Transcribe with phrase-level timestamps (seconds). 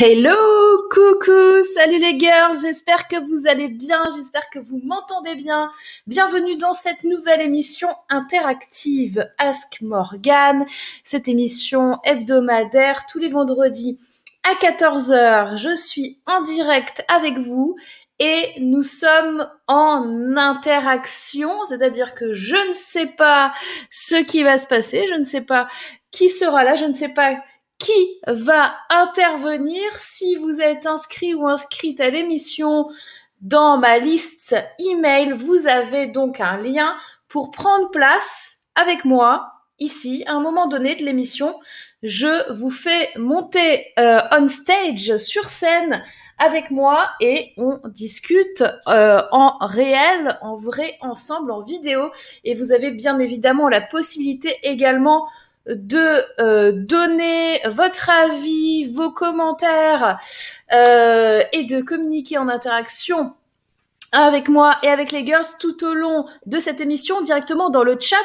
[0.00, 0.30] Hello,
[0.92, 5.72] coucou, salut les girls, j'espère que vous allez bien, j'espère que vous m'entendez bien.
[6.06, 10.66] Bienvenue dans cette nouvelle émission interactive Ask Morgan,
[11.02, 13.98] cette émission hebdomadaire tous les vendredis
[14.44, 15.56] à 14h.
[15.56, 17.74] Je suis en direct avec vous
[18.20, 23.52] et nous sommes en interaction, c'est-à-dire que je ne sais pas
[23.90, 25.66] ce qui va se passer, je ne sais pas
[26.12, 27.36] qui sera là, je ne sais pas
[27.78, 32.88] qui va intervenir si vous êtes inscrit ou inscrite à l'émission
[33.40, 35.32] dans ma liste email.
[35.32, 36.96] Vous avez donc un lien
[37.28, 41.58] pour prendre place avec moi ici à un moment donné de l'émission.
[42.02, 46.02] Je vous fais monter euh, on stage sur scène
[46.38, 52.10] avec moi et on discute euh, en réel, en vrai, ensemble, en vidéo.
[52.44, 55.26] Et vous avez bien évidemment la possibilité également
[55.68, 60.18] de euh, donner votre avis, vos commentaires
[60.72, 63.34] euh, et de communiquer en interaction
[64.12, 67.98] avec moi et avec les girls tout au long de cette émission directement dans le
[68.00, 68.16] chat.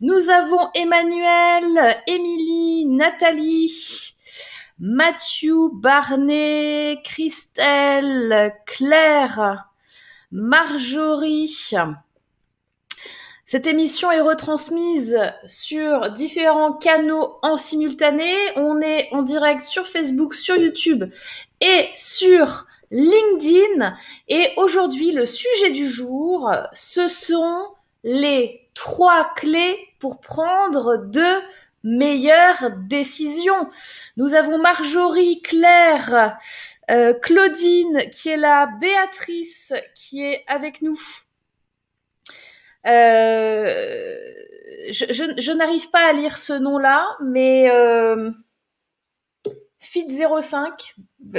[0.00, 4.14] Nous avons Emmanuel, Émilie, Nathalie,
[4.78, 9.68] Mathieu, Barney, Christelle, Claire,
[10.30, 11.72] Marjorie,
[13.50, 18.30] cette émission est retransmise sur différents canaux en simultané.
[18.56, 21.10] On est en direct sur Facebook, sur YouTube
[21.62, 23.96] et sur LinkedIn.
[24.28, 27.68] Et aujourd'hui, le sujet du jour, ce sont
[28.04, 31.40] les trois clés pour prendre de
[31.82, 33.70] meilleures décisions.
[34.18, 36.36] Nous avons Marjorie, Claire,
[36.90, 41.00] euh, Claudine qui est là, Béatrice qui est avec nous.
[42.86, 44.16] Euh,
[44.90, 48.30] je, n'arrive pas à lire ce nom-là, mais euh,
[49.82, 50.94] Fit05,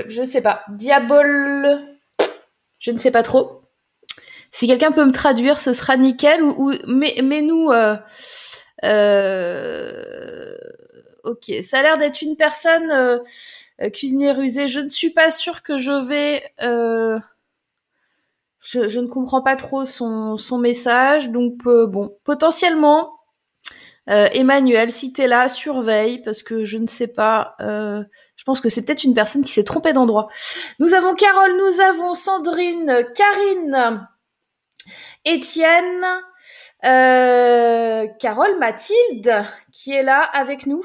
[0.08, 0.64] je ne sais pas.
[0.70, 1.80] Diabol,
[2.80, 3.62] je ne sais pas trop.
[4.52, 6.44] Si quelqu'un peut me traduire, ce sera nickel.
[6.44, 7.98] Ou, mais, nous, euh,
[11.24, 13.22] ok, ça a l'air d'être une personne
[13.94, 14.68] cuisinière rusée.
[14.68, 16.44] Je ne suis pas sûre que je vais
[18.62, 21.30] je, ne comprends pas trop son, son message.
[21.30, 23.20] Donc euh, bon, potentiellement,
[24.10, 27.56] euh, Emmanuel, si t'es là, surveille parce que je ne sais pas.
[27.62, 28.04] Euh,
[28.36, 30.30] je pense que c'est peut-être une personne qui s'est trompée d'endroit.
[30.80, 34.08] Nous avons Carole, nous avons Sandrine, Karine,
[35.26, 36.06] Étienne,
[36.82, 40.84] Carole, Mathilde qui est là avec nous.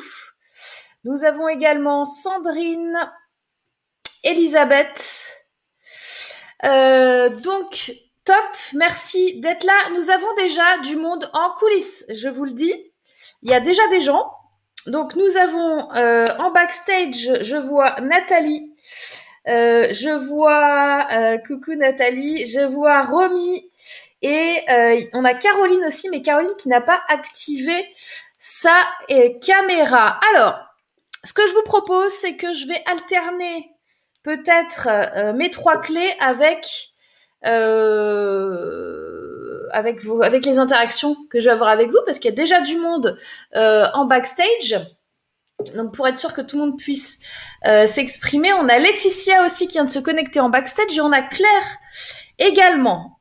[1.04, 3.10] Nous avons également Sandrine,
[4.22, 5.43] Elisabeth,
[6.64, 7.92] euh, donc,
[8.24, 8.36] top,
[8.72, 9.90] merci d'être là.
[9.94, 12.92] Nous avons déjà du monde en coulisses, je vous le dis.
[13.42, 14.30] Il y a déjà des gens.
[14.86, 18.74] Donc, nous avons euh, en backstage, je vois Nathalie.
[19.46, 21.06] Euh, je vois
[21.46, 23.70] coucou Nathalie, je vois Romy
[24.22, 24.64] et
[25.12, 27.74] on a Caroline aussi, mais Caroline qui n'a pas activé
[28.38, 28.74] sa
[29.42, 30.18] caméra.
[30.30, 30.58] Alors,
[31.24, 33.73] ce que je vous propose, c'est que je vais alterner
[34.24, 36.88] peut-être euh, mes trois clés avec
[37.46, 38.88] euh,
[39.70, 42.36] avec vous, avec les interactions que je vais avoir avec vous, parce qu'il y a
[42.36, 43.16] déjà du monde
[43.54, 44.80] euh, en backstage.
[45.76, 47.20] Donc pour être sûr que tout le monde puisse
[47.86, 51.22] s'exprimer, on a Laetitia aussi qui vient de se connecter en backstage et on a
[51.22, 51.78] Claire
[52.38, 53.20] également.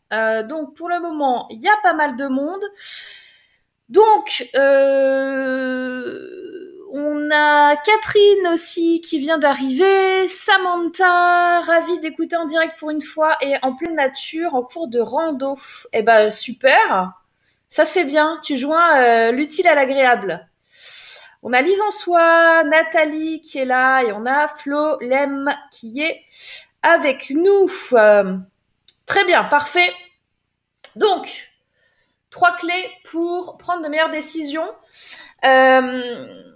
[0.50, 2.64] donc pour le moment, il y a pas mal de monde.
[3.88, 4.50] Donc
[6.96, 13.36] on a Catherine aussi qui vient d'arriver, Samantha, ravie d'écouter en direct pour une fois
[13.42, 15.58] et en pleine nature, en cours de rando.
[15.92, 17.14] Eh ben super,
[17.68, 20.48] ça c'est bien, tu joins euh, l'utile à l'agréable.
[21.42, 26.00] On a Lise en soi, Nathalie qui est là et on a Flo Lem qui
[26.00, 26.22] est
[26.84, 27.72] avec nous.
[27.94, 28.38] Euh,
[29.08, 29.92] très bien, parfait.
[30.96, 31.52] Donc,
[32.30, 34.70] trois clés pour prendre de meilleures décisions.
[35.44, 36.53] Euh,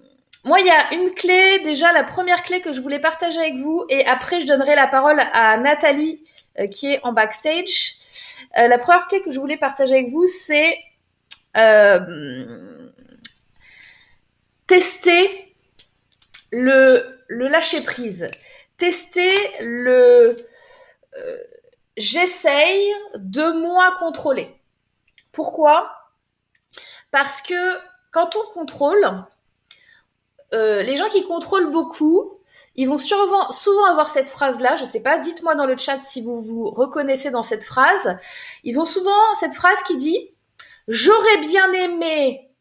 [0.47, 3.57] moi, il y a une clé, déjà la première clé que je voulais partager avec
[3.57, 6.23] vous, et après je donnerai la parole à Nathalie
[6.59, 7.97] euh, qui est en backstage.
[8.57, 10.77] Euh, la première clé que je voulais partager avec vous, c'est
[11.57, 12.89] euh,
[14.67, 15.53] tester
[16.51, 18.27] le, le lâcher prise,
[18.77, 20.37] tester le
[21.97, 24.55] j'essaye de moins contrôler.
[25.33, 25.91] Pourquoi?
[27.09, 27.79] Parce que
[28.11, 29.03] quand on contrôle,
[30.53, 32.39] euh, les gens qui contrôlent beaucoup,
[32.75, 34.75] ils vont souvent, souvent avoir cette phrase-là.
[34.75, 38.17] Je sais pas, dites-moi dans le chat si vous vous reconnaissez dans cette phrase.
[38.63, 40.33] Ils ont souvent cette phrase qui dit
[40.87, 42.51] J'aurais bien aimé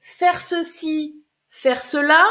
[0.00, 2.24] faire ceci, faire cela.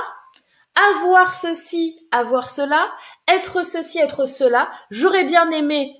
[0.91, 2.91] avoir ceci, avoir cela,
[3.27, 5.95] être ceci, être cela, j'aurais bien aimé,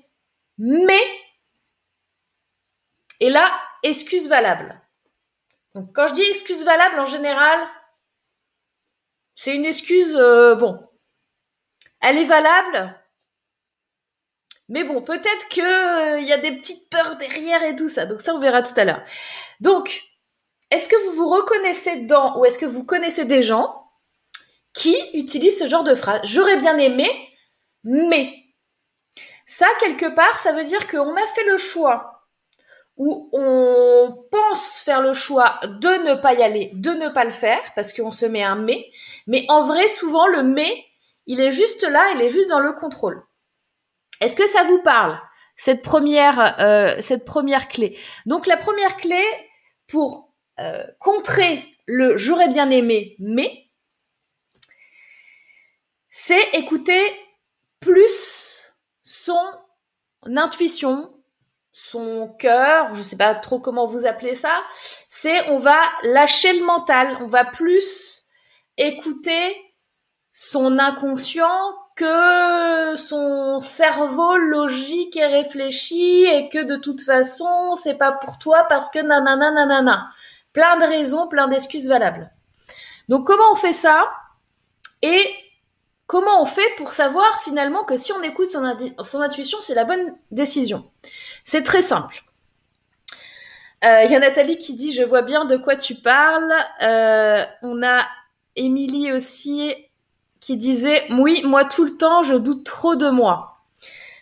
[0.56, 1.02] mais,
[3.20, 3.50] et là,
[3.82, 4.80] excuse valable.
[5.74, 7.58] Donc quand je dis excuse valable, en général,
[9.38, 10.80] c'est une excuse, euh, bon,
[12.00, 13.00] elle est valable,
[14.68, 18.04] mais bon, peut-être que il euh, y a des petites peurs derrière et tout ça.
[18.04, 19.04] Donc ça, on verra tout à l'heure.
[19.60, 20.02] Donc,
[20.72, 23.88] est-ce que vous vous reconnaissez dans, ou est-ce que vous connaissez des gens
[24.74, 26.20] qui utilisent ce genre de phrase?
[26.24, 27.08] J'aurais bien aimé,
[27.84, 28.34] mais
[29.46, 32.17] ça, quelque part, ça veut dire qu'on a fait le choix
[32.98, 37.32] ou on pense faire le choix de ne pas y aller, de ne pas le
[37.32, 38.90] faire, parce qu'on se met un mais.
[39.26, 40.84] Mais en vrai, souvent, le mais,
[41.26, 43.22] il est juste là, il est juste dans le contrôle.
[44.20, 45.20] Est-ce que ça vous parle
[45.56, 47.96] cette première euh, cette première clé?
[48.26, 49.22] Donc la première clé
[49.86, 53.68] pour euh, contrer le j'aurais bien aimé mais
[56.10, 57.00] c'est écouter
[57.80, 59.40] plus son
[60.24, 61.17] intuition,
[61.80, 64.64] son cœur, je sais pas trop comment vous appelez ça,
[65.06, 68.24] c'est on va lâcher le mental, on va plus
[68.76, 69.56] écouter
[70.32, 78.10] son inconscient que son cerveau logique et réfléchi et que de toute façon c'est pas
[78.10, 80.10] pour toi parce que nanana nanana.
[80.52, 82.32] Plein de raisons, plein d'excuses valables.
[83.08, 84.10] Donc comment on fait ça?
[85.02, 85.32] Et
[86.08, 90.16] comment on fait pour savoir finalement que si on écoute son intuition c'est la bonne
[90.32, 90.90] décision?
[91.48, 92.24] C'est très simple.
[93.82, 96.52] Euh, il y a Nathalie qui dit je vois bien de quoi tu parles.
[96.82, 98.06] Euh, on a
[98.54, 99.74] Émilie aussi
[100.40, 103.62] qui disait oui, moi tout le temps, je doute trop de moi.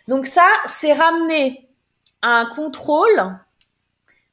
[0.07, 1.67] Donc ça, c'est ramener
[2.21, 3.37] un contrôle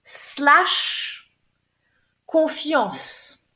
[0.04, 1.32] slash
[2.26, 3.50] confiance.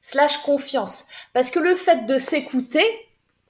[0.00, 1.08] Slash confiance.
[1.34, 2.86] Parce que le fait de s'écouter,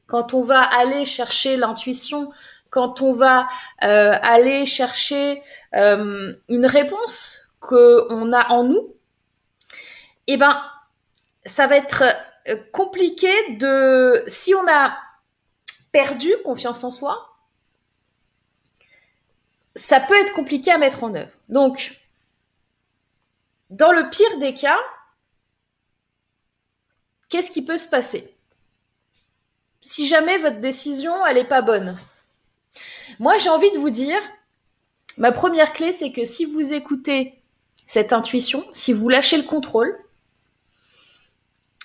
[0.08, 2.32] quand on va aller chercher l'intuition,
[2.70, 3.48] quand on va
[3.82, 5.42] euh, aller chercher
[5.74, 8.94] euh, une réponse qu'on a en nous,
[10.26, 10.62] eh ben,
[11.44, 12.04] ça va être
[12.48, 14.22] euh, compliqué de...
[14.26, 14.96] Si on a
[15.92, 17.36] perdu confiance en soi,
[19.74, 21.32] ça peut être compliqué à mettre en œuvre.
[21.48, 22.00] Donc,
[23.70, 24.78] dans le pire des cas,
[27.28, 28.36] qu'est-ce qui peut se passer?
[29.80, 31.96] Si jamais votre décision, n'est pas bonne.
[33.18, 34.20] Moi, j'ai envie de vous dire,
[35.16, 37.40] ma première clé, c'est que si vous écoutez
[37.86, 39.96] cette intuition, si vous lâchez le contrôle,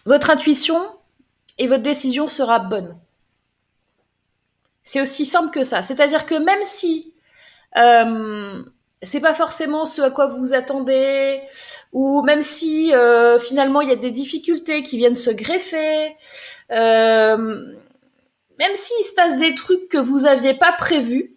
[0.05, 0.79] votre intuition
[1.57, 2.97] et votre décision sera bonne.
[4.83, 5.83] C'est aussi simple que ça.
[5.83, 7.13] C'est-à-dire que même si
[7.77, 8.63] euh,
[9.03, 11.41] c'est pas forcément ce à quoi vous vous attendez,
[11.93, 16.15] ou même si euh, finalement il y a des difficultés qui viennent se greffer,
[16.71, 17.73] euh,
[18.61, 21.35] même s'il se passe des trucs que vous aviez pas prévus,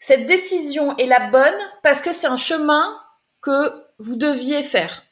[0.00, 2.98] cette décision est la bonne parce que c'est un chemin
[3.42, 5.02] que vous deviez faire.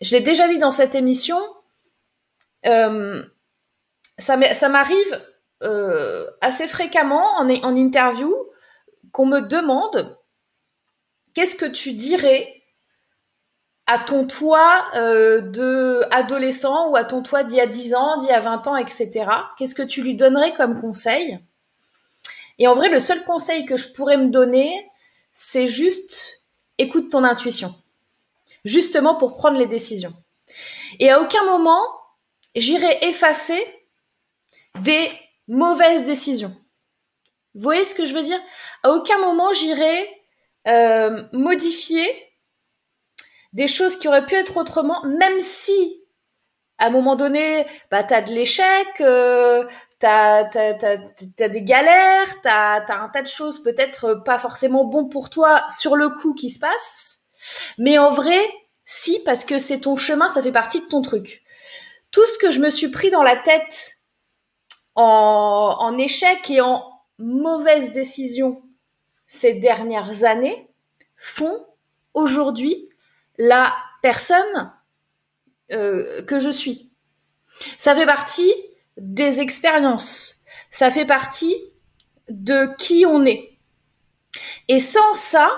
[0.00, 1.38] Je l'ai déjà dit dans cette émission,
[2.64, 3.22] euh,
[4.16, 5.22] ça m'arrive
[5.62, 8.34] euh, assez fréquemment en, en interview
[9.12, 10.18] qu'on me demande
[11.34, 12.55] qu'est-ce que tu dirais
[13.86, 18.16] à ton toi euh, de adolescent ou à ton toi d'il y a 10 ans,
[18.18, 19.30] d'il y a 20 ans, etc.
[19.56, 21.38] Qu'est-ce que tu lui donnerais comme conseil?
[22.58, 24.72] Et en vrai, le seul conseil que je pourrais me donner,
[25.32, 26.42] c'est juste
[26.78, 27.74] écoute ton intuition
[28.66, 30.12] justement pour prendre les décisions.
[30.98, 31.82] Et à aucun moment,
[32.54, 33.58] j'irai effacer
[34.80, 35.08] des
[35.48, 36.54] mauvaises décisions.
[37.54, 38.40] Vous voyez ce que je veux dire?
[38.82, 40.10] À aucun moment, j'irai
[40.66, 42.06] euh, modifier
[43.52, 46.02] des choses qui auraient pu être autrement, même si,
[46.78, 49.64] à un moment donné, bah, tu as de l'échec, euh,
[50.00, 55.30] tu as, des galères, tu as, un tas de choses peut-être pas forcément bon pour
[55.30, 57.20] toi sur le coup qui se passent.
[57.78, 58.38] Mais en vrai,
[58.84, 61.42] si, parce que c'est ton chemin, ça fait partie de ton truc.
[62.10, 63.96] Tout ce que je me suis pris dans la tête
[64.94, 68.62] en, échec et en mauvaise décision
[69.26, 70.70] ces dernières années
[71.16, 71.66] font
[72.14, 72.85] aujourd'hui
[73.38, 74.72] la personne
[75.72, 76.92] euh, que je suis.
[77.78, 78.52] Ça fait partie
[78.96, 80.44] des expériences.
[80.70, 81.56] Ça fait partie
[82.28, 83.58] de qui on est.
[84.68, 85.50] Et sans ça,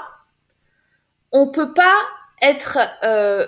[1.33, 1.97] on peut pas
[2.41, 3.47] être, euh,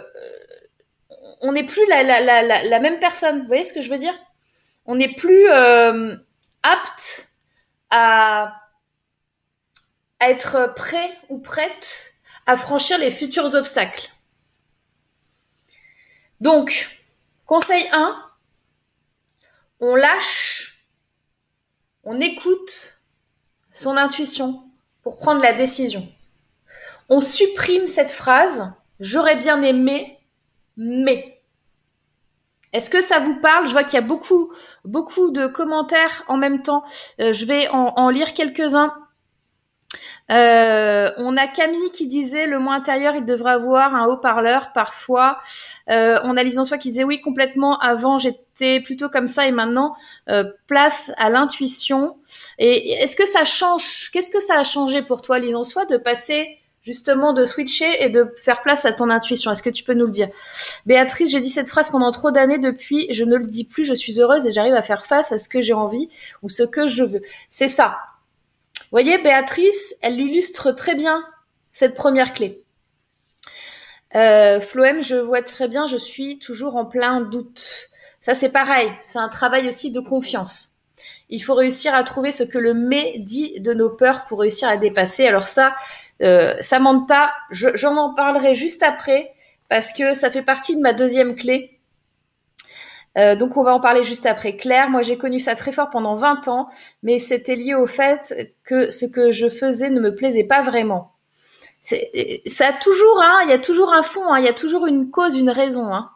[1.40, 3.40] on n'est plus la, même personne.
[3.40, 4.14] Vous voyez ce que je veux dire?
[4.87, 6.16] On n'est plus euh,
[6.62, 7.28] apte
[7.90, 8.54] à
[10.20, 12.12] être prêt ou prête
[12.46, 14.10] à franchir les futurs obstacles.
[16.40, 17.00] Donc,
[17.47, 18.16] Conseil 1,
[19.80, 20.87] on lâche,
[22.04, 22.99] on écoute
[23.73, 24.62] son intuition
[25.02, 26.06] pour prendre la décision.
[27.09, 30.18] On supprime cette phrase, j'aurais bien aimé,
[30.76, 31.37] mais.
[32.73, 33.66] Est-ce que ça vous parle?
[33.66, 34.52] Je vois qu'il y a beaucoup,
[34.85, 36.85] beaucoup de commentaires en même temps.
[37.20, 38.94] Euh, je vais en, en lire quelques-uns.
[40.30, 45.38] Euh, on a Camille qui disait le moins intérieur, il devrait avoir un haut-parleur parfois.
[45.90, 47.78] Euh, on a Lise Soi qui disait oui complètement.
[47.80, 49.94] Avant j'étais plutôt comme ça et maintenant
[50.28, 52.16] euh, place à l'intuition.
[52.58, 55.96] Et est-ce que ça change Qu'est-ce que ça a changé pour toi, Lise Soi, de
[55.96, 59.50] passer justement de switcher et de faire place à ton intuition?
[59.50, 60.28] Est-ce que tu peux nous le dire?
[60.87, 63.94] Béatrice, j'ai dit cette phrase pendant trop d'années depuis, je ne le dis plus, je
[63.94, 66.08] suis heureuse et j'arrive à faire face à ce que j'ai envie
[66.42, 67.22] ou ce que je veux.
[67.49, 67.99] C'est ça
[68.90, 71.25] voyez, Béatrice, elle illustre très bien
[71.73, 72.64] cette première clé.
[74.14, 77.88] Euh, je vois très bien, je suis toujours en plein doute.
[78.20, 80.76] Ça, c'est pareil, c'est un travail aussi de confiance.
[81.28, 84.68] Il faut réussir à trouver ce que le mais dit de nos peurs pour réussir
[84.68, 85.26] à dépasser.
[85.26, 85.76] Alors ça,
[86.23, 89.32] euh, Samantha, j'en en parlerai juste après
[89.68, 91.79] parce que ça fait partie de ma deuxième clé.
[93.18, 94.56] Euh, donc on va en parler juste après.
[94.56, 96.68] Claire, moi j'ai connu ça très fort pendant 20 ans,
[97.02, 101.12] mais c'était lié au fait que ce que je faisais ne me plaisait pas vraiment.
[101.82, 104.86] Ça a toujours, hein, il y a toujours un fond, hein, il y a toujours
[104.86, 105.92] une cause, une raison.
[105.92, 106.10] Hein.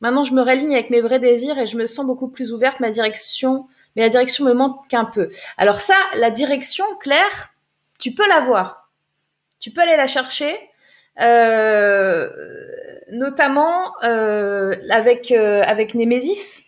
[0.00, 2.80] Maintenant, je me réaligne avec mes vrais désirs et je me sens beaucoup plus ouverte.
[2.80, 5.28] Ma direction, mais la direction me manque un peu.
[5.58, 7.50] Alors ça, la direction, Claire,
[7.98, 8.90] tu peux l'avoir.
[9.58, 10.56] Tu peux aller la chercher.
[11.20, 12.28] Euh,
[13.12, 16.64] notamment euh, avec euh, avec Nemesis.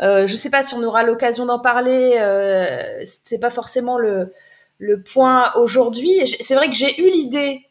[0.00, 2.16] Euh, sais pas si on aura l'occasion d'en parler.
[2.18, 6.36] Euh, c'est pas forcément le point aujourd'hui.
[6.40, 7.62] C'est vrai que j'ai eu l'idée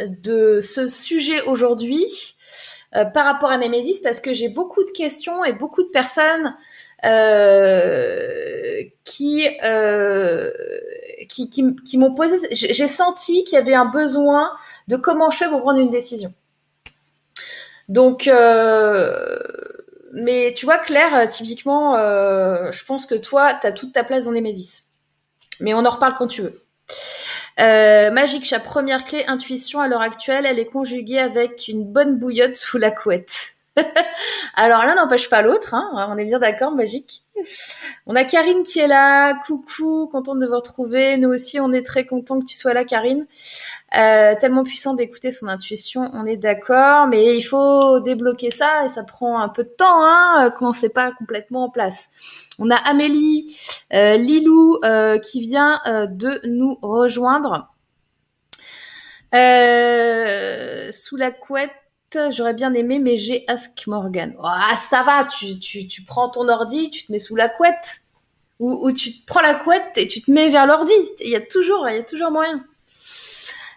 [0.00, 2.36] de ce sujet aujourd'hui
[2.94, 6.54] euh, par rapport à Nemesis parce que j'ai beaucoup de questions et beaucoup de personnes
[7.06, 10.50] euh, qui, euh,
[11.28, 12.36] qui, qui, m'ont posé.
[12.52, 14.50] J'ai senti qu'il y avait un besoin
[14.88, 16.34] de comment je fais pour prendre une décision.
[17.88, 18.26] Donc,
[20.12, 24.32] mais tu vois, Claire, typiquement, je pense que toi, tu as toute ta place dans
[24.32, 24.82] Nemesis.
[25.60, 26.62] Mais on en reparle quand tu veux.
[27.60, 32.18] Euh, magique, sa première clé, intuition à l'heure actuelle, elle est conjuguée avec une bonne
[32.18, 33.51] bouillotte sous la couette.
[34.54, 37.22] Alors l'un n'empêche pas l'autre, hein, on est bien d'accord, magique.
[38.06, 41.16] On a Karine qui est là, coucou, contente de vous retrouver.
[41.16, 43.26] Nous aussi, on est très content que tu sois là, Karine.
[43.96, 48.88] Euh, tellement puissant d'écouter son intuition, on est d'accord, mais il faut débloquer ça et
[48.88, 52.10] ça prend un peu de temps hein, quand c'est pas complètement en place.
[52.58, 53.56] On a Amélie,
[53.92, 57.68] euh, Lilou euh, qui vient euh, de nous rejoindre.
[59.32, 61.72] Sous la couette,
[62.30, 64.34] j'aurais bien aimé, mais j'ai Ask Morgan.
[64.42, 68.02] Ah, ça va, tu, prends ton ordi, tu te mets sous la couette.
[68.58, 70.92] Ou, tu te prends la couette et tu te mets vers l'ordi.
[71.20, 72.60] Il y a toujours, il y a toujours moyen.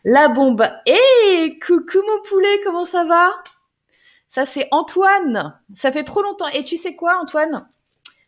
[0.03, 0.69] La bombe.
[0.85, 3.31] Hé, coucou mon poulet, comment ça va?
[4.27, 5.59] Ça c'est Antoine.
[5.73, 6.47] Ça fait trop longtemps.
[6.49, 7.67] Et tu sais quoi, Antoine?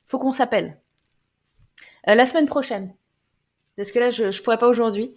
[0.07, 0.79] Faut qu'on s'appelle.
[2.09, 2.95] Euh, la semaine prochaine.
[3.75, 5.13] Parce que là, je, je pourrais pas aujourd'hui.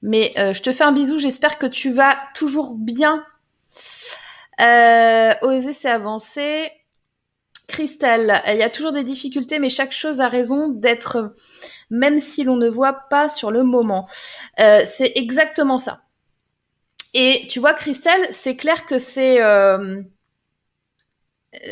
[0.00, 1.18] Mais euh, je te fais un bisou.
[1.18, 3.26] J'espère que tu vas toujours bien.
[4.60, 6.70] Euh, oser, c'est avancer.
[7.68, 11.34] Christelle, il y a toujours des difficultés, mais chaque chose a raison d'être
[11.90, 14.08] même si l'on ne voit pas sur le moment.
[14.60, 16.00] Euh, c'est exactement ça.
[17.14, 20.02] Et tu vois, Christelle, c'est clair que c'est euh,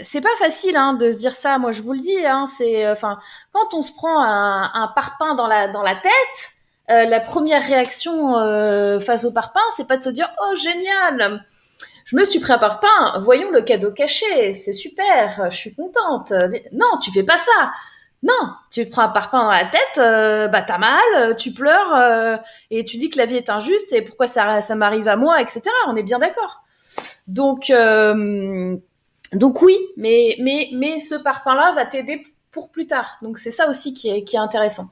[0.03, 1.59] c'est pas facile hein, de se dire ça.
[1.59, 2.25] Moi, je vous le dis.
[2.27, 3.19] Hein, c'est enfin
[3.53, 6.13] quand on se prend un, un, parpaing dans la dans la tête,
[6.91, 11.45] euh, la première réaction euh, face au parpaing, c'est pas de se dire oh génial.
[12.07, 16.33] Je me suis pris un parpaing, voyons le cadeau caché, c'est super, je suis contente.
[16.73, 17.71] Non, tu fais pas ça
[18.23, 21.95] non, tu te prends un parpaing dans la tête, euh, bah t'as mal, tu pleures
[21.95, 22.37] euh,
[22.71, 25.63] et tu dis que la vie est injuste et pourquoi ça, m'arrive à moi, etc.
[25.87, 26.63] On est bien d'accord.
[27.29, 28.77] Donc, euh,
[29.33, 33.19] donc oui, mais mais mais ce parpaing-là va t'aider pour plus tard.
[33.23, 34.91] Donc c'est ça aussi qui est qui est intéressant.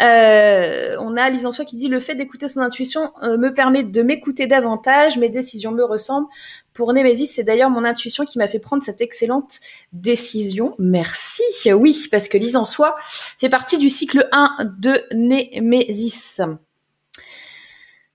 [0.00, 3.82] Euh, on a Lise Soi qui dit le fait d'écouter son intuition euh, me permet
[3.82, 6.28] de m'écouter davantage, mes décisions me ressemblent.
[6.72, 9.60] Pour Némésis, c'est d'ailleurs mon intuition qui m'a fait prendre cette excellente
[9.92, 10.74] décision.
[10.78, 11.42] Merci.
[11.74, 12.96] Oui, parce que Lise en soi
[13.38, 16.40] fait partie du cycle 1 de Némésis.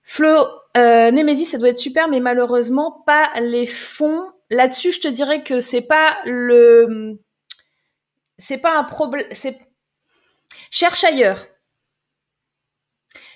[0.02, 4.32] Flo, euh, Némésis, ça doit être super, mais malheureusement pas les fonds.
[4.50, 7.18] Là-dessus, je te dirais que c'est pas le,
[8.38, 9.26] c'est pas un problème.
[10.70, 11.46] Cherche ailleurs.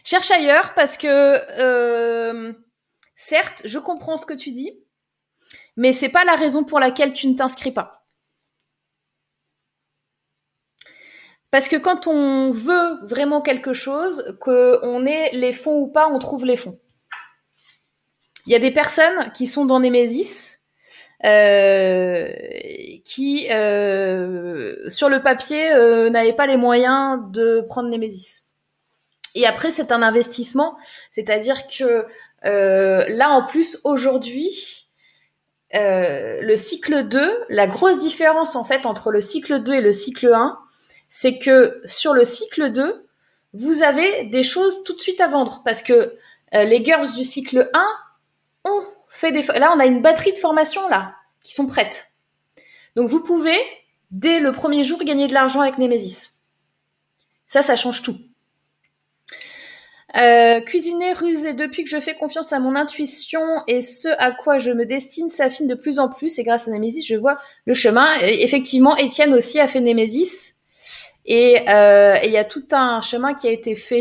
[0.04, 2.52] Cherche ailleurs parce que, euh,
[3.14, 4.73] certes, je comprends ce que tu dis,
[5.76, 8.00] mais c'est pas la raison pour laquelle tu ne t'inscris pas.
[11.50, 16.19] Parce que quand on veut vraiment quelque chose, qu'on ait les fonds ou pas, on
[16.19, 16.78] trouve les fonds.
[18.47, 20.59] Il y a des personnes qui sont dans Nemesis,
[21.25, 22.33] euh,
[23.04, 28.42] qui, euh, sur le papier, euh, n'avaient pas les moyens de prendre Nemesis.
[29.35, 30.77] Et après, c'est un investissement,
[31.11, 32.07] c'est-à-dire que
[32.45, 34.89] euh, là, en plus, aujourd'hui,
[35.75, 39.93] euh, le cycle 2, la grosse différence en fait entre le cycle 2 et le
[39.93, 40.59] cycle 1,
[41.09, 43.07] c'est que sur le cycle 2,
[43.53, 46.17] vous avez des choses tout de suite à vendre parce que
[46.55, 47.87] euh, les girls du cycle 1
[48.65, 52.09] ont fait des là on a une batterie de formation là qui sont prêtes.
[52.97, 53.59] Donc vous pouvez
[54.11, 56.41] dès le premier jour gagner de l'argent avec Nemesis.
[57.47, 58.17] Ça ça change tout.
[60.17, 64.59] Euh, cuisiner, ruser, depuis que je fais confiance à mon intuition et ce à quoi
[64.59, 67.75] je me destine s'affine de plus en plus et grâce à Nemesis, je vois le
[67.75, 68.09] chemin.
[68.23, 70.55] Effectivement, Étienne aussi a fait Nemesis.
[71.29, 74.00] Euh, et il y a tout un chemin qui a été fait.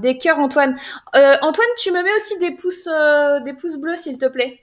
[0.00, 0.78] Des cœurs, Antoine.
[1.14, 4.61] Euh, Antoine, tu me mets aussi des pouces, euh, des pouces bleus, s'il te plaît.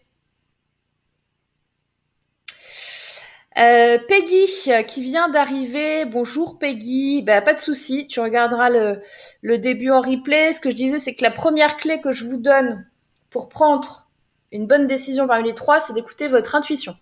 [3.60, 4.46] Euh, Peggy
[4.88, 6.06] qui vient d'arriver.
[6.06, 7.22] Bonjour Peggy.
[7.22, 9.02] Bah, pas de souci, tu regarderas le,
[9.42, 10.54] le début en replay.
[10.54, 12.88] Ce que je disais, c'est que la première clé que je vous donne
[13.30, 14.10] pour prendre
[14.52, 16.96] une bonne décision parmi les trois, c'est d'écouter votre intuition.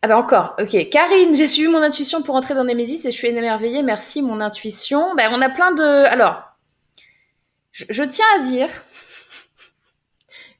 [0.00, 0.88] Ah ben encore, ok.
[0.88, 3.82] Karine, j'ai suivi mon intuition pour entrer dans Nemesis et je suis émerveillée.
[3.82, 5.14] Merci, mon intuition.
[5.14, 6.06] Ben, on a plein de...
[6.06, 6.42] Alors,
[7.70, 8.70] je, je tiens à dire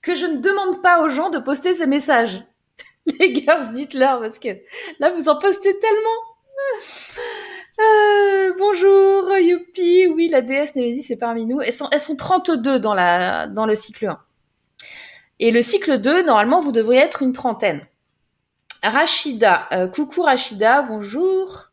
[0.03, 2.43] que je ne demande pas aux gens de poster ces messages.
[3.21, 4.49] Les girls, dites-leur parce que
[4.99, 6.37] là, vous en postez tellement.
[7.79, 10.07] Euh, bonjour, youpi.
[10.09, 11.61] Oui, la déesse Nemesis est parmi nous.
[11.61, 14.19] Elles sont, elles sont 32 dans, la, dans le cycle 1.
[15.39, 17.83] Et le cycle 2, normalement, vous devriez être une trentaine.
[18.83, 21.71] Rachida, euh, coucou Rachida, bonjour.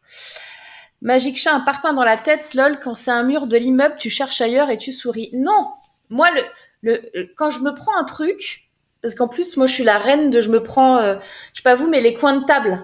[1.02, 4.10] Magique chat, un parpaing dans la tête, lol, quand c'est un mur de l'immeuble, tu
[4.10, 5.30] cherches ailleurs et tu souris.
[5.34, 5.70] Non,
[6.10, 6.42] moi, le,
[6.82, 8.70] le, quand je me prends un truc,
[9.04, 11.18] parce qu'en plus, moi, je suis la reine de, je me prends, euh,
[11.54, 12.84] je sais pas vous, mais les coins de table.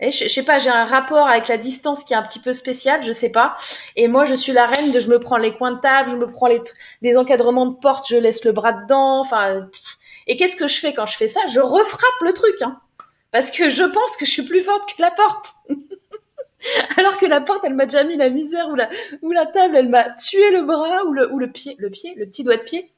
[0.00, 3.02] Je, sais pas, j'ai un rapport avec la distance qui est un petit peu spécial,
[3.02, 3.56] je sais pas.
[3.96, 6.16] Et moi, je suis la reine de, je me prends les coins de table, je
[6.16, 6.48] me prends
[7.02, 9.66] les, encadrements de porte, je laisse le bras dedans, enfin.
[10.26, 11.40] Et qu'est-ce que je fais quand je fais ça?
[11.52, 12.80] Je refrappe le truc, hein
[13.34, 15.54] parce que je pense que je suis plus forte que la porte.
[16.96, 20.10] Alors que la porte, elle m'a déjà mis la misère ou la, table, elle m'a
[20.10, 22.93] tué le bras ou ou le pied, le pied, le petit doigt de pied.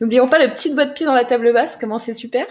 [0.00, 2.46] N'oublions pas le petit doigt de pied dans la table basse, comment c'est super.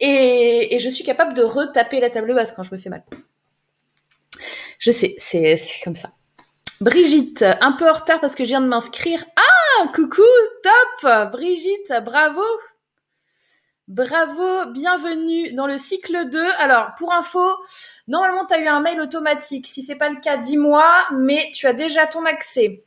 [0.00, 3.04] Et, je suis capable de retaper la table basse quand je me fais mal.
[4.78, 6.10] Je sais, c'est, c'est comme ça.
[6.80, 9.24] Brigitte, un peu en retard parce que je viens de m'inscrire.
[9.36, 10.22] Ah, coucou,
[10.62, 12.42] top Brigitte, bravo
[13.88, 16.38] Bravo, bienvenue dans le cycle 2.
[16.58, 17.56] Alors, pour info,
[18.06, 19.66] normalement, tu as eu un mail automatique.
[19.66, 22.84] Si c'est pas le cas, dis-moi, mais tu as déjà ton accès.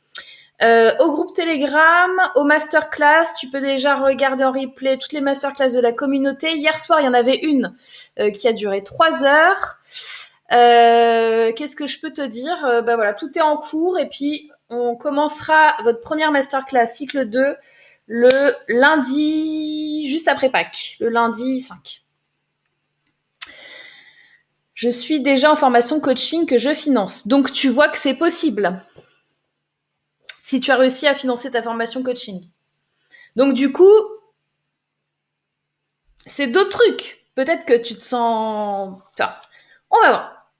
[0.63, 5.73] Euh, au groupe Telegram, au masterclass, tu peux déjà regarder en replay toutes les masterclass
[5.73, 6.53] de la communauté.
[6.53, 7.75] Hier soir, il y en avait une
[8.19, 9.79] euh, qui a duré trois heures.
[10.51, 12.57] Euh, Qu'est-ce que je peux te dire?
[12.85, 17.55] Bah voilà, tout est en cours et puis on commencera votre première masterclass cycle 2
[18.07, 22.03] le lundi, juste après Pâques, le lundi 5.
[24.73, 27.27] Je suis déjà en formation coaching que je finance.
[27.27, 28.83] Donc tu vois que c'est possible.
[30.51, 32.41] Si tu as réussi à financer ta formation coaching.
[33.37, 33.89] Donc du coup,
[36.25, 37.25] c'est d'autres trucs.
[37.35, 38.99] Peut-être que tu te sens...
[39.13, 39.33] Enfin,
[39.89, 40.51] on va voir.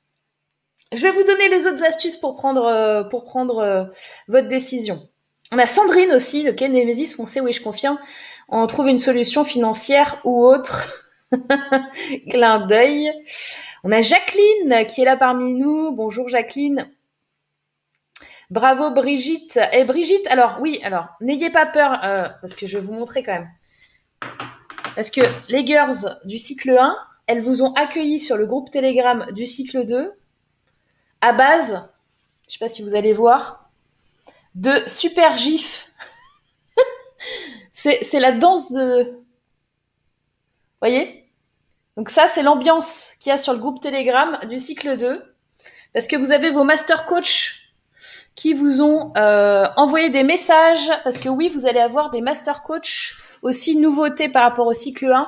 [0.93, 3.83] Je vais vous donner les autres astuces pour prendre, euh, pour prendre euh,
[4.29, 5.09] votre décision.
[5.51, 7.99] On a Sandrine aussi, de Nemesis sait, oui, je confirme.
[8.47, 11.03] On trouve une solution financière ou autre.
[12.29, 13.11] Clin d'œil.
[13.83, 15.91] On a Jacqueline qui est là parmi nous.
[15.91, 16.89] Bonjour Jacqueline.
[18.51, 19.57] Bravo Brigitte.
[19.71, 22.93] Et eh, Brigitte, alors oui, alors n'ayez pas peur, euh, parce que je vais vous
[22.93, 23.49] montrer quand même.
[24.93, 29.25] Parce que les girls du cycle 1, elles vous ont accueilli sur le groupe Telegram
[29.31, 30.11] du cycle 2
[31.21, 31.87] à base,
[32.47, 33.69] je sais pas si vous allez voir,
[34.55, 35.89] de super gif.
[37.71, 39.23] c'est la danse de...
[40.81, 41.31] Voyez?
[41.95, 45.35] Donc ça, c'est l'ambiance qu'il y a sur le groupe Telegram du cycle 2.
[45.93, 47.60] Parce que vous avez vos master coach
[48.35, 50.91] qui vous ont euh, envoyé des messages.
[51.03, 55.11] Parce que oui, vous allez avoir des master coach aussi nouveautés par rapport au cycle
[55.11, 55.27] 1.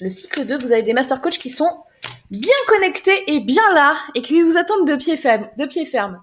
[0.00, 1.70] Le cycle 2, vous avez des master coach qui sont
[2.30, 5.48] bien connectés et bien là et qui vous attendent de pied ferme.
[5.58, 6.22] De pied ferme.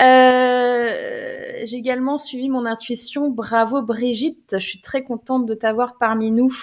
[0.00, 3.30] Euh, j'ai également suivi mon intuition.
[3.30, 6.54] Bravo Brigitte, je suis très contente de t'avoir parmi nous.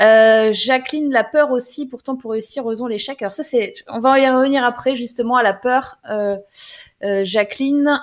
[0.00, 3.22] Euh, Jacqueline, la peur aussi, pourtant pour réussir, osons l'échec.
[3.22, 5.98] Alors ça, c'est, on va y revenir après justement à la peur.
[6.10, 6.36] Euh,
[7.02, 8.02] euh, Jacqueline,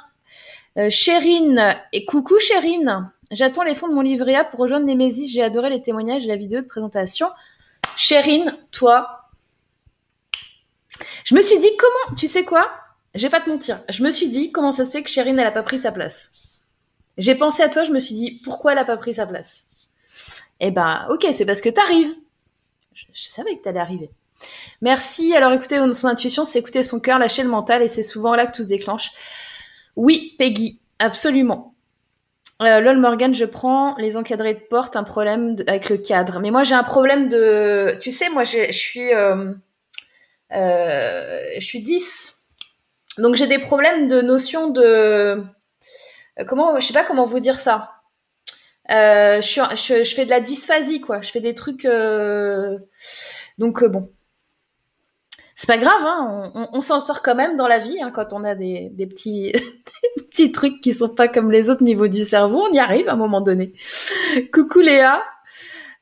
[0.78, 3.12] euh, Chérine et coucou Chérine.
[3.32, 5.28] J'attends les fonds de mon livret A pour rejoindre Nemesis.
[5.28, 7.28] J'ai adoré les témoignages et la vidéo de présentation.
[7.96, 9.30] Chérine, toi,
[11.26, 12.72] je me suis dit comment, tu sais quoi?
[13.16, 13.80] Je vais pas te mentir.
[13.90, 15.92] Je me suis dit comment ça se fait que Chérine elle a pas pris sa
[15.92, 16.32] place?
[17.18, 19.68] J'ai pensé à toi, je me suis dit pourquoi elle a pas pris sa place?
[20.66, 22.16] Eh ben, ok, c'est parce que t'arrives.
[22.94, 24.10] Je, savais que t'allais arriver.
[24.82, 25.36] Merci.
[25.36, 28.48] Alors écoutez son intuition, c'est écouter son cœur, lâcher le mental, et c'est souvent là
[28.48, 29.12] que tout se déclenche.
[29.98, 31.76] Oui, Peggy, absolument.
[32.62, 36.40] Euh, lol Morgan, je prends les encadrés de porte, un problème avec le cadre.
[36.40, 39.52] Mais moi j'ai un problème de, tu sais, moi je suis, euh,
[40.54, 42.42] euh, je suis 10.
[43.18, 45.44] Donc j'ai des problèmes de notion de,
[46.48, 47.93] comment, je sais pas comment vous dire ça.
[48.92, 51.22] Euh, je, suis, je, je fais de la dysphasie quoi.
[51.22, 52.78] Je fais des trucs, euh,
[53.58, 54.12] donc euh, bon.
[55.56, 58.34] C'est pas grave, hein, on, on- s'en sort quand même dans la vie hein, quand
[58.34, 59.52] on a des, des petits,
[60.18, 62.66] des petits trucs qui sont pas comme les autres niveaux du cerveau.
[62.70, 63.74] On y arrive à un moment donné.
[64.52, 65.24] Coucou Léa.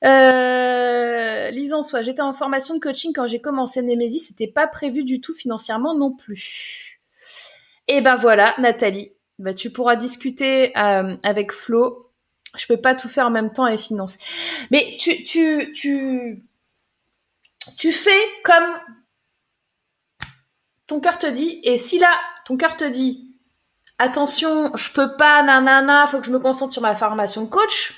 [0.03, 2.01] Euh, lisons soit.
[2.01, 4.19] J'étais en formation de coaching quand j'ai commencé Nemesis.
[4.19, 6.99] C'était pas prévu du tout financièrement non plus.
[7.87, 9.11] Et ben voilà, Nathalie.
[9.37, 12.10] Ben, tu pourras discuter euh, avec Flo.
[12.57, 14.17] Je peux pas tout faire en même temps et finance.
[14.71, 16.43] Mais tu, tu, tu,
[17.77, 18.77] tu fais comme
[20.87, 21.61] ton cœur te dit.
[21.63, 22.11] Et si là,
[22.45, 23.33] ton cœur te dit,
[23.97, 27.93] attention, je peux pas, nanana, faut que je me concentre sur ma formation de coach.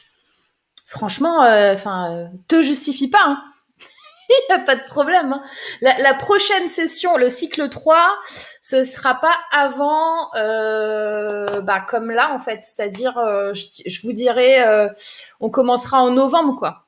[0.86, 3.24] Franchement, enfin, euh, te justifie pas.
[3.26, 3.44] Hein.
[4.50, 5.34] Il n'y a pas de problème.
[5.34, 5.42] Hein.
[5.82, 7.98] La, la, prochaine session, le cycle 3,
[8.62, 12.60] ce sera pas avant, euh, bah, comme là, en fait.
[12.64, 14.90] C'est-à-dire, euh, je, je, vous dirais, euh,
[15.40, 16.86] on commencera en novembre, quoi.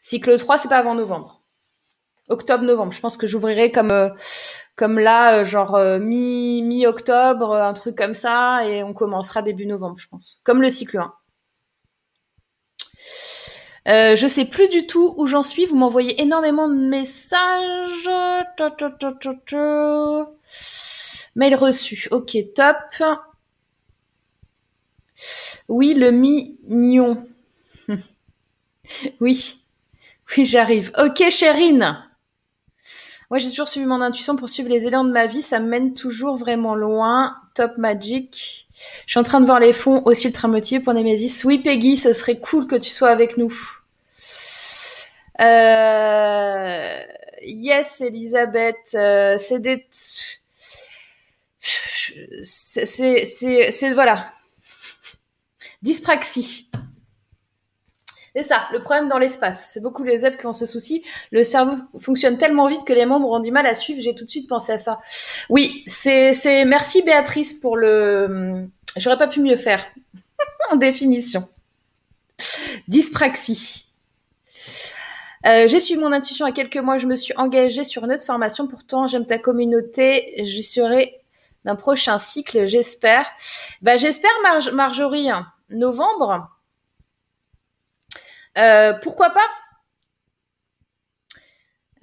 [0.00, 1.42] Cycle 3, c'est pas avant novembre.
[2.28, 2.92] Octobre-novembre.
[2.92, 4.08] Je pense que j'ouvrirai comme, euh,
[4.76, 10.08] comme là, genre mi, mi-octobre, un truc comme ça, et on commencera début novembre, je
[10.08, 10.40] pense.
[10.44, 11.12] Comme le cycle 1.
[13.88, 15.66] Euh, je sais plus du tout où j'en suis.
[15.66, 18.10] Vous m'envoyez énormément de messages.
[21.36, 22.08] Mail reçu.
[22.10, 22.76] Ok, top.
[25.68, 27.26] Oui, le mignon.
[29.20, 29.64] oui.
[30.36, 30.92] Oui, j'arrive.
[30.98, 32.04] Ok, Chérine.
[33.30, 35.42] Moi, j'ai toujours suivi mon intuition pour suivre les élans de ma vie.
[35.42, 37.36] Ça mène toujours vraiment loin.
[37.54, 38.68] Top Magic.
[39.06, 41.44] Je suis en train de voir les fonds aussi ultra motivés pour Nemesis.
[41.44, 43.52] Oui, Peggy, ce serait cool que tu sois avec nous.
[45.40, 47.00] Euh...
[47.42, 48.94] Yes, Elisabeth.
[48.94, 49.86] Euh, c'est des...
[52.42, 53.92] C'est...
[53.92, 54.32] Voilà.
[55.82, 56.70] Dyspraxie.
[58.40, 59.70] C'est ça, le problème dans l'espace.
[59.70, 61.04] C'est beaucoup les up qui ont ce souci.
[61.30, 64.00] Le cerveau fonctionne tellement vite que les membres ont du mal à suivre.
[64.00, 64.98] J'ai tout de suite pensé à ça.
[65.50, 66.32] Oui, c'est,
[66.64, 69.84] merci Béatrice pour le, j'aurais pas pu mieux faire.
[70.70, 71.46] en définition.
[72.88, 73.86] Dyspraxie.
[75.44, 76.96] Euh, j'ai suivi mon intuition a quelques mois.
[76.96, 78.68] Je me suis engagée sur une autre formation.
[78.68, 80.32] Pourtant, j'aime ta communauté.
[80.44, 81.20] J'y serai
[81.66, 83.30] d'un prochain cycle, j'espère.
[83.82, 85.28] Bah, j'espère, Mar- Marjorie,
[85.68, 86.48] novembre.
[88.58, 89.48] Euh, pourquoi pas?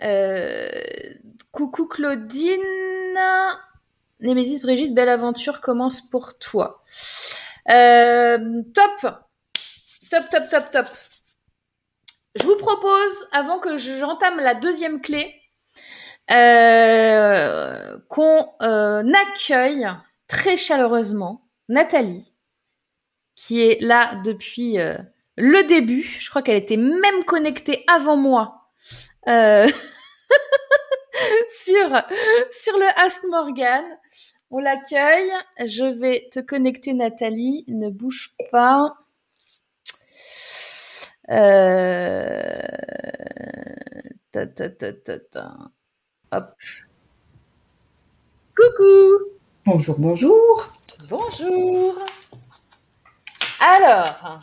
[0.03, 1.13] Euh,
[1.51, 2.61] Coucou Claudine.
[4.19, 6.83] Némésis Brigitte, belle aventure commence pour toi.
[7.69, 9.07] Euh, top
[10.09, 10.87] Top, top, top, top.
[12.39, 15.35] Je vous propose, avant que j'entame la deuxième clé,
[18.07, 19.87] qu'on accueille
[20.27, 22.31] très chaleureusement Nathalie,
[23.35, 24.77] qui est là depuis
[25.37, 26.03] le début.
[26.03, 28.69] Je crois qu'elle était même connectée avant moi
[29.27, 29.67] euh,
[31.47, 32.03] sur,
[32.51, 33.85] sur le Ask Morgan.
[34.49, 35.31] On l'accueille.
[35.65, 37.65] Je vais te connecter, Nathalie.
[37.67, 38.93] Ne bouge pas.
[41.29, 42.61] Euh...
[44.31, 45.53] Ta, ta, ta, ta, ta.
[46.31, 46.55] Hop.
[48.55, 49.37] Coucou.
[49.65, 50.73] Bonjour, bonjour.
[51.09, 51.99] Bonjour.
[53.59, 54.39] Alors,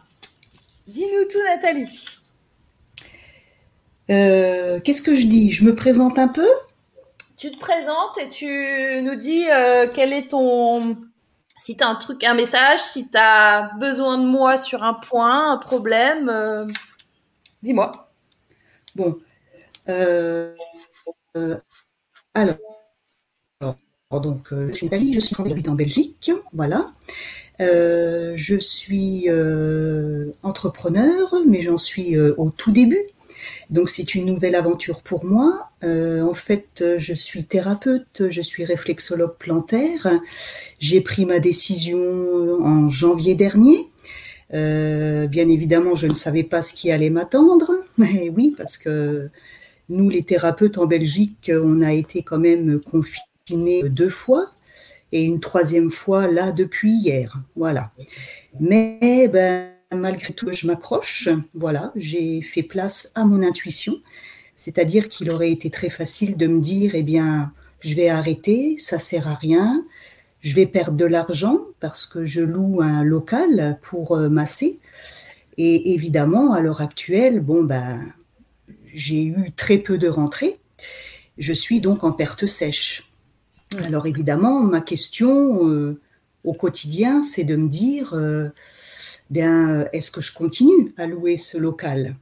[0.87, 2.07] dis-nous tout, Nathalie.
[4.11, 5.51] Euh, Qu'est-ce que je dis?
[5.51, 6.47] Je me présente un peu?
[7.37, 10.97] Tu te présentes et tu nous dis euh, quel est ton...
[11.57, 14.95] Si tu as un truc, un message, si tu as besoin de moi sur un
[14.95, 16.67] point, un problème, euh,
[17.63, 17.93] dis-moi.
[18.97, 19.19] Bon.
[19.89, 20.55] Euh,
[22.35, 22.57] alors,
[24.11, 26.87] donc, je suis Nathalie, je suis en Belgique, voilà.
[27.59, 29.29] Je suis
[30.43, 33.07] entrepreneur, mais j'en suis au tout début.
[33.71, 35.71] Donc c'est une nouvelle aventure pour moi.
[35.83, 40.09] Euh, en fait, je suis thérapeute, je suis réflexologue plantaire.
[40.79, 41.99] J'ai pris ma décision
[42.63, 43.89] en janvier dernier.
[44.53, 47.73] Euh, bien évidemment, je ne savais pas ce qui allait m'attendre.
[47.99, 49.27] oui, parce que
[49.89, 54.54] nous, les thérapeutes en Belgique, on a été quand même confinés deux fois
[55.15, 57.41] et une troisième fois là depuis hier.
[57.55, 57.93] Voilà.
[58.61, 61.29] Mais ben malgré tout, je m'accroche.
[61.55, 63.95] Voilà, j'ai fait place à mon intuition.
[64.57, 68.99] C'est-à-dire qu'il aurait été très facile de me dire, eh bien, je vais arrêter, ça
[68.99, 69.85] sert à rien,
[70.41, 74.79] je vais perdre de l'argent parce que je loue un local pour euh, masser.
[75.59, 78.13] Et évidemment, à l'heure actuelle, bon, ben,
[78.93, 80.59] j'ai eu très peu de rentrées.
[81.39, 83.14] Je suis donc en perte sèche.
[83.83, 86.01] Alors évidemment, ma question euh,
[86.45, 88.49] au quotidien, c'est de me dire, euh,
[89.31, 92.17] bien, est-ce que je continue à louer ce local?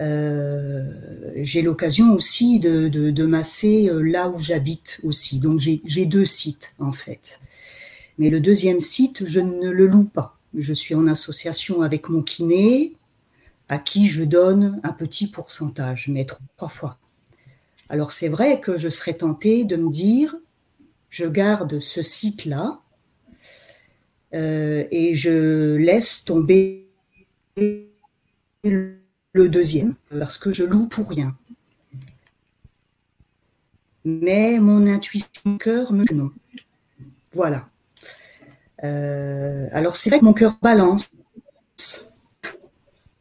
[0.00, 5.38] Euh, J'ai l'occasion aussi de, masser euh, là où j'habite aussi.
[5.40, 7.40] Donc j'ai deux sites en fait.
[8.18, 10.38] Mais le deuxième site, je ne le loue pas.
[10.56, 12.94] Je suis en association avec mon kiné,
[13.68, 16.98] à qui je donne un petit pourcentage, mais trois fois.
[17.88, 20.36] Alors c'est vrai que je serais tentée de me dire,
[21.14, 22.80] je garde ce site-là,
[24.34, 26.88] euh, et je laisse tomber
[27.56, 28.98] le
[29.48, 31.36] deuxième parce que je loue pour rien.
[34.04, 36.32] Mais mon intuition, mon cœur me non.
[37.32, 37.68] Voilà.
[38.82, 41.08] Euh, alors c'est vrai que mon cœur balance.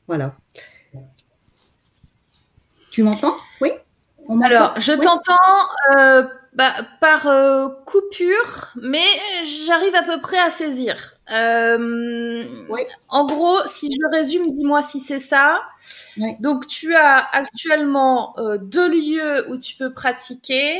[0.07, 0.35] Voilà.
[2.89, 3.37] Tu m'entends?
[3.61, 3.69] Oui?
[4.41, 9.05] Alors, je t'entends euh, bah, par euh, coupure, mais
[9.67, 10.95] j'arrive à peu près à saisir.
[11.31, 12.43] Euh,
[13.09, 15.61] En gros, si je résume, dis-moi si c'est ça.
[16.39, 20.79] Donc, tu as actuellement euh, deux lieux où tu peux pratiquer.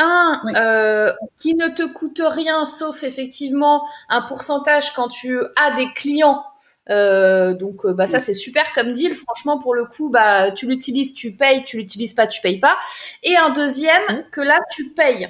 [0.00, 5.92] Un euh, qui ne te coûte rien, sauf effectivement un pourcentage quand tu as des
[5.94, 6.44] clients
[6.90, 9.14] euh, donc euh, bah ça c'est super comme deal.
[9.14, 12.76] Franchement pour le coup bah tu l'utilises, tu payes, tu l'utilises pas, tu payes pas.
[13.22, 15.28] Et un deuxième que là tu payes.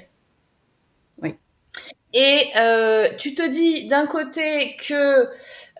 [1.23, 1.35] Oui.
[2.15, 5.29] Et euh, tu te dis d'un côté que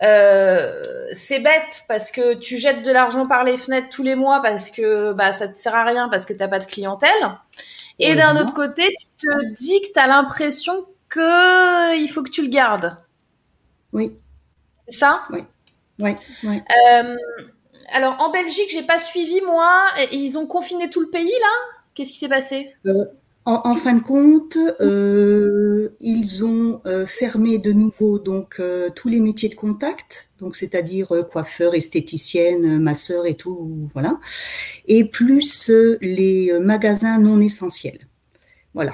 [0.03, 4.41] euh, c'est bête parce que tu jettes de l'argent par les fenêtres tous les mois
[4.41, 7.37] parce que bah ça te sert à rien parce que t'as pas de clientèle.
[7.99, 12.29] Et d'un autre côté, tu te dis que tu as l'impression que il faut que
[12.29, 12.95] tu le gardes.
[13.91, 14.15] Oui.
[14.87, 15.23] C'est ça?
[15.31, 15.43] Oui.
[15.99, 17.15] Ouais, euh,
[17.91, 19.87] alors en Belgique, j'ai pas suivi moi.
[20.11, 21.77] Ils ont confiné tout le pays là?
[21.93, 22.73] Qu'est-ce qui s'est passé?
[22.85, 23.05] Euh,
[23.45, 28.61] en, fin de compte, euh, ils ont fermé de nouveau donc
[28.95, 34.19] tous les métiers de contact, donc c'est-à-dire coiffeur, esthéticienne, masseur et tout, voilà,
[34.85, 38.07] et plus les magasins non essentiels.
[38.73, 38.93] Voilà.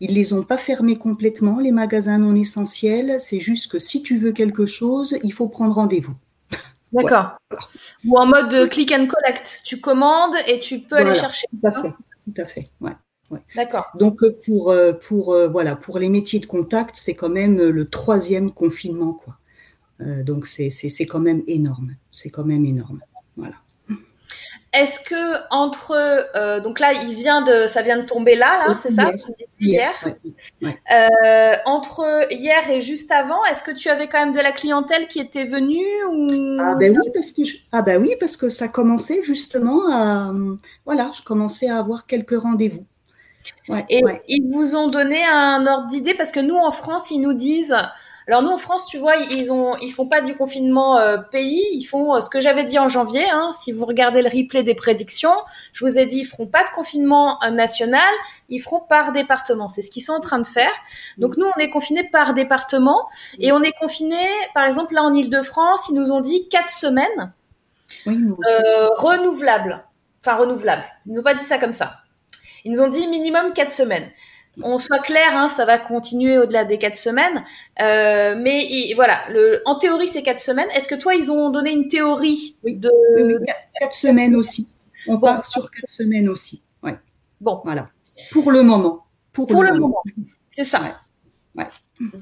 [0.00, 3.16] Ils les ont pas fermés complètement, les magasins non essentiels.
[3.18, 6.14] C'est juste que si tu veux quelque chose, il faut prendre rendez-vous.
[6.92, 7.38] D'accord.
[8.06, 9.62] Ou en mode click and collect.
[9.64, 11.46] Tu commandes et tu peux aller chercher.
[11.50, 11.92] Tout à fait.
[12.24, 12.64] Tout à fait.
[12.80, 12.92] Ouais.
[13.54, 13.86] D'accord.
[13.94, 17.58] Donc euh, pour euh, pour euh, voilà pour les métiers de contact, c'est quand même
[17.58, 19.38] le troisième confinement quoi.
[20.00, 21.96] donc c'est c'est quand même énorme.
[22.10, 23.00] C'est quand même énorme.
[23.36, 23.56] Voilà.
[24.74, 25.96] Est-ce que entre
[26.36, 29.10] euh, donc là il vient de ça vient de tomber là là c'est ça?
[29.58, 29.92] hier,
[30.62, 35.08] euh, entre hier et juste avant est-ce que tu avais quand même de la clientèle
[35.08, 38.68] qui était venue ou ah ben oui parce que ah ben oui parce que ça
[38.68, 40.32] commençait justement à
[40.84, 42.84] voilà je commençais à avoir quelques rendez-vous.
[43.88, 46.14] Et ils vous ont donné un ordre d'idée?
[46.14, 47.76] Parce que nous en France ils nous disent
[48.28, 51.64] alors nous en France, tu vois, ils ont, ils font pas du confinement euh, pays,
[51.72, 53.24] ils font euh, ce que j'avais dit en janvier.
[53.30, 55.32] Hein, si vous regardez le replay des prédictions,
[55.72, 58.12] je vous ai dit, ils feront pas de confinement euh, national,
[58.50, 59.70] ils feront par département.
[59.70, 60.70] C'est ce qu'ils sont en train de faire.
[61.16, 65.14] Donc nous, on est confinés par département et on est confinés, par exemple là en
[65.14, 67.32] Île-de-France, ils nous ont dit quatre semaines
[68.04, 68.18] oui,
[68.96, 69.82] renouvelables.
[70.20, 70.84] Enfin renouvelables.
[71.06, 72.02] Ils nous ont pas dit ça comme ça.
[72.66, 74.10] Ils nous ont dit minimum quatre semaines
[74.62, 77.44] on soit clair, hein, ça va continuer au-delà des quatre semaines.
[77.80, 80.68] Euh, mais voilà, le, en théorie, c'est quatre semaines.
[80.74, 82.90] Est-ce que toi, ils ont donné une théorie oui, de
[83.80, 84.66] quatre semaines aussi.
[85.06, 86.62] On part sur quatre semaines aussi.
[86.82, 86.94] Ouais.
[87.40, 87.90] Bon, voilà.
[88.32, 89.04] Pour le moment.
[89.32, 90.02] Pour, le, moment.
[90.50, 90.98] C'est ça.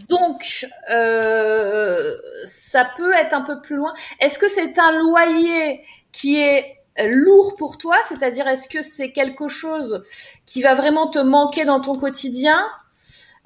[0.08, 3.94] Donc, euh, ça peut être un peu plus loin.
[4.20, 9.48] Est-ce que c'est un loyer qui est lourd pour toi C'est-à-dire, est-ce que c'est quelque
[9.48, 10.02] chose
[10.46, 12.64] qui va vraiment te manquer dans ton quotidien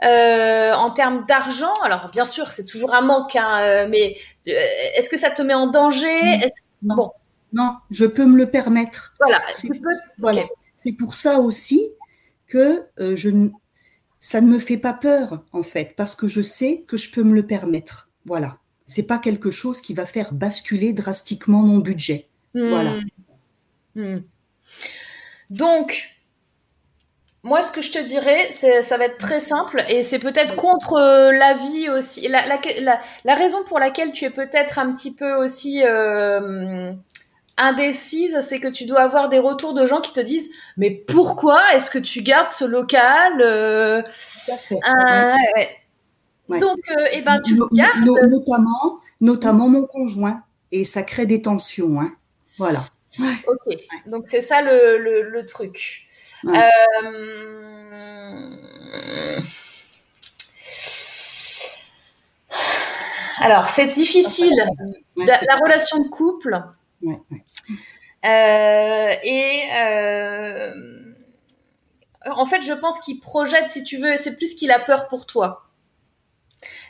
[0.02, 1.74] en termes d'argent?
[1.82, 5.66] Alors bien sûr, c'est toujours un manque, hein, mais est-ce que ça te met en
[5.66, 6.40] danger?
[6.82, 6.96] Non.
[6.96, 7.12] Bon.
[7.52, 9.14] non, je peux me le permettre.
[9.20, 9.42] Voilà.
[10.18, 10.42] Voilà.
[10.72, 11.92] C'est pour ça aussi
[12.46, 13.50] que je,
[14.18, 17.22] ça ne me fait pas peur en fait, parce que je sais que je peux
[17.22, 18.08] me le permettre.
[18.26, 18.58] Voilà.
[18.86, 22.28] C'est pas quelque chose qui va faire basculer drastiquement mon budget.
[22.54, 22.94] Voilà.
[24.00, 24.22] Hmm.
[25.50, 26.08] Donc,
[27.42, 30.94] moi, ce que je te dirais, ça va être très simple et c'est peut-être contre
[30.94, 32.28] euh, la vie aussi.
[32.28, 32.42] La,
[33.24, 36.92] la, raison pour laquelle tu es peut-être un petit peu aussi euh,
[37.56, 41.60] indécise, c'est que tu dois avoir des retours de gens qui te disent Mais pourquoi
[41.74, 44.02] est-ce que tu gardes ce local euh,
[46.48, 46.78] Donc,
[47.12, 48.04] eh ben, tu gardes.
[48.28, 50.42] notamment, notamment mon conjoint.
[50.72, 52.00] Et ça crée des tensions.
[52.00, 52.12] Hein.
[52.58, 52.80] Voilà.
[53.18, 53.76] Ok,
[54.08, 56.06] donc c'est ça le, truc.
[56.46, 56.50] Euh,
[63.40, 64.54] alors, c'est difficile,
[65.16, 66.62] la, relation de couple.
[68.24, 70.72] Euh, et euh,
[72.26, 75.26] en fait, je pense qu'il projette, si tu veux, c'est plus qu'il a peur pour
[75.26, 75.66] toi.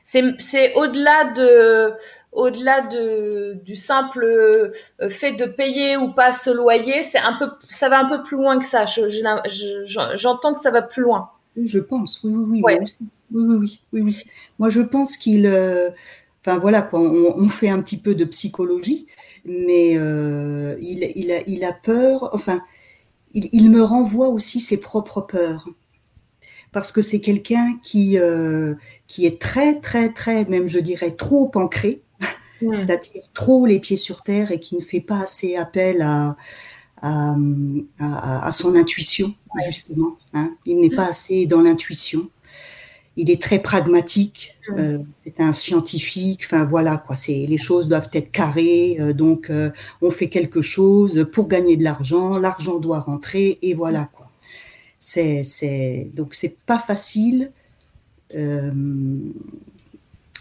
[0.02, 1.94] C'est au-delà de
[2.32, 7.48] au-delà de, du simple euh, fait de payer ou pas ce loyer, c'est un peu,
[7.68, 8.84] ça va un peu plus loin que ça.
[8.86, 11.30] J'entends que ça va plus loin.
[11.60, 12.76] Je pense, oui, oui, oui,
[13.32, 14.24] oui, oui, oui, oui,
[14.58, 15.90] Moi, je pense qu'il, euh,
[16.40, 19.06] enfin voilà quoi, on, fait un petit peu de psychologie,
[19.44, 22.62] mais euh, il, il, a, il a peur, enfin,
[23.34, 25.68] il, il me renvoie aussi ses propres peurs
[26.72, 28.16] parce que c'est quelqu'un qui,
[29.08, 32.00] qui est très, très, très, même je dirais, trop ancré
[32.74, 36.36] c'est-à-dire trop les pieds sur terre et qui ne fait pas assez appel à,
[37.02, 39.34] à, son intuition,
[39.66, 40.16] justement.
[40.34, 40.54] Hein.
[40.66, 42.28] Il n'est pas assez dans l'intuition.
[43.16, 44.56] Il est très pragmatique.
[44.78, 46.42] Euh, c'est un scientifique.
[46.46, 47.16] Enfin voilà quoi.
[47.16, 48.96] C'est les choses doivent être carrées.
[49.00, 49.70] Euh, donc euh,
[50.00, 52.38] on fait quelque chose pour gagner de l'argent.
[52.38, 54.30] L'argent doit rentrer et voilà quoi.
[54.98, 57.50] C'est c'est donc c'est pas facile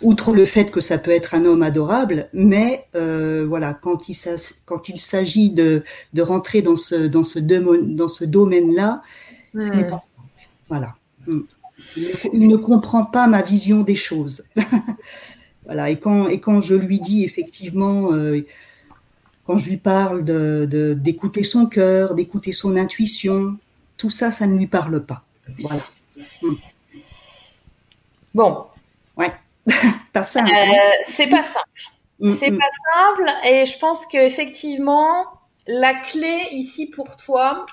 [0.02, 4.16] outre le fait que ça peut être un homme adorable, mais euh, voilà, quand il,
[4.66, 5.84] quand il s'agit de,
[6.14, 9.02] de, rentrer dans ce, dans ce, dans ce domaine-là,
[9.54, 10.02] ce n'est pas
[10.70, 10.96] Voilà.
[11.28, 11.40] Mm.
[12.34, 14.46] Il ne, comprend pas ma vision des choses.
[15.66, 15.90] voilà.
[15.90, 18.46] Et quand, et quand je lui dis effectivement, euh,
[19.46, 23.58] quand je lui parle de, d'écouter son cœur, d'écouter son intuition,
[23.98, 25.24] tout ça, ça ne lui parle pas.
[25.60, 25.82] Voilà.
[26.44, 26.48] Mm.
[28.36, 28.66] Bon.
[30.14, 30.52] Pas simple.
[30.52, 30.74] Hein.
[30.74, 31.68] Euh, c'est pas simple.
[32.20, 32.58] Mm, c'est mm.
[32.58, 35.26] pas simple et je pense qu'effectivement,
[35.68, 37.66] la clé ici pour toi,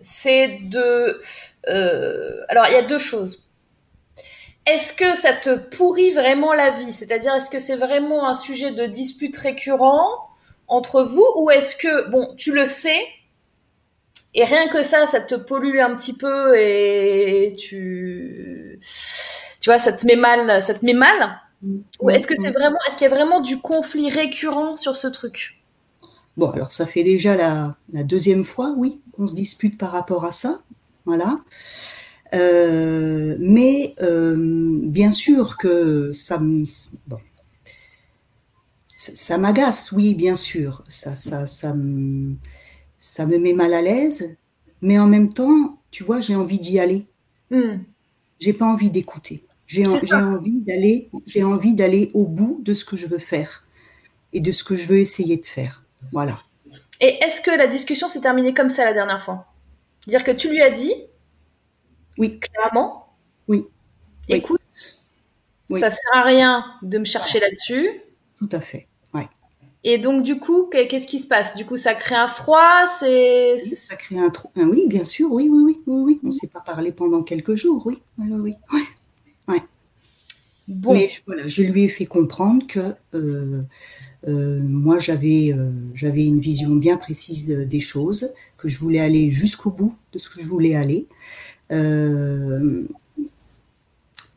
[0.00, 1.20] c'est de...
[1.68, 3.44] Euh, alors, il y a deux choses.
[4.66, 6.92] Est-ce que ça te pourrit vraiment la vie?
[6.92, 10.28] C'est-à-dire, est-ce que c'est vraiment un sujet de dispute récurrent
[10.68, 13.04] entre vous ou est-ce que, bon, tu le sais,
[14.34, 18.80] et rien que ça, ça te pollue un petit peu et tu
[19.62, 21.40] tu vois, ça te met mal, ça te met mal
[22.00, 25.06] Ou est-ce que c'est vraiment, est-ce qu'il y a vraiment du conflit récurrent sur ce
[25.06, 25.62] truc
[26.36, 30.32] Bon, alors ça fait déjà la, deuxième fois, oui, qu'on se dispute par rapport à
[30.32, 30.62] ça,
[31.06, 31.38] voilà.
[32.34, 34.34] Euh, mais euh,
[34.82, 36.38] bien sûr que ça,
[37.06, 37.18] bon,
[38.96, 42.34] ça, m'agace, oui, bien sûr, ça, ça, ça, me,
[42.98, 44.36] ça me met mal à l'aise,
[44.80, 47.06] mais en même temps, tu vois, j'ai envie d'y aller.
[47.50, 47.76] Hmm.
[48.40, 49.44] J'ai pas envie d'écouter.
[49.72, 53.64] J'ai envie d'aller, j'ai envie d'aller au bout de ce que je veux faire
[54.34, 55.84] et de ce que je veux essayer de faire.
[56.12, 56.36] Voilà.
[57.00, 59.46] Et est-ce que la discussion s'est terminée comme ça la dernière fois?
[60.06, 60.94] Dire que tu lui as dit?
[62.18, 62.38] Oui.
[62.38, 63.14] Clairement?
[63.48, 63.64] Oui.
[64.28, 64.60] Écoute,
[65.70, 67.88] ça sert à rien de me chercher là-dessus.
[68.38, 68.88] Tout à fait.
[69.14, 69.28] Ouais.
[69.84, 71.56] Et donc du coup, qu'est-ce qui se passe?
[71.56, 74.48] Du coup, ça crée un froid, c'est ça crée un trou.
[74.54, 76.20] Oui, bien sûr, oui, oui, oui, oui, oui.
[76.22, 78.54] On ne s'est pas parlé pendant quelques jours, oui, oui, oui.
[78.72, 78.82] oui.
[80.68, 83.62] Mais voilà, je lui ai fait comprendre que euh,
[84.28, 89.30] euh, moi j'avais euh, j'avais une vision bien précise des choses, que je voulais aller
[89.30, 91.06] jusqu'au bout de ce que je voulais aller,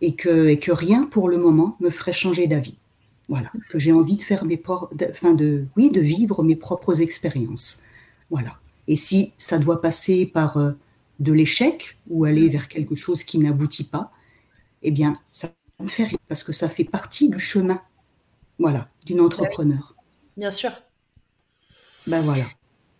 [0.01, 2.77] et que et que rien pour le moment me ferait changer d'avis.
[3.27, 4.61] Voilà, que j'ai envie de faire mes
[5.09, 7.81] enfin de oui de vivre mes propres expériences.
[8.29, 8.57] Voilà.
[8.87, 10.57] Et si ça doit passer par
[11.19, 14.11] de l'échec ou aller vers quelque chose qui n'aboutit pas,
[14.83, 15.51] eh bien ça
[15.87, 17.81] faire parce que ça fait partie du chemin,
[18.59, 19.95] voilà, d'une entrepreneur.
[20.37, 20.71] Bien sûr.
[22.07, 22.43] Ben voilà.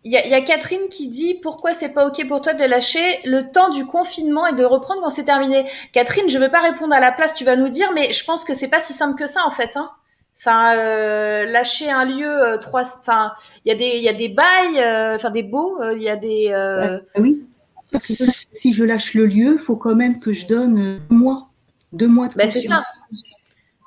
[0.04, 3.52] il y, a Catherine qui dit pourquoi c'est pas ok pour toi de lâcher le
[3.52, 5.70] temps du confinement et de reprendre quand c'est terminé?
[5.94, 8.44] Catherine, je vais pas répondre à la place, tu vas nous dire, mais je pense
[8.44, 9.78] que c'est pas si simple que ça en fait.
[9.78, 9.92] Hein.
[10.38, 13.32] Enfin, euh, lâcher un lieu euh, trois, enfin,
[13.64, 16.10] il y a des, il y a des bails, euh, enfin des baux, il y
[16.10, 16.52] a des.
[16.54, 17.44] Ah, oui.
[17.92, 21.50] Parce que si je lâche le lieu, faut quand même que je donne mois,
[21.96, 22.36] deux mois de.
[22.36, 22.84] Ben, c'est ça.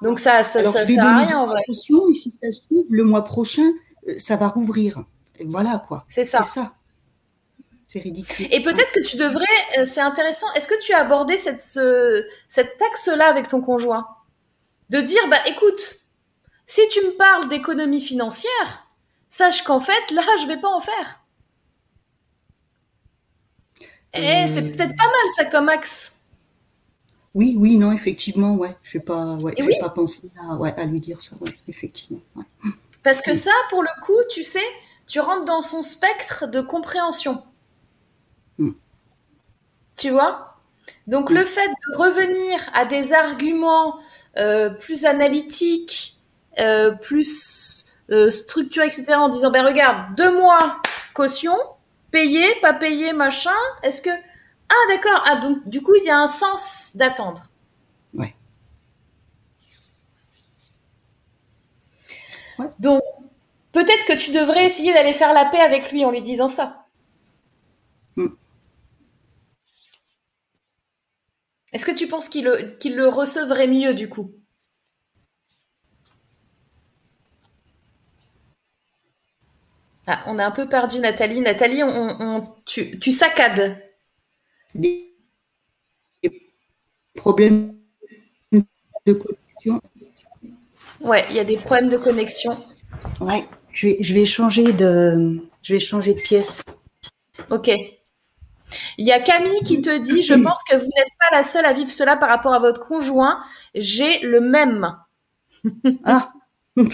[0.02, 1.60] Donc ça, ça, ça sert à rien en vrai.
[1.68, 3.72] Et si ça se trouve, le mois prochain,
[4.16, 5.04] ça va rouvrir
[5.44, 6.04] voilà quoi.
[6.08, 6.42] C'est ça.
[6.42, 6.74] C'est ça.
[7.86, 8.46] C'est ridicule.
[8.50, 9.46] Et peut-être que tu devrais,
[9.78, 14.06] euh, c'est intéressant, est-ce que tu as abordé cette, ce, cet axe-là avec ton conjoint?
[14.90, 15.96] De dire, bah écoute,
[16.66, 18.86] si tu me parles d'économie financière,
[19.28, 21.24] sache qu'en fait, là, je vais pas en faire.
[24.14, 24.70] Eh, c'est euh.
[24.70, 26.17] peut-être pas mal ça comme axe.
[27.34, 28.76] Oui, oui, non, effectivement, ouais.
[28.82, 32.20] Je n'ai pas, ouais, pas pensé à, ouais, à, lui dire ça, ouais, effectivement.
[33.02, 34.64] Parce que ça, pour le coup, tu sais,
[35.06, 37.42] tu rentres dans son spectre de compréhension.
[38.58, 38.72] Hmm.
[39.96, 40.56] Tu vois?
[41.06, 43.98] Donc le fait de revenir à des arguments
[44.36, 46.16] euh, plus analytiques,
[46.58, 50.80] euh, plus euh, structurés, etc., en disant, ben regarde, deux mois
[51.14, 51.56] caution,
[52.10, 54.10] payer, pas payer, machin, est-ce que...
[54.68, 57.50] Ah d'accord, ah, donc du coup, il y a un sens d'attendre.
[58.14, 58.34] Ouais.
[62.58, 62.66] ouais.
[62.78, 63.02] Donc,
[63.72, 66.86] Peut-être que tu devrais essayer d'aller faire la paix avec lui en lui disant ça.
[68.16, 68.28] Hmm.
[71.72, 74.32] Est-ce que tu penses qu'il le, recevrait mieux du coup?
[80.08, 81.40] Ah, on a un peu perdu Nathalie.
[81.40, 83.80] Nathalie, on, tu, tu, saccades.
[84.74, 85.12] Des
[87.14, 87.74] problèmes
[88.52, 89.80] de connexion.
[91.00, 92.56] Ouais, il y a des problèmes de connexion.
[93.20, 93.44] Ouais.
[93.72, 96.64] Je vais, changer de, je vais changer de pièce.
[97.50, 97.70] Ok.
[98.98, 101.64] Il y a Camille qui te dit, je pense que vous n'êtes pas la seule
[101.64, 103.38] à vivre cela par rapport à votre conjoint.
[103.74, 104.96] J'ai le même.
[106.04, 106.32] Ah.
[106.76, 106.90] oui,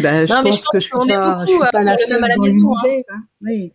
[0.00, 3.04] bah, je, pense que je suis pas, suis pas la seule dans l'univers.
[3.10, 3.22] Hein.
[3.42, 3.72] Oui.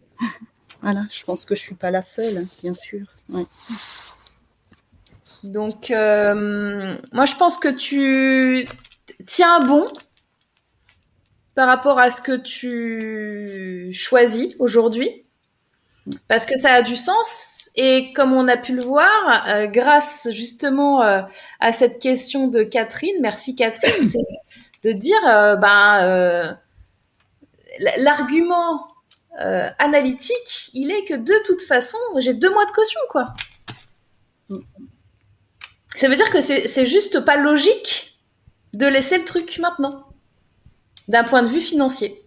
[0.84, 3.08] Voilà, je pense que je suis pas la seule, hein, bien sûr.
[5.44, 8.68] Donc, euh, moi, je pense que tu
[9.26, 9.88] tiens bon
[11.56, 15.24] par rapport à ce que tu choisis aujourd'hui.
[16.28, 17.70] Parce que ça a du sens.
[17.76, 19.08] Et comme on a pu le voir
[19.48, 21.22] euh, grâce justement euh,
[21.60, 24.20] à cette question de Catherine merci Catherine c'est
[24.84, 26.56] de dire euh, ben
[27.98, 28.88] l'argument
[29.38, 33.34] analytique il est que de toute façon j'ai deux mois de caution quoi
[35.96, 38.20] ça veut dire que c'est juste pas logique
[38.74, 40.08] de laisser le truc maintenant,
[41.08, 42.20] d'un point de vue financier.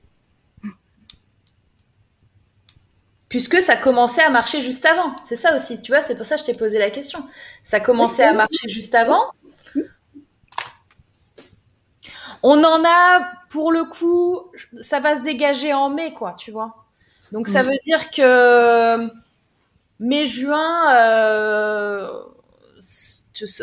[3.28, 5.14] Puisque ça commençait à marcher juste avant.
[5.26, 7.18] C'est ça aussi, tu vois, c'est pour ça que je t'ai posé la question.
[7.64, 9.32] Ça commençait à marcher juste avant.
[12.44, 16.85] On en a, pour le coup, ça va se dégager en mai, quoi, tu vois.
[17.32, 19.10] Donc ça veut dire que
[20.00, 22.08] mai-juin, euh,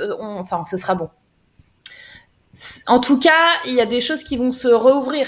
[0.10, 1.10] enfin, ce sera bon.
[2.88, 5.28] En tout cas, il y a des choses qui vont se rouvrir.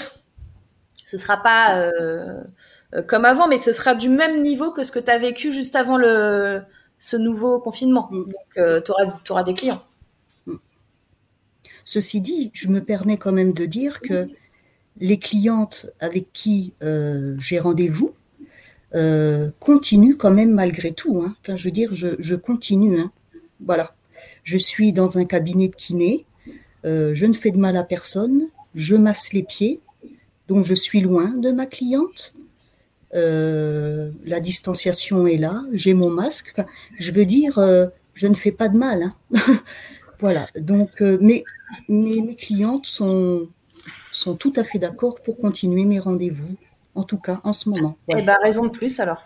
[1.04, 2.42] Ce sera pas euh,
[2.94, 5.52] euh, comme avant, mais ce sera du même niveau que ce que tu as vécu
[5.52, 6.62] juste avant le,
[6.98, 8.08] ce nouveau confinement.
[8.10, 8.26] Mm.
[8.26, 9.82] Donc, euh, tu auras, des clients.
[10.46, 10.54] Mm.
[11.84, 14.26] Ceci dit, je me permets quand même de dire que
[14.98, 16.72] les clientes avec qui
[17.38, 18.14] j'ai rendez-vous
[19.58, 21.22] continuent quand même malgré tout.
[21.24, 21.36] Hein.
[21.42, 23.00] Enfin, je veux dire, je, continue.
[23.00, 23.10] Hein.
[23.64, 23.94] Voilà.
[24.42, 26.26] Je suis dans un cabinet de kiné
[26.86, 29.80] euh, je ne fais de mal à personne, je masse les pieds,
[30.46, 32.34] donc je suis loin de ma cliente.
[33.14, 36.60] Euh, la distanciation est là, j'ai mon masque.
[36.98, 39.02] je veux dire, euh, je ne fais pas de mal.
[39.02, 39.14] Hein.
[40.20, 40.46] voilà.
[40.56, 41.44] Donc, mes
[42.36, 43.48] clientes sont
[44.38, 46.56] tout à fait d'accord pour continuer mes rendez-vous,
[46.96, 47.96] en tout cas en ce moment.
[48.08, 49.22] Eh bien, raison de plus alors.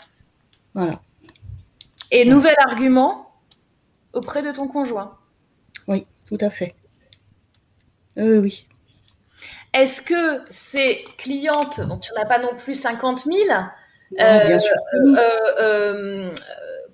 [0.75, 1.01] Voilà.
[2.11, 3.31] Et nouvel argument
[4.13, 5.17] auprès de ton conjoint.
[5.87, 6.75] Oui, tout à fait.
[8.19, 8.67] Euh, oui.
[9.73, 13.37] Est-ce que ces clientes, donc tu n'as pas non plus 50 000,
[14.21, 14.59] euh,
[15.61, 16.31] euh,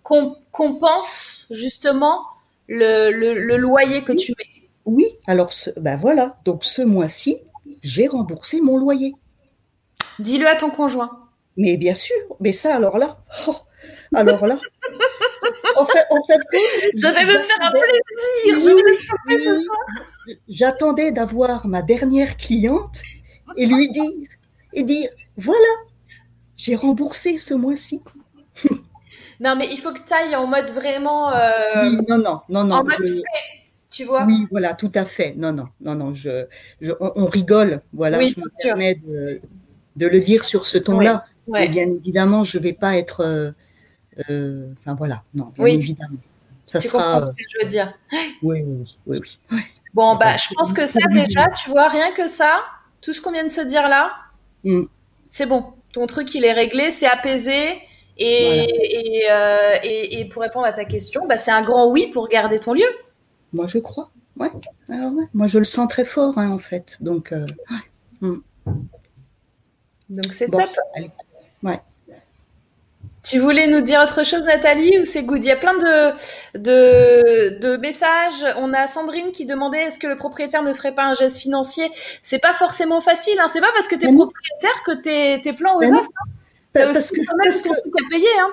[0.02, 2.22] compensent justement
[2.68, 4.68] le, loyer que tu mets?
[4.84, 7.38] Oui, alors ben voilà, donc ce mois-ci,
[7.82, 9.14] j'ai remboursé mon loyer.
[10.18, 11.10] Dis-le à ton conjoint.
[11.56, 13.56] Mais bien sûr, mais ça alors là, oh,
[14.14, 14.58] alors là.
[15.76, 16.40] en fait, en fait,
[16.96, 19.78] je vais me faire un plaisir, je vais le choper ce soir
[20.48, 23.02] j'attendais d'avoir ma dernière cliente
[23.56, 24.28] et lui dire
[24.72, 25.58] et dire voilà,
[26.56, 28.02] j'ai remboursé ce mois-ci.
[29.40, 31.32] non, mais il faut que tu ailles en mode vraiment.
[31.32, 32.84] Euh, oui, non, non, non, non.
[33.90, 35.34] tu vois Oui, voilà, tout à fait.
[35.36, 36.14] Non, non, non, non.
[36.14, 36.46] Je,
[37.00, 37.82] on, rigole.
[37.92, 39.40] Voilà, je me permets de,
[39.96, 41.24] de, le dire sur ce ton-là.
[41.58, 43.20] Et bien évidemment, je ne vais pas être.
[43.20, 43.50] Euh,
[44.30, 46.18] euh, enfin, voilà, non, bien évidemment.
[46.64, 47.22] Ça tu sera.
[47.24, 47.94] ce que je veux dire.
[48.42, 49.38] Oui, oui, oui.
[49.52, 49.60] oui,
[49.94, 52.64] Bon, bah, je pense que ça, déjà, tu vois, rien que ça,
[53.00, 54.12] tout ce qu'on vient de se dire là,
[54.64, 54.82] mm.
[55.30, 55.64] c'est bon
[55.96, 57.80] ton truc il est réglé, c'est apaisé.
[58.18, 62.28] Et, euh, et, et, pour répondre à ta question, bah, c'est un grand oui pour
[62.28, 62.88] garder ton lieu.
[63.52, 64.10] Moi, je crois.
[64.38, 64.50] Ouais.
[65.34, 66.98] Moi, je le sens très fort, hein, en fait.
[67.00, 67.46] Donc, euh,
[68.20, 68.36] hmm.
[70.08, 70.68] Donc c'est top.
[71.62, 71.80] Ouais.
[73.28, 75.44] Tu voulais nous dire autre chose, Nathalie, ou c'est good?
[75.44, 78.44] Il y a plein de, de, de, messages.
[78.56, 81.90] On a Sandrine qui demandait est-ce que le propriétaire ne ferait pas un geste financier?
[82.22, 83.36] C'est pas forcément facile.
[83.40, 83.48] Hein.
[83.52, 85.86] C'est pas parce que tu es propriétaire que tes, tes plans aux as.
[85.86, 86.02] Hein.
[86.72, 88.08] Parce que, parce que...
[88.10, 88.28] payer.
[88.40, 88.52] Hein.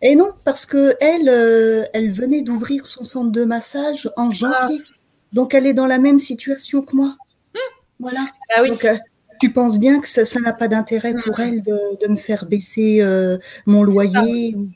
[0.00, 4.80] Et non, parce que elle, euh, elle venait d'ouvrir son centre de massage en janvier.
[4.82, 4.94] Ah.
[5.34, 7.14] Donc elle est dans la même situation que moi.
[7.54, 7.60] Hum.
[8.00, 8.20] Voilà.
[8.56, 8.70] Ah oui.
[8.84, 8.96] Euh,
[9.40, 13.38] tu penses bien que ça n'a pas d'intérêt pour elle de, me faire baisser euh,
[13.66, 14.68] mon loyer ou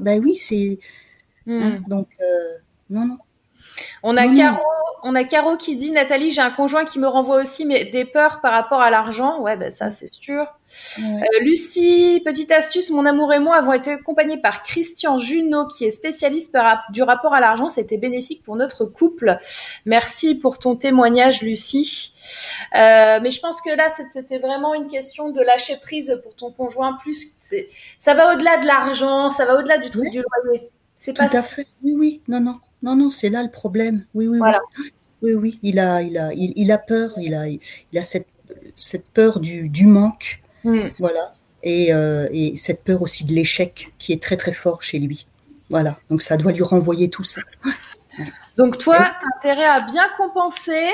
[0.00, 0.78] Ben oui, c'est.
[1.48, 2.58] Hein, donc, euh,
[2.90, 3.18] non, non.
[4.02, 4.62] On a, Caro,
[5.02, 8.04] on a Caro qui dit Nathalie, j'ai un conjoint qui me renvoie aussi mais des
[8.04, 9.40] peurs par rapport à l'argent.
[9.40, 10.46] Ouais, ben ça, c'est sûr.
[10.98, 11.02] Euh,
[11.42, 15.90] Lucie, petite astuce mon amour et moi avons été accompagnés par Christian Junot, qui est
[15.90, 16.56] spécialiste
[16.90, 17.68] du rapport à l'argent.
[17.68, 19.38] C'était bénéfique pour notre couple.
[19.84, 22.12] Merci pour ton témoignage, Lucie.
[22.74, 26.50] Euh, mais je pense que là, c'était vraiment une question de lâcher prise pour ton
[26.50, 26.96] conjoint.
[27.00, 27.38] Plus,
[27.98, 30.70] ça va au-delà de l'argent, ça va au-delà du truc du loyer.
[30.96, 31.28] C'est pas.
[31.28, 31.66] Tout à fait.
[31.84, 32.22] Oui, oui.
[32.26, 32.58] Non, non.
[32.82, 34.04] Non, non, c'est là le problème.
[34.14, 34.60] Oui, oui, voilà.
[35.22, 35.34] oui.
[35.34, 37.12] Oui, Il a, il a, il, a peur.
[37.16, 37.60] Il a, il
[37.98, 38.28] a cette,
[38.76, 40.42] cette peur du, du manque.
[40.62, 40.88] Hmm.
[40.98, 41.32] Voilà.
[41.62, 45.26] Et, euh, et, cette peur aussi de l'échec qui est très, très fort chez lui.
[45.70, 45.98] Voilà.
[46.10, 47.40] Donc, ça doit lui renvoyer tout ça.
[48.56, 50.90] Donc, toi, tu as intérêt à bien compenser.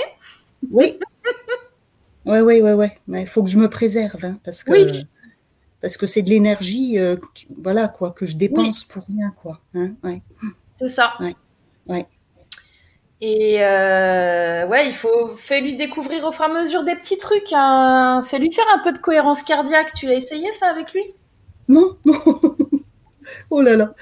[0.71, 0.99] Oui.
[2.25, 2.99] Oui, oui, oui, ouais.
[3.09, 4.73] Il faut que je me préserve, hein, parce que
[5.81, 7.17] parce que c'est de l'énergie, euh,
[7.61, 9.61] voilà quoi, que je dépense pour rien, quoi.
[9.75, 10.23] Hein, ouais.
[10.75, 11.15] C'est ça.
[11.19, 11.35] Ouais.
[13.25, 17.19] Et euh, ouais, il faut faire lui découvrir au fur et à mesure des petits
[17.19, 17.53] trucs.
[17.53, 18.21] Hein.
[18.25, 19.93] Fais lui faire un peu de cohérence cardiaque.
[19.95, 21.03] Tu as essayé ça avec lui?
[21.69, 21.97] Non,
[23.51, 23.95] oh là là.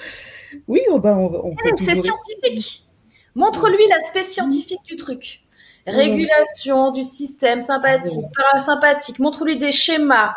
[0.67, 2.87] Oui, oh bah, on, on eh, C'est scientifique.
[3.35, 5.43] Montre-lui l'aspect scientifique du truc.
[5.87, 9.19] Régulation du système sympathique, parasympathique.
[9.19, 10.35] Montre-lui des schémas.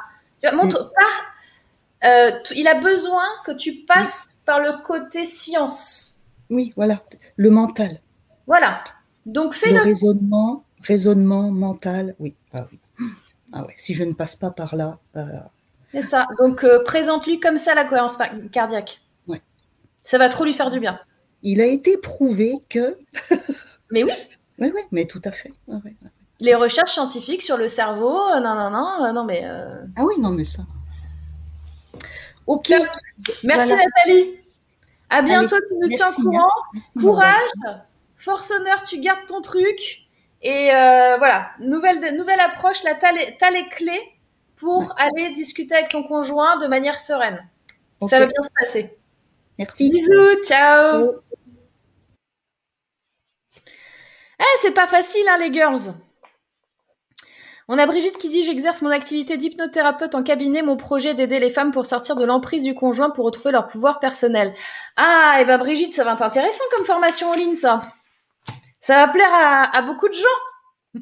[0.52, 0.92] Montre,
[2.04, 2.08] mm.
[2.08, 6.26] euh, il a besoin que tu passes par le côté science.
[6.50, 7.02] Oui, voilà
[7.36, 8.00] le mental.
[8.48, 8.84] Voilà.
[9.26, 9.78] Donc fais-le.
[9.78, 12.36] Le raisonnement, raisonnement mental, oui.
[12.54, 12.80] Ah, oui.
[13.52, 14.96] Ah ouais, si je ne passe pas par là.
[15.16, 15.26] Euh,
[15.92, 16.28] C'est ça.
[16.40, 18.18] Donc euh, présente-lui comme ça la cohérence
[18.52, 19.02] cardiaque.
[19.28, 19.42] Ouais.
[20.02, 21.00] Ça va trop lui faire du bien.
[21.44, 22.98] Il a été prouvé que.
[23.92, 24.12] mais oui.
[24.60, 25.52] Oui, oui, mais tout à fait.
[26.40, 29.44] Les recherches scientifiques sur le cerveau, euh, non, non, non, non, mais.
[29.96, 30.64] Ah oui, non, mais ça.
[32.46, 32.72] Ok.
[33.44, 34.43] Merci Nathalie.
[35.14, 36.50] À bientôt, tu nous tiens au courant.
[37.00, 37.50] Courage,
[38.16, 40.08] force honneur, tu gardes ton truc.
[40.42, 44.02] Et euh, voilà, nouvelle, nouvelle approche, là, tu as, les clés
[44.56, 47.48] pour aller discuter avec ton conjoint de manière sereine.
[48.08, 48.98] Ça va bien se passer.
[49.60, 49.92] Merci.
[49.92, 51.22] Bisous, ciao.
[54.40, 55.94] Eh, c'est pas facile, hein, les girls.
[57.74, 60.62] On a Brigitte qui dit J'exerce mon activité d'hypnothérapeute en cabinet.
[60.62, 64.00] Mon projet d'aider les femmes pour sortir de l'emprise du conjoint pour retrouver leur pouvoir
[64.00, 64.54] personnel.
[64.96, 67.82] Ah, et ben Brigitte, ça va être intéressant comme formation en ligne, ça.
[68.80, 71.02] Ça va plaire à, beaucoup de gens.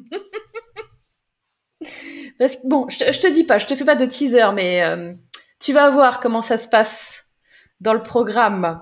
[2.38, 5.12] Parce bon, je te, dis pas, je te fais pas de teaser, mais euh,
[5.60, 7.34] tu vas voir comment ça se passe
[7.80, 8.80] dans le programme.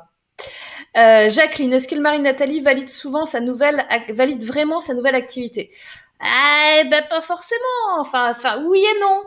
[0.97, 5.17] Euh, Jacqueline, est-ce que le mari Nathalie valide souvent sa nouvelle, valide vraiment sa nouvelle
[5.17, 5.73] activité?
[6.21, 7.99] Ah, ben pas forcément.
[7.99, 8.33] Enfin,
[8.67, 9.23] oui et non.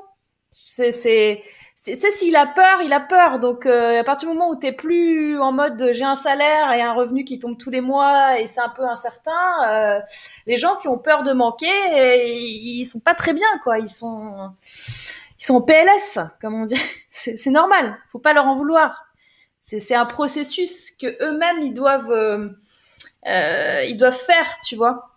[0.63, 1.43] C'est, c'est,
[1.75, 3.39] c'est, s'il a peur, il a peur.
[3.39, 6.81] Donc, euh, à partir du moment où t'es plus en mode j'ai un salaire et
[6.81, 9.31] un revenu qui tombe tous les mois et c'est un peu incertain,
[9.67, 9.99] euh,
[10.47, 11.67] les gens qui ont peur de manquer,
[12.37, 13.79] ils, sont pas très bien, quoi.
[13.79, 14.51] Ils sont,
[15.39, 16.81] ils sont en PLS, comme on dit.
[17.09, 17.97] C'est, normal.
[18.11, 19.05] Faut pas leur en vouloir.
[19.61, 22.49] C'est, c'est un processus que eux-mêmes ils doivent, euh,
[23.27, 25.12] euh ils doivent faire, tu vois.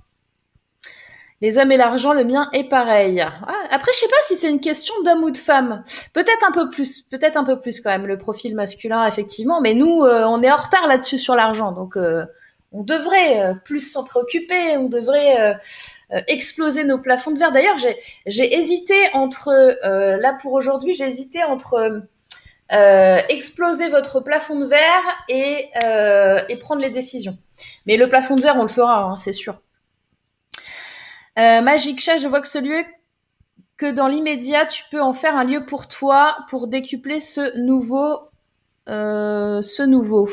[1.42, 3.20] Les hommes et l'argent, le mien est pareil.
[3.20, 5.84] Ah, après, je sais pas si c'est une question d'homme ou de femme.
[6.14, 9.60] Peut-être un peu plus, peut-être un peu plus quand même le profil masculin effectivement.
[9.60, 12.24] Mais nous, euh, on est en retard là-dessus sur l'argent, donc euh,
[12.72, 15.58] on devrait plus s'en préoccuper, on devrait
[16.26, 17.52] exploser nos plafonds de verre.
[17.52, 17.76] D'ailleurs,
[18.26, 19.50] j'ai hésité entre,
[19.82, 22.02] là pour aujourd'hui, j'ai hésité entre
[23.28, 25.70] exploser votre plafond de verre et,
[26.48, 27.38] et prendre les décisions.
[27.86, 29.58] Mais le plafond de verre, on le fera, hein, c'est sûr.
[31.36, 32.82] Magic Chat, je vois que ce lieu
[33.76, 38.20] que dans l'immédiat, tu peux en faire un lieu pour toi pour décupler ce nouveau,
[38.88, 40.28] euh, ce nouveau.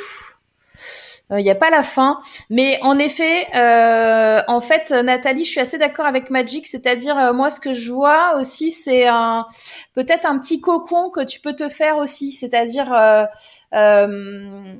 [1.29, 5.51] Il euh, n'y a pas la fin, mais en effet, euh, en fait, Nathalie, je
[5.51, 9.47] suis assez d'accord avec Magic, c'est-à-dire euh, moi, ce que je vois aussi, c'est un
[9.93, 12.93] peut-être un petit cocon que tu peux te faire aussi, c'est-à-dire
[13.73, 14.75] euh,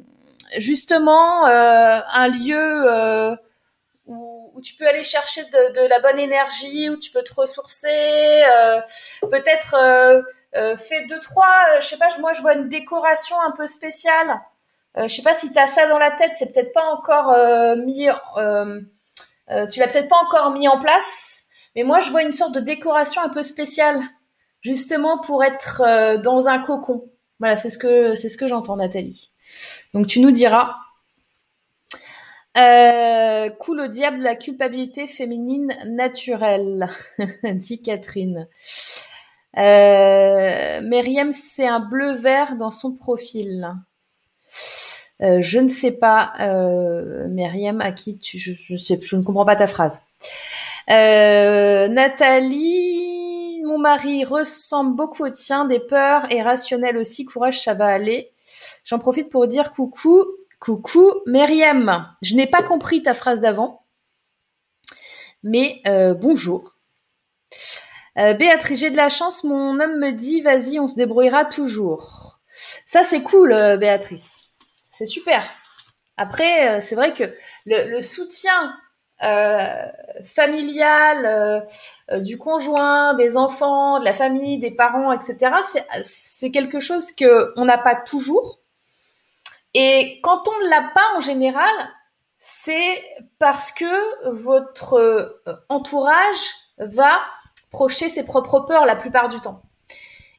[0.57, 3.35] justement un lieu
[4.53, 8.81] où, tu peux aller chercher de, la bonne énergie, où tu peux te ressourcer, euh,
[9.21, 10.21] peut-être euh,
[10.55, 13.67] euh fais deux trois, euh, je sais pas, moi je vois une décoration un peu
[13.67, 14.39] spéciale.
[14.97, 17.35] je sais pas si tu as ça dans la tête, c'est peut-être pas encore
[17.77, 18.07] mis,
[19.71, 21.45] tu l'as peut-être pas encore mis en place,
[21.75, 24.01] mais moi je vois une sorte de décoration un peu spéciale,
[24.61, 27.09] justement pour être dans un cocon.
[27.39, 29.31] Voilà, c'est ce que c'est ce que j'entends, Nathalie.
[29.93, 30.75] Donc tu nous diras.
[32.55, 36.87] Euh, au diable la culpabilité féminine naturelle,
[37.43, 38.47] dit Catherine.
[39.57, 43.73] Euh, Myriam, c'est un bleu vert dans son profil.
[45.21, 49.23] Euh, je ne sais pas, euh, Myriam, à qui tu, je, je, sais, je ne
[49.23, 50.01] comprends pas ta phrase.
[50.89, 57.25] Euh, Nathalie, mon mari ressemble beaucoup au tien, des peurs et rationnel aussi.
[57.25, 58.31] Courage, ça va aller.
[58.83, 60.25] J'en profite pour dire coucou
[60.63, 63.85] Coucou Myriam, je n'ai pas compris ta phrase d'avant,
[65.43, 66.75] mais euh, bonjour.
[68.17, 72.39] Euh, Béatrice, j'ai de la chance, mon homme me dit vas-y, on se débrouillera toujours.
[72.85, 74.51] Ça c'est cool, euh, Béatrice.
[74.89, 75.43] C'est super.
[76.15, 77.25] Après, c'est vrai que
[77.65, 78.73] le, soutien
[80.23, 81.65] familial
[82.21, 85.57] du conjoint, des enfants, de la famille, des parents, etc.
[86.01, 88.62] C'est quelque chose que on n'a pas toujours.
[89.73, 91.73] Et quand on ne l'a pas en général,
[92.45, 93.01] c'est
[93.39, 96.35] parce que votre euh, entourage
[96.77, 97.19] va
[97.71, 99.61] projeter ses propres peurs la plupart du temps.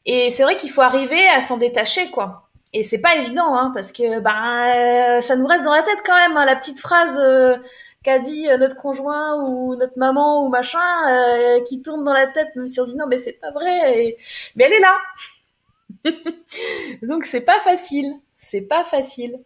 [0.04, 2.50] Et c'est vrai qu'il faut arriver à s'en détacher, quoi.
[2.74, 6.14] Et c'est pas évident, hein, parce que ben ça nous reste dans la tête quand
[6.14, 7.56] même, hein, la petite phrase euh,
[8.02, 10.80] qu'a dit euh, notre conjoint ou notre maman ou machin,
[11.66, 14.16] qui tourne dans la tête, même si on dit non mais c'est pas vrai,
[14.56, 14.98] mais elle est là.
[17.02, 18.12] Donc c'est pas facile.
[18.44, 19.40] C'est pas facile.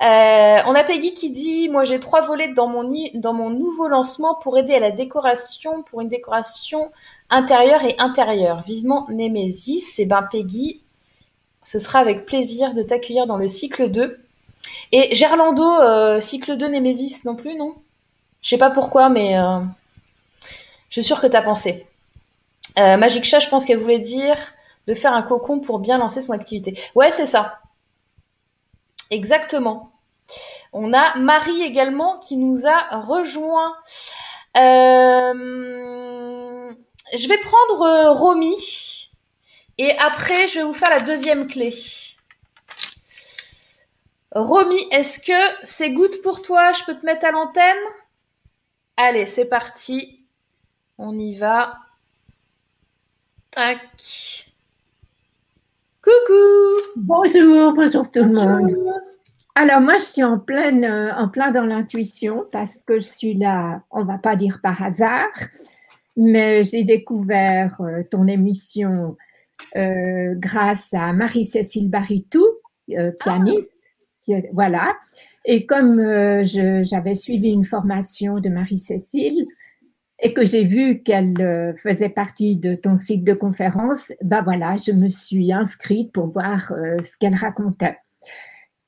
[0.00, 4.56] Euh, on a Peggy qui dit Moi j'ai trois volets dans mon, nouveau lancement pour
[4.58, 6.92] aider à la décoration, pour une décoration
[7.30, 8.62] intérieure et intérieure.
[8.62, 9.98] Vivement Némésis.
[9.98, 10.82] Et eh ben Peggy,
[11.64, 14.20] ce sera avec plaisir de t'accueillir dans le cycle 2.
[14.92, 17.74] Et Gerlando, euh, cycle 2 Némésis non plus, non?
[18.40, 19.58] Je sais pas pourquoi, mais euh,
[20.90, 21.86] je suis sûre que tu as pensé.
[22.76, 24.36] Magic Chat, je pense qu'elle voulait dire
[24.86, 26.78] de faire un cocon pour bien lancer son activité.
[26.94, 27.58] Ouais, c'est ça.
[29.10, 29.92] Exactement.
[30.72, 33.74] On a Marie également qui nous a rejoint.
[34.56, 35.32] Euh,
[37.14, 39.10] je vais prendre euh, Romy
[39.78, 41.72] et après je vais vous faire la deuxième clé.
[44.34, 46.72] Romy, est-ce que c'est good pour toi?
[46.72, 47.76] Je peux te mettre à l'antenne?
[48.96, 50.26] Allez, c'est parti.
[50.98, 51.78] On y va.
[53.50, 54.45] Tac.
[56.06, 58.76] Coucou Bonjour, bonjour tout le monde.
[59.56, 63.34] Alors moi, je suis en pleine, euh, en plein dans l'intuition parce que je suis
[63.34, 65.32] là, on va pas dire par hasard,
[66.16, 69.16] mais j'ai découvert euh, ton émission
[69.74, 72.44] euh, grâce à Marie-Cécile Baritou,
[73.18, 73.72] pianiste.
[74.52, 74.96] voilà.
[75.44, 76.00] Et comme
[76.44, 79.44] j'avais suivi une formation de Marie-Cécile,
[80.20, 84.76] et que j'ai vu qu'elle euh, faisait partie de ton cycle de conférences, ben voilà,
[84.76, 87.98] je me suis inscrite pour voir euh, ce qu'elle racontait.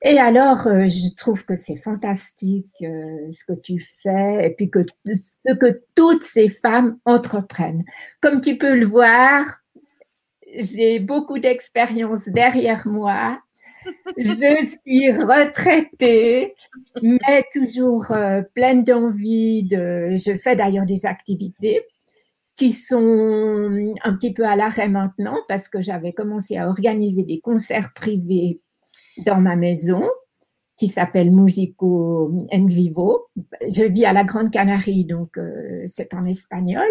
[0.02, 4.86] Et alors, euh, je trouve que c'est fantastique ce que tu fais et puis que
[5.04, 7.84] ce que toutes ces femmes entreprennent.
[8.20, 9.44] Comme tu peux le voir,
[10.54, 13.40] j'ai beaucoup d'expérience derrière moi
[14.16, 16.54] je suis retraitée,
[17.02, 19.64] mais toujours euh, pleine d'envie.
[19.64, 20.14] De...
[20.16, 21.82] Je fais d'ailleurs des activités
[22.56, 27.38] qui sont un petit peu à l'arrêt maintenant parce que j'avais commencé à organiser des
[27.38, 28.60] concerts privés
[29.24, 30.02] dans ma maison
[30.76, 33.26] qui s'appelle Musico en Vivo.
[33.62, 36.88] Je vis à la Grande Canarie, donc euh, c'est en espagnol.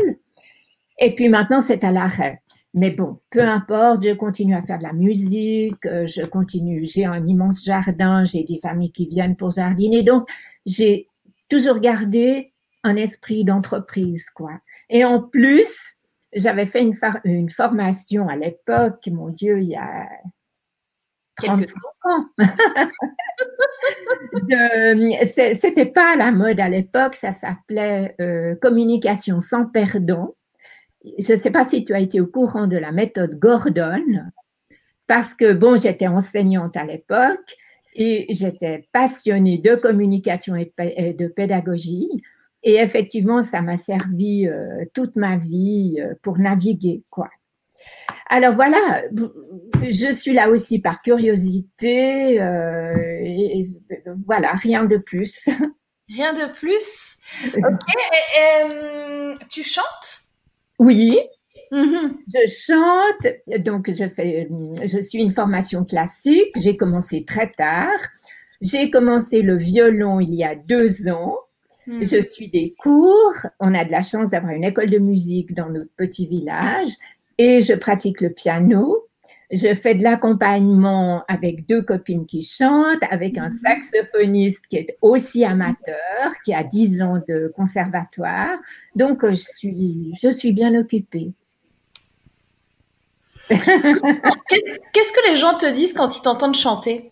[0.99, 2.41] Et puis maintenant, c'est à l'arrêt.
[2.73, 7.05] Mais bon, peu importe, je continue à faire de la musique, euh, je continue, j'ai
[7.05, 10.03] un immense jardin, j'ai des amis qui viennent pour jardiner.
[10.03, 10.27] Donc,
[10.65, 11.07] j'ai
[11.49, 12.53] toujours gardé
[12.83, 14.51] un esprit d'entreprise, quoi.
[14.89, 15.95] Et en plus,
[16.33, 20.07] j'avais fait une, une formation à l'époque, mon Dieu, il y a
[21.37, 22.25] 35 ans.
[25.25, 30.35] C'était pas à la mode à l'époque, ça s'appelait euh, communication sans perdant.
[31.19, 34.03] Je ne sais pas si tu as été au courant de la méthode Gordon,
[35.07, 37.55] parce que bon, j'étais enseignante à l'époque
[37.95, 42.21] et j'étais passionnée de communication et de pédagogie.
[42.63, 47.29] Et effectivement, ça m'a servi euh, toute ma vie euh, pour naviguer, quoi.
[48.29, 49.03] Alors voilà,
[49.81, 52.41] je suis là aussi par curiosité.
[52.41, 52.91] Euh,
[53.23, 53.71] et,
[54.25, 55.49] voilà, rien de plus.
[56.09, 57.17] Rien de plus.
[57.55, 57.93] Ok.
[58.37, 60.26] Et, tu chantes?
[60.79, 61.19] Oui.
[61.71, 62.13] Mm-hmm.
[62.33, 64.47] Je chante, donc je fais,
[64.85, 66.53] je suis une formation classique.
[66.61, 67.99] J'ai commencé très tard.
[68.61, 71.35] J'ai commencé le violon il y a deux ans.
[71.87, 72.03] Mm.
[72.03, 73.35] Je suis des cours.
[73.59, 76.89] On a de la chance d'avoir une école de musique dans notre petit village
[77.37, 78.97] et je pratique le piano.
[79.49, 83.51] Je fais de l'accompagnement avec deux copines qui chantent, avec un mhm.
[83.51, 88.57] saxophoniste qui est aussi amateur, qui a 10 ans de conservatoire.
[88.95, 91.31] Donc, je suis, je suis bien occupée.
[93.49, 97.11] Qu'est-ce que les gens te disent quand ils t'entendent chanter?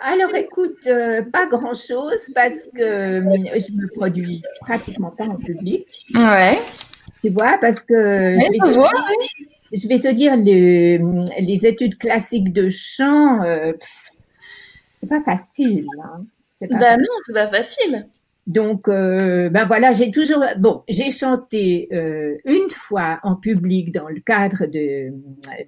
[0.00, 5.86] Alors écoute, euh, pas grand-chose parce que euh, je me produis pratiquement pas en public.
[6.14, 6.58] Ouais.
[7.22, 7.94] Tu vois, parce que
[9.72, 13.72] je, vais te, dire, les, études classiques de chant, euh,
[14.98, 15.86] c'est pas facile.
[16.02, 16.24] Hein.
[16.62, 18.06] ben non, c'est pas facile.
[18.46, 24.08] Donc, euh, ben voilà, j'ai toujours, bon, j'ai chanté euh, une fois en public dans
[24.08, 25.12] le cadre de,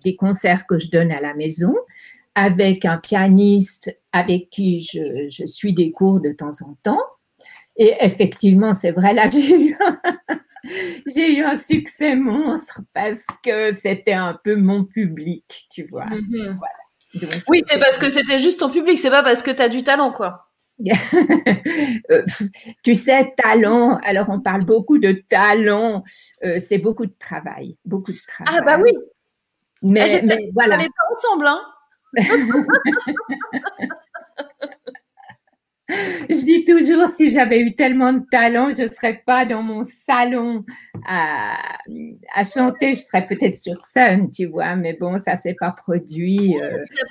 [0.03, 1.75] des concerts que je donne à la maison
[2.35, 7.05] avec un pianiste avec qui je, je suis des cours de temps en temps.
[7.77, 9.79] Et effectivement, c'est vrai, là, j'ai eu
[10.65, 16.07] j'ai eu un succès monstre parce que c'était un peu mon public, tu vois.
[16.07, 16.59] Mhm.
[17.49, 19.83] oui, c'est parce que c'était juste ton public, c'est pas parce que tu as du
[19.83, 20.49] talent, quoi.
[22.11, 22.25] Euh,
[22.83, 26.03] tu sais, talent, alors on parle beaucoup de talent,
[26.45, 28.55] euh, c'est beaucoup de travail, beaucoup de travail.
[28.59, 28.91] Ah bah oui.
[29.83, 30.77] Mais, ah, mais voilà.
[30.77, 31.61] On pas ensemble, hein.
[36.29, 39.83] Je dis toujours, si j'avais eu tellement de talent, je ne serais pas dans mon
[39.85, 40.65] salon
[41.07, 41.57] à,
[42.45, 42.95] chanter.
[42.95, 46.55] Je serais peut-être sur scène, tu vois, mais bon, ça ne s'est pas produit.
[46.61, 46.71] Euh.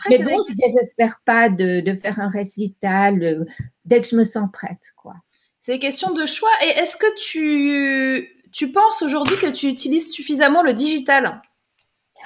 [0.10, 3.46] mais bon, je n'espère pas de, faire un récital euh,
[3.86, 5.14] dès que je me sens prête, quoi.
[5.62, 6.50] C'est une question de choix.
[6.66, 11.42] Et est-ce que tu, tu penses aujourd'hui que tu utilises suffisamment le digital?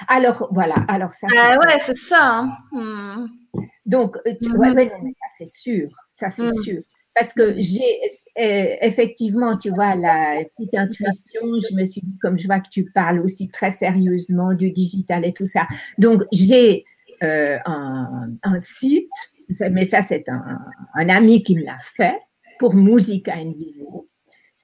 [0.08, 0.74] Alors, voilà.
[0.88, 2.20] Alors, ça, ah ouais, c'est ça.
[2.22, 2.56] Hein.
[2.72, 3.26] Hmm.
[3.84, 5.12] Donc, euh, mhm.
[5.38, 6.62] c'est sûr, ça c'est mhm.
[6.62, 6.76] sûr.
[7.14, 7.80] Parce que j'ai
[8.38, 12.68] euh, effectivement, tu vois, la petite intuition, je me suis dit, comme je vois que
[12.68, 15.66] tu parles aussi très sérieusement du digital et tout ça.
[15.96, 16.84] Donc, j'ai
[17.22, 19.08] euh, un, site,
[19.70, 20.58] mais ça, c'est un,
[20.94, 22.18] un, ami qui me l'a fait
[22.58, 24.08] pour Musica in Vivo.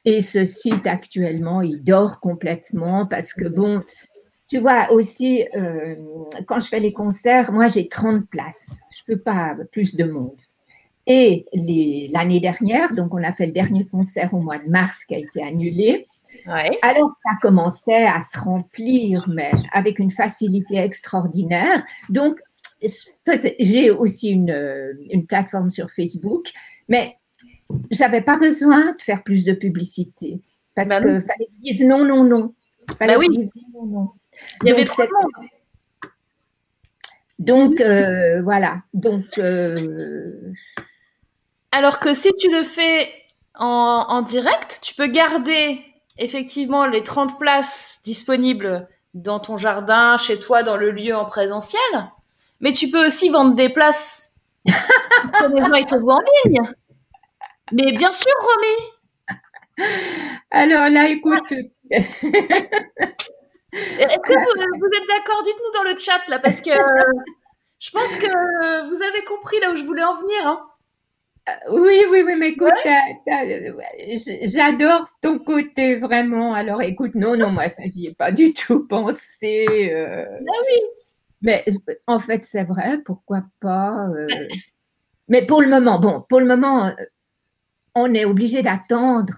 [0.04, 3.80] Et ce site, actuellement, il dort complètement parce que, bon,
[4.52, 5.94] tu vois, aussi, euh,
[6.46, 8.80] quand je fais les concerts, moi, j'ai 30 places.
[8.94, 10.36] Je ne peux pas plus de monde.
[11.06, 11.46] Et
[12.12, 15.18] l'année dernière, donc on a fait le dernier concert au mois de mars qui a
[15.18, 16.04] été annulé.
[16.44, 21.82] Alors, ça commençait à se remplir, mais avec une facilité extraordinaire.
[22.10, 22.38] Donc,
[23.58, 24.54] j'ai aussi une,
[25.08, 26.52] une, plateforme sur Facebook,
[26.88, 27.16] mais
[27.90, 30.34] j'avais pas besoin de faire plus de publicité.
[30.74, 32.54] Parce bah qu'il fallait que je dise non, non, non.
[32.98, 33.50] Fallait bah oui.
[33.74, 34.08] non, non.
[34.62, 35.02] Il y avait trop
[37.38, 38.78] Donc, euh, voilà.
[38.94, 40.52] Donc, euh,
[41.72, 43.08] Alors que si tu le fais
[43.54, 45.80] en, direct, tu peux garder
[46.18, 51.80] effectivement les 30 places disponibles dans ton jardin, chez toi, dans le lieu en présentiel.
[52.60, 54.34] Mais tu peux aussi vendre des places
[54.64, 56.62] pour les gens ils te voient en ligne.
[57.72, 59.88] Mais bien sûr, Romy.
[60.50, 61.54] Alors là, écoute.
[63.72, 65.42] Est-ce que vous, êtes d'accord?
[65.44, 66.70] Dites-nous dans le chat là, parce que
[67.78, 70.46] je pense que vous avez compris là où je voulais en venir.
[70.46, 70.60] Hein.
[71.48, 72.70] Euh, oui, oui, oui, mais écoute,
[74.44, 76.52] j'adore ton côté vraiment.
[76.52, 79.66] Alors écoute, non, non, moi, ça, j'y ai pas du tout pensé.
[79.92, 80.26] Euh.
[80.28, 80.82] Ah oui.
[81.40, 81.64] Mais
[82.06, 84.06] en fait, c'est vrai, pourquoi pas.
[84.08, 84.28] Euh.
[85.28, 86.94] Mais pour le moment, bon, pour le moment,
[87.94, 89.34] on est obligé d'attendre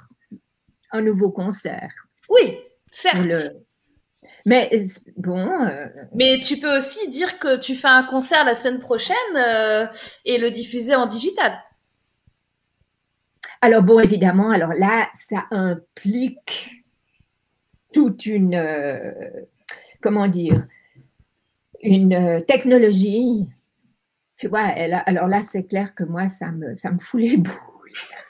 [0.90, 1.90] un nouveau concert.
[2.28, 2.58] Oui,
[2.94, 3.56] Certes.
[4.44, 4.70] Mais
[5.16, 5.48] bon.
[6.14, 9.16] Mais tu peux aussi dire que tu fais un concert la semaine prochaine
[10.24, 11.58] et le diffuser en digital.
[13.62, 16.84] Alors bon, évidemment, alors là, ça implique
[17.94, 18.60] toute une,
[20.02, 20.62] comment dire,
[21.82, 23.48] une technologie.
[24.36, 27.54] Tu vois, alors là, c'est clair que moi, ça me, ça me fout les boules.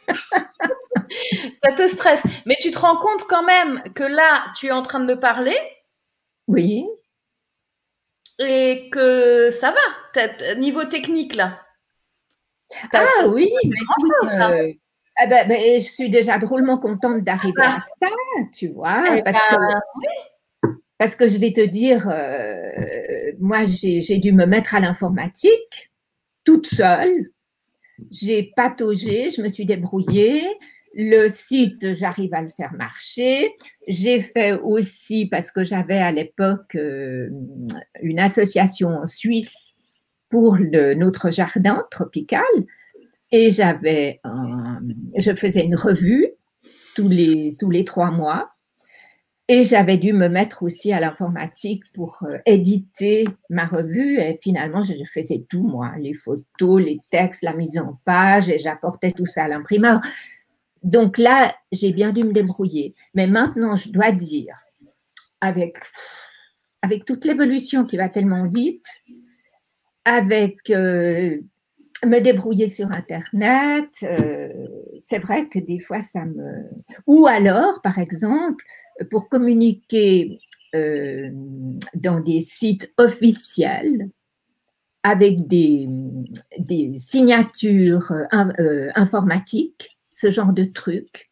[1.65, 2.25] ça te stresse.
[2.47, 5.19] Mais tu te rends compte quand même que là, tu es en train de me
[5.19, 5.57] parler.
[6.47, 6.87] Oui.
[8.39, 11.61] Et que ça va, niveau technique là.
[12.93, 13.53] Ah oui,
[15.23, 18.09] eh ben, ben, je suis déjà drôlement contente d'arriver à ça,
[18.53, 24.19] tu vois, eh parce, que, ben, parce que je vais te dire, euh, moi j'ai
[24.19, 25.93] dû me mettre à l'informatique
[26.45, 27.31] toute seule.
[28.11, 30.45] J'ai pataugé, je me suis débrouillée.
[30.97, 33.53] Le site, j'arrive à le faire marcher.
[33.89, 37.31] J'ai fait aussi, parce que j'avais à l'époque euh,
[38.01, 39.73] une association en Suisse
[40.31, 42.45] pour le, notre jardin tropical.
[43.33, 44.21] Et j'avais,
[45.19, 46.29] je faisais une revue
[46.95, 48.51] tous les, tous les trois mois.
[49.47, 54.19] Et j'avais dû me mettre aussi à l'informatique pour euh, éditer ma revue.
[54.19, 58.59] Et finalement, je faisais tout, moi, les photos, les textes, la mise en page, et
[58.59, 60.01] j'apportais tout ça à l'imprimeur.
[60.85, 62.95] Donc là, j'ai bien dû me débrouiller.
[63.15, 64.55] Mais maintenant, je dois dire,
[65.41, 65.79] avec,
[67.07, 68.85] toute l'évolution qui va tellement vite,
[70.05, 71.39] avec euh,
[72.05, 74.53] me débrouiller sur Internet, euh,
[74.99, 76.69] c'est vrai que des fois ça me...
[77.07, 78.63] Ou alors, par exemple,
[79.11, 80.39] pour communiquer
[80.75, 81.25] euh,
[81.95, 84.11] dans des sites officiels
[85.03, 85.89] avec des,
[86.99, 88.13] signatures
[88.95, 91.31] informatiques, ce genre de trucs,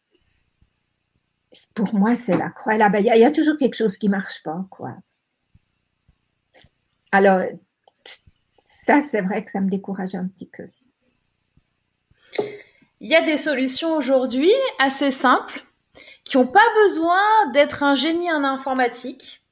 [1.73, 2.99] pour moi, c'est la croix là-bas.
[2.99, 4.95] Il y, a toujours quelque chose qui ne marche pas, quoi.
[7.11, 7.41] Alors,
[8.63, 10.67] ça, c'est vrai que ça me décourage un petit peu.
[12.99, 15.63] Il y a des solutions aujourd'hui assez simples
[16.25, 17.21] qui n'ont pas besoin
[17.53, 19.42] d'être un génie en informatique.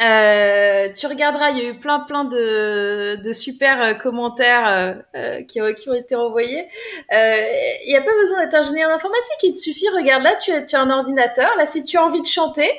[0.00, 5.60] Euh, tu regarderas, il y a eu plein plein de, super euh, commentaires euh, qui,
[5.60, 6.66] ont, été envoyés.
[7.10, 10.34] il n'y a pas besoin d'être un génie en informatique, il te suffit, regarde là,
[10.34, 12.72] tu, as un ordinateur, là si tu as envie de chanter,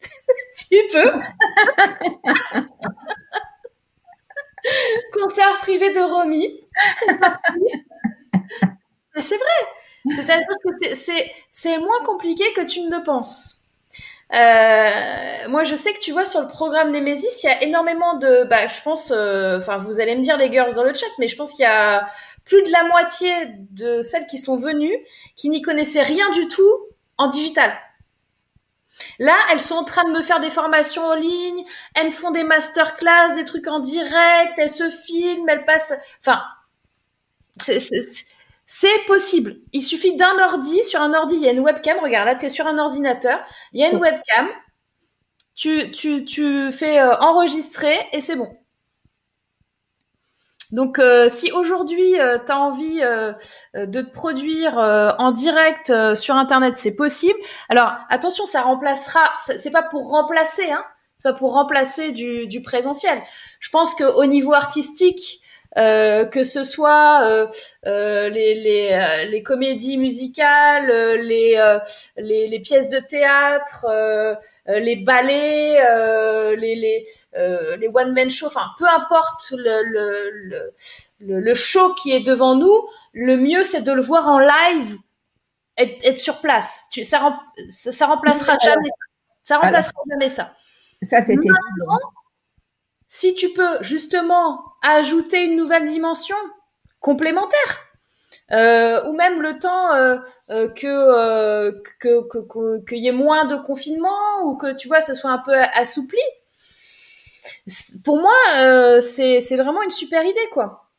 [0.68, 1.12] tu peux.
[5.12, 6.60] Concert privé de Romy.
[6.98, 7.06] C'est
[9.18, 9.66] c'est vrai.
[10.16, 10.70] C'est-à-dire que
[11.50, 13.61] c'est moins compliqué que tu ne le penses.
[14.34, 18.14] Euh, moi, je sais que tu vois sur le programme Nemesis, il y a énormément
[18.14, 21.06] de, bah, je pense, euh, enfin, vous allez me dire les girls dans le chat,
[21.18, 22.08] mais je pense qu'il y a
[22.44, 23.30] plus de la moitié
[23.70, 24.96] de celles qui sont venues
[25.36, 26.72] qui n'y connaissaient rien du tout
[27.18, 27.72] en digital.
[29.18, 31.64] Là, elles sont en train de me faire des formations en ligne,
[31.94, 35.94] elles me font des masterclass, des trucs en direct, elles se filment, elles passent.
[36.20, 36.42] Enfin,
[37.62, 37.80] c'est
[39.06, 39.56] possible.
[39.72, 40.82] Il suffit d'un ordi.
[40.84, 41.98] Sur un ordi, il y a une webcam.
[42.02, 43.38] Regarde, là, tu es sur un ordinateur.
[43.72, 44.48] Il y a une webcam.
[45.54, 48.48] Tu, tu, tu fais euh, enregistrer et c'est bon.
[50.72, 53.34] Donc, euh, si aujourd'hui euh, tu as envie euh,
[53.74, 57.38] de te produire en direct sur Internet, c'est possible.
[57.68, 59.20] Alors, attention, ça remplacera.
[59.44, 60.84] C'est pas pour remplacer, hein.
[61.18, 63.22] C'est pas pour remplacer du, du présentiel.
[63.60, 65.41] Je pense qu'au niveau artistique,
[65.78, 67.46] euh, que ce soit euh,
[67.86, 70.86] euh, les, les, les, comédies musicales,
[71.22, 71.56] les,
[72.18, 73.86] les, les, pièces de théâtre,
[74.66, 75.80] les ballets,
[76.56, 77.06] les, les,
[77.78, 80.74] les one-man shows, enfin peu importe le, le,
[81.20, 84.98] le, le, show qui est devant nous, le mieux c'est de le voir en live,
[85.78, 86.82] être, être sur place.
[86.90, 87.38] Tu, ça,
[87.70, 88.90] ça, remplacera jamais
[89.42, 89.56] ça.
[89.56, 90.52] remplacera jamais ça.
[91.08, 91.48] Ça, c'était
[93.06, 96.36] si tu peux justement ajouter une nouvelle dimension
[97.00, 97.78] complémentaire,
[98.52, 100.16] euh, ou même le temps euh,
[100.50, 101.70] euh, que
[102.00, 105.54] qu'il que, y ait moins de confinement ou que tu vois ce soit un peu
[105.74, 106.20] assoupli.
[108.04, 110.90] Pour moi, c'est c'est vraiment une super idée quoi.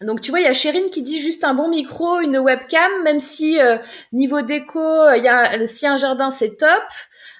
[0.00, 2.90] Donc tu vois, il y a Chérine qui dit juste un bon micro, une webcam,
[3.04, 3.58] même si
[4.12, 6.82] niveau déco, il y a si un jardin c'est top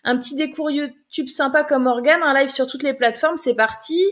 [0.05, 4.05] un petit décours YouTube sympa comme organe, un live sur toutes les plateformes, c'est parti.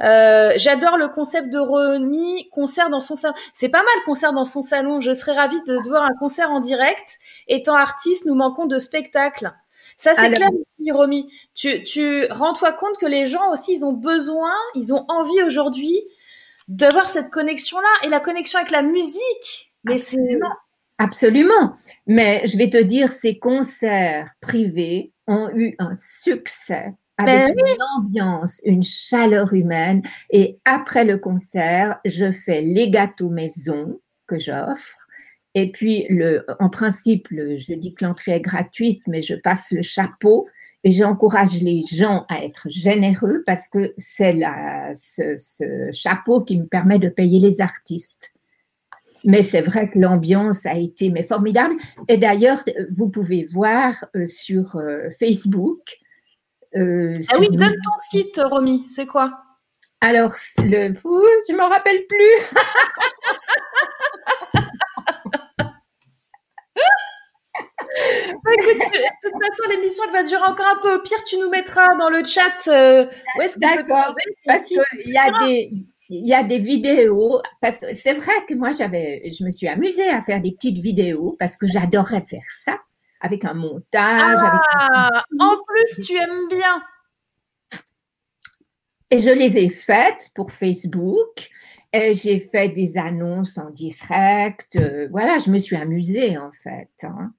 [0.00, 3.34] Euh, j'adore le concept de Romy, concert dans son salon.
[3.52, 5.00] C'est pas mal, concert dans son salon.
[5.00, 7.18] Je serais ravie de, voir un concert en direct.
[7.46, 9.52] Étant artiste, nous manquons de spectacles.
[9.96, 11.28] Ça, c'est clair aussi, Romy.
[11.54, 16.00] Tu, tu rends-toi compte que les gens aussi, ils ont besoin, ils ont envie aujourd'hui
[16.68, 19.72] d'avoir cette connexion-là et la connexion avec la musique.
[19.84, 20.18] Mais c'est
[20.98, 21.72] Absolument.
[22.06, 27.82] Mais je vais te dire, ces concerts privés ont eu un succès avec ben une
[27.98, 30.02] ambiance, une chaleur humaine.
[30.30, 34.96] Et après le concert, je fais les gâteaux maison que j'offre.
[35.54, 39.82] Et puis, le, en principe, je dis que l'entrée est gratuite, mais je passe le
[39.82, 40.46] chapeau
[40.84, 44.38] et j'encourage les gens à être généreux parce que c'est
[44.94, 48.32] ce, ce chapeau qui me permet de payer les artistes.
[49.24, 51.74] Mais c'est vrai que l'ambiance a été mais formidable.
[52.08, 55.98] Et d'ailleurs, vous pouvez voir euh, sur euh, Facebook.
[56.76, 58.84] Euh, ah oui, donne ton site, Romy.
[58.86, 59.32] C'est quoi
[60.00, 62.32] Alors, le, je ne me rappelle plus.
[68.60, 68.82] Écoute, de
[69.22, 70.94] toute façon, l'émission elle va durer encore un peu.
[70.96, 74.14] Au pire, tu nous mettras dans le chat où est-ce qu'on D'accord,
[74.46, 75.70] parce qu'il y a des
[76.10, 79.68] il y a des vidéos, parce que c'est vrai que moi, j'avais, je me suis
[79.68, 82.78] amusée à faire des petites vidéos parce que j'adorais faire ça
[83.20, 84.38] avec un montage.
[84.78, 86.82] Ah, en plus, tu aimes bien.
[89.10, 91.48] Et je les ai faites pour Facebook.
[91.92, 94.76] Et j'ai fait des annonces en direct.
[94.76, 96.90] Euh, voilà, je me suis amusée en fait.
[97.02, 97.32] Hein.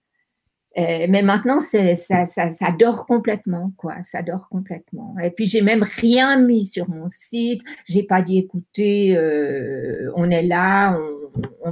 [0.77, 4.01] Mais maintenant, ça, ça, ça, dort complètement, quoi.
[4.01, 5.15] Ça dort complètement.
[5.21, 7.61] Et puis, j'ai même rien mis sur mon site.
[7.85, 11.18] J'ai pas dit, écoutez, euh, on est là, on,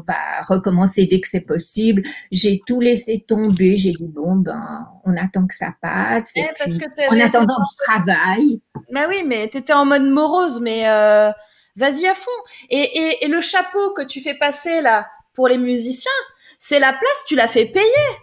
[0.07, 2.03] va recommencer dès que c'est possible.
[2.31, 3.77] J'ai tout laissé tomber.
[3.77, 6.31] J'ai dit, bon, ben, on attend que ça passe.
[6.35, 8.61] Et eh, puis, en attendant, je travaille.
[8.91, 11.31] Mais oui, mais tu étais en mode morose, mais euh,
[11.75, 12.31] vas-y à fond.
[12.69, 16.11] Et, et, et le chapeau que tu fais passer là pour les musiciens,
[16.59, 18.17] c'est la place, tu l'as fait payer.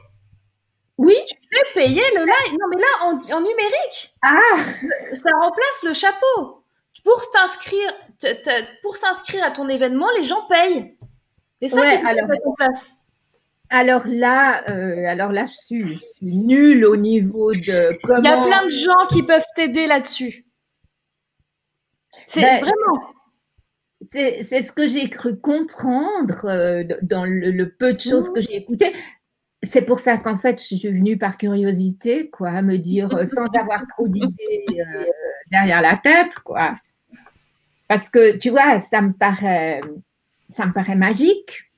[0.98, 1.16] Oui.
[1.26, 2.52] Tu fais payer le live.
[2.52, 4.12] Non, mais là, en, numérique.
[4.22, 4.56] Ah.
[5.12, 6.64] Ça remplace le chapeau.
[7.04, 7.92] Pour t'inscrire,
[8.82, 10.93] pour s'inscrire à ton événement, les gens payent.
[11.64, 12.98] Et ça ouais, alors, place.
[13.70, 18.20] Alors là, euh, alors là, je suis, nulle au niveau de comment.
[18.20, 20.44] Il y a plein de gens qui peuvent t'aider là-dessus.
[22.26, 23.00] C'est ben, vraiment.
[24.02, 28.92] C'est ce que j'ai cru comprendre euh, dans le, peu de choses que j'ai écoutées
[29.64, 33.46] c'est pour ça qu'en fait, je suis venue par curiosité, quoi, me dire euh, sans
[33.58, 35.04] avoir trop d'idées euh,
[35.50, 36.72] derrière la tête, quoi.
[37.88, 39.80] Parce que tu vois, ça me paraît,
[40.50, 41.70] ça me paraît magique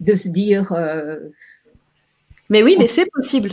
[0.00, 0.72] de se dire.
[0.72, 1.18] Euh,
[2.50, 3.50] mais oui, mais c'est possible.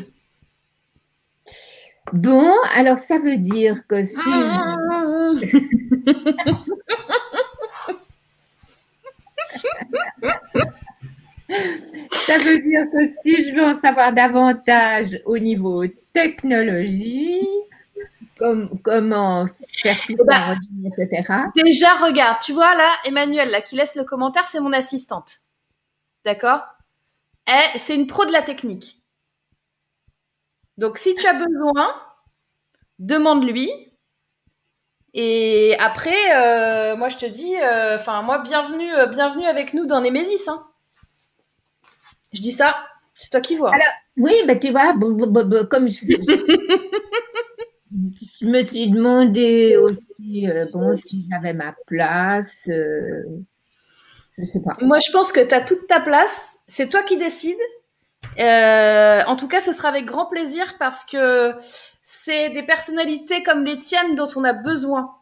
[2.13, 4.19] Bon, alors ça veut dire que si.
[12.11, 15.83] Ça veut dire que si je veux en savoir davantage au niveau
[16.13, 17.45] technologie,
[18.83, 19.45] comment
[19.81, 21.33] faire tout ça, bah, etc.
[21.55, 25.39] Déjà, regarde, tu vois là, Emmanuel, là, qui laisse le commentaire, c'est mon assistante.
[26.25, 26.61] D'accord?
[27.77, 29.01] C'est une pro de la technique.
[30.77, 31.95] Donc, si tu as besoin,
[32.99, 33.69] demande-lui.
[35.13, 39.85] Et après, euh, moi, je te dis, euh, enfin, moi, bienvenue, euh, bienvenue avec nous
[39.85, 40.47] dans Nemesis.
[40.47, 40.65] Hein.
[42.31, 42.77] Je dis ça,
[43.15, 43.71] c'est toi qui vois.
[44.15, 44.93] oui, ben tu vois,
[45.69, 46.05] comme je,
[47.91, 52.67] me suis demandé aussi euh, bon, si j'avais ma place.
[52.69, 53.23] Euh,
[54.37, 54.73] je sais pas.
[54.81, 56.59] Moi, je pense que tu as toute ta place.
[56.67, 57.57] C'est toi qui décides.
[58.39, 61.53] Euh, en tout cas, ce sera avec grand plaisir parce que
[62.03, 65.15] c'est des personnalités comme les tiennes dont on a besoin.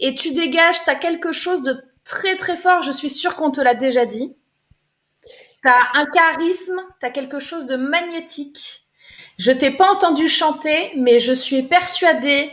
[0.00, 3.50] Et tu dégages, tu as quelque chose de très très fort, je suis sûre qu'on
[3.50, 4.36] te l'a déjà dit.
[5.62, 8.87] Tu as un charisme, tu as quelque chose de magnétique.
[9.38, 12.50] Je t'ai pas entendu chanter, mais je suis persuadée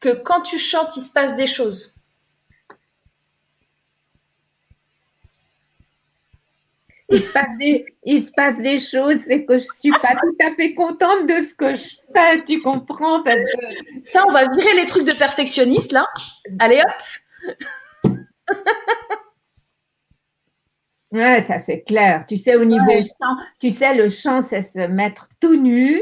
[0.00, 1.98] que quand tu chantes, il se passe des choses.
[7.08, 10.34] Il se passe des, il se passe des choses, c'est que je suis pas tout
[10.40, 14.00] à fait contente de ce que je fais, tu comprends parce que...
[14.04, 16.06] Ça, on va virer les trucs de perfectionniste là.
[16.58, 18.16] Allez hop.
[21.12, 22.24] Ouais, ça c'est clair.
[22.26, 26.00] Tu sais, au niveau chant, tu sais, le chant, c'est se mettre tout nu,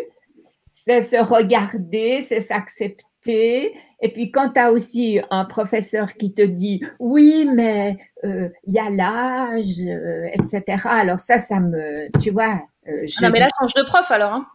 [0.70, 3.76] c'est se regarder, c'est s'accepter.
[4.00, 8.72] Et puis quand tu as aussi un professeur qui te dit oui, mais euh, il
[8.72, 10.86] y a l'âge, euh, etc.
[10.86, 12.62] Alors ça, ça me, tu vois.
[12.86, 14.32] Euh, non, mais là, change de prof alors.
[14.32, 14.46] Hein.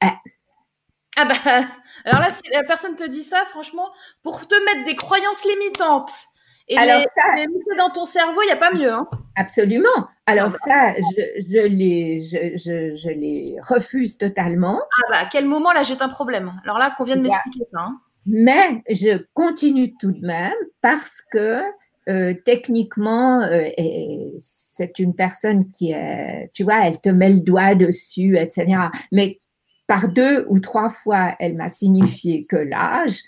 [0.00, 0.16] Ah.
[1.16, 1.66] ah bah,
[2.04, 3.88] alors là, si la personne te dit ça, franchement,
[4.22, 6.29] pour te mettre des croyances limitantes
[6.70, 8.92] et Alors, les, ça, dans ton cerveau, il n'y a pas mieux.
[8.92, 9.08] Hein.
[9.36, 10.08] Absolument.
[10.26, 14.78] Alors ça, je, je, les, je, je, je, les refuse totalement.
[14.80, 17.64] Ah bah, à quel moment là j'ai un problème Alors là, qu'on vient de m'expliquer
[17.72, 17.80] ça.
[17.80, 18.00] Hein.
[18.24, 21.60] Mais je continue tout de même parce que
[22.08, 23.68] euh, techniquement, euh,
[24.38, 28.78] c'est une personne qui est, tu vois, elle te met le doigt dessus, etc.
[29.10, 29.40] Mais
[29.88, 33.22] par deux ou trois fois, elle m'a signifié que l'âge.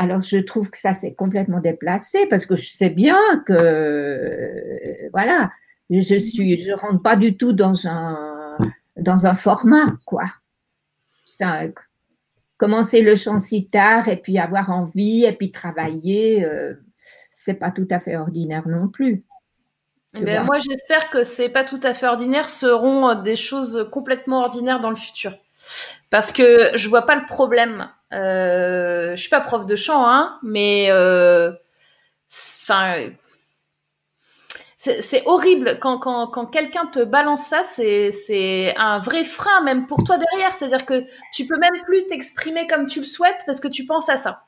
[0.00, 5.08] Alors, je trouve que ça, c'est complètement déplacé parce que je sais bien que, euh,
[5.12, 5.50] voilà,
[5.90, 8.56] je suis, je rentre pas du tout dans un,
[8.96, 10.26] dans un format, quoi.
[11.26, 11.62] Ça,
[12.58, 16.74] commencer le chant si tard et puis avoir envie et puis travailler, euh,
[17.32, 19.24] c'est pas tout à fait ordinaire non plus.
[20.14, 24.80] Ben, moi, j'espère que c'est pas tout à fait ordinaire seront des choses complètement ordinaires
[24.80, 25.36] dans le futur.
[26.08, 27.88] Parce que je vois pas le problème.
[28.12, 31.52] Euh, je suis pas prof de chant, hein, mais euh,
[34.76, 40.16] c'est horrible quand, quand, quelqu'un te balance ça, c'est un vrai frein même pour toi
[40.16, 40.52] derrière.
[40.52, 41.04] C'est-à-dire que
[41.34, 44.44] tu peux même plus t'exprimer comme tu le souhaites parce que tu penses à ça.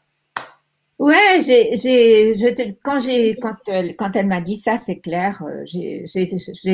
[0.98, 2.34] Ouais, j'ai, j'ai,
[2.82, 3.52] quand j'ai, quand
[3.98, 5.42] quand elle m'a dit ça, c'est clair.
[5.42, 6.04] Euh, j'ai,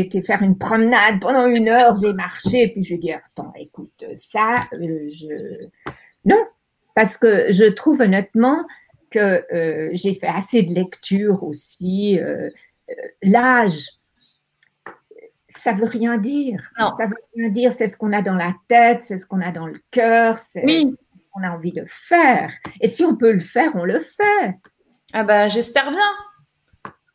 [0.01, 4.65] été faire une promenade pendant une heure, j'ai marché, puis je dit attends, écoute, ça,
[4.73, 5.29] euh, je,
[6.25, 6.43] non,
[6.97, 8.67] parce que je trouve honnêtement
[9.11, 12.19] que euh, j'ai fait assez de lectures aussi.
[12.19, 12.49] Euh,
[13.23, 13.91] l'âge,
[15.49, 16.69] ça veut rien dire.
[16.77, 17.73] Ça veut rien dire.
[17.73, 20.67] C'est ce qu'on a dans la tête, c'est ce qu'on a dans le cœur, c'est
[20.67, 22.51] ce qu'on a envie de faire.
[22.81, 24.57] Et si on peut le faire, on le fait.
[25.13, 26.01] Ah bah j'espère bien.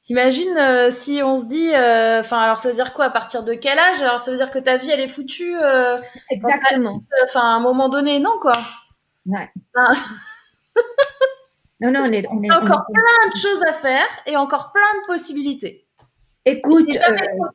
[0.04, 3.44] T'imagines euh, si on se dit, euh, enfin alors ça veut dire quoi à partir
[3.44, 4.02] de quel âge?
[4.02, 5.56] Alors ça veut dire que ta vie elle est foutue.
[5.58, 5.98] Euh,
[6.30, 7.00] Exactement.
[7.24, 8.58] Enfin à un moment donné, non quoi.
[9.26, 9.50] Ouais.
[11.82, 15.02] Non, non, on est, on est encore plein de choses à faire et encore plein
[15.02, 15.88] de possibilités.
[16.46, 17.46] Écoute, euh,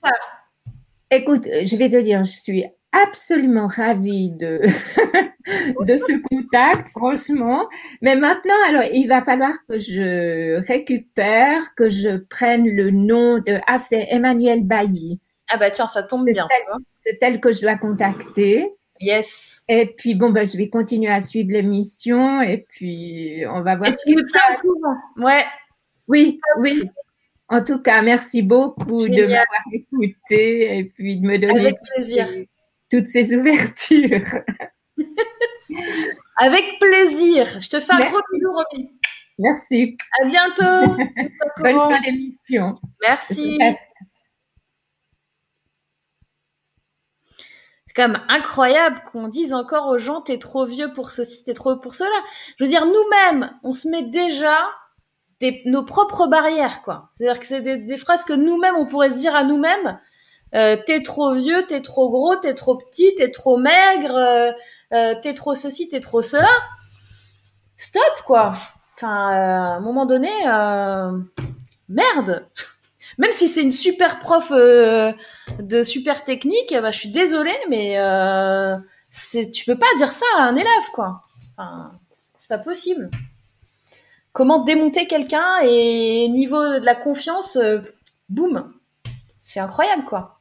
[1.12, 4.62] écoute, je vais te dire, je suis absolument ravie de,
[5.84, 7.66] de ce contact, franchement.
[8.02, 13.60] Mais maintenant, alors, il va falloir que je récupère, que je prenne le nom de,
[13.68, 15.20] ah, c'est Emmanuel Bailly.
[15.48, 16.48] Ah bah tiens, ça tombe bien.
[17.04, 18.68] C'est elle que je dois contacter.
[19.00, 19.62] Yes.
[19.68, 23.90] Et puis bon, bah, je vais continuer à suivre l'émission et puis on va voir.
[23.90, 24.96] Et tu nous tiens au courant.
[25.16, 25.44] Ouais.
[26.08, 26.82] Oui, oui.
[27.48, 32.28] En tout cas, merci beaucoup de m'avoir écouté et puis de me donner Avec plaisir.
[32.90, 34.20] toutes ces ouvertures.
[36.38, 37.60] Avec plaisir.
[37.60, 38.90] Je te fais un gros bisou, Romy.
[39.38, 39.96] Merci.
[40.20, 40.96] À bientôt.
[41.58, 42.78] Bonne fin d'émission.
[43.02, 43.58] Merci.
[48.02, 51.80] Même incroyable qu'on dise encore aux gens t'es trop vieux pour ceci, t'es trop vieux
[51.80, 52.10] pour cela.
[52.58, 54.58] Je veux dire, nous-mêmes, on se met déjà
[55.40, 57.10] des, nos propres barrières, quoi.
[57.14, 59.98] C'est-à-dire que c'est des, phrases que nous-mêmes, on pourrait se dire à nous-mêmes.
[60.54, 64.52] Euh, t'es trop vieux, t'es trop gros, t'es trop petit, t'es trop maigre, euh,
[64.92, 66.48] euh, t'es trop ceci, t'es trop cela.
[67.76, 68.52] Stop, quoi.
[68.94, 70.30] Enfin, euh, à un moment donné,
[71.88, 72.46] merde
[73.18, 75.12] même si c'est une super prof euh,
[75.58, 78.76] de super technique, bah, je suis désolée, mais euh,
[79.52, 81.22] tu peux pas dire ça à un élève, quoi.
[81.56, 81.92] Enfin,
[82.36, 83.10] c'est pas possible.
[84.32, 87.78] Comment démonter quelqu'un et niveau de la confiance, euh,
[88.28, 88.72] boum,
[89.42, 90.40] c'est incroyable, quoi.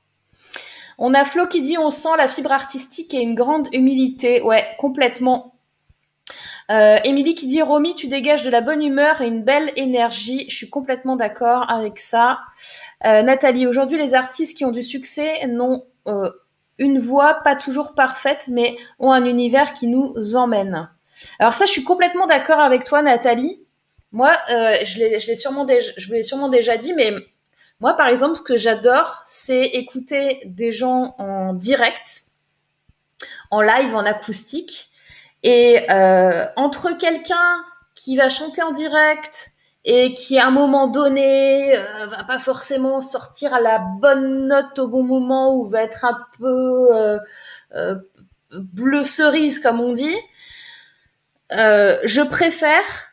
[0.98, 4.42] On a Flo qui dit on sent la fibre artistique et une grande humilité.
[4.42, 5.55] Ouais, complètement.
[6.72, 10.50] Euh, Émilie qui dit Romy, tu dégages de la bonne humeur et une belle énergie.
[10.50, 12.40] Je suis complètement d'accord avec ça.
[13.06, 16.32] Euh, Nathalie, aujourd'hui, les artistes qui ont du succès n'ont euh,
[16.80, 20.90] une voix pas toujours parfaite, mais ont un univers qui nous emmène.
[21.40, 23.62] Alors ça, je suis complètement d'accord avec toi, Nathalie.
[24.12, 27.14] Moi, je l'ai sûrement, déjà, je l'ai sûrement déjà dit, mais
[27.82, 32.24] moi, par exemple, ce que j'adore, c'est écouter des gens en direct,
[33.52, 34.90] en live, en acoustique
[35.46, 37.64] et euh, entre quelqu'un
[37.94, 39.52] qui va chanter en direct
[39.86, 44.80] et qui à un moment donné euh, va pas forcément sortir à la bonne note
[44.80, 47.20] au bon moment ou va être un peu euh,
[47.76, 47.96] euh
[48.52, 50.16] bleu cerise comme on dit,
[51.52, 53.12] je préfère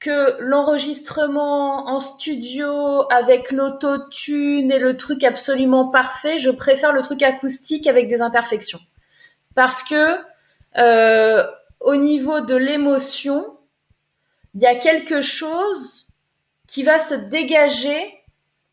[0.00, 7.22] que l'enregistrement en studio avec l'autotune et le truc absolument parfait, je préfère le truc
[7.22, 8.80] acoustique avec des imperfections.
[9.54, 10.16] Parce que
[11.80, 13.58] au niveau de l'émotion,
[14.54, 16.08] il y a quelque chose
[16.66, 18.18] qui va se dégager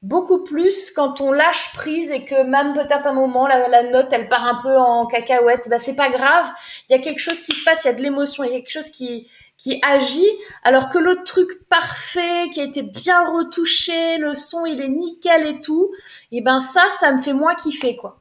[0.06, 4.30] beaucoup plus quand on lâche prise et que même peut-être un moment la, note elle
[4.30, 5.68] part un peu en cacahuète.
[5.68, 6.48] Bah c'est pas grave.
[6.88, 8.54] Il y a quelque chose qui se passe il y a de l'émotion il y
[8.54, 9.28] a quelque chose qui
[9.58, 10.30] qui agit.
[10.64, 15.46] Alors que l'autre truc parfait qui a été bien retouché le son il est nickel
[15.46, 15.92] et tout
[16.32, 18.20] et ben ça ça me fait moins kiffer quoi.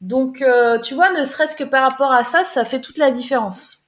[0.00, 3.10] Donc euh, tu vois ne serait-ce que par rapport à ça ça fait toute la
[3.10, 3.83] différence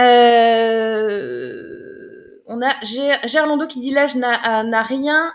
[0.00, 1.60] Euh,
[2.46, 2.72] on a
[3.26, 5.32] Gerlando qui dit l'âge n'a rien.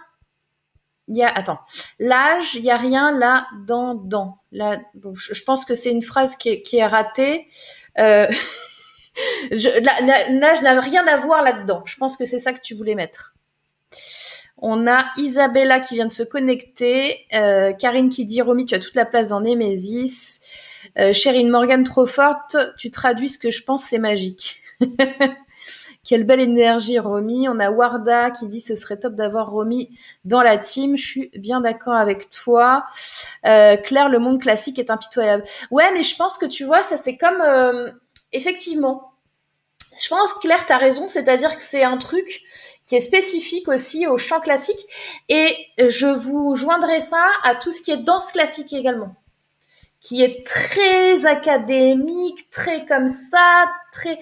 [1.07, 1.59] Il y a attends
[1.99, 4.39] l'âge, il y a rien là dans dans.
[4.51, 4.79] Là,
[5.15, 7.47] je, pense que c'est une phrase qui est, qui est ratée.
[7.99, 8.27] Euh,
[9.51, 11.83] l'âge n'a rien à voir là-dedans.
[11.85, 13.35] Je pense que c'est ça que tu voulais mettre.
[14.57, 17.27] On a Isabella qui vient de se connecter.
[17.33, 20.41] Euh, Karine qui dit Romy, tu as toute la place dans Nemesis.
[20.97, 24.61] Euh, Morgan Morgan trop forte, tu traduis ce que je pense, c'est magique.
[26.03, 27.49] Quelle belle énergie, Romy.
[27.49, 29.89] On a Warda qui dit ce serait top d'avoir Romy
[30.23, 30.95] dans la team.
[30.95, 32.85] Je suis bien d'accord avec toi.
[33.45, 35.43] Euh, Claire, le monde classique est impitoyable.
[35.71, 37.91] Ouais, mais je pense que tu vois, ça c'est comme euh,
[38.31, 39.13] effectivement.
[39.99, 42.41] Je pense Claire, tu as raison, c'est-à-dire que c'est un truc
[42.83, 44.85] qui est spécifique aussi au chant classique
[45.29, 49.15] et je vous joindrai ça à tout ce qui est danse classique également
[50.05, 54.19] qui est très académique, très comme ça, très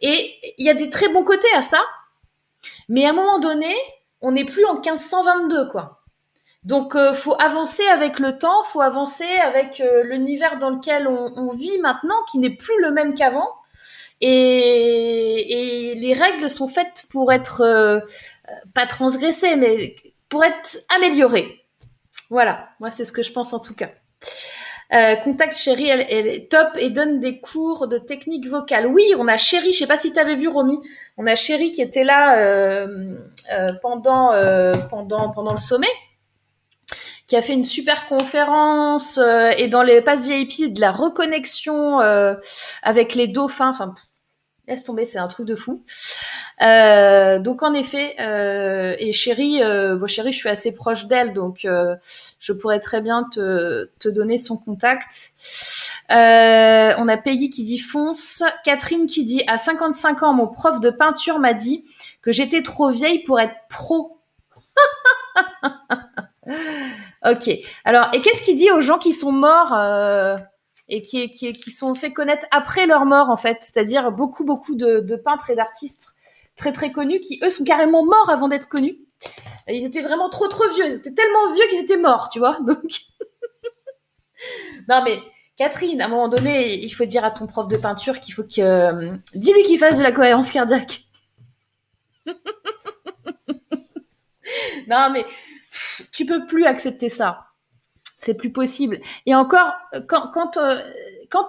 [0.00, 1.80] et il y a des très bons côtés à ça.
[2.88, 3.74] Mais à un moment donné,
[4.20, 6.04] on n'est plus en 1522 quoi.
[6.62, 11.50] Donc euh, faut avancer avec le temps, faut avancer avec euh, l'univers dans lequel on,
[11.50, 13.50] vit maintenant, qui n'est plus le même qu'avant.
[14.20, 17.98] Et, les règles sont faites pour être euh,
[18.72, 19.96] pas transgressées, mais
[20.28, 21.60] pour être améliorées.
[22.30, 23.90] Voilà, moi c'est ce que je pense en tout cas.
[24.92, 28.86] Euh, contact Chérie, elle, est top et donne des cours de technique vocale.
[28.86, 30.78] Oui, on a Chérie, je sais pas si tu avais vu Romy,
[31.16, 33.16] on a Chérie qui était là euh,
[33.52, 34.32] euh, pendant
[34.90, 35.88] pendant pendant le sommet,
[37.26, 39.18] qui a fait une super conférence
[39.56, 41.98] et dans les passes VIP de la reconnexion
[42.82, 43.70] avec les dauphins.
[43.70, 43.94] Enfin,
[44.66, 45.82] Laisse tomber, c'est un truc de fou.
[46.62, 51.34] Euh, donc en effet, euh, et chérie, euh, bon chérie, je suis assez proche d'elle,
[51.34, 51.96] donc euh,
[52.38, 55.32] je pourrais très bien te, te donner son contact.
[56.08, 60.88] On a Peggy qui dit fonce, Catherine qui dit à 55 ans, mon prof de
[60.88, 61.84] peinture m'a dit
[62.22, 64.18] que j'étais trop vieille pour être pro.
[67.26, 67.50] ok.
[67.84, 69.74] Alors, et qu'est-ce qu'il dit aux gens qui sont morts
[70.88, 75.50] et qui, sont fait connaître après leur mort en fait, c'est-à-dire beaucoup beaucoup de, peintres
[75.50, 76.08] et d'artistes
[76.56, 78.98] très très connus qui eux sont carrément morts avant d'être connus.
[79.66, 82.58] Ils étaient vraiment trop trop vieux, ils étaient tellement vieux qu'ils étaient morts, tu vois.
[84.88, 85.18] Non mais
[85.56, 88.42] Catherine, à un moment donné, il faut dire à ton prof de peinture qu'il faut
[88.42, 91.06] que euh, dis-lui qu'il fasse de la cohérence cardiaque.
[94.86, 95.24] non mais
[96.12, 97.53] tu peux plus accepter ça
[98.24, 99.00] c'est plus possible.
[99.26, 100.56] Et encore, euh, quand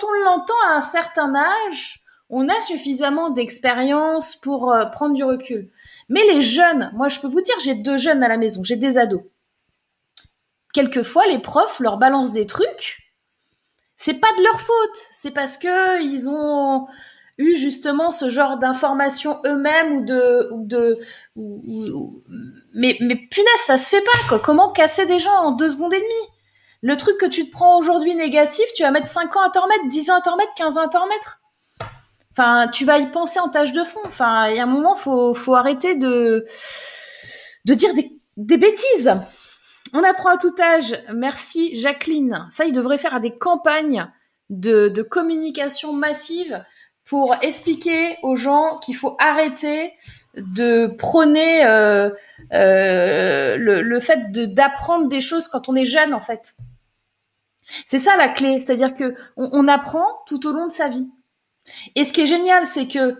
[0.03, 5.69] on l'entend à un certain âge, on a suffisamment d'expérience pour euh, prendre du recul.
[6.09, 8.75] Mais les jeunes, moi je peux vous dire, j'ai deux jeunes à la maison, j'ai
[8.75, 9.21] des ados.
[10.73, 13.13] Quelquefois, les profs leur balancent des trucs.
[13.95, 16.87] C'est pas de leur faute, c'est parce que ils ont
[17.37, 20.97] eu justement ce genre d'informations eux-mêmes ou de ou de
[22.73, 25.93] mais mais punaise ça se fait pas quoi comment casser des gens en deux secondes
[25.93, 26.34] et demie?
[26.85, 29.63] Le truc que tu te prends aujourd'hui négatif, tu vas mettre 5 ans à t'en
[29.63, 31.41] remettre, 10 ans à t'en remettre, 15 ans à t'en remettre.
[32.31, 34.01] Enfin, tu vas y penser en tâche de fond.
[34.05, 36.45] Enfin, il y a un moment, faut, faut arrêter de,
[37.65, 37.89] dire
[38.37, 39.15] des, bêtises.
[39.95, 40.95] On apprend à tout âge.
[41.11, 42.45] Merci Jacqueline.
[42.51, 44.07] Ça, il devrait faire des campagnes
[44.51, 46.63] de, communication massive
[47.03, 49.91] pour expliquer aux gens qu'il faut arrêter
[50.35, 52.11] de prôner euh,
[52.53, 56.53] euh, le, fait d'apprendre des choses quand on est jeune, en fait.
[57.85, 61.07] C'est ça la clé, c'est-à-dire que on, apprend tout au long de sa vie.
[61.95, 63.17] Et ce qui est génial, c'est que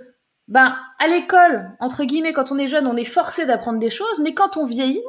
[0.48, 4.19] ben à l'école, entre guillemets, quand on est jeune, on est forcé d'apprendre des choses,
[4.19, 5.02] mais quand on vieillit,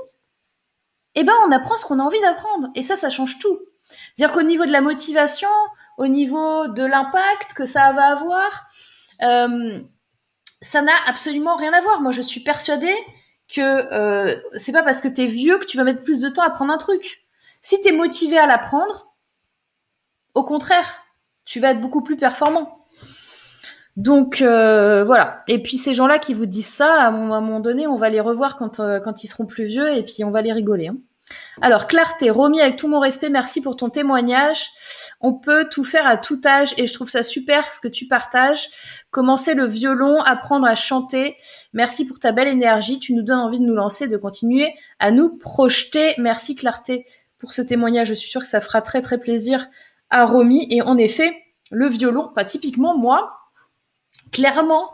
[1.15, 2.69] eh ben on apprend ce qu'on a envie d'apprendre.
[2.75, 3.59] Et ça, ça change tout.
[4.15, 5.49] C'est-à-dire qu'au niveau de la motivation,
[5.99, 8.67] au niveau de l'impact que ça va avoir,
[9.23, 9.81] euh,
[10.61, 12.01] ça n'a absolument rien à voir.
[12.01, 12.97] Moi, je suis persuadée
[13.49, 16.43] que euh, c'est pas parce que t'es vieux que tu vas mettre plus de temps
[16.43, 17.25] à apprendre un truc.
[17.63, 19.15] Si t'es motivé à l'apprendre,
[20.37, 21.03] au contraire,
[21.47, 22.85] tu vas être beaucoup plus performant.
[23.97, 25.43] Donc euh, voilà.
[25.49, 28.21] Et puis ces gens-là qui vous disent ça, à un moment donné, on va les
[28.21, 30.89] revoir quand, euh, quand ils seront plus vieux et puis on va les rigoler.
[30.89, 30.99] Hein.
[31.63, 34.69] Alors clarté, Romy, avec tout mon respect, merci pour ton témoignage.
[35.23, 38.07] On peut tout faire à tout âge et je trouve ça super ce que tu
[38.07, 38.69] partages.
[39.11, 41.35] Commencer le violon, apprendre à chanter.
[41.73, 43.01] Merci pour ta belle énergie.
[43.01, 46.15] Tu nous donnes envie de nous lancer, de continuer à nous projeter.
[46.19, 47.07] Merci clarté
[47.39, 48.09] pour ce témoignage.
[48.09, 49.67] Je suis sûre que ça fera très très plaisir
[50.11, 50.67] à Romy.
[50.71, 51.37] Et en effet,
[51.71, 53.39] le violon, pas typiquement moi,
[54.33, 54.91] clairement,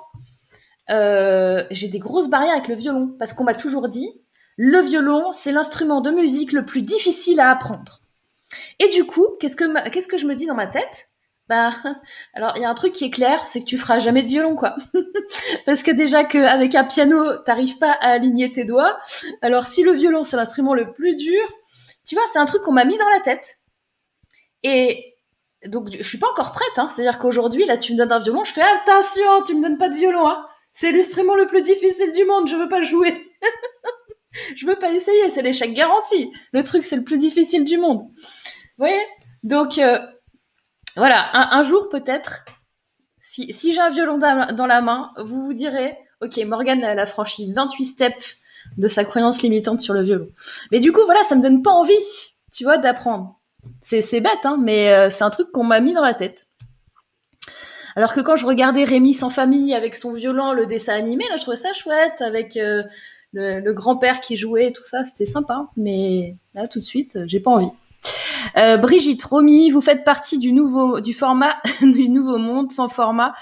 [0.90, 4.10] euh, j'ai des grosses barrières avec le violon parce qu'on m'a toujours dit
[4.56, 8.00] le violon, c'est l'instrument de musique le plus difficile à apprendre.
[8.78, 11.08] Et du coup, qu'est-ce que, que je me dis dans ma tête?
[11.48, 11.72] Bah,
[12.34, 14.28] alors il y a un truc qui est clair, c'est que tu feras jamais de
[14.28, 14.76] violon, quoi.
[15.66, 18.98] Parce que déjà qu'avec un piano, t'arrives pas à aligner tes doigts.
[19.40, 21.42] Alors si le violon c'est l'instrument le plus dur,
[22.06, 23.58] tu vois, c'est un truc qu'on m'a mis dans la tête.
[24.62, 25.16] Et
[25.66, 26.88] donc je suis pas encore prête, hein.
[26.88, 29.88] C'est-à-dire qu'aujourd'hui, là, tu me donnes un violon, je fais attention, tu me donnes pas
[29.88, 30.46] de violon, hein.
[30.72, 33.30] C'est l'instrument le plus difficile du monde, je veux pas jouer.
[34.56, 36.32] je veux pas essayer, c'est l'échec garanti.
[36.52, 38.08] Le truc, c'est le plus difficile du monde.
[38.08, 39.02] Vous voyez?
[39.42, 39.98] Donc euh,
[40.96, 42.44] voilà, un, jour peut-être,
[43.18, 47.06] si, si j'ai un violon dans la main, vous vous direz, ok, Morgane, elle a
[47.06, 48.36] franchi 28 steps
[48.76, 50.28] de sa croyance limitante sur le violon.
[50.70, 51.94] Mais du coup, voilà, ça me donne pas envie,
[52.52, 53.40] tu vois, d'apprendre.
[53.80, 56.46] C'est, bête, hein, mais euh, c'est un truc qu'on m'a mis dans la tête.
[57.94, 61.36] Alors que quand je regardais Rémi sans famille avec son violon, le dessin animé, là,
[61.36, 62.82] je trouvais ça chouette, avec euh,
[63.32, 65.68] le, grand-père qui jouait et tout ça, c'était sympa.
[65.76, 67.70] Mais là, tout de suite, j'ai pas envie.
[68.56, 73.34] Euh, Brigitte, Romy, vous faites partie du nouveau du format du nouveau monde sans format,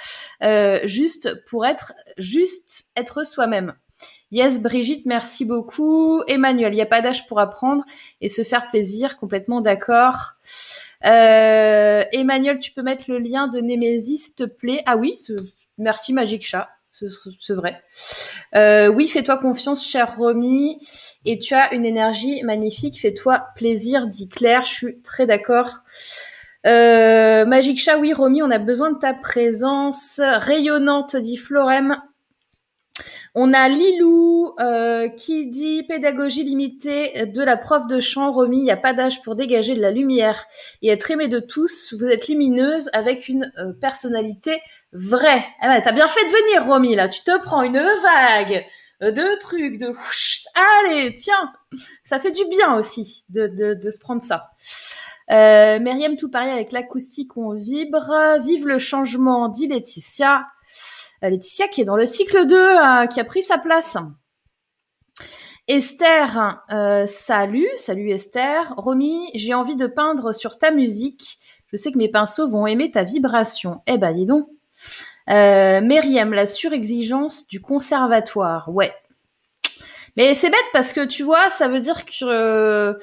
[0.43, 3.75] euh, juste pour être juste être soi-même.
[4.33, 6.23] Yes, Brigitte, merci beaucoup.
[6.29, 7.85] Emmanuel, il n'y a pas d'âge pour apprendre
[8.21, 10.35] et se faire plaisir, complètement d'accord.
[11.05, 14.85] Euh, Emmanuel, tu peux mettre le lien de Nemesis, s'il te plaît?
[14.87, 15.19] Ah oui,
[15.79, 17.83] merci Magic Chat, c'est vrai.
[18.55, 20.79] Euh, oui, fais-toi confiance, cher Romy
[21.25, 23.01] et tu as une énergie magnifique.
[23.01, 24.65] Fais-toi plaisir, dit Claire.
[24.65, 25.79] Je suis très d'accord.
[26.67, 32.01] Euh, Magic Chat, oui, Romy, on a besoin de ta présence rayonnante, dit Florem.
[33.35, 38.33] On a Lilou euh, qui dit pédagogie limitée de la prof de chant.
[38.33, 40.45] Romy, il n'y a pas d'âge pour dégager de la lumière
[40.83, 41.95] et être aimé de tous.
[41.95, 44.61] Vous êtes lumineuse avec une euh, personnalité
[44.93, 45.45] vraie.
[45.63, 47.09] Eh ben, t'as bien fait de venir, Romy, là.
[47.09, 48.67] Tu te prends une vague
[49.01, 49.95] de trucs, de
[50.85, 51.53] allez, tiens,
[52.05, 54.51] ça fait du bien aussi de, de, de se prendre ça.
[55.31, 58.13] Euh, Myriam, tout pareil avec l'acoustique, on vibre.
[58.45, 60.47] Vive le changement, dit Laetitia.
[61.23, 63.97] Euh, Laetitia qui est dans le cycle 2, euh, qui a pris sa place.
[65.69, 68.75] Esther, euh, salut, salut Esther.
[68.77, 71.39] Romy, j'ai envie de peindre sur ta musique.
[71.69, 73.81] Je sais que mes pinceaux vont aimer ta vibration.
[73.87, 74.49] Eh ben, dis donc.
[75.29, 78.69] Euh, Myriam, la surexigence du conservatoire.
[78.69, 78.93] Ouais.
[80.17, 82.95] Mais c'est bête parce que tu vois, ça veut dire que euh,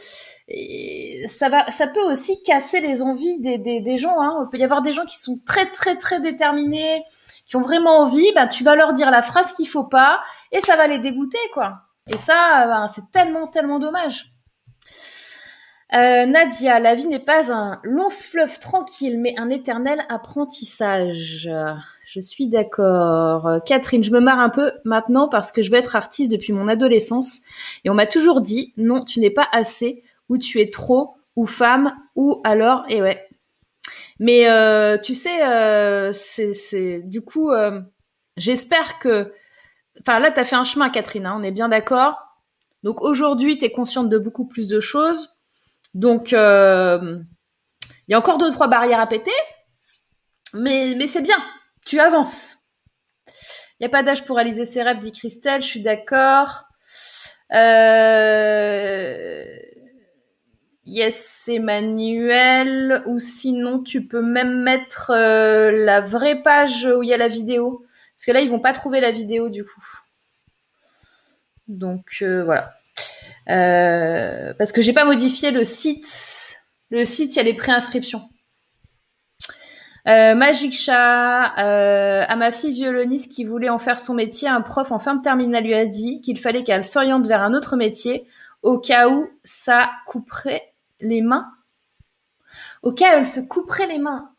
[1.28, 4.20] ça va, ça peut aussi casser les envies des, gens.
[4.20, 4.46] Hein.
[4.46, 7.04] Il peut y avoir des gens qui sont très très très déterminés,
[7.48, 8.32] qui ont vraiment envie.
[8.36, 10.20] Bah, tu vas leur dire la phrase qu'il faut pas
[10.52, 11.80] et ça va les dégoûter quoi.
[12.10, 14.34] Et ça, bah, c'est tellement tellement dommage.
[15.94, 21.50] Euh, Nadia, la vie n'est pas un long fleuve tranquille, mais un éternel apprentissage.
[22.06, 23.62] Je suis d'accord.
[23.66, 26.68] Catherine, je me marre un peu maintenant parce que je veux être artiste depuis mon
[26.68, 27.40] adolescence
[27.84, 31.46] et on m'a toujours dit non, tu n'es pas assez ou tu es trop ou
[31.46, 33.27] femme ou alors et ouais.
[34.20, 37.82] Mais euh, tu sais, euh, c'est du coup, euh,
[38.36, 39.34] j'espère que,
[40.02, 41.26] enfin là, tu as fait un chemin, Catherine.
[41.26, 42.18] Hein, on est bien d'accord.
[42.84, 45.38] Donc aujourd'hui, tu es consciente de beaucoup plus de choses.
[45.94, 49.32] Donc il y a encore deux trois barrières à péter,
[50.54, 51.38] mais mais c'est bien
[51.88, 52.58] tu avances.
[53.80, 56.64] Il n'y a pas d'âge pour réaliser ses rêves, dit Christelle, je suis d'accord.
[57.54, 59.46] Euh...
[60.88, 63.04] Yes, Emmanuel.
[63.08, 67.28] Ou sinon, tu peux même mettre euh, la vraie page où il y a la
[67.28, 67.86] vidéo.
[68.16, 69.84] Parce que là, ils vont pas trouver la vidéo du coup.
[71.68, 72.74] Donc euh, voilà.
[73.50, 76.58] Euh, parce que j'ai pas modifié le site.
[76.90, 78.24] Le site, il y a les préinscriptions.
[80.06, 85.00] Magic Chat, à ma fille violoniste qui voulait en faire son métier, un prof en
[85.00, 88.26] fin de terminale lui a dit qu'il fallait qu'elle s'oriente vers un autre métier
[88.62, 91.52] au cas où ça couperait les mains.
[92.84, 94.32] Où elle se couperait les mains.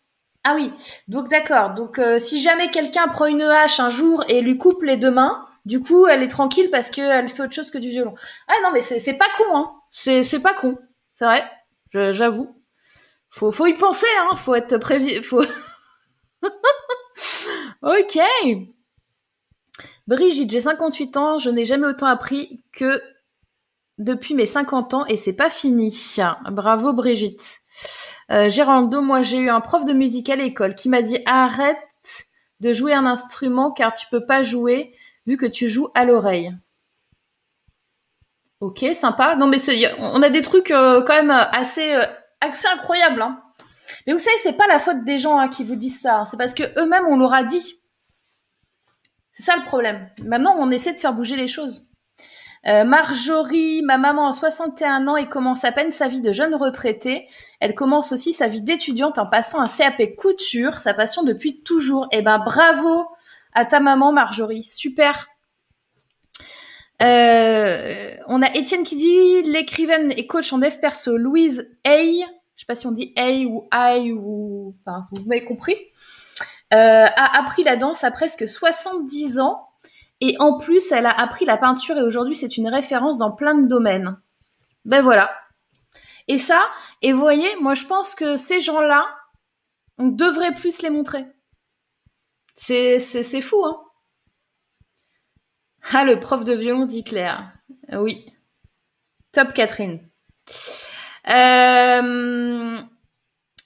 [0.44, 0.72] Ah oui,
[1.08, 1.74] donc d'accord.
[1.74, 5.10] Donc euh, si jamais quelqu'un prend une hache un jour et lui coupe les deux
[5.10, 8.14] mains, du coup elle est tranquille parce qu'elle fait autre chose que du violon.
[8.46, 9.72] Ah non mais c'est pas con, hein.
[9.90, 10.78] C'est pas con.
[11.16, 11.44] C'est vrai,
[11.92, 12.54] j'avoue.
[13.30, 14.36] Faut, faut y penser, hein.
[14.36, 15.22] Faut être prévu.
[15.22, 15.42] Faut.
[17.82, 18.18] ok.
[20.06, 21.38] Brigitte, j'ai 58 ans.
[21.38, 23.02] Je n'ai jamais autant appris que
[23.98, 25.94] depuis mes 50 ans et c'est pas fini.
[26.50, 27.58] Bravo Brigitte.
[28.30, 31.78] Euh, Gérando, moi j'ai eu un prof de musique à l'école qui m'a dit arrête
[32.60, 34.92] de jouer un instrument car tu peux pas jouer
[35.26, 36.54] vu que tu joues à l'oreille.
[38.60, 39.36] Ok, sympa.
[39.36, 39.58] Non mais
[39.98, 42.02] on a des trucs euh, quand même assez euh,
[42.40, 43.22] accès incroyable.
[43.22, 43.40] Hein.
[44.06, 46.20] Mais vous savez, c'est pas la faute des gens hein, qui vous disent ça.
[46.20, 46.24] Hein.
[46.24, 47.78] C'est parce que eux-mêmes on leur a dit.
[49.30, 50.10] C'est ça le problème.
[50.24, 51.87] Maintenant, on essaie de faire bouger les choses.
[52.66, 56.54] Euh, Marjorie, ma maman a 61 ans et commence à peine sa vie de jeune
[56.54, 57.26] retraitée.
[57.60, 62.08] Elle commence aussi sa vie d'étudiante en passant un CAP couture, sa passion depuis toujours.
[62.10, 63.06] Eh ben bravo
[63.54, 65.28] à ta maman Marjorie, super.
[67.00, 72.24] Euh, on a Étienne qui dit l'écrivaine et coach en dev perso Louise Hay,
[72.56, 75.76] je sais pas si on dit Hay ou Hay ou, enfin vous m'avez compris,
[76.74, 79.67] euh, a appris la danse à presque 70 ans
[80.20, 83.54] et en plus, elle a appris la peinture et aujourd'hui, c'est une référence dans plein
[83.54, 84.20] de domaines.
[84.84, 85.30] Ben voilà.
[86.26, 86.68] Et ça,
[87.02, 89.06] et vous voyez, moi je pense que ces gens-là,
[89.96, 91.26] on devrait plus les montrer.
[92.56, 93.80] C'est, fou, hein.
[95.92, 97.52] Ah, le prof de violon, dit Claire.
[97.92, 98.30] Oui.
[99.32, 100.06] Top Catherine.
[101.28, 102.78] Euh,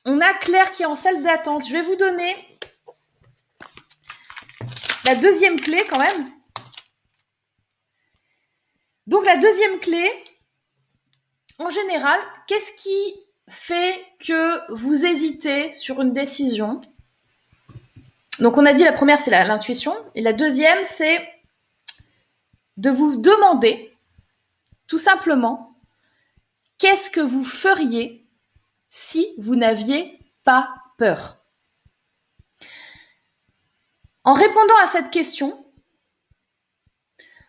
[0.04, 1.66] on a Claire qui est en salle d'attente.
[1.66, 2.36] Je vais vous donner
[5.04, 6.30] la deuxième clé quand même.
[9.06, 10.10] Donc la deuxième clé,
[11.58, 13.14] en général, qu'est-ce qui
[13.48, 16.80] fait que vous hésitez sur une décision?
[18.38, 21.28] Donc on a dit la première, c'est l'intuition, et la deuxième, c'est
[22.76, 23.94] de vous demander
[24.86, 25.76] tout simplement
[26.78, 28.26] qu'est-ce que vous feriez
[28.88, 31.44] si vous n'aviez pas peur?
[34.24, 35.61] En répondant à cette question,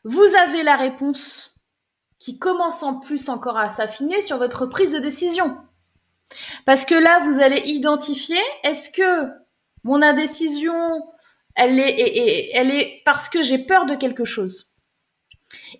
[0.04, 1.56] vous avez la réponse
[2.20, 5.58] qui commence en plus encore à s'affiner sur votre prise de décision.
[6.66, 9.30] Parce que là, vous allez identifier, est-ce que
[9.84, 11.04] mon indécision,
[11.56, 14.76] elle est, elle est parce que j'ai peur de quelque chose.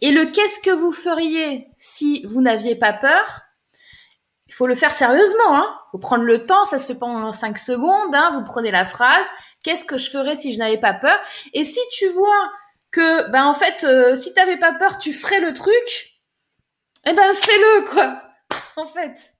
[0.02, 3.42] Et le qu'est-ce que vous feriez si vous n'aviez pas peur
[4.48, 5.80] Il faut le faire sérieusement, hein.
[5.92, 8.32] Faut prendre le temps, ça se fait pendant 5 secondes, hein.
[8.34, 9.26] Vous prenez la phrase,
[9.64, 11.18] qu'est-ce que je ferais si je n'avais pas peur?
[11.54, 12.52] Et si tu vois
[12.94, 16.22] que ben en fait euh, si t'avais pas peur tu ferais le truc.
[17.06, 18.24] Eh ben fais-le quoi.
[18.78, 19.36] En fait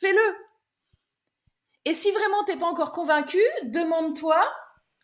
[0.00, 0.36] fais-le.
[1.84, 4.42] Et si vraiment t'es pas encore convaincu demande-toi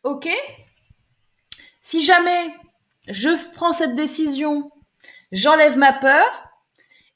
[0.02, 0.28] ok
[1.80, 2.54] si jamais
[3.08, 4.70] je prends cette décision
[5.32, 6.26] j'enlève ma peur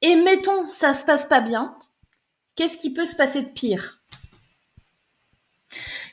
[0.03, 1.79] et mettons ça se passe pas bien
[2.55, 3.98] qu'est-ce qui peut se passer de pire?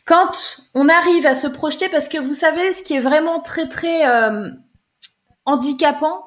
[0.06, 3.68] Quand on arrive à se projeter, parce que vous savez, ce qui est vraiment très
[3.68, 4.50] très euh,
[5.46, 6.24] handicapant,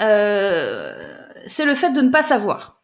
[0.00, 1.16] euh,
[1.46, 2.82] c'est le fait de ne pas savoir.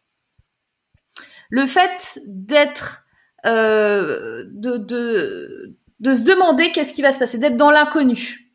[1.49, 3.05] Le fait d'être,
[3.45, 8.53] euh, de, de, de se demander qu'est-ce qui va se passer, d'être dans l'inconnu.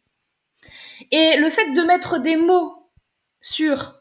[1.10, 2.90] Et le fait de mettre des mots
[3.42, 4.00] sur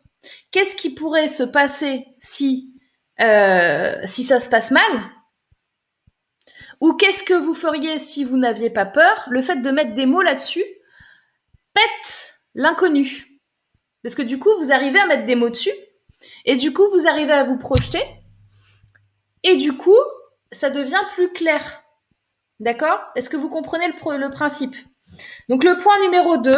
[0.52, 2.74] qu'est-ce qui pourrait se passer si,
[3.20, 5.12] si ça se passe mal,
[6.82, 9.28] ou qu'est-ce que vous feriez si vous n'aviez pas peur?
[9.30, 10.66] Le fait de mettre des mots là-dessus
[11.74, 13.40] pète l'inconnu.
[14.04, 15.74] Parce que du coup, vous arrivez à mettre des mots dessus,
[16.44, 18.02] et du coup, vous arrivez à vous projeter,
[19.44, 19.98] et du coup,
[20.52, 21.84] ça devient plus clair.
[22.60, 23.00] D'accord?
[23.16, 24.76] Est-ce que vous comprenez le, principe?
[25.50, 26.54] Donc le point numéro 2,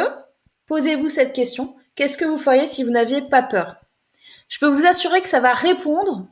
[0.68, 1.76] posez-vous cette question.
[1.96, 3.78] Qu'est-ce que vous feriez si vous n'aviez pas peur?
[4.48, 6.28] Je peux vous assurer que ça va répondre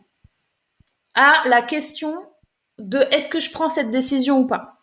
[1.13, 2.30] à la question
[2.81, 4.81] de est-ce que je prends cette décision ou pas.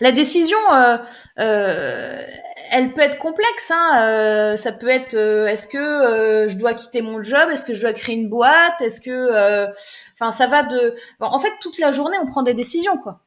[0.00, 0.96] La décision, euh,
[1.38, 2.22] euh,
[2.70, 3.70] elle peut être complexe.
[3.70, 7.80] Hein, euh, ça peut être est-ce que je dois quitter mon job, est-ce que je
[7.80, 9.68] dois créer une boîte, est-ce que,
[10.14, 10.94] enfin, ça va de.
[11.20, 13.20] en fait, toute la journée, on prend des décisions, quoi.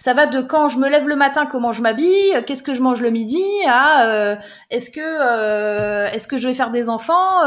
[0.00, 2.80] Ça va de quand je me lève le matin, comment je m'habille, qu'est-ce que je
[2.80, 4.38] mange le midi, à
[4.70, 7.42] est-ce que est-ce que je vais faire des enfants,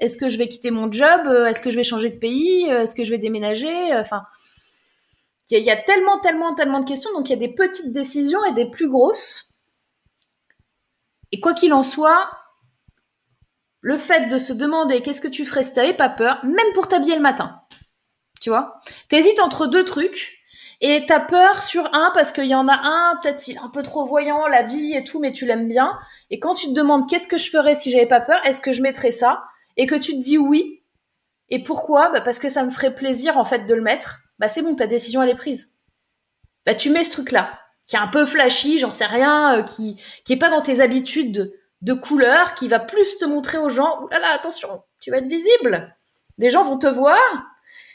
[0.00, 2.96] est-ce que je vais quitter mon job, est-ce que je vais changer de pays, est-ce
[2.96, 4.22] que je vais déménager, enfin
[5.50, 7.12] il y, a tellement, tellement, tellement de questions.
[7.12, 9.50] Donc, il y a des petites décisions et des plus grosses.
[11.32, 12.30] Et quoi qu'il en soit,
[13.80, 16.88] le fait de se demander qu'est-ce que tu ferais si t'avais pas peur, même pour
[16.88, 17.62] t'habiller le matin.
[18.40, 18.80] Tu vois?
[19.08, 20.38] T'hésites entre deux trucs
[20.80, 23.68] et t'as peur sur un parce qu'il y en a un, peut-être il est un
[23.68, 25.98] peu trop voyant, l'habille et tout, mais tu l'aimes bien.
[26.30, 28.72] Et quand tu te demandes qu'est-ce que je ferais si j'avais pas peur, est-ce que
[28.72, 29.42] je mettrais ça?
[29.76, 30.82] Et que tu te dis oui?
[31.50, 32.10] Et pourquoi?
[32.10, 34.74] Bah Parce que ça me ferait plaisir en fait de le mettre bah c'est bon,
[34.74, 35.76] ta décision elle est prise.
[36.66, 40.00] Bah tu mets ce truc-là, qui est un peu flashy, j'en sais rien, euh, qui
[40.24, 44.02] qui est pas dans tes habitudes de, couleur, qui va plus te montrer aux gens,
[44.02, 45.94] oulala, là là, attention, tu vas être visible.
[46.38, 47.18] Les gens vont te voir.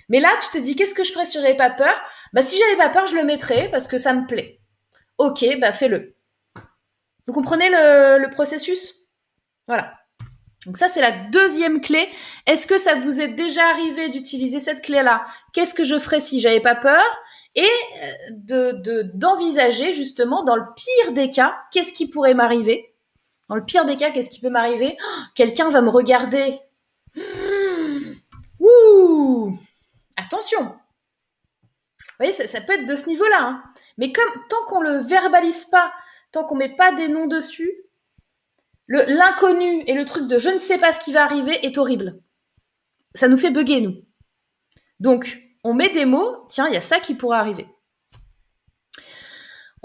[0.10, 1.96] Mais là, tu te dis, qu'est-ce que je ferais si j'avais pas peur?
[2.34, 4.60] Bah si j'avais pas peur, je le mettrais parce que ça me plaît.
[5.18, 6.16] Ok, bah fais-le.
[7.28, 9.08] Vous comprenez le, le processus?
[9.68, 9.94] Voilà.
[10.66, 12.08] Donc ça, c'est la deuxième clé.
[12.46, 15.26] Est-ce que ça vous est déjà arrivé d'utiliser cette clé-là?
[15.52, 17.04] Qu'est-ce que je ferais si j'avais pas peur?
[17.56, 22.94] Et euh, de d'envisager justement, dans le pire des cas, qu'est-ce qui pourrait m'arriver?
[23.50, 24.98] Dans le pire des cas, qu'est-ce qui peut m'arriver?
[25.00, 26.60] Oh, Quelqu'un va me regarder.
[28.60, 29.56] Ouh
[30.16, 33.42] Attention Vous voyez, ça, peut être de ce niveau-là.
[33.42, 33.64] Hein.
[33.98, 35.92] Mais comme tant qu'on le verbalise pas,
[36.32, 37.72] tant qu'on met pas des noms dessus,
[38.88, 42.20] l'inconnu et le truc de je ne sais pas ce qui va arriver est horrible.
[43.16, 43.96] Ça nous fait bugger, nous.
[45.00, 47.68] Donc, on met des mots, tiens, il y a ça qui pourrait arriver.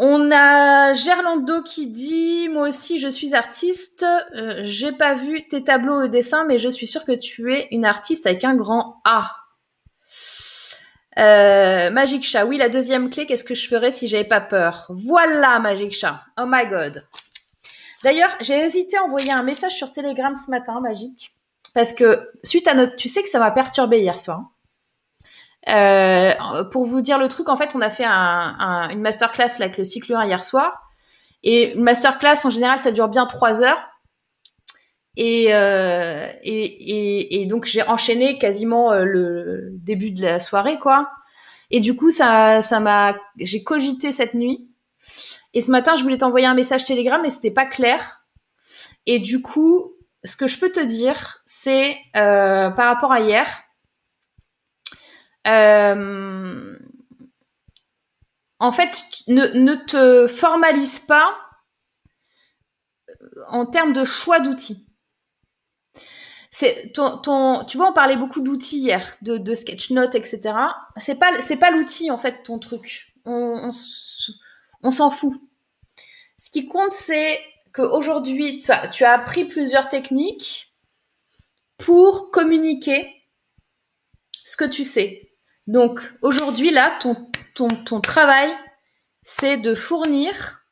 [0.00, 4.06] On a Gerlando qui dit Moi aussi, je suis artiste.
[4.34, 7.66] Euh, j'ai pas vu tes tableaux et dessins, mais je suis sûre que tu es
[7.72, 9.34] une artiste avec un grand A.
[11.18, 14.86] Euh, Magic Chat, oui, la deuxième clé, qu'est-ce que je ferais si j'avais pas peur?
[14.90, 16.22] Voilà, Magic Chat.
[16.40, 17.04] Oh my god.
[18.04, 21.32] D'ailleurs, j'ai hésité à envoyer un message sur Telegram ce matin, Magic,
[21.74, 24.50] parce que suite à notre, tu sais que ça m'a perturbé hier soir.
[25.68, 29.76] Euh, pour vous dire le truc, en fait, on a fait un, une masterclass avec
[29.76, 30.80] le cycle 1 hier soir.
[31.42, 33.78] Et une masterclass, en général, ça dure bien trois heures.
[35.16, 41.10] Et, euh, et, donc, j'ai enchaîné quasiment euh, le début de la soirée, quoi.
[41.70, 44.67] Et du coup, ça, ça m'a, j'ai cogité cette nuit.
[45.58, 48.24] Et ce matin, je voulais t'envoyer un message Telegram, mais c'était pas clair.
[49.06, 53.64] Et du coup, ce que je peux te dire, c'est euh, par rapport à hier,
[55.48, 56.78] euh,
[58.60, 61.36] en fait, ne, te formalise pas
[63.48, 64.88] en termes de choix d'outils.
[66.52, 70.54] C'est ton, tu vois, on parlait beaucoup d'outils hier, de, de sketchnote, etc.
[70.98, 73.12] C'est pas, c'est pas l'outil en fait ton truc.
[73.24, 75.47] On, s'en fout.
[76.38, 77.40] Ce qui compte, c'est
[77.72, 80.72] qu'aujourd'hui, tu as, appris plusieurs techniques
[81.76, 83.14] pour communiquer
[84.44, 85.32] ce que tu sais.
[85.66, 86.96] Donc aujourd'hui, là,
[87.54, 88.50] ton, travail,
[89.22, 90.64] c'est de fournir,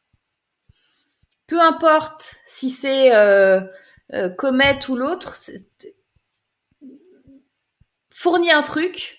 [1.47, 3.61] peu importe si c'est euh,
[4.15, 5.37] euh, Comet ou l'autre,
[8.11, 9.19] fournir un truc,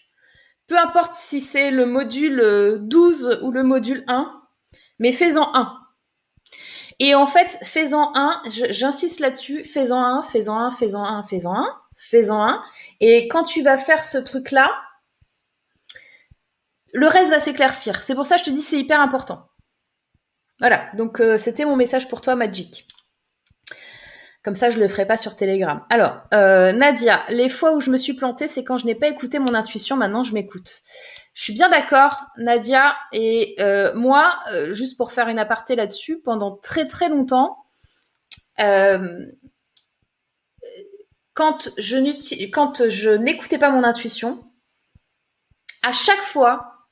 [0.65, 4.41] peu importe si c'est le module 12 ou le module 1,
[4.99, 5.86] mais fais-en un.
[6.99, 11.81] Et en fait, fais-en un, j'insiste là-dessus, fais-en un, fais-en un, fais-en un, fais-en un,
[11.95, 12.63] fais-en un.
[12.99, 14.69] Et quand tu vas faire ce truc-là,
[16.93, 18.01] le reste va s'éclaircir.
[18.01, 19.47] C'est pour ça que je te dis c'est hyper important.
[20.59, 22.87] Voilà, donc euh, c'était mon message pour toi, Magic.
[24.43, 25.85] Comme ça, je le ferai pas sur Telegram.
[25.89, 29.07] Alors, euh, Nadia, les fois où je me suis plantée, c'est quand je n'ai pas
[29.07, 29.97] écouté mon intuition.
[29.97, 30.81] Maintenant, je m'écoute.
[31.37, 32.95] Je suis bien d'accord, Nadia.
[33.11, 34.39] Et euh, moi,
[34.71, 37.63] juste pour faire une aparté là-dessus, pendant très très longtemps,
[41.37, 44.43] quand je, quand je n'écoutais pas mon intuition,
[45.83, 46.87] à chaque fois,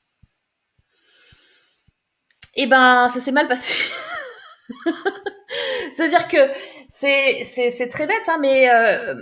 [2.54, 3.74] eh ben, ça s'est mal passé.
[5.92, 6.38] C'est-à-dire que
[6.88, 9.14] c'est, très bête, hein, mais euh,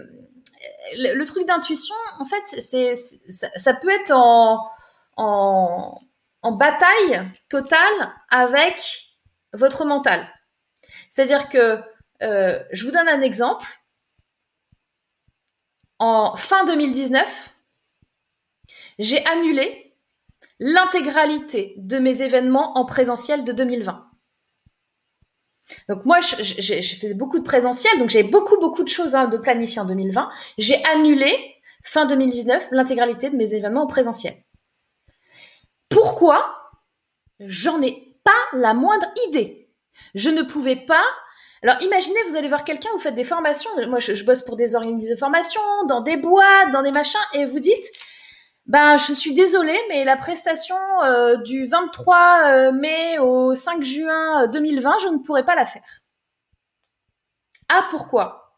[0.98, 2.44] le, truc d'intuition, en fait,
[3.56, 4.68] ça, peut être en,
[5.16, 5.98] en,
[6.42, 8.80] bataille totale avec
[9.54, 10.28] votre mental.
[11.08, 11.80] C'est-à-dire que,
[12.22, 13.66] euh, je vous donne un exemple.
[15.98, 17.54] En fin 2019,
[18.98, 19.96] j'ai annulé
[20.58, 24.10] l'intégralité de mes événements en présentiel de 2020.
[25.88, 29.36] Donc moi, j'ai fait beaucoup de présentiel, donc j'ai beaucoup, beaucoup de choses hein, de
[29.36, 30.30] planifier en 2020.
[30.58, 31.34] J'ai annulé,
[31.82, 34.34] fin 2019, l'intégralité de mes événements en présentiel.
[35.94, 36.72] Pourquoi
[37.38, 39.70] J'en ai pas la moindre idée?
[40.16, 41.04] Je ne pouvais pas
[41.62, 43.70] alors imaginez, vous allez voir quelqu'un, vous faites des formations.
[43.88, 47.46] Moi, je, bosse pour des organismes de formation, dans des boîtes, dans des machins, et
[47.46, 47.86] vous dites,
[48.66, 54.46] ben, je suis désolée, mais la prestation euh, du 23 euh, mai au 5 juin
[54.48, 56.00] 2020, euh, je ne pourrai pas la faire.
[57.70, 58.54] Ah, pourquoi?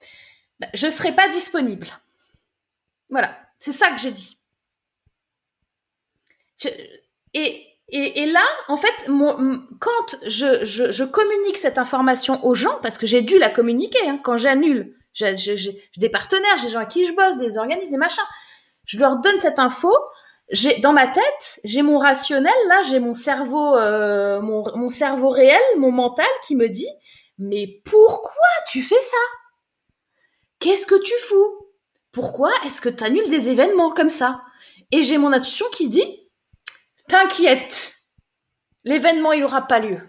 [0.58, 1.86] Ben, Je ne serai pas disponible.
[3.08, 4.36] Voilà, c'est ça que j'ai dit.
[7.38, 13.38] Et, là, en fait, quand je, communique cette information aux gens, parce que j'ai dû
[13.38, 15.34] la communiquer, hein, quand j'annule, j'ai
[15.96, 18.24] des partenaires, j'ai des gens à qui je bosse, des organismes, des machins
[18.86, 19.92] je leur donne cette info.
[20.80, 25.90] Dans ma tête, j'ai mon rationnel là, j'ai mon cerveau, euh, mon cerveau réel, mon
[25.90, 26.88] mental qui me dit
[27.38, 29.16] mais pourquoi tu fais ça?
[30.60, 31.66] Qu'est-ce que tu fous?
[32.12, 34.40] Pourquoi est-ce que tu annules des événements comme ça?
[34.92, 36.25] Et j'ai mon intuition qui dit
[37.08, 37.94] T'inquiète,
[38.84, 40.00] l'événement il aura pas lieu.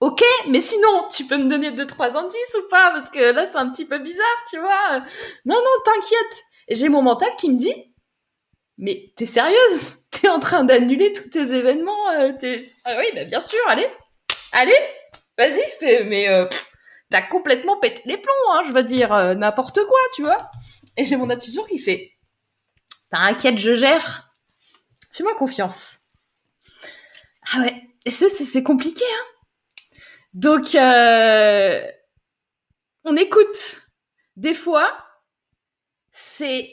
[0.00, 2.90] Ok, mais sinon, tu peux me donner deux trois indices ou pas?
[2.90, 5.00] Parce que là, c'est un petit peu bizarre, tu vois.
[5.44, 6.42] Non, non, t'inquiète.
[6.66, 7.94] Et j'ai mon mental qui me dit,
[8.78, 9.98] mais t'es sérieuse?
[10.10, 12.32] T'es en train d'annuler tous tes événements euh,
[12.84, 13.86] Ah oui, bah bien sûr, allez,
[14.52, 14.76] allez,
[15.38, 16.46] vas-y, mais euh,
[17.10, 20.50] t'as complètement pété les plombs, hein, je veux dire, euh, n'importe quoi, tu vois.
[20.96, 22.12] Et j'ai mon intuition qui fait,
[23.10, 24.31] t'as inquiète, je gère.
[25.12, 26.08] Fais-moi confiance.
[27.52, 27.74] Ah ouais,
[28.04, 29.24] et c'est compliqué, hein.
[30.34, 31.82] Donc, euh,
[33.04, 33.82] on écoute.
[34.36, 34.90] Des fois,
[36.10, 36.70] c'est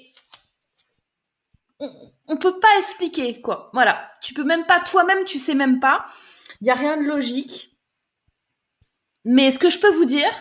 [1.80, 3.70] on, on, peut pas expliquer quoi.
[3.74, 6.06] Voilà, tu peux même pas toi-même, tu sais même pas.
[6.62, 7.78] Il y a rien de logique.
[9.26, 10.32] Mais ce que je peux vous dire,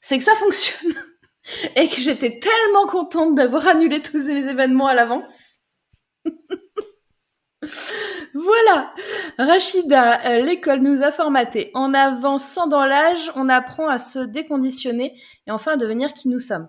[0.00, 0.94] c'est que ça fonctionne
[1.76, 5.60] et que j'étais tellement contente d'avoir annulé tous ces événements à l'avance.
[8.34, 8.94] voilà,
[9.38, 11.70] Rachida, euh, l'école nous a formatés.
[11.74, 16.38] En avançant dans l'âge, on apprend à se déconditionner et enfin à devenir qui nous
[16.38, 16.68] sommes.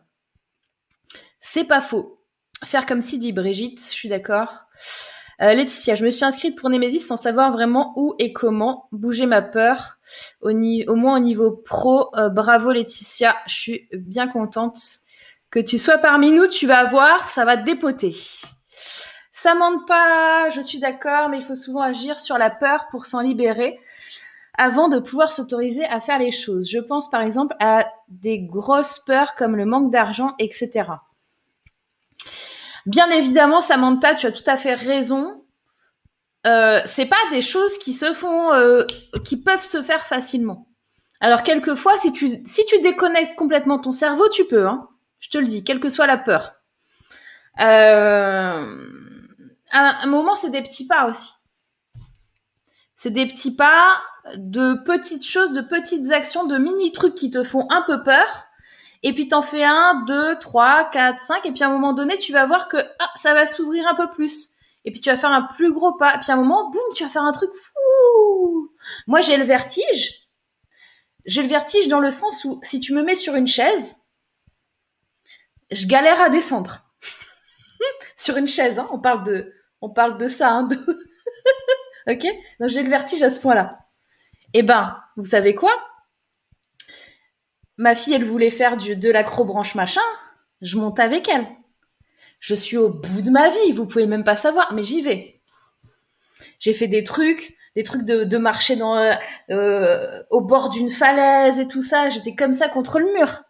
[1.39, 2.21] C'est pas faux.
[2.63, 4.65] Faire comme si dit Brigitte, je suis d'accord.
[5.41, 9.25] Euh, Laetitia, je me suis inscrite pour Nemesis sans savoir vraiment où et comment bouger
[9.25, 9.97] ma peur,
[10.41, 10.51] au,
[10.95, 12.09] moins au niveau pro.
[12.15, 14.77] Euh, bravo Laetitia, je suis bien contente
[15.51, 16.47] que tu sois parmi nous.
[16.47, 18.15] Tu vas voir, ça va te dépoter.
[19.37, 23.77] Samantha, je suis d'accord, mais il faut souvent agir sur la peur pour s'en libérer
[24.57, 26.69] avant de pouvoir s'autoriser à faire les choses.
[26.69, 30.85] Je pense par exemple à des grosses peurs comme le manque d'argent, etc.
[32.85, 35.43] Bien évidemment, Samantha, tu as tout à fait raison.
[36.47, 38.85] Euh, c'est pas des choses qui se font, euh,
[39.25, 40.69] qui peuvent se faire facilement.
[41.19, 44.65] Alors quelquefois, si tu si tu déconnectes complètement ton cerveau, tu peux.
[44.65, 44.87] Hein.
[45.19, 46.53] Je te le dis, quelle que soit la peur.
[47.59, 49.04] Euh,
[49.71, 51.31] à un moment, c'est des petits pas aussi.
[52.95, 54.01] C'est des petits pas
[54.35, 58.47] de petites choses, de petites actions, de mini trucs qui te font un peu peur
[59.05, 62.17] et puis t'en fais un, deux, trois, quatre, cinq, et puis à un moment donné,
[62.17, 64.55] tu vas voir que ah, ça va s'ouvrir un peu plus.
[64.83, 66.81] Et puis tu vas faire un plus gros pas, et puis à un moment, boum,
[66.95, 68.71] tu vas faire un truc fou.
[69.05, 70.27] Moi, j'ai le vertige.
[71.27, 73.95] J'ai le vertige dans le sens où si tu me mets sur une chaise,
[75.69, 76.84] je galère à descendre.
[78.15, 80.69] Sur une chaise, hein, on parle de, on parle de ça, hein,
[82.07, 82.25] ok?
[82.59, 83.79] Donc j'ai le vertige à ce point-là.
[84.53, 85.73] Eh ben, vous savez quoi?
[87.77, 90.01] Ma fille, elle voulait faire du, de l'acrobranche machin,
[90.61, 91.45] je monte avec elle.
[92.39, 95.41] Je suis au bout de ma vie, vous pouvez même pas savoir, mais j'y vais.
[96.59, 98.97] J'ai fait des trucs, des trucs de, marcher dans,
[99.49, 102.09] euh, au bord d'une falaise et tout ça.
[102.09, 103.43] J'étais comme ça contre le mur,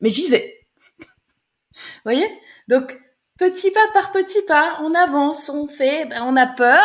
[0.00, 0.66] mais j'y vais.
[1.00, 2.28] Vous voyez?
[2.68, 2.98] Donc
[3.38, 6.80] petit pas par petit pas, on avance, on fait, ben, on a peur.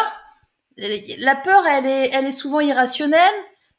[0.78, 3.34] La peur, elle est, elle est souvent irrationnelle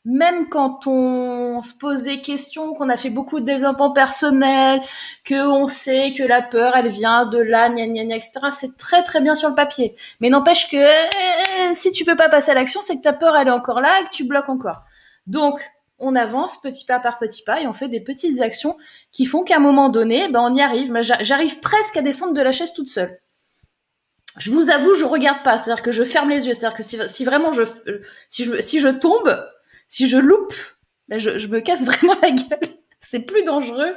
[0.05, 4.83] même quand on se pose des questions, qu'on a fait beaucoup de développement personnel,
[5.25, 8.33] que on sait que la peur, elle vient de là, gna gna gna, etc.
[8.51, 9.95] C'est très très bien sur le papier.
[10.21, 13.37] Mais n'empêche que euh, si tu peux pas passer à l'action, c'est que ta peur,
[13.37, 14.83] elle est encore là et que tu bloques encore.
[15.27, 15.61] Donc,
[16.03, 18.77] on avance petit pas par petit pas et on fait des petites actions
[19.13, 20.93] qui font qu'à un moment donné, ben on y arrive.
[21.21, 23.19] J'arrive presque à descendre de la chaise toute seule.
[24.39, 27.25] Je vous avoue, je regarde pas, c'est-à-dire que je ferme les yeux, c'est-à-dire que si,
[27.25, 27.63] vraiment je,
[28.29, 29.47] si je, si je tombe,
[29.89, 30.55] si je loupe,
[31.09, 32.73] ben je, je, me casse vraiment la gueule.
[33.01, 33.95] C'est plus dangereux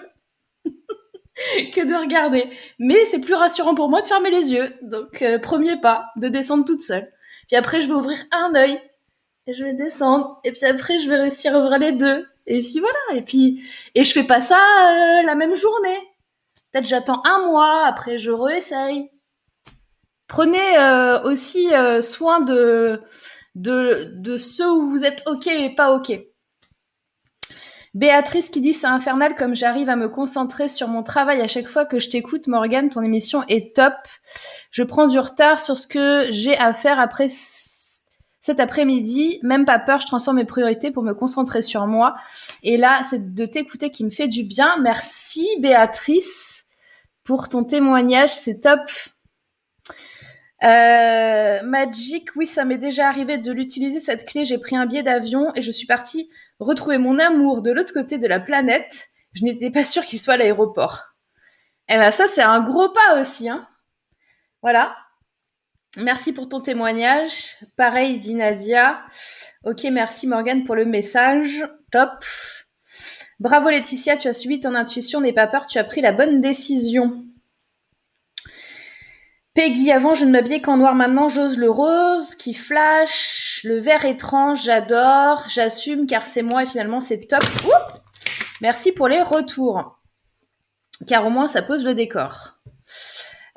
[0.65, 2.49] que de regarder.
[2.79, 4.73] Mais c'est plus rassurant pour moi de fermer les yeux.
[4.81, 7.09] Donc, euh, premier pas, de descendre toute seule.
[7.47, 8.81] Puis après, je vais ouvrir un œil.
[9.47, 10.39] Je vais descendre.
[10.43, 12.25] Et puis après, je vais réussir à ouvrir les deux.
[12.47, 13.19] Et puis voilà.
[13.19, 13.63] Et puis,
[13.93, 15.99] et je fais pas ça euh, la même journée.
[16.71, 17.85] Peut-être j'attends un mois.
[17.85, 19.11] Après, je réessaye.
[20.27, 23.01] Prenez euh, aussi euh, soin de
[23.53, 26.11] de, de ceux où vous êtes OK et pas OK.
[27.93, 31.67] Béatrice qui dit c'est infernal comme j'arrive à me concentrer sur mon travail à chaque
[31.67, 33.93] fois que je t'écoute Morgane, ton émission est top.
[34.71, 37.29] Je prends du retard sur ce que j'ai à faire après
[38.45, 42.15] cet après-midi, même pas peur, je transforme mes priorités pour me concentrer sur moi.
[42.61, 44.77] Et là, c'est de t'écouter qui me fait du bien.
[44.83, 46.67] Merci Béatrice
[47.23, 48.81] pour ton témoignage, c'est top.
[50.61, 54.45] Euh, Magic, oui, ça m'est déjà arrivé de l'utiliser cette clé.
[54.45, 58.19] J'ai pris un billet d'avion et je suis partie retrouver mon amour de l'autre côté
[58.19, 59.07] de la planète.
[59.33, 61.15] Je n'étais pas sûre qu'il soit à l'aéroport.
[61.87, 63.67] Eh ben ça, c'est un gros pas aussi, hein.
[64.61, 64.95] Voilà.
[65.97, 67.55] Merci pour ton témoignage.
[67.77, 69.05] Pareil, dit Nadia.
[69.63, 71.65] Ok, merci Morgane pour le message.
[71.91, 72.23] Top.
[73.39, 76.41] Bravo Laetitia, tu as suivi ton intuition, n'aie pas peur, tu as pris la bonne
[76.41, 77.25] décision.
[79.53, 80.95] Peggy, avant, je ne m'habillais qu'en noir.
[80.95, 86.65] Maintenant, j'ose le rose qui flash, le vert étrange, j'adore, j'assume car c'est moi et
[86.65, 87.43] finalement c'est top.
[88.61, 89.99] Merci pour les retours.
[91.07, 92.59] Car au moins, ça pose le décor.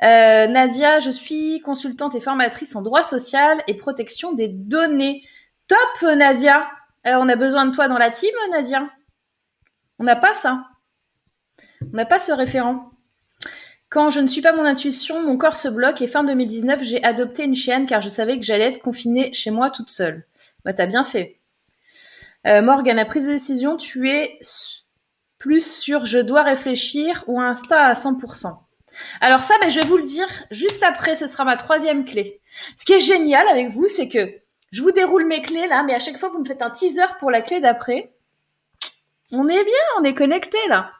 [0.03, 5.25] Euh, Nadia, je suis consultante et formatrice en droit social et protection des données.
[5.67, 6.71] Top, Nadia.
[7.07, 8.89] Euh, on a besoin de toi dans la team, Nadia.
[9.99, 10.67] On n'a pas ça.
[11.83, 12.91] On n'a pas ce référent.
[13.91, 17.03] Quand je ne suis pas mon intuition, mon corps se bloque et fin 2019, j'ai
[17.03, 20.27] adopté une chienne car je savais que j'allais être confinée chez moi toute seule.
[20.65, 21.39] Bah, t'as bien fait.
[22.47, 24.39] Euh, Morgane, la prise de décision, tu es
[25.39, 28.59] plus sur je dois réfléchir ou Insta à 100%.
[29.21, 32.41] Alors ça, mais je vais vous le dire juste après, ce sera ma troisième clé.
[32.77, 34.29] Ce qui est génial avec vous, c'est que
[34.71, 37.07] je vous déroule mes clés là, mais à chaque fois, vous me faites un teaser
[37.21, 38.13] pour la clé d'après.
[39.33, 40.93] On est bien, on est connecté là.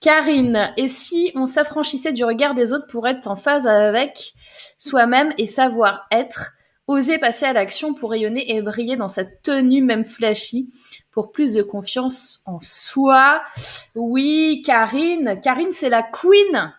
[0.00, 4.32] Karine, et si on s'affranchissait du regard des autres pour être en phase avec
[4.76, 6.52] soi-même et savoir être,
[6.86, 10.70] oser passer à l'action pour rayonner et briller dans sa tenue même flashy
[11.10, 13.42] pour plus de confiance en soi?
[13.96, 16.72] Oui, Karine, Karine c'est la queen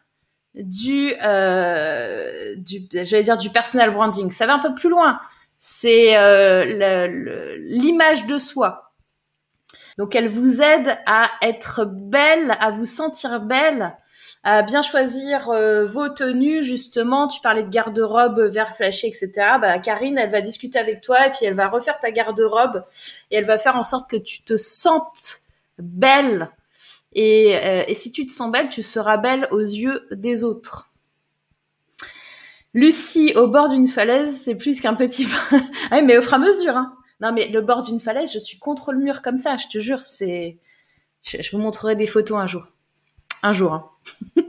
[0.60, 4.32] du, euh, du j'allais dire du personal branding.
[4.32, 5.20] Ça va un peu plus loin.
[5.58, 8.90] C'est euh, l'image de soi
[10.00, 13.98] donc elle vous aide à être belle, à vous sentir belle,
[14.44, 17.28] à bien choisir euh, vos tenues justement.
[17.28, 19.32] Tu parlais de garde-robe vert flashy, etc.
[19.60, 22.86] Bah, Karine, elle va discuter avec toi et puis elle va refaire ta garde-robe
[23.30, 25.42] et elle va faire en sorte que tu te sentes
[25.78, 26.50] belle.
[27.14, 30.92] Et, euh, et si tu te sens belle, tu seras belle aux yeux des autres.
[32.74, 35.28] Lucie, au bord d'une falaise, c'est plus qu'un petit...
[35.92, 36.96] ah, mais au fur et à mesure, hein.
[37.22, 39.80] Non, mais le bord d'une falaise, je suis contre le mur comme ça, je te
[39.80, 40.02] jure.
[40.06, 40.58] C'est,
[41.24, 42.68] je, vous montrerai des photos un jour,
[43.44, 43.74] un jour.
[43.74, 43.90] Hein.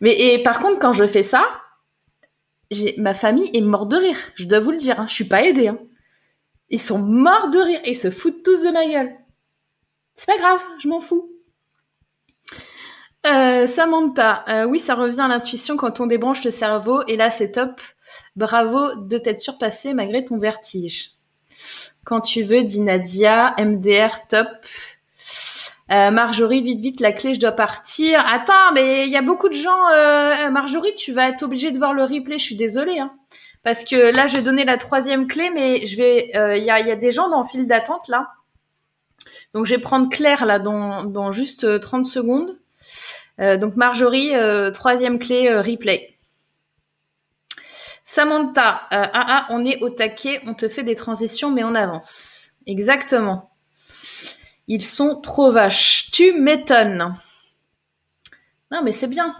[0.00, 1.44] mais et par contre, quand je fais ça,
[2.98, 4.18] ma famille est morte de rire.
[4.34, 5.06] Je dois vous le dire, hein.
[5.08, 5.68] je suis pas aidée.
[5.68, 5.78] Hein.
[6.70, 9.16] Ils sont morts de rire, ils se foutent tous de ma gueule.
[10.14, 11.30] C'est pas grave, je m'en fous.
[13.24, 17.30] Euh, Samantha, euh, oui, ça revient à l'intuition quand on débranche le cerveau, et là
[17.30, 17.80] c'est top.
[18.34, 21.12] Bravo de t'être surpassé malgré ton vertige.
[22.04, 24.48] Quand tu veux, dit Nadia, MDR top.
[25.90, 28.24] Euh, Marjorie, vite, vite, la clé, je dois partir.
[28.26, 30.50] Attends, mais il y a beaucoup de gens.
[30.50, 32.38] Marjorie, tu vas être obligée de voir le replay.
[32.38, 33.12] Je suis désolée, hein.
[33.62, 36.30] parce que là, je vais donner la troisième clé, mais je vais.
[36.58, 38.28] Il y, a, des gens dans le fil d'attente là.
[39.54, 42.56] Donc, je vais prendre Claire là dans, juste 30 secondes.
[43.38, 44.32] donc, Marjorie,
[44.72, 46.12] troisième clé, replay.
[48.14, 51.74] Samantha, euh, ah, ah, on est au taquet, on te fait des transitions, mais on
[51.74, 52.50] avance.
[52.66, 53.50] Exactement.
[54.68, 56.10] Ils sont trop vaches.
[56.12, 57.14] Tu m'étonnes.
[58.70, 59.34] Non, mais c'est bien.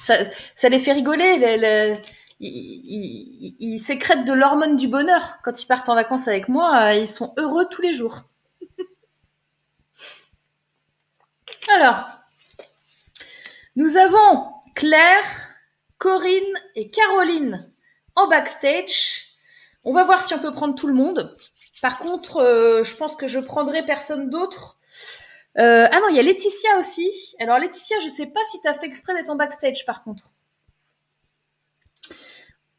[0.00, 2.00] Ça, les fait rigoler.
[2.38, 5.38] ils, sécrètent de l'hormone du bonheur.
[5.42, 8.29] Quand ils partent en vacances avec moi, euh, ils sont heureux tous les jours.
[11.76, 12.04] Alors,
[13.76, 15.24] nous avons Claire,
[15.98, 17.72] Corinne et Caroline
[18.16, 19.26] en backstage.
[19.84, 21.34] On va voir si on peut prendre tout le monde.
[21.80, 24.78] Par contre, euh, je pense que je prendrai personne d'autre.
[25.58, 27.10] Euh, ah non, il y a Laetitia aussi.
[27.38, 30.32] Alors Laetitia, je sais pas si tu as fait exprès d'être en backstage par contre.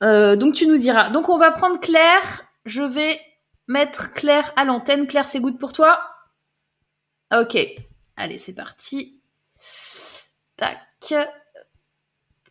[0.03, 1.09] Euh, donc tu nous diras.
[1.09, 2.43] Donc on va prendre Claire.
[2.65, 3.19] Je vais
[3.67, 5.07] mettre Claire à l'antenne.
[5.07, 5.99] Claire, c'est good pour toi?
[7.33, 7.57] Ok.
[8.23, 9.19] Allez, c'est parti.
[10.55, 10.77] Tac.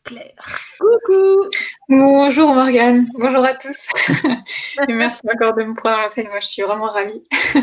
[0.03, 0.61] Claire.
[0.81, 1.49] Coucou.
[1.89, 3.07] Bonjour Morgane.
[3.15, 3.79] Bonjour à tous.
[4.89, 6.27] Et merci encore de me prendre en l'antenne.
[6.27, 7.23] Moi, je suis vraiment ravie.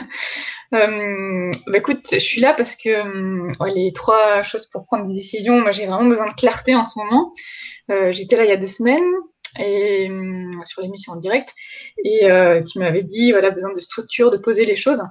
[0.73, 5.13] Euh, bah, écoute, je suis là parce que euh, les trois choses pour prendre des
[5.13, 7.31] décisions, moi, j'ai vraiment besoin de clarté en ce moment.
[7.89, 9.13] Euh, j'étais là il y a deux semaines
[9.57, 10.09] et
[10.65, 11.53] sur l'émission en direct
[12.03, 12.27] et
[12.69, 15.01] tu m'avais dit voilà besoin de structure, de poser les choses.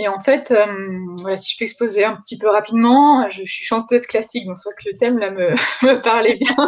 [0.00, 4.06] Et en fait, euh, si je peux exposer un petit peu rapidement, je, suis chanteuse
[4.06, 6.66] classique, donc soit que le thème là me, parlait bien.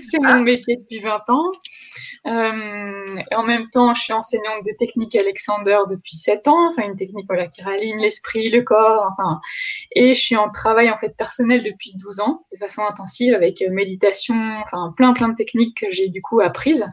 [0.00, 1.50] C'est mon métier depuis 20 ans.
[2.28, 3.04] Euh,
[3.34, 7.26] en même temps, je suis enseignante de technique Alexander depuis 7 ans, enfin une technique
[7.28, 9.40] voilà, qui raligne l'esprit, le corps, enfin.
[9.90, 13.60] Et je suis en travail en fait personnel depuis 12 ans, de façon intensive, avec
[13.72, 16.88] méditation, enfin plein plein de techniques que j'ai du coup apprises.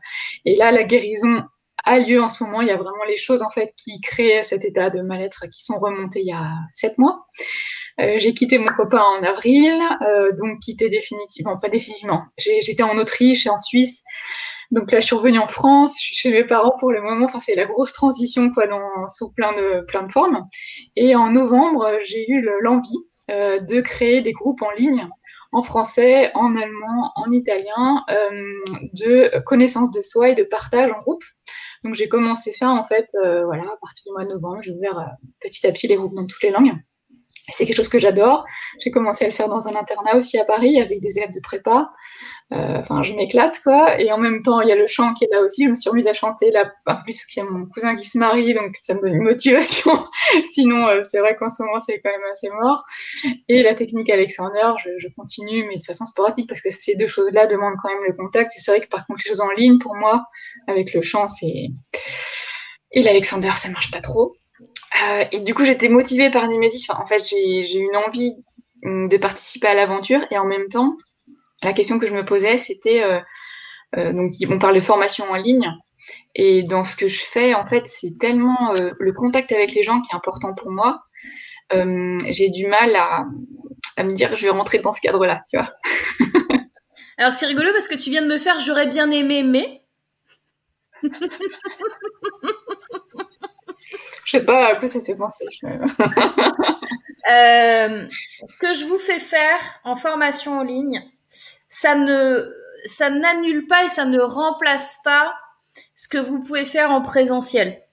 [0.46, 1.44] Et là, la guérison
[1.86, 2.62] a lieu en ce moment.
[2.62, 5.64] Il y a vraiment les choses en fait qui créent cet état de mal-être qui
[5.64, 7.26] sont remontées il y a sept mois.
[8.02, 12.24] Euh, j'ai quitté mon copain en avril, euh, donc quitté définitivement, pas définitivement.
[12.38, 14.04] J'étais en Autriche et en Suisse.
[14.72, 17.26] Donc là, je suis revenue en France, je suis chez mes parents pour le moment.
[17.26, 18.66] Enfin, c'est la grosse transition, quoi,
[19.08, 20.44] sous plein de, plein de formes.
[20.96, 22.98] Et en novembre, j'ai eu l'envie
[23.32, 25.08] euh, de créer des groupes en ligne
[25.54, 28.04] en français, en allemand, en italien,
[28.92, 31.24] de connaissance de soi et de partage en groupe.
[31.86, 34.72] Donc j'ai commencé ça en fait, euh, voilà, à partir du mois de novembre, j'ai
[34.72, 35.04] ouvert euh,
[35.40, 36.74] petit à petit les groupes dans toutes les langues.
[37.52, 38.46] C'est quelque chose que j'adore.
[38.80, 41.40] J'ai commencé à le faire dans un internat aussi à Paris avec des élèves de
[41.40, 41.92] prépa.
[42.54, 44.00] Euh, enfin, je m'éclate, quoi.
[44.00, 45.66] Et en même temps, il y a le chant qui est là aussi.
[45.66, 46.72] Je me suis remise à chanter là.
[46.88, 49.24] En plus, il y a mon cousin qui se marie, donc ça me donne une
[49.24, 50.08] motivation.
[50.46, 52.84] Sinon, euh, c'est vrai qu'en ce moment, c'est quand même assez mort.
[53.48, 57.08] Et la technique Alexander, je, je, continue, mais de façon sporadique, parce que ces deux
[57.08, 58.52] choses-là demandent quand même le contact.
[58.56, 60.26] C'est vrai que par contre, les choses en ligne, pour moi,
[60.68, 61.68] avec le chant, c'est...
[62.92, 64.36] Et l'Alexander, ça marche pas trop.
[65.04, 66.88] Euh, et du coup, j'étais motivée par Nemesis.
[66.90, 68.34] Enfin, en fait, j'ai une envie
[68.84, 70.96] hum, de participer à l'aventure et en même temps,
[71.64, 73.18] la question que je me posais, c'était euh,
[73.98, 75.72] euh, donc on parle de formation en ligne
[76.36, 80.02] et dans ce que je fais, en fait, c'est tellement le contact avec les gens
[80.02, 81.02] qui est important pour moi.
[81.74, 83.26] Euh, j'ai du mal à,
[83.98, 85.74] à, me dire je vais rentrer dans ce cadre-là, tu vois.
[87.18, 89.82] Alors c'est rigolo parce que tu viens de me faire j'aurais bien aimé mais.
[94.26, 95.46] Je sais pas à quoi ça fait penser.
[95.64, 95.70] euh,
[98.10, 101.02] ce que je vous fais faire en formation en ligne,
[101.70, 102.52] ça ne,
[102.86, 105.34] ça n'annule pas et ça ne remplace pas
[105.96, 107.84] ce que vous pouvez faire en présentiel.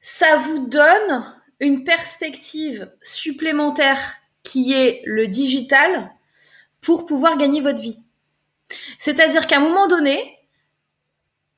[0.00, 6.12] Ça vous donne une perspective supplémentaire qui est le digital
[6.80, 8.00] pour pouvoir gagner votre vie.
[8.98, 10.38] C'est-à-dire qu'à un moment donné,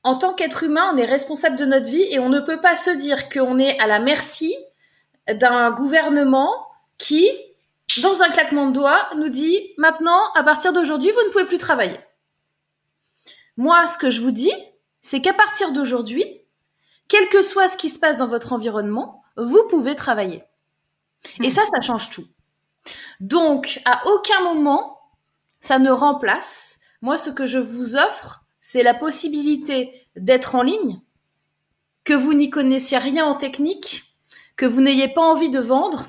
[0.03, 2.75] en tant qu'être humain, on est responsable de notre vie et on ne peut pas
[2.75, 4.55] se dire qu'on est à la merci
[5.27, 6.67] d'un gouvernement
[6.97, 7.29] qui,
[8.01, 11.57] dans un claquement de doigts, nous dit maintenant, à partir d'aujourd'hui, vous ne pouvez plus
[11.57, 11.99] travailler.
[13.57, 14.53] Moi, ce que je vous dis,
[15.01, 16.25] c'est qu'à partir d'aujourd'hui,
[17.07, 20.43] quel que soit ce qui se passe dans votre environnement, vous pouvez travailler.
[21.41, 22.25] Et ça, ça change tout.
[23.19, 24.99] Donc, à aucun moment,
[25.59, 30.99] ça ne remplace, moi, ce que je vous offre, c'est la possibilité d'être en ligne,
[32.03, 34.03] que vous n'y connaissiez rien en technique,
[34.57, 36.07] que vous n'ayez pas envie de vendre.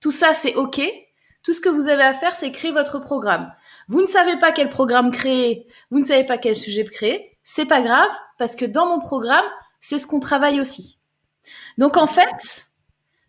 [0.00, 0.80] Tout ça, c'est OK.
[1.44, 3.52] Tout ce que vous avez à faire, c'est créer votre programme.
[3.86, 7.66] Vous ne savez pas quel programme créer, vous ne savez pas quel sujet créer, c'est
[7.66, 9.46] pas grave parce que dans mon programme,
[9.80, 10.98] c'est ce qu'on travaille aussi.
[11.78, 12.72] Donc en fait,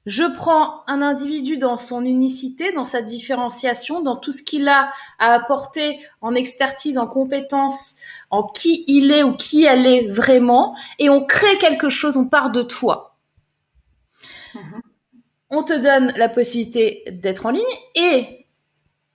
[0.05, 4.91] je prends un individu dans son unicité, dans sa différenciation, dans tout ce qu'il a
[5.17, 7.95] à apporter en expertise, en compétences,
[8.33, 12.27] en qui il est ou qui elle est vraiment, et on crée quelque chose, on
[12.27, 13.15] part de toi.
[14.55, 14.81] Mm-hmm.
[15.51, 17.61] On te donne la possibilité d'être en ligne,
[17.93, 18.47] et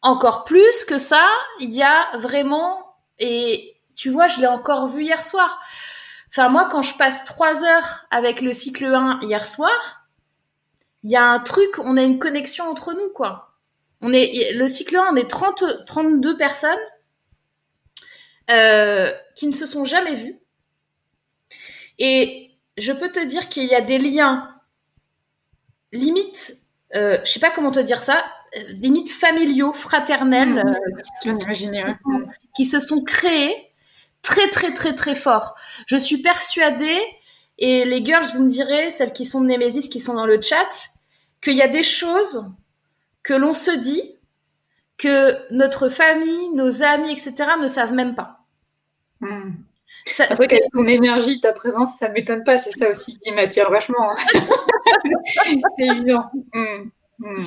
[0.03, 1.27] encore plus que ça,
[1.59, 5.61] il y a vraiment, et tu vois, je l'ai encore vu hier soir.
[6.29, 10.07] Enfin, moi, quand je passe trois heures avec le cycle 1 hier soir,
[11.03, 13.57] il y a un truc, on a une connexion entre nous, quoi.
[14.01, 16.79] On est, le cycle 1, on est 30, 32 personnes
[18.51, 20.39] euh, qui ne se sont jamais vues.
[21.99, 24.55] Et je peux te dire qu'il y a des liens,
[25.93, 26.55] limite,
[26.97, 28.25] euh, je sais pas comment te dire ça,
[28.57, 30.69] euh, limite familiaux, fraternels, mmh.
[30.69, 33.55] euh, qui, qui, sont, qui se sont créés
[34.23, 35.55] très, très, très, très fort.
[35.87, 37.01] Je suis persuadée
[37.59, 40.41] et les girls, vous me direz, celles qui sont de Nemesis, qui sont dans le
[40.41, 40.91] chat,
[41.43, 42.51] qu'il y a des choses
[43.23, 44.15] que l'on se dit
[44.97, 47.35] que notre famille, nos amis, etc.
[47.61, 48.38] ne savent même pas.
[49.21, 49.53] Hmm.
[50.07, 52.59] Ça, c'est vrai qu'avec ton énergie, ta présence, ça m'étonne pas.
[52.59, 54.13] C'est ça aussi qui m'attire vachement.
[54.13, 54.17] Hein.
[55.77, 56.31] c'est évident.
[56.53, 56.91] Hmm.
[57.21, 57.43] Hmm.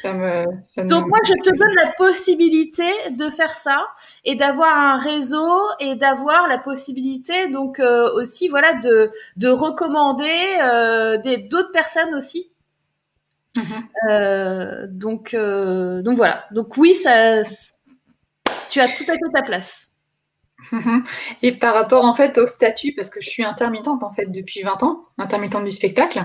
[0.00, 3.84] Ça me, ça Donc moi, je te donne la possibilité de faire ça
[4.24, 10.58] et d'avoir un réseau et d'avoir la possibilité donc euh, aussi voilà de de recommander
[10.62, 12.52] euh, des d'autres personnes aussi.
[13.56, 14.10] Mm-hmm.
[14.10, 16.44] Euh, donc donc voilà.
[16.52, 17.42] Donc oui, ça,
[18.68, 19.87] tu as tout à fait ta place.
[21.42, 24.62] Et par rapport en fait au statut, parce que je suis intermittente en fait depuis
[24.62, 26.24] 20 ans, intermittente du spectacle,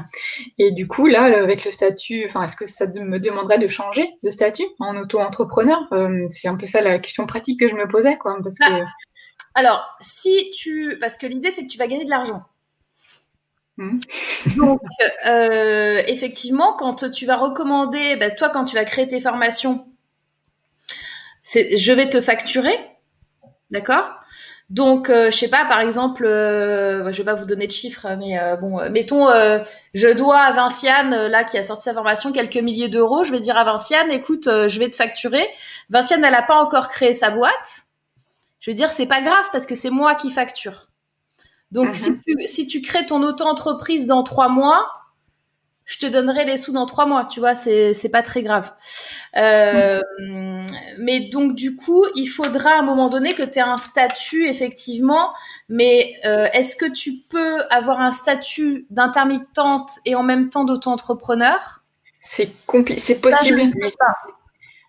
[0.58, 4.08] et du coup là avec le statut, enfin est-ce que ça me demanderait de changer
[4.24, 5.80] de statut en auto-entrepreneur?
[5.92, 8.36] Euh, C'est un peu ça la question pratique que je me posais quoi.
[8.42, 8.66] Parce que...
[8.66, 8.86] ah.
[9.54, 12.44] Alors si tu, parce que l'idée c'est que tu vas gagner de l'argent.
[13.78, 14.00] Mmh.
[14.58, 14.82] Donc,
[15.26, 19.88] euh, effectivement, quand tu vas recommander, bah, toi, quand tu vas créer tes formations,
[21.44, 22.78] je vais te facturer,
[23.74, 24.06] d'accord?
[24.70, 28.08] Donc, euh, je sais pas, par exemple, euh, je vais pas vous donner de chiffres,
[28.18, 29.60] mais euh, bon, euh, mettons, euh,
[29.94, 33.24] je dois à Vinciane, là, qui a sorti sa formation, quelques milliers d'euros.
[33.24, 35.46] Je vais dire à Vinciane, écoute, je vais te facturer.
[35.90, 37.84] Vinciane, elle n'a pas encore créé sa boîte.
[38.62, 40.88] Je vais dire, c'est pas grave parce que c'est moi qui facture.
[41.72, 44.88] Donc, si, tu, si tu crées ton auto-entreprise dans trois mois,
[45.86, 48.74] je te donnerai les sous dans trois mois, tu vois, c'est c'est pas très grave.
[49.36, 50.66] Euh, mmh.
[51.00, 54.48] Mais donc du coup, il faudra à un moment donné que tu aies un statut
[54.48, 55.34] effectivement.
[55.70, 61.84] Mais euh, est-ce que tu peux avoir un statut d'intermittente et en même temps d'auto-entrepreneur?
[62.20, 62.50] C'est
[62.98, 63.62] c'est possible,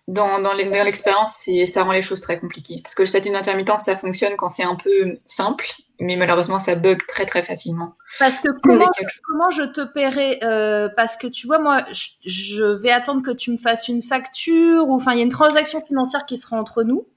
[0.07, 2.79] dans, dans l'expérience, ça rend les choses très compliquées.
[2.83, 5.65] Parce que le statut d'intermittence, ça fonctionne quand c'est un peu simple,
[5.99, 7.93] mais malheureusement, ça bug très très facilement.
[8.19, 8.89] Parce que comment,
[9.23, 13.51] comment je te paierai euh, Parce que tu vois, moi, je, vais attendre que tu
[13.51, 16.83] me fasses une facture, ou enfin, il y a une transaction financière qui sera entre
[16.83, 17.07] nous.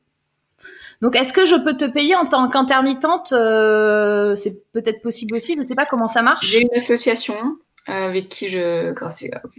[1.03, 5.55] Donc, est-ce que je peux te payer en tant qu'intermittente euh, C'est peut-être possible aussi.
[5.55, 6.47] Je ne sais pas comment ça marche.
[6.47, 7.37] J'ai une association
[7.89, 8.95] euh, avec qui je,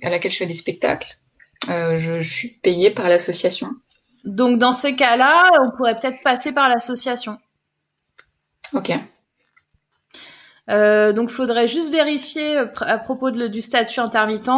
[0.04, 1.18] à laquelle je fais des spectacles.
[1.68, 3.72] Euh, je, suis payée par l'association.
[4.24, 7.38] Donc dans ces cas-là, on pourrait peut-être passer par l'association.
[8.74, 8.92] Ok.
[10.70, 14.52] Euh, donc, il faudrait juste vérifier à propos de, du statut intermittent.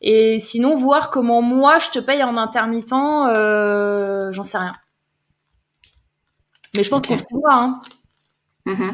[0.00, 4.72] Et sinon, voir comment moi, je te paye en intermittent, euh, j'en sais rien.
[6.74, 7.54] Mais je pense qu'on trouvera.
[7.54, 7.80] Hein.
[8.66, 8.90] Mm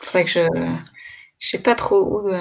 [0.00, 0.76] Faudrait que je...
[1.38, 2.34] Je sais pas trop où...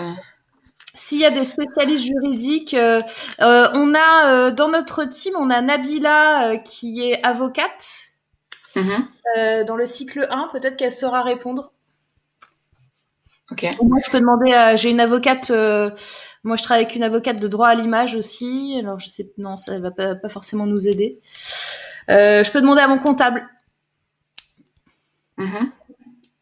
[1.01, 2.99] S'il y a des spécialistes juridiques, euh,
[3.39, 8.11] euh, on a euh, dans notre team, on a Nabila qui est avocate
[8.75, 9.65] mhm.
[9.65, 10.49] dans le cycle 1.
[10.51, 11.71] Peut-être qu'elle saura répondre.
[13.49, 13.65] Ok.
[13.81, 14.75] Moi, je peux demander.
[14.75, 15.49] J'ai une avocate.
[16.43, 18.75] moi, je travaille avec une avocate de droit à l'image aussi.
[18.77, 19.31] Alors, je sais.
[19.37, 21.21] Non, ça va pas, pas forcément nous aider.
[22.09, 23.47] je peux demander à mon comptable.
[25.37, 25.71] Mhm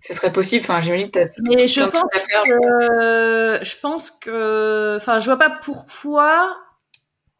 [0.07, 0.63] ce serait possible.
[0.63, 1.19] Enfin, j'imagine que
[1.49, 2.11] Mais je pense
[2.45, 6.55] que, je pense que, enfin, je vois pas pourquoi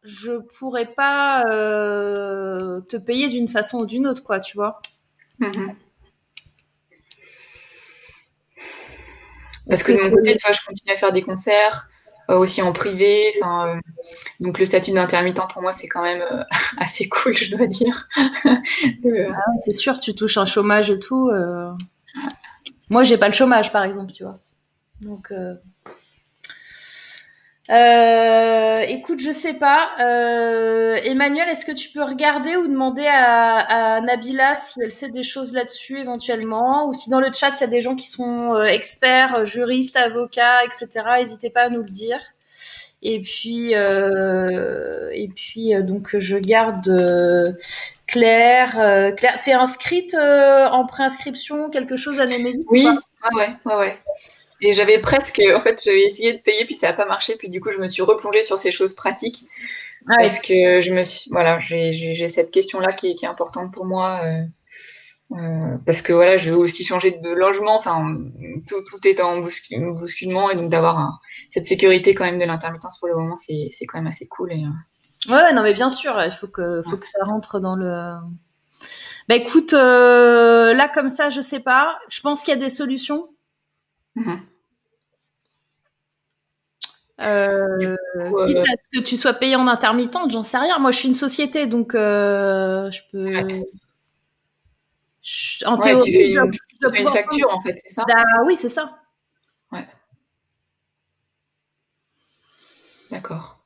[0.02, 4.80] je pourrais pas euh, te payer d'une façon ou d'une autre, quoi, tu vois.
[5.40, 5.76] Mm-hmm.
[9.70, 11.88] Parce que de mon côté, je continue à faire des concerts,
[12.30, 13.32] euh, aussi en privé.
[13.42, 13.76] Euh,
[14.40, 16.22] donc le statut d'intermittent pour moi, c'est quand même
[16.78, 18.08] assez cool, je dois dire.
[18.44, 21.30] Ah c'est sûr, tu touches un chômage et tout.
[22.90, 24.36] Moi, j'ai pas le chômage, par exemple, tu vois.
[25.00, 25.54] Donc, euh...
[27.70, 29.90] Euh, écoute, je sais pas.
[30.00, 35.10] Euh, Emmanuel, est-ce que tu peux regarder ou demander à, à, Nabila si elle sait
[35.10, 38.06] des choses là-dessus éventuellement, ou si dans le chat il y a des gens qui
[38.06, 40.88] sont euh, experts, juristes, avocats, etc.
[41.18, 42.18] N'hésitez pas à nous le dire.
[43.02, 47.52] Et puis, euh, et puis euh, donc je garde euh,
[48.06, 48.78] Claire.
[48.80, 52.86] Euh, Claire, t'es inscrite en préinscription, quelque chose à Némésis Oui,
[53.36, 53.94] ouais, ouais, ouais.
[54.60, 57.48] Et j'avais presque, en fait, j'avais essayé de payer, puis ça n'a pas marché, puis
[57.48, 59.44] du coup, je me suis replongée sur ces choses pratiques.
[60.08, 63.84] Ah parce que je me suis, voilà, j'ai cette question-là qui, qui, est importante pour
[63.84, 64.20] moi.
[65.32, 67.76] Euh, parce que voilà, je veux aussi changer de logement.
[67.76, 68.16] Enfin,
[68.66, 73.08] tout, tout est en bousculement et donc d'avoir cette sécurité quand même de l'intermittence pour
[73.08, 74.52] le moment, c'est quand même assez cool.
[74.52, 75.32] Et, euh.
[75.32, 78.14] Ouais, non mais bien sûr, il faut que faut que ça rentre dans le.
[79.28, 81.98] Bah écoute, euh, là comme ça, je sais pas.
[82.08, 83.28] Je pense qu'il y a des solutions.
[84.16, 84.38] Mm-hmm.
[87.20, 87.96] Euh,
[88.46, 90.78] quitte à ce que tu sois payé en intermittente, j'en sais rien.
[90.78, 93.64] Moi, je suis une société, donc je peux.
[95.66, 98.04] En théorie, tu fais une, facture, en fait, c'est ça?
[98.08, 98.98] Bah, Oui, c'est ça.
[99.72, 99.86] Ouais.
[103.10, 103.58] D'accord.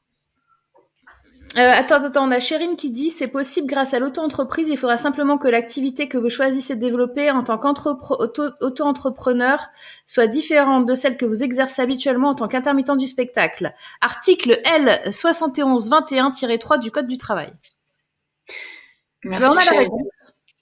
[1.58, 4.68] Euh, attends, attends, on a Chérine qui dit c'est possible grâce à l'auto-entreprise.
[4.68, 9.68] Il faudra simplement que l'activité que vous choisissez de développer en tant qu'auto-entrepreneur
[10.06, 13.74] soit différente de celle que vous exercez habituellement en tant qu'intermittent du spectacle.
[14.00, 17.52] Article L 7121-3 du Code du travail.
[19.24, 20.02] Merci, on a la réponse.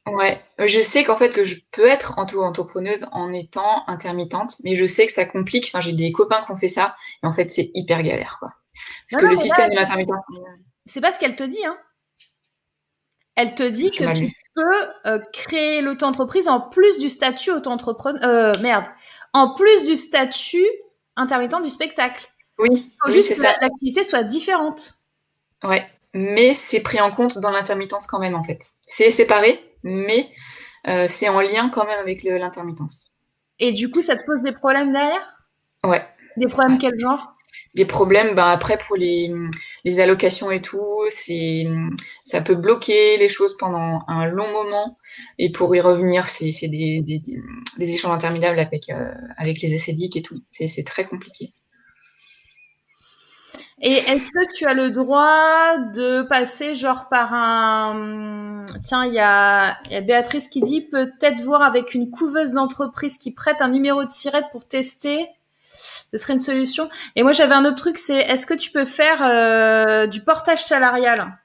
[0.06, 4.86] Ouais, je sais qu'en fait que je peux être auto-entrepreneuse en étant intermittente, mais je
[4.86, 5.66] sais que ça complique.
[5.66, 8.54] Enfin, j'ai des copains qui ont fait ça, et en fait, c'est hyper galère, quoi.
[9.10, 10.24] Parce que le système de l'intermittence.
[10.86, 11.76] C'est pas ce qu'elle te dit, hein.
[13.36, 18.22] Elle te dit que tu peux euh, créer l'auto-entreprise en plus du statut auto-entrepreneur.
[18.24, 18.86] Euh, merde,
[19.32, 20.66] en plus du statut
[21.16, 22.26] intermittent du spectacle.
[22.58, 22.68] Oui.
[22.72, 24.94] Il faut juste que l'activité soit différente.
[25.62, 28.64] Ouais, mais c'est pris en compte dans l'intermittence quand même, en fait.
[28.86, 30.30] C'est séparé, mais
[30.86, 33.16] euh, c'est en lien quand même avec l'intermittence.
[33.58, 35.38] Et du coup, ça te pose des problèmes derrière?
[35.84, 36.06] Ouais.
[36.36, 37.34] Des problèmes quel genre?
[37.74, 39.32] Des problèmes, ben après pour les,
[39.84, 41.66] les allocations et tout, c'est
[42.24, 44.98] ça peut bloquer les choses pendant un long moment.
[45.38, 47.20] Et pour y revenir, c'est des, des,
[47.78, 50.36] des, échanges interminables avec, euh, avec les essais et tout.
[50.48, 51.52] C'est très compliqué.
[53.82, 58.66] Et est-ce que tu as le droit de passer genre par un...
[58.84, 63.16] Tiens, il y a, y a, Béatrice qui dit peut-être voir avec une couveuse d'entreprise
[63.16, 65.30] qui prête un numéro de sirette pour tester.
[65.72, 66.90] Ce serait une solution.
[67.16, 70.62] Et moi, j'avais un autre truc, c'est est-ce que tu peux faire euh, du portage
[70.62, 71.38] salarial?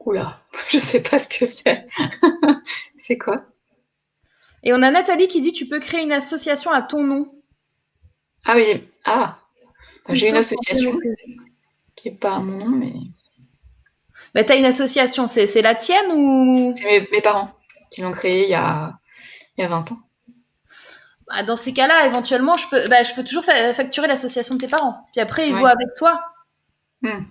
[0.00, 0.38] Oula,
[0.68, 1.86] je sais pas ce que c'est.
[2.98, 3.46] c'est quoi?
[4.64, 7.34] Et on a Nathalie qui dit tu peux créer une association à ton nom.
[8.44, 9.38] Ah oui, ah
[10.10, 10.98] j'ai une association
[11.94, 12.92] qui est pas à mon nom, mais.
[14.34, 16.74] Mais t'as une association, c'est la tienne ou?
[16.76, 17.54] C'est mes, parents
[17.90, 18.94] qui l'ont créée il y a,
[19.56, 19.98] il y a 20 ans.
[21.28, 24.68] Bah, dans ces cas-là, éventuellement, je peux, bah, je peux toujours facturer l'association de tes
[24.68, 25.06] parents.
[25.12, 26.22] Puis après, ils voient avec toi.
[27.02, 27.24] Hmm.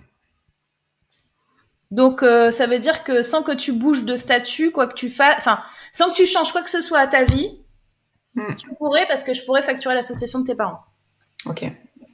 [1.90, 5.10] Donc, euh, ça veut dire que sans que tu bouges de statut, quoi que tu
[5.10, 5.62] fasses, enfin,
[5.92, 7.58] sans que tu changes quoi que ce soit à ta vie,
[8.34, 8.56] hmm.
[8.56, 10.84] tu pourrais, parce que je pourrais facturer l'association de tes parents.
[11.46, 11.64] Ok.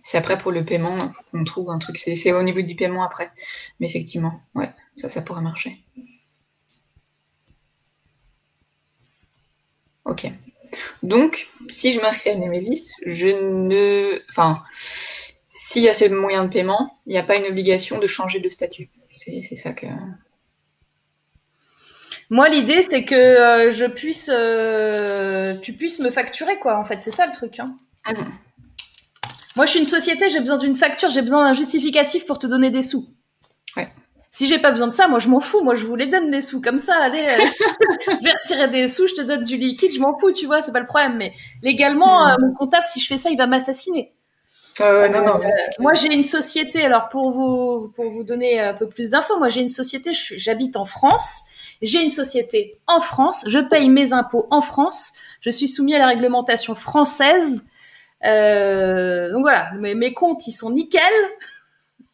[0.03, 1.99] C'est après pour le paiement, il faut qu'on trouve un truc.
[1.99, 3.31] C'est au niveau du paiement après.
[3.81, 5.85] Mais effectivement, ouais, ça, ça pourrait marcher.
[10.05, 10.27] Ok.
[11.03, 14.19] Donc, si je m'inscris à Nemesis, je ne.
[14.31, 14.55] Enfin,
[15.49, 18.41] s'il y a ces moyens de paiement, il n'y a pas une obligation de changer
[18.41, 18.91] de statut.
[19.17, 19.87] C'est ça que.
[22.31, 26.79] Moi, l'idée, c'est que euh, je puisse, euh, tu puisses me facturer, quoi.
[26.79, 27.59] En fait, c'est ça le truc.
[27.59, 27.75] Hein.
[28.05, 28.13] Ah
[29.59, 32.47] moi, je suis une société, j'ai besoin d'une facture, j'ai besoin d'un justificatif pour te
[32.47, 33.09] donner des sous.
[33.77, 33.89] Ouais.
[34.31, 35.65] Si j'ai pas besoin de ça, moi, je m'en fous.
[35.65, 36.61] Moi, je vous les donne les sous.
[36.61, 37.45] Comme ça, allez, euh,
[38.07, 40.63] je vais retirer des sous, je te donne du liquide, je m'en fous, tu vois,
[40.63, 41.17] c'est pas le problème.
[41.17, 42.31] Mais légalement, hmm.
[42.31, 44.13] euh, mon comptable, si je fais ça, il va m'assassiner.
[44.81, 45.41] Euh, non, non,
[45.81, 46.85] moi, j'ai une société.
[46.85, 50.13] Alors, pour vous, pour vous donner un peu plus d'infos, moi, j'ai une société.
[50.15, 51.47] J'habite en France.
[51.83, 53.43] J'ai une société en France.
[53.49, 55.15] Je paye mes impôts en France.
[55.41, 57.65] Je suis soumis à la réglementation française.
[58.25, 61.03] Euh, donc voilà, mes, mes, comptes ils sont nickel.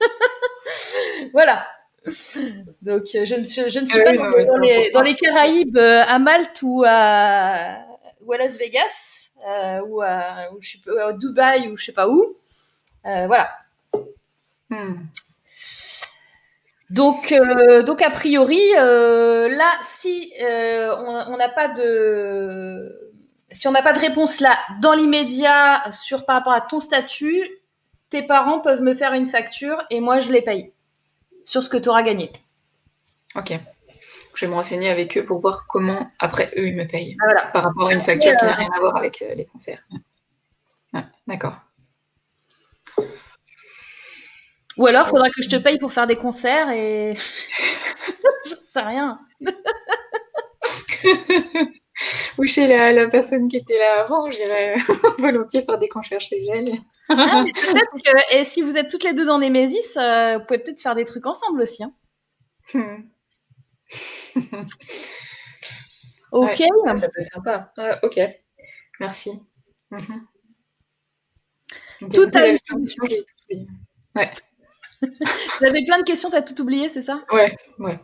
[1.33, 1.67] voilà.
[2.83, 6.61] Donc je ne, je, ne suis pas dans, les, dans, les, Caraïbes, euh, à Malte
[6.63, 7.79] ou à,
[8.21, 11.87] ou à Las Vegas, euh, ou, à, ou je sais pas, à Dubaï ou je
[11.87, 12.37] sais pas où.
[13.07, 13.51] Euh, voilà.
[14.71, 15.07] Hmm.
[16.91, 23.04] Donc, euh, donc a priori, euh, là, si on n'a pas de
[23.51, 27.49] si on n'a pas de réponse là, dans l'immédiat, sur par rapport à ton statut,
[28.11, 30.73] tes parents peuvent me faire une facture et moi je les paye
[31.45, 32.33] sur ce que tu auras gagné.
[33.37, 33.53] Ok.
[34.35, 37.47] Je vais me renseigner avec eux pour voir comment après eux ils me payent ah,
[37.53, 39.81] par rapport à une facture qui n'a rien à voir avec euh, les concerts.
[41.27, 41.57] D'accord.
[44.77, 47.15] Ou alors, il faudra que je te paye pour faire des concerts et.
[48.45, 49.17] je sais rien.
[52.39, 54.77] Ou chez la, personne qui était là avant, j'irais
[55.19, 56.73] volontiers faire des concerts chez elle.
[57.09, 60.59] Ah, peut-être que, et si vous êtes toutes les deux dans Nemesis, euh, vous pouvez
[60.59, 61.85] peut-être faire des trucs ensemble aussi.
[61.85, 61.93] Hein.
[62.73, 63.05] Hmm.
[66.33, 66.63] ok.
[66.97, 67.73] ça peut être sympa.
[68.03, 68.21] ok.
[69.01, 69.33] Merci.
[69.91, 70.27] Mhm.
[72.13, 73.05] tout a une solution.
[74.15, 74.31] Ouais.
[75.03, 77.23] Vous avez plein de questions, t'as tout oublié, c'est ça?
[77.31, 77.99] Ouais, ouais.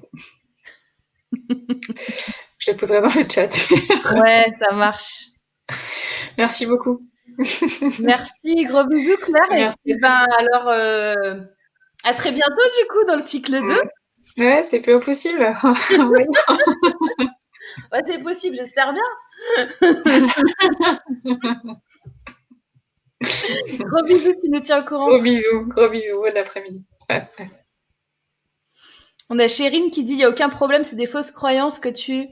[2.61, 3.49] Je les poserai dans le chat.
[4.15, 5.31] ouais, ça marche.
[6.37, 7.01] Merci beaucoup.
[8.01, 9.73] Merci, gros bisous Claire.
[9.87, 11.41] et ben, alors, euh,
[12.05, 13.61] à très bientôt du coup dans le cycle 2.
[14.45, 15.41] Ouais, c'est plus possible.
[17.93, 19.03] ouais, c'est possible, j'espère bien.
[23.81, 25.09] gros bisous, tu nous tiens au courant.
[25.09, 26.85] Gros bisous, gros bisous, bon après-midi.
[29.31, 31.89] On a Chérine qui dit il n'y a aucun problème, c'est des fausses croyances que
[31.89, 32.29] tu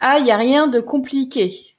[0.00, 1.74] ah, il n'y a rien de compliqué.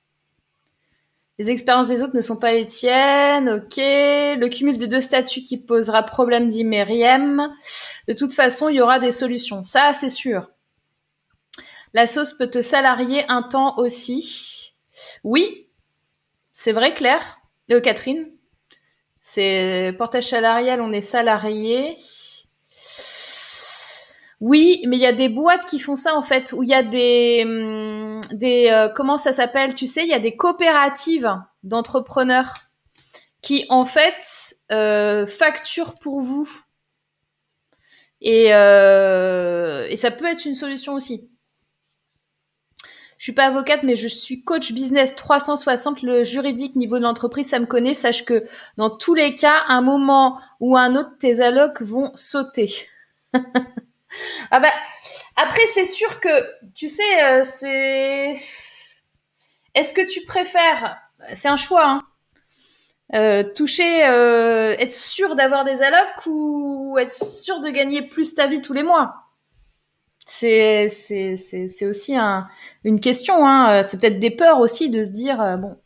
[1.38, 3.76] Les expériences des autres ne sont pas les tiennes, ok.
[3.78, 6.64] Le cumul de deux statuts qui posera problème, dit.
[6.64, 9.66] De toute façon, il y aura des solutions.
[9.66, 10.50] Ça, c'est sûr.
[11.94, 14.76] La sauce peut te salarier un temps aussi.
[15.24, 15.68] Oui,
[16.54, 17.40] c'est vrai, Claire.
[17.72, 18.32] Euh, Catherine.
[19.20, 21.98] C'est portage salarial, on est salarié.
[24.46, 26.74] Oui, mais il y a des boîtes qui font ça en fait, où il y
[26.76, 32.54] a des, hum, euh, comment ça s'appelle, tu sais, il y a des coopératives d'entrepreneurs
[33.42, 36.48] qui en fait euh, facturent pour vous.
[38.22, 41.32] Et, euh, et ça peut être une solution aussi.
[43.18, 46.04] Je suis pas avocate, mais je suis coach business 360.
[46.04, 47.96] Le juridique niveau de l'entreprise, ça me connaît.
[47.96, 48.46] Sache que
[48.78, 52.72] dans tous les cas, un moment ou un autre, tes allocs vont sauter.
[54.52, 54.72] Ah bah,
[55.36, 56.30] après, c'est sûr que,
[56.74, 58.36] tu sais, euh, c'est.
[59.74, 60.98] Est-ce que tu préfères.
[61.34, 62.02] C'est un choix, hein.
[63.14, 68.48] Euh, toucher, euh, être sûr d'avoir des allocs ou être sûr de gagner plus ta
[68.48, 69.14] vie tous les mois?
[70.26, 70.90] C'est
[71.84, 72.48] aussi un,
[72.84, 73.46] une question.
[73.46, 73.84] Hein.
[73.84, 75.78] C'est peut-être des peurs aussi de se dire bon,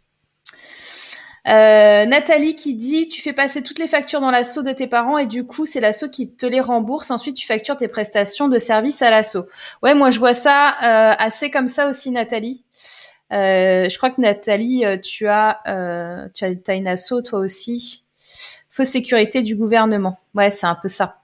[1.48, 5.18] euh, Nathalie qui dit tu fais passer toutes les factures dans l'assaut de tes parents
[5.18, 7.11] et du coup c'est l'assaut qui te les rembourse.
[7.11, 9.45] Ensuite tu factures tes prestations de service à l'assaut.
[9.82, 12.64] Ouais, moi je vois ça euh, assez comme ça aussi, Nathalie.
[13.32, 15.60] Euh, je crois que Nathalie, tu as,
[16.34, 18.03] tu as, as une assaut toi aussi.
[18.70, 20.18] Fausse sécurité du gouvernement.
[20.36, 21.20] Ouais, c'est un peu ça.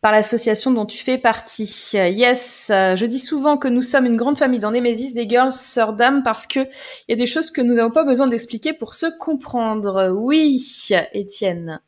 [0.00, 1.90] Par l'association dont tu fais partie.
[1.92, 5.92] Yes, je dis souvent que nous sommes une grande famille dans Nemesis, des girls, sœurs
[5.92, 8.94] d'âme, parce que il y a des choses que nous n'avons pas besoin d'expliquer pour
[8.94, 10.10] se comprendre.
[10.16, 10.64] Oui,
[11.12, 11.80] Étienne.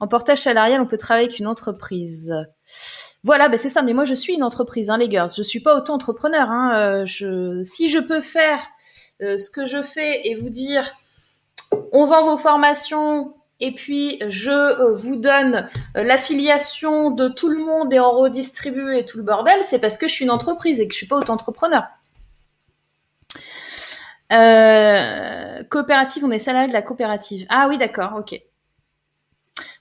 [0.00, 2.34] En portage salarial, on peut travailler avec une entreprise.
[3.22, 3.82] Voilà, ben c'est ça.
[3.82, 5.30] Mais moi, je suis une entreprise, hein, les girls.
[5.36, 6.48] Je suis pas auto-entrepreneur.
[6.48, 6.72] Hein.
[6.76, 8.60] Euh, je, si je peux faire
[9.22, 10.92] euh, ce que je fais et vous dire,
[11.92, 17.92] on vend vos formations, et puis je euh, vous donne l'affiliation de tout le monde
[17.92, 20.88] et on redistribue et tout le bordel, c'est parce que je suis une entreprise et
[20.88, 21.84] que je suis pas auto-entrepreneur.
[25.70, 27.46] coopérative, on est salarié de la coopérative.
[27.48, 28.40] Ah oui, d'accord, ok.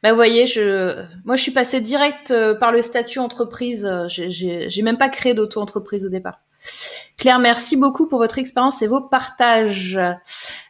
[0.05, 3.87] Bah, vous voyez, je, moi, je suis passée direct euh, par le statut entreprise.
[3.87, 6.44] Euh, j'ai même pas créé d'auto-entreprise au départ.
[7.17, 9.99] Claire, merci beaucoup pour votre expérience et vos partages.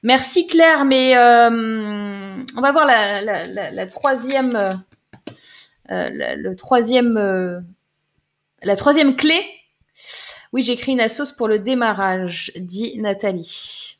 [0.03, 4.55] Merci Claire, mais euh, on va voir la, troisième,
[5.89, 7.65] euh, troisième,
[8.63, 9.41] la troisième clé.
[10.53, 13.97] Oui, j'ai écrit une assoce pour le démarrage, dit Nathalie.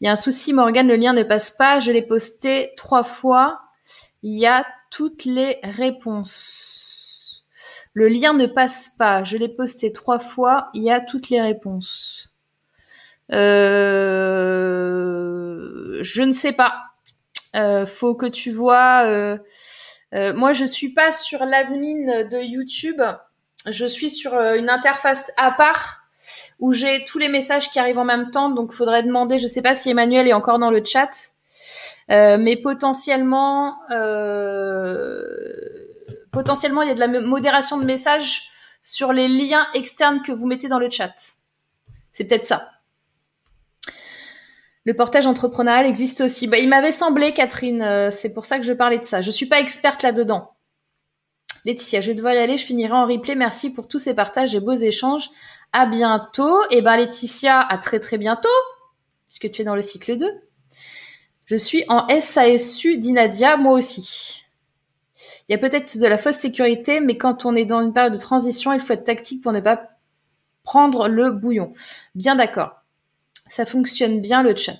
[0.00, 1.78] Il y a un souci, Morgane, le lien ne passe pas.
[1.78, 3.60] Je l'ai posté trois fois.
[4.22, 6.79] Il y a toutes les réponses.
[7.92, 9.24] Le lien ne passe pas.
[9.24, 10.70] Je l'ai posté trois fois.
[10.74, 12.32] Il y a toutes les réponses.
[13.32, 13.88] Euh,
[16.02, 16.82] je ne sais pas.
[17.56, 19.04] Euh, faut que tu vois.
[19.06, 19.38] Euh,
[20.12, 23.02] moi, je suis pas sur l'admin de YouTube.
[23.66, 25.98] Je suis sur une interface à part
[26.60, 28.50] où j'ai tous les messages qui arrivent en même temps.
[28.50, 29.38] Donc, faudrait demander.
[29.38, 31.10] Je sais pas si Emmanuel est encore dans le chat.
[32.08, 33.76] Mais potentiellement,
[36.32, 38.50] potentiellement, il y a de la modération de messages
[38.82, 41.14] sur les liens externes que vous mettez dans le chat.
[42.12, 42.70] C'est peut-être ça.
[44.84, 46.46] Le portage entrepreneurial existe aussi.
[46.46, 49.20] Bah, il m'avait semblé, Catherine, euh, c'est pour ça que je parlais de ça.
[49.20, 50.54] Je suis pas experte là-dedans.
[51.66, 53.34] Laetitia, je vais y aller, je finirai en replay.
[53.34, 55.28] Merci pour tous ces partages et beaux échanges.
[55.72, 56.62] À bientôt.
[56.70, 58.48] Et ben Laetitia, à très très bientôt,
[59.28, 60.26] puisque tu es dans le cycle 2.
[61.44, 64.39] Je suis en SASU d'Inadia, moi aussi.
[65.50, 68.12] Il y a peut-être de la fausse sécurité, mais quand on est dans une période
[68.12, 69.82] de transition, il faut être tactique pour ne pas
[70.62, 71.72] prendre le bouillon.
[72.14, 72.84] Bien d'accord.
[73.48, 74.78] Ça fonctionne bien le chat.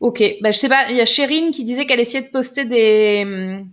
[0.00, 2.64] Ok, bah, je sais pas, il y a Chérine qui disait qu'elle essayait de poster
[2.64, 3.64] des,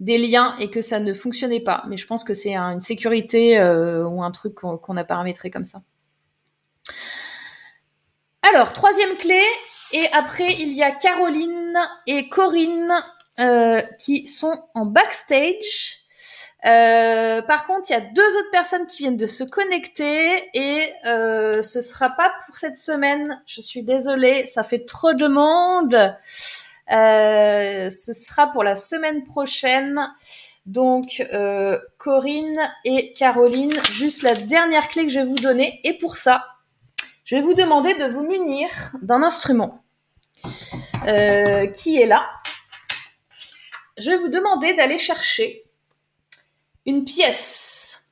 [0.00, 1.82] des liens et que ça ne fonctionnait pas.
[1.88, 5.64] Mais je pense que c'est une sécurité euh, ou un truc qu'on a paramétré comme
[5.64, 5.80] ça.
[8.42, 9.40] Alors, troisième clé,
[9.92, 12.92] et après, il y a Caroline et Corinne
[13.40, 16.00] euh, qui sont en backstage.
[16.66, 20.92] Euh, par contre, il y a deux autres personnes qui viennent de se connecter et
[21.04, 23.42] euh, ce sera pas pour cette semaine.
[23.46, 25.94] Je suis désolée, ça fait trop de monde.
[26.90, 30.00] Euh, ce sera pour la semaine prochaine.
[30.64, 35.80] Donc, euh, Corinne et Caroline, juste la dernière clé que je vais vous donner.
[35.84, 36.46] Et pour ça,
[37.24, 38.68] je vais vous demander de vous munir
[39.02, 39.84] d'un instrument.
[41.06, 42.26] Euh, qui est là.
[43.96, 45.64] Je vais vous demander d'aller chercher
[46.86, 48.10] une pièce.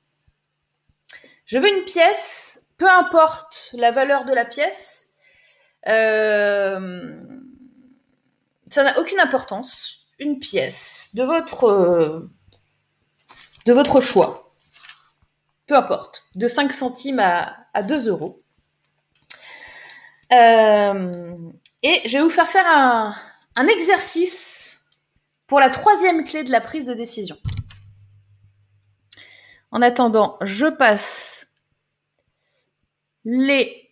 [1.44, 5.10] Je veux une pièce, peu importe la valeur de la pièce.
[5.88, 7.20] Euh,
[8.70, 10.06] ça n'a aucune importance.
[10.18, 12.28] Une pièce de votre
[13.66, 14.54] de votre choix.
[15.66, 16.24] Peu importe.
[16.34, 18.38] De 5 centimes à, à 2 euros.
[20.32, 21.10] Euh,
[21.82, 23.14] et je vais vous faire faire un,
[23.68, 24.71] exercice
[25.52, 27.36] pour la troisième clé de la prise de décision.
[29.70, 31.48] En attendant, je passe
[33.26, 33.90] les...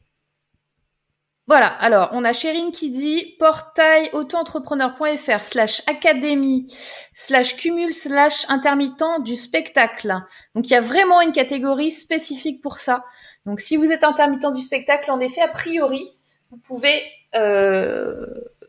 [1.47, 6.75] Voilà, alors on a Chérine qui dit portail autoentrepreneur.fr slash académie
[7.13, 10.17] slash cumul slash intermittent du spectacle.
[10.55, 13.05] Donc il y a vraiment une catégorie spécifique pour ça.
[13.45, 16.11] Donc si vous êtes intermittent du spectacle, en effet, a priori,
[16.51, 17.03] vous pouvez
[17.35, 18.25] euh,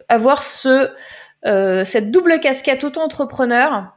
[0.10, 0.94] avoir ce,
[1.46, 3.94] euh, cette double casquette auto-entrepreneur.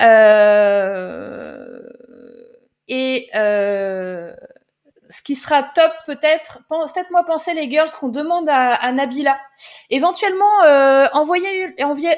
[0.00, 1.80] Euh,
[2.88, 6.60] et ce qui sera top peut-être,
[6.92, 9.38] faites-moi penser les girls qu'on demande à, Nabila.
[9.90, 10.60] Éventuellement,
[11.12, 12.16] envoyez, envoyez,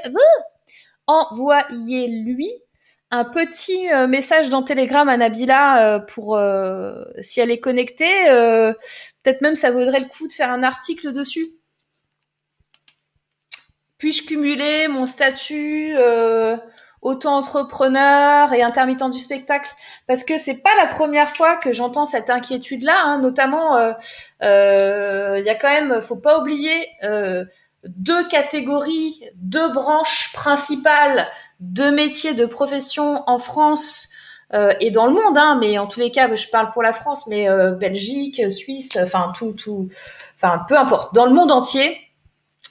[1.06, 2.50] envoyez lui
[3.10, 8.24] un petit euh, message dans Telegram à Nabila euh, pour euh, si elle est connectée.
[9.22, 11.46] Peut-être même ça vaudrait le coup de faire un article dessus.
[14.06, 15.92] Puis-je cumuler mon statut
[17.02, 19.68] auto-entrepreneur et intermittent du spectacle?
[20.06, 22.94] Parce que c'est pas la première fois que j'entends cette inquiétude-là.
[23.04, 26.88] Hein, notamment, il y a quand même, faut pas oublier
[27.84, 31.26] deux catégories, deux branches principales
[31.58, 34.10] de métiers, de professions en France
[34.54, 36.92] euh, et dans le monde, hein, mais en tous les cas, je parle pour la
[36.92, 39.88] France, mais euh, Belgique, Suisse, enfin tout, tout,
[40.36, 41.98] enfin peu importe, dans le monde entier,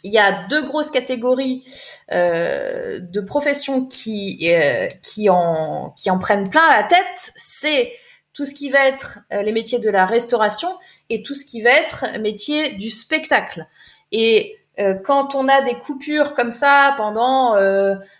[0.05, 1.63] il y a deux grosses catégories
[2.11, 7.31] euh, de professions qui euh, qui en qui en prennent plein la tête.
[7.35, 7.91] C'est
[8.33, 10.69] tout ce qui va être euh, les métiers de la restauration
[11.09, 13.65] et tout ce qui va être métier du spectacle.
[14.11, 14.57] Et
[15.05, 17.55] quand on a des coupures comme ça pendant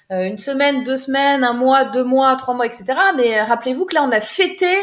[0.09, 2.93] une semaine, deux semaines, un mois, deux mois, trois mois, etc.
[3.17, 4.73] Mais rappelez-vous que là, on a fêté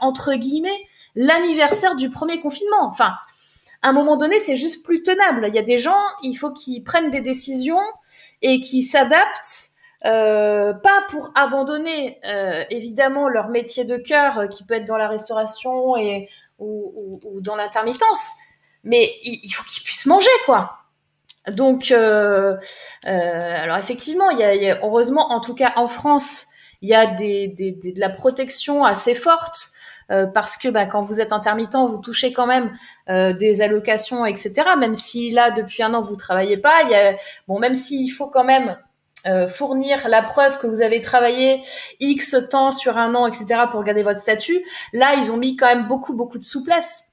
[0.00, 0.84] entre guillemets
[1.14, 2.84] l'anniversaire du premier confinement.
[2.84, 3.14] Enfin,
[3.82, 5.46] à un moment donné, c'est juste plus tenable.
[5.48, 7.82] Il y a des gens, il faut qu'ils prennent des décisions
[8.42, 9.70] et qu'ils s'adaptent.
[10.06, 15.08] Euh, pas pour abandonner euh, évidemment leur métier de cœur qui peut être dans la
[15.08, 18.32] restauration et ou, ou, ou dans l'intermittence,
[18.82, 20.78] mais il, il faut qu'ils puissent manger quoi.
[21.48, 22.56] Donc, euh,
[23.06, 26.46] euh, alors effectivement, il y, a, il y, a, heureusement, en tout cas en France,
[26.82, 29.70] il y a des, des, des de la protection assez forte
[30.10, 32.72] euh, parce que bah, quand vous êtes intermittent, vous touchez quand même
[33.08, 34.52] euh, des allocations, etc.
[34.78, 37.16] Même si là, depuis un an, vous travaillez pas, il
[37.46, 38.76] bon, même s'il faut quand même
[39.26, 41.62] euh, fournir la preuve que vous avez travaillé
[42.00, 43.62] X temps sur un an, etc.
[43.70, 47.04] pour garder votre statut, là, ils ont mis quand même beaucoup, beaucoup de souplesse.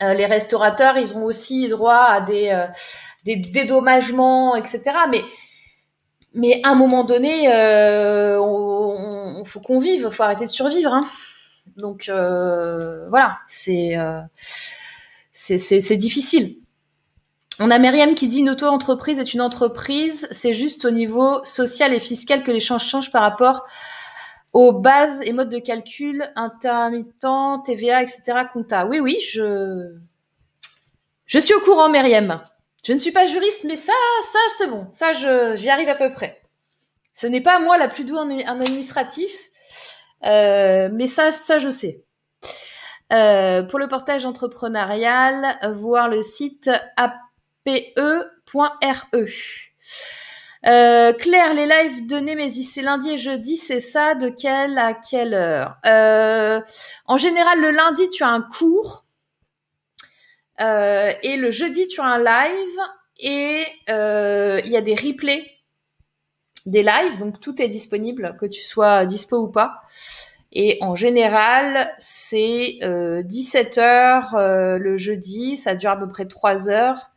[0.00, 4.82] les restaurateurs, ils ont aussi droit à des dédommagements, etc.
[6.34, 7.48] Mais à un moment donné,
[8.38, 10.92] on, on, faut qu'on vive, faut arrêter de survivre.
[10.92, 11.00] Hein.
[11.76, 14.20] Donc euh, voilà, c'est euh,
[15.32, 16.56] c'est difficile.
[17.60, 21.92] On a Myriam qui dit une auto-entreprise est une entreprise, c'est juste au niveau social
[21.92, 23.66] et fiscal que les changes changent par rapport
[24.52, 27.26] aux bases et modes de calcul, intermittent,
[27.64, 28.22] TVA, etc.
[28.52, 28.86] compta.
[28.86, 29.94] Oui, oui, je
[31.26, 32.42] je suis au courant, Myriam.
[32.84, 34.86] Je ne suis pas juriste, mais ça, ça, c'est bon.
[34.90, 36.42] Ça, j'y arrive à peu près.
[37.14, 39.32] Ce n'est pas moi la plus douée en, administratif,
[40.22, 42.04] mais ça, ça, je sais.
[43.12, 49.06] Euh, pour le portage entrepreneurial, voir le site ape.re.
[50.64, 54.14] Euh, Claire, les lives de Nemesis, c'est lundi et jeudi, c'est ça?
[54.14, 55.76] De quelle à quelle heure?
[55.84, 56.60] Euh,
[57.06, 59.04] En général, le lundi, tu as un cours.
[60.60, 62.78] Euh, et le jeudi, tu as un live.
[63.18, 65.51] Et euh, il y a des replays
[66.66, 69.82] des lives, donc tout est disponible, que tu sois dispo ou pas.
[70.52, 76.68] Et en général, c'est euh, 17h euh, le jeudi, ça dure à peu près 3
[76.68, 77.10] heures.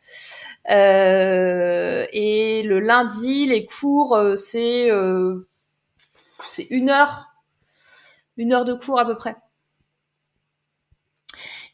[0.70, 4.88] Euh, et le lundi, les cours, euh, c'est
[6.70, 7.34] une heure,
[8.36, 9.36] une heure de cours à peu près.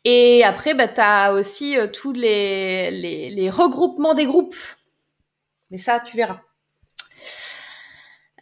[0.05, 4.57] Et après, bah, tu as aussi euh, tous les, regroupements des groupes.
[5.71, 6.41] Mais ça, tu verras.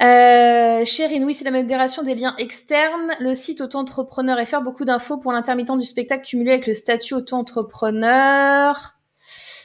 [0.02, 3.12] Euh, Chérine, oui, c'est la modération des liens externes.
[3.20, 8.94] Le site auto-entrepreneur FR, beaucoup d'infos pour l'intermittent du spectacle cumulé avec le statut auto-entrepreneur.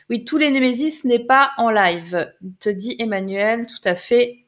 [0.09, 4.45] Oui, tous les Némésis n'est pas en live, te dit Emmanuel, tout à fait.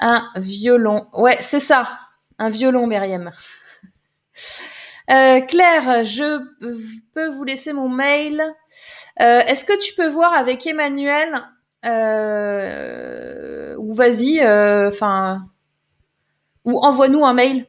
[0.00, 1.06] Un violon.
[1.12, 1.88] Ouais, c'est ça.
[2.38, 3.30] Un violon, Myriam.
[5.10, 6.40] Euh, Claire, je
[7.14, 8.40] peux vous laisser mon mail.
[9.20, 11.42] Euh, Est-ce que tu peux voir avec Emmanuel
[11.84, 15.46] euh, ou vas-y, euh, enfin,
[16.64, 17.66] ou envoie-nous un mail.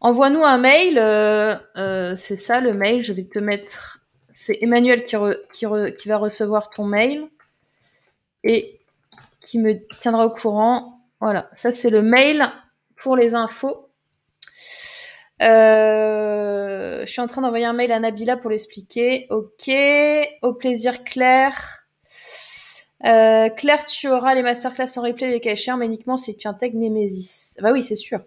[0.00, 0.98] Envoie-nous un mail.
[0.98, 3.04] Euh, c'est ça le mail.
[3.04, 4.00] Je vais te mettre.
[4.30, 5.16] C'est Emmanuel qui,
[5.66, 7.28] va recevoir ton mail
[8.44, 8.78] et
[9.40, 11.00] qui me tiendra au courant.
[11.20, 12.48] Voilà, ça c'est le mail
[12.96, 13.90] pour les infos.
[15.42, 19.26] Euh, je suis en train d'envoyer un mail à Nabila pour l'expliquer.
[19.30, 19.70] Ok.
[20.42, 21.79] Au plaisir, Claire.
[23.04, 26.48] Euh, Claire, tu auras les masterclass en replay, les cas échéants, mais uniquement si tu
[26.48, 27.56] intègres Nemesis.
[27.60, 28.20] Bah oui, c'est sûr.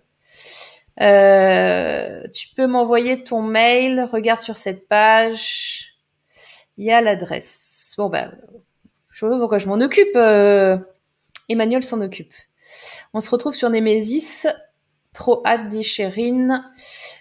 [1.02, 4.08] Euh, tu peux m'envoyer ton mail.
[4.12, 5.95] Regarde sur cette page.
[6.78, 7.94] Il y a l'adresse.
[7.98, 8.32] Bon, bah,
[9.10, 10.16] je vois pourquoi je m'en occupe.
[10.16, 10.78] Euh,
[11.50, 12.34] Emmanuel s'en occupe.
[13.14, 14.48] On se retrouve sur Nemesis.
[15.14, 16.64] Trop hâte, dit Chérine.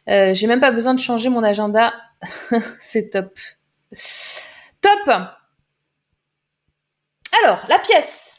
[0.09, 1.93] Euh, J'ai même pas besoin de changer mon agenda.
[2.81, 3.39] C'est top.
[4.81, 5.11] Top
[7.41, 8.37] Alors, la pièce.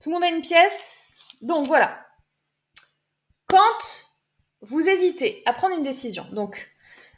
[0.00, 1.20] Tout le monde a une pièce.
[1.40, 2.06] Donc voilà.
[3.48, 4.06] Quand
[4.60, 6.70] vous hésitez à prendre une décision, donc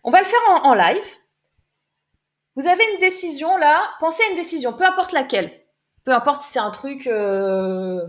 [0.04, 1.06] on va le faire en, live.
[2.56, 5.50] Vous avez une décision là, pensez à une décision, peu importe laquelle.
[6.04, 7.06] Peu importe si c'est un truc...
[7.06, 8.06] Euh...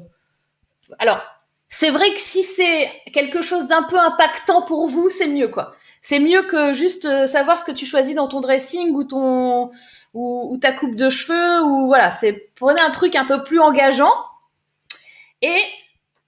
[0.98, 1.22] Alors,
[1.68, 5.76] c'est vrai que si c'est quelque chose d'un peu impactant pour vous, c'est mieux quoi.
[6.02, 9.72] C'est mieux que juste euh, savoir ce que tu choisis dans ton dressing ou ton
[10.14, 12.12] ou, ta coupe de cheveux ou voilà.
[12.12, 14.14] C'est prenez un truc un peu plus engageant
[15.42, 15.62] Et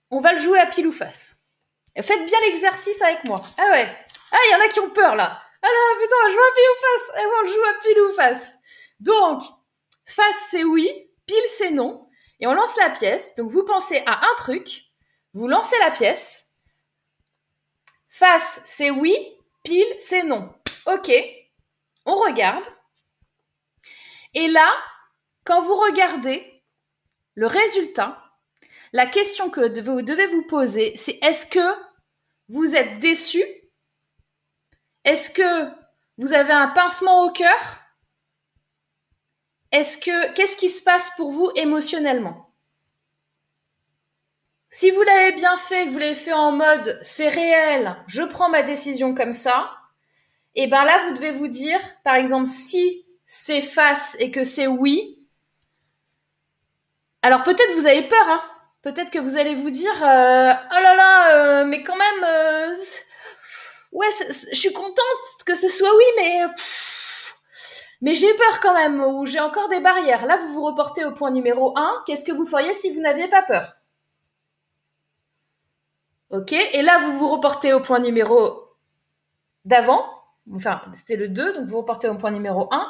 [0.10, 1.38] on va le jouer à pile ou face.
[1.96, 3.42] faites bien l'exercice avec moi.
[3.58, 3.88] Ah ouais.
[4.32, 5.42] Ah, il y en a qui ont peur là.
[5.64, 7.12] Ah là, putain, on joue à pile ou face.
[7.16, 8.58] Ah on joue à pile ou face.
[9.00, 9.44] Donc,
[10.06, 10.90] face c'est oui,
[11.26, 12.08] pile c'est non.
[12.40, 13.36] Et on lance la pièce.
[13.36, 14.86] Donc vous pensez à un truc,
[15.34, 16.48] vous lancez la pièce.
[18.10, 19.16] Face c'est oui,
[19.64, 20.54] pile c'est non.
[20.86, 21.12] Ok,
[22.06, 22.66] on regarde.
[24.34, 24.70] Et là,
[25.44, 26.64] quand vous regardez
[27.36, 28.22] le résultat,
[28.94, 31.76] la question que vous devez vous poser, c'est est-ce que
[32.50, 33.44] vous êtes déçu?
[35.04, 35.72] Est-ce que
[36.18, 37.82] vous avez un pincement au cœur?
[39.72, 42.51] Est-ce que qu'est-ce qui se passe pour vous émotionnellement?
[44.72, 48.50] Si vous l'avez bien fait, que vous l'avez fait en mode c'est réel, je prends
[48.50, 49.70] ma décision comme ça,
[50.56, 54.44] et eh ben là vous devez vous dire par exemple si c'est face et que
[54.46, 55.20] c'est oui,
[57.22, 58.42] alors peut-être vous avez peur, hein.
[58.82, 62.76] Peut-être que vous allez vous dire euh, oh là là euh, mais quand même euh,
[63.92, 64.08] ouais
[64.52, 66.40] je suis contente que ce soit oui mais
[68.02, 70.26] mais j'ai peur quand même ou j'ai encore des barrières.
[70.26, 73.28] Là vous vous reportez au point numéro 1 qu'est-ce que vous feriez si vous n'aviez
[73.28, 73.81] pas peur?
[76.32, 78.70] Ok et là vous vous reportez au point numéro
[79.66, 80.06] d'avant
[80.54, 82.88] enfin c'était le 2 donc vous reportez au point numéro 1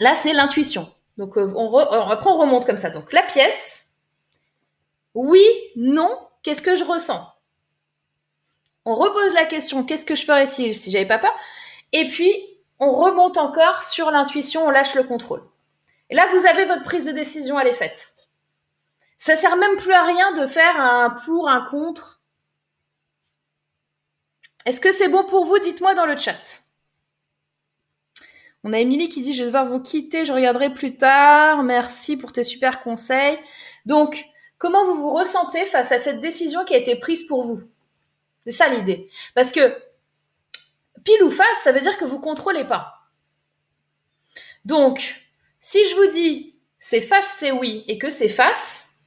[0.00, 3.88] là c'est l'intuition donc on après on remonte comme ça donc la pièce
[5.20, 5.44] oui,
[5.74, 7.34] non, qu'est-ce que je ressens?
[8.84, 11.34] On repose la question, qu'est-ce que je ferais si, si j'avais pas peur?
[11.92, 12.32] Et puis,
[12.78, 15.42] on remonte encore sur l'intuition, on lâche le contrôle.
[16.10, 18.12] Et là, vous avez votre prise de décision, elle est faite.
[19.18, 22.17] Ça sert même plus à rien de faire un pour, un contre.
[24.66, 25.58] Est-ce que c'est bon pour vous?
[25.58, 26.62] Dites-moi dans le chat.
[28.64, 31.62] On a Émilie qui dit je vais devoir vous quitter, je regarderai plus tard.
[31.62, 33.38] Merci pour tes super conseils.
[33.86, 34.28] Donc,
[34.58, 37.62] Comment vous vous ressentez face à cette décision qui a été prise pour vous?
[38.44, 39.08] C'est ça l'idée.
[39.34, 39.80] Parce que
[41.04, 43.08] pile ou face, ça veut dire que vous contrôlez pas.
[44.64, 45.24] Donc,
[45.60, 48.98] si je vous dis c'est face, c'est oui, et que c'est face,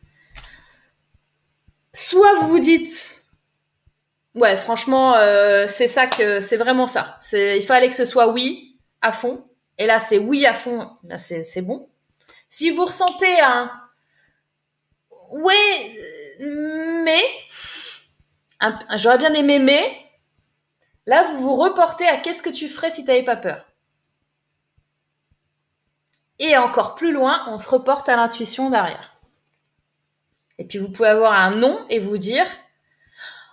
[1.93, 3.20] soit vous vous dites
[4.35, 7.19] ouais, franchement, euh, c'est ça que c'est vraiment ça.
[7.33, 9.43] Il fallait que ce soit oui à fond,
[9.77, 11.89] et là c'est oui à fond, là c'est bon.
[12.49, 13.71] Si vous ressentez un
[15.31, 15.97] ouais,
[17.03, 17.23] mais,
[18.97, 19.97] j'aurais bien aimé mais,
[21.05, 23.65] là, vous vous reportez à qu'est-ce que tu ferais si tu n'avais pas peur?
[26.39, 29.15] Et encore plus loin, on se reporte à l'intuition derrière.
[30.57, 32.45] Et puis vous pouvez avoir un non et vous dire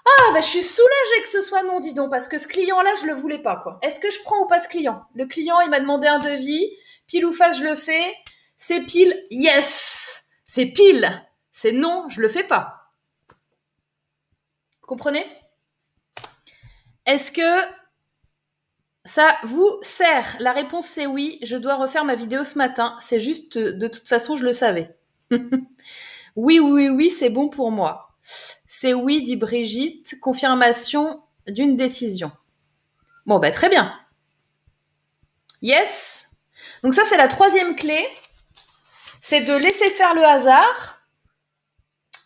[0.09, 2.95] Ah, bah, je suis soulagée que ce soit non, dis donc, parce que ce client-là,
[3.01, 3.57] je le voulais pas.
[3.57, 3.79] quoi.
[3.83, 5.03] Est-ce que je prends ou pas ce client?
[5.15, 6.71] Le client, il m'a demandé un devis,
[7.07, 8.15] pile ou face, je le fais.
[8.57, 12.93] C'est pile, yes C'est pile c'est non, je le fais pas.
[14.87, 15.25] comprenez?
[17.07, 17.69] Est-ce que
[19.05, 20.37] ça vous sert?
[20.41, 21.39] La réponse c'est oui.
[21.43, 22.97] Je dois refaire ma vidéo ce matin.
[23.01, 24.97] C'est juste, de toute façon, je le savais.
[26.37, 28.08] oui, oui, oui, c'est bon pour moi.
[28.23, 30.19] C'est oui, dit Brigitte.
[30.21, 32.31] Confirmation d'une décision.
[33.27, 33.99] Bon, bah très bien.
[35.63, 36.31] Yes.
[36.83, 38.07] Donc ça, c'est la troisième clé.
[39.21, 40.99] C'est de laisser faire le hasard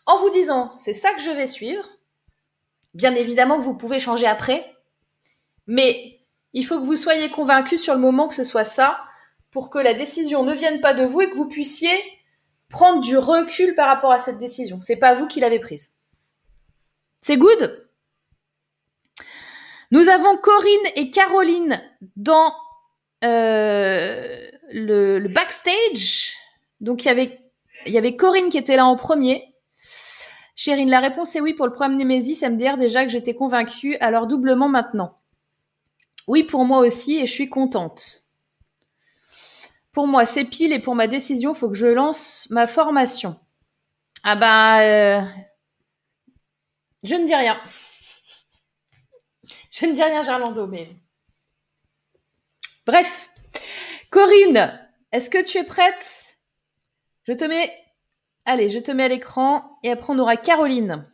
[0.05, 1.87] en vous disant c'est ça que je vais suivre.
[2.93, 4.75] Bien évidemment vous pouvez changer après,
[5.67, 6.19] mais
[6.53, 9.03] il faut que vous soyez convaincu sur le moment que ce soit ça
[9.51, 11.93] pour que la décision ne vienne pas de vous et que vous puissiez
[12.73, 14.81] prendre du recul par rapport à cette décision.
[14.81, 15.91] C'est pas vous qui l'avez prise.
[17.21, 17.87] C'est good?
[19.91, 21.79] Nous avons Corinne et Caroline
[22.15, 22.51] dans
[23.23, 26.33] euh, le, backstage.
[26.81, 27.39] Donc il y avait
[27.85, 29.53] il y avait Corinne qui était là en premier
[30.55, 34.27] Chérine, la réponse est oui pour le problème Némésis MDR déjà que j'étais convaincue, alors
[34.27, 35.19] doublement maintenant.
[36.27, 38.22] Oui pour moi aussi et je suis contente.
[39.93, 43.39] Pour moi, c'est pile et pour ma décision, il faut que je lance ma formation.
[44.23, 45.21] Ah bah, euh,
[47.03, 47.57] je ne dis rien.
[49.71, 50.89] je ne dis rien, Gerlando, mais
[52.85, 53.29] bref.
[54.09, 54.79] Corinne,
[55.11, 56.37] est-ce que tu es prête?
[57.27, 57.71] Je te mets
[58.45, 61.09] Allez, je te mets à l'écran et après on aura Caroline.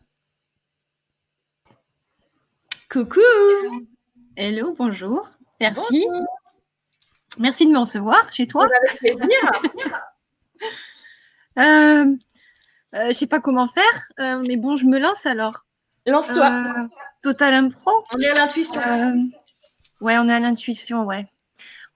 [2.90, 3.20] Coucou
[4.36, 5.28] Hello, bonjour.
[5.60, 6.08] Merci.
[7.38, 8.66] Merci de me recevoir chez toi.
[8.66, 9.52] Avec plaisir.
[11.60, 12.16] euh,
[12.96, 13.84] euh, je sais pas comment faire,
[14.20, 15.66] euh, mais bon, je me lance alors.
[16.08, 16.50] Lance-toi.
[16.50, 16.88] Euh,
[17.22, 17.92] Total Impro.
[18.14, 18.82] On est à l'intuition.
[20.02, 21.28] ouais, on est à l'intuition, ouais.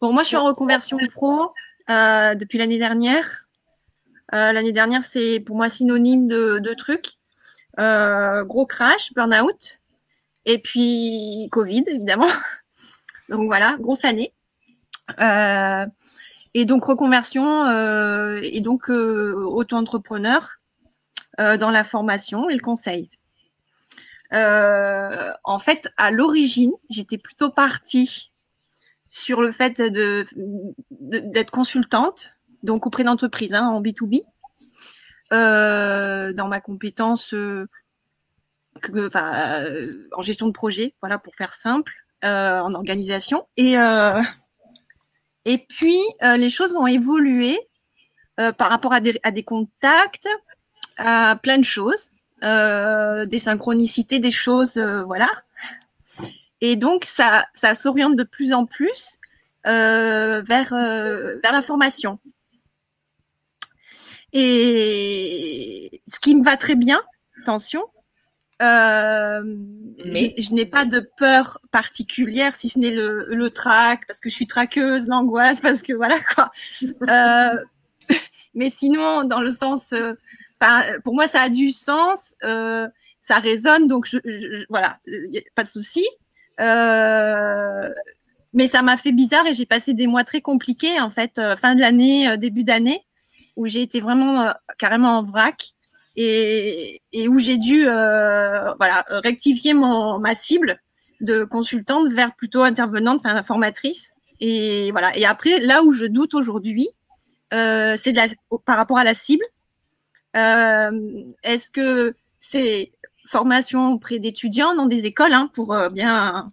[0.02, 1.54] Bon, moi, je suis en reconversion pro
[1.88, 3.48] depuis l'année dernière.
[4.32, 7.18] L'année dernière, c'est pour moi synonyme de, de trucs.
[7.78, 9.80] gros crash, burn-out,
[10.46, 12.28] et puis Covid, évidemment.
[13.30, 14.34] Donc voilà, grosse année.
[15.20, 17.70] Et donc reconversion
[18.42, 20.60] et donc auto-entrepreneur
[21.38, 23.10] dans la formation et le conseil.
[24.32, 28.32] en fait, à l'origine, j'étais plutôt partie
[29.14, 30.26] sur le fait de,
[30.90, 34.24] d'être consultante, donc auprès d'entreprises hein, en B2B,
[35.32, 37.68] euh, dans ma compétence euh,
[38.90, 41.94] euh, en gestion de projet, voilà, pour faire simple,
[42.24, 43.48] en organisation.
[43.58, 43.76] Et,
[45.46, 47.60] et puis, les choses ont évolué
[48.58, 50.28] par rapport à des, contacts,
[50.98, 52.10] à plein de choses,
[52.42, 55.30] des synchronicités, des choses, voilà.
[56.62, 59.20] Et donc, ça, ça s'oriente de plus en plus
[59.66, 62.20] euh, vers, euh, vers la formation.
[64.34, 67.02] Et ce qui me va très bien,
[67.42, 67.86] attention,
[68.62, 69.42] euh,
[70.06, 74.30] mais je, n'ai pas de peur particulière, si ce n'est le, le trac, parce que
[74.30, 76.52] je suis traqueuse, l'angoisse, parce que voilà quoi.
[78.54, 79.94] mais sinon, dans le sens,
[81.04, 85.00] pour moi, ça a du sens, ça résonne, donc je, je voilà,
[85.56, 86.06] pas de souci.
[86.60, 87.90] Euh,
[88.54, 91.56] mais ça m'a fait bizarre et j'ai passé des mois très compliqués, en fait, euh,
[91.56, 93.02] fin de l'année, euh, début d'année,
[93.56, 95.73] où j'ai été vraiment carrément en vrac
[96.16, 100.80] et, où j'ai dû voilà, rectifier mon, ma cible
[101.22, 104.14] de consultante vers plutôt intervenante, enfin formatrice.
[104.40, 105.16] Et voilà.
[105.18, 106.88] Et après, là où je doute aujourd'hui,
[107.54, 108.14] euh, c'est
[108.66, 109.46] par rapport à la cible.
[110.36, 110.92] Euh,
[111.44, 112.92] Est-ce que c'est
[113.28, 116.46] formation auprès d'étudiants dans des écoles hein, pour euh, bien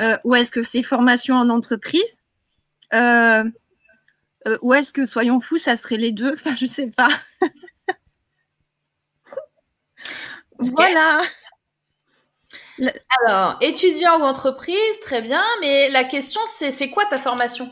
[0.00, 2.20] euh, ou est-ce que c'est formation en entreprise?
[2.94, 3.44] Euh,
[4.60, 6.32] ou est-ce que soyons fous ça serait les deux?
[6.34, 7.10] Enfin je sais pas
[10.62, 11.22] voilà
[13.26, 17.70] alors étudiant ou entreprise très bien mais la question c'est c'est quoi ta formation?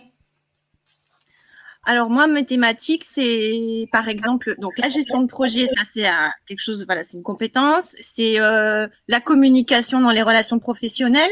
[1.84, 6.06] Alors moi, mes thématiques, c'est par exemple donc la gestion de projet, ça c'est
[6.46, 7.96] quelque chose, voilà, c'est une compétence.
[8.00, 11.30] C'est euh, la communication dans les relations professionnelles,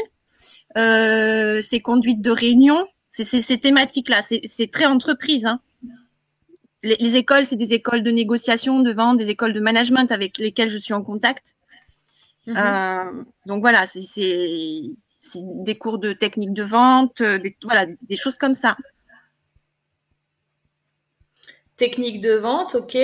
[0.77, 4.21] euh, c'est conduite de réunion, c'est ces thématiques-là.
[4.23, 5.45] C'est très entreprise.
[5.45, 5.61] Hein.
[6.81, 10.69] Les, écoles, c'est des écoles de négociation, de vente, des écoles de management avec lesquelles
[10.69, 11.55] je suis en contact.
[12.47, 12.57] Mm-hmm.
[12.57, 14.95] Euh, donc voilà, c'est
[15.35, 18.77] des cours de technique de vente, des, voilà, des choses comme ça.
[21.75, 22.97] Technique de vente, ok.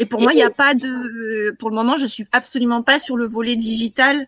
[0.00, 1.54] Et pour moi, il n'y a pas de.
[1.58, 4.26] Pour le moment, je suis absolument pas sur le volet digital.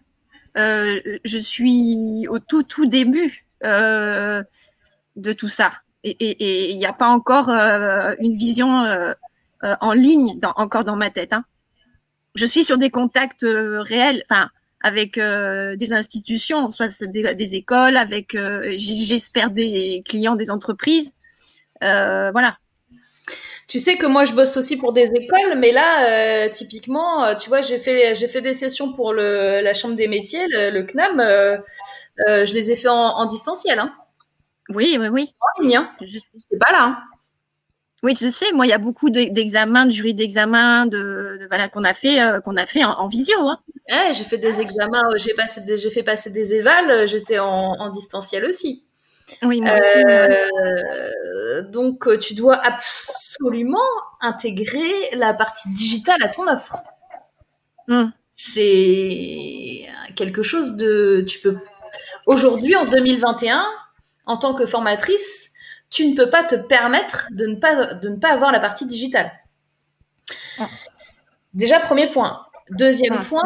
[0.59, 4.43] Euh, je suis au tout tout début euh,
[5.17, 5.73] de tout ça.
[6.05, 8.69] Et il n'y a pas encore euh, une vision
[9.63, 11.33] en ligne encore dans ma tête.
[11.33, 11.45] Hein.
[12.35, 14.49] Je suis sur des contacts réels, enfin
[14.85, 18.37] avec des institutions, soit des, écoles, avec
[18.77, 21.15] j'espère des clients des entreprises.
[21.83, 22.57] Euh, voilà.
[23.69, 27.35] Tu sais que moi je bosse aussi pour des écoles, mais là euh, typiquement, euh,
[27.37, 30.83] tu vois, j'ai fait j'ai fait des sessions pour le, la chambre des métiers, le,
[30.83, 31.21] CNAM.
[32.27, 33.79] je les ai fait en, distanciel.
[33.79, 33.95] Hein.
[34.75, 35.35] Oui, oui, oui.
[35.77, 35.91] Hein.
[36.01, 36.85] Je sais pas là.
[36.85, 36.99] Hein.
[38.03, 38.53] Oui, je sais.
[38.53, 42.57] Moi, il y a beaucoup d'examens, de jury d'examen, de, voilà qu'on a fait qu'on
[42.57, 43.39] a fait en, visio.
[43.49, 43.59] Hein.
[44.13, 48.45] j'ai fait des examens, j'ai passé j'ai fait passer des évals, j'étais en, en distanciel
[48.45, 48.85] aussi.
[49.43, 50.05] Oui, moi aussi.
[50.09, 53.79] Euh, donc, euh, tu dois absolument
[54.21, 56.83] intégrer la partie digitale à ton offre.
[57.89, 58.11] Hmm.
[58.33, 59.87] C'est
[60.17, 61.25] quelque chose de.
[61.27, 61.57] Tu peux.
[62.27, 63.65] Aujourd'hui, en 2021,
[64.27, 65.51] en tant que formatrice,
[65.91, 68.87] tu ne peux pas te permettre de ne pas, de ne pas avoir la partie
[68.87, 69.31] digitale.
[70.59, 70.67] Ah.
[71.55, 72.47] Déjà, premier point.
[72.71, 73.25] Deuxième ah.
[73.25, 73.43] point,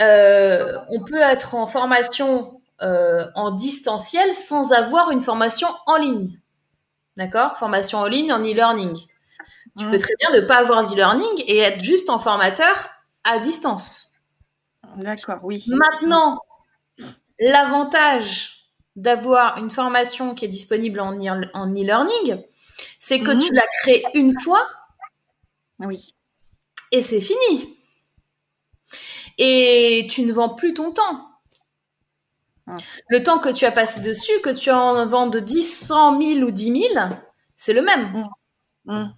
[0.00, 6.38] euh, on peut être en formation euh, en distanciel sans avoir une formation en ligne.
[7.16, 7.56] D'accord?
[7.56, 8.96] Formation en ligne en e-learning.
[9.78, 12.90] Tu peux très bien ne pas avoir d'e-learning et être juste en formateur
[13.24, 14.14] à distance.
[14.96, 15.64] D'accord, oui.
[15.68, 16.40] Maintenant,
[17.38, 18.59] l'avantage
[19.00, 22.42] d'avoir une formation qui est disponible en e-learning,
[22.98, 23.40] c'est que mhm.
[23.40, 24.68] tu la crées une fois.
[25.78, 26.14] Oui.
[26.92, 27.78] Et c'est fini.
[29.38, 31.26] Et tu ne vends plus ton temps.
[33.08, 36.50] Le temps que tu as passé dessus, que tu en vendes 10, 100 000 ou
[36.52, 37.04] 10 000,
[37.56, 38.24] c'est le même.
[38.84, 39.14] Mm.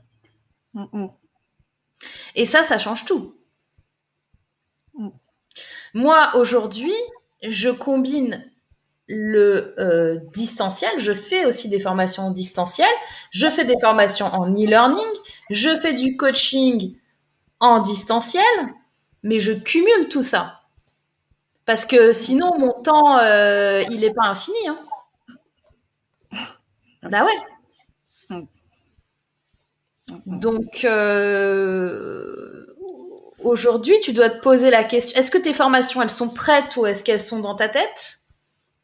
[0.75, 0.87] Mm.
[0.95, 1.09] Mm,
[2.35, 3.37] Et ça, ça change tout.
[5.93, 6.95] Moi, aujourd'hui,
[7.43, 8.51] je combine
[9.15, 12.87] le euh, distanciel, je fais aussi des formations distancielles,
[13.31, 15.05] je fais des formations en e-learning,
[15.51, 16.97] je fais du coaching
[17.61, 18.43] en distanciel,
[19.23, 20.63] mais je cumule tout ça.
[21.67, 24.57] Parce que sinon, mon temps, euh, il n'est pas infini.
[24.67, 24.79] Hein.
[27.03, 28.43] Bah ouais.
[30.25, 32.67] Donc, euh,
[33.45, 36.87] aujourd'hui, tu dois te poser la question, est-ce que tes formations, elles sont prêtes ou
[36.87, 38.22] est-ce qu'elles sont dans ta tête?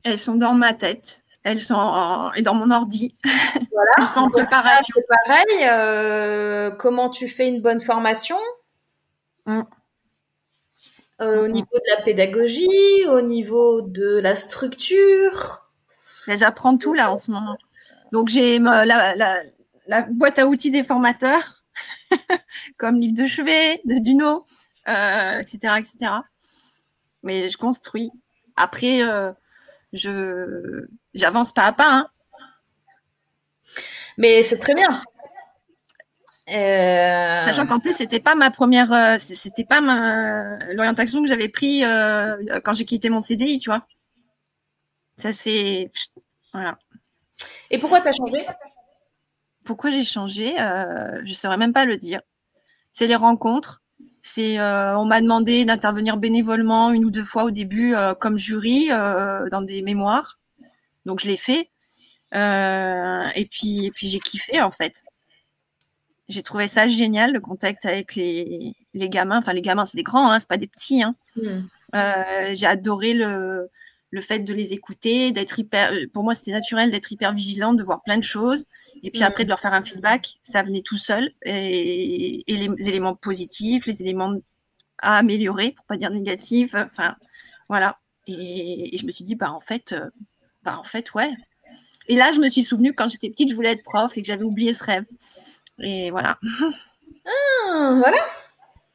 [0.09, 1.23] Elles sont dans ma tête.
[1.45, 3.15] Elles sont et dans mon ordi.
[3.25, 3.91] Voilà.
[3.99, 4.95] elles sont en préparation.
[4.97, 5.69] C'est pareil.
[5.69, 8.39] Euh, comment tu fais une bonne formation
[9.47, 9.63] mm.
[11.21, 15.69] euh, Au niveau de la pédagogie, au niveau de la structure
[16.27, 17.57] J'apprends tout là en ce moment.
[18.13, 19.15] Donc j'ai la,
[19.87, 21.63] la, boîte à outils des formateurs,
[22.79, 24.45] comme livre de chevet, de Duno,
[24.89, 26.13] euh, etc., etc.
[27.23, 28.11] Mais je construis.
[28.57, 29.33] Après, euh,
[29.93, 31.91] je j'avance pas à pas.
[31.91, 32.09] Hein.
[34.17, 35.01] Mais c'est très bien.
[36.51, 37.45] Euh...
[37.47, 39.81] Sachant qu'en plus, c'était pas ma première, euh, c'était pas
[40.73, 41.83] l'orientation que j'avais pris
[42.65, 43.87] quand j'ai quitté mon CDI, tu vois.
[45.19, 45.91] Ça c'est,
[46.53, 46.79] voilà.
[47.71, 48.47] Et pourquoi tu as changé?
[49.65, 50.61] Pourquoi j'ai changé?
[50.61, 52.21] Euh, Je ne saurais même pas le dire.
[52.93, 53.83] C'est les rencontres.
[54.31, 58.37] C'est, euh, on m'a demandé d'intervenir bénévolement une ou deux fois au début euh, comme
[58.37, 60.39] jury dans des mémoires.
[61.07, 61.71] Donc je l'ai fait.
[62.35, 65.05] et puis, et puis j'ai kiffé en fait.
[66.29, 69.39] J'ai trouvé ça génial le contact avec les, les gamins.
[69.39, 71.03] Enfin les gamins, c'est des grands, hein, c'est pas des petits.
[71.03, 71.15] Hein.
[71.37, 72.55] Mmh.
[72.55, 73.71] j'ai adoré le,
[74.11, 77.77] le fait de les écouter, d'être hyper, euh, pour moi c'était naturel d'être hyper vigilante,
[77.77, 78.67] de voir plein de choses,
[79.03, 83.15] et puis après de leur faire un feedback, ça venait tout seul, et, les éléments
[83.15, 84.35] positifs, les éléments
[84.99, 87.17] à améliorer, pour pas dire négatifs, enfin
[87.69, 87.99] voilà.
[88.27, 90.09] Et, je me suis dit bah en fait, euh,
[90.63, 91.31] bah en fait ouais.
[92.09, 94.27] Et là je me suis souvenue quand j'étais petite je voulais être prof et que
[94.27, 95.05] j'avais oublié ce rêve.
[95.81, 96.39] Et voilà.
[97.71, 98.27] Ah voilà.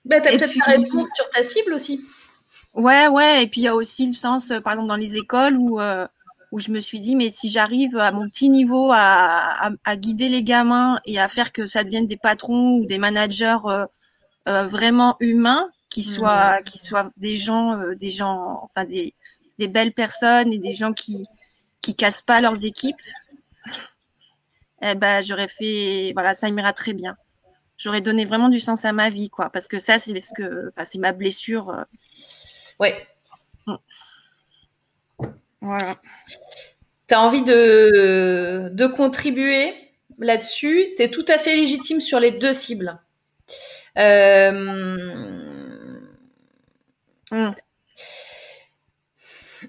[0.05, 2.03] Bah t'as peut-être réponse sur ta cible aussi.
[2.73, 3.43] Ouais, ouais.
[3.43, 5.79] Et puis il y a aussi le sens, euh, par exemple, dans les écoles où,
[5.79, 6.07] euh,
[6.51, 10.29] où je me suis dit, mais si j'arrive à mon petit niveau à, à, guider
[10.29, 13.57] les gamins et à faire que ça devienne des patrons ou des managers
[14.47, 16.03] euh, vraiment humains, qui mmh.
[16.03, 19.13] soient, qui soient des gens, des gens, enfin des,
[19.59, 21.27] des belles personnes et des gens qui
[21.83, 23.01] qui cassent pas leurs équipes,
[24.81, 27.15] eh ben j'aurais fait, voilà, ça m'ira très bien.
[27.77, 30.69] J'aurais donné vraiment du sens à ma vie, quoi, parce que ça, c'est ce que,
[30.69, 31.85] enfin, c'est ma blessure.
[32.79, 32.95] Ouais.
[35.61, 35.95] Voilà.
[37.07, 39.73] Tu as envie de, de contribuer
[40.19, 40.87] là-dessus?
[40.97, 42.99] Tu es tout à fait légitime sur les deux cibles.
[43.97, 44.51] Euh,
[47.31, 47.53] hmm.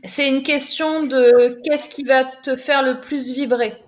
[0.05, 3.84] C'est une question de qu'est-ce qui va te faire le plus vibrer?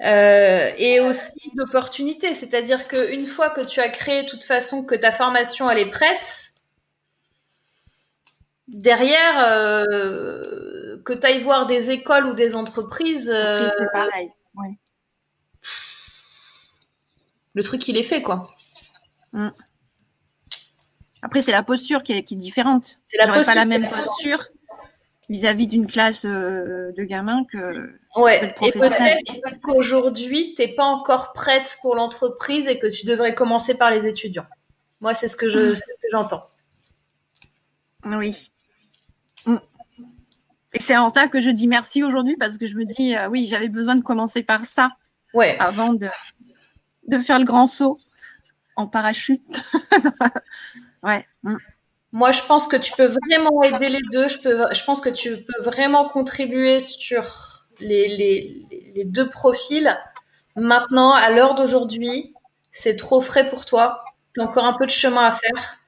[0.00, 2.34] Euh, et aussi d'opportunités.
[2.34, 5.90] C'est-à-dire qu'une fois que tu as créé, de toute façon, que ta formation elle est
[5.90, 6.52] prête,
[8.68, 13.30] derrière, euh, que tu ailles voir des écoles ou des entreprises.
[13.30, 14.32] Euh, c'est pareil.
[17.54, 18.44] Le truc, il est fait, quoi.
[19.32, 19.48] Mm.
[21.22, 23.00] Après, c'est la posture qui est, qui est différente.
[23.06, 24.46] C'est la pas la même posture
[25.28, 31.78] vis-à-vis d'une classe de gamins que Ouais, et peut-être qu'aujourd'hui, tu n'es pas encore prête
[31.82, 34.46] pour l'entreprise et que tu devrais commencer par les étudiants.
[35.00, 35.78] Moi, c'est ce que je,
[36.10, 36.44] j'entends.
[38.04, 38.50] Oui.
[39.46, 39.58] Mm.
[40.74, 43.28] Et c'est en ça que je dis merci aujourd'hui parce que je me dis, euh,
[43.28, 44.90] oui, j'avais besoin de commencer par ça
[45.34, 45.56] ouais.
[45.60, 46.08] avant de,
[47.06, 47.96] de faire le grand saut
[48.76, 49.60] en parachute.
[51.02, 51.24] ouais.
[52.12, 54.28] Moi, je pense que tu peux vraiment aider les deux.
[54.28, 58.08] Je, peux, je pense que tu peux vraiment contribuer sur les,
[58.94, 59.96] les, deux profils.
[60.56, 62.34] Maintenant, à l'heure d'aujourd'hui,
[62.72, 64.04] c'est trop frais pour toi.
[64.34, 65.78] Tu as encore un peu de chemin à faire.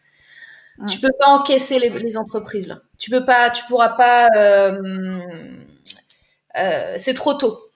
[0.89, 2.81] Tu peux pas encaisser les, entreprises là.
[2.99, 4.29] Tu peux pas, tu pourras pas.
[4.37, 5.19] Euh,
[6.57, 7.71] euh, c'est trop tôt.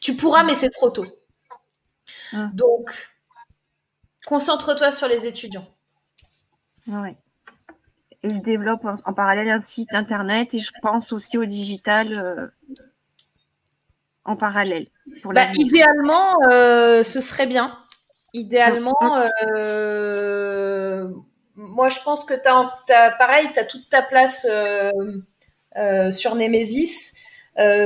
[0.00, 1.06] Tu pourras, mais c'est trop tôt.
[2.52, 2.92] Donc,
[4.26, 5.68] concentre-toi sur les étudiants.
[6.86, 7.10] Oui.
[8.24, 12.08] Je développe en, parallèle un site internet et je pense aussi au digital.
[12.10, 12.46] Euh,
[14.24, 14.86] en parallèle
[15.24, 17.70] bah, Idéalement, euh, ce serait bien.
[18.32, 18.96] Idéalement,
[19.54, 21.06] euh,
[21.56, 22.48] moi je pense que tu
[22.94, 24.46] as, pareil, tu as toute ta place
[26.10, 27.12] sur Nemesis,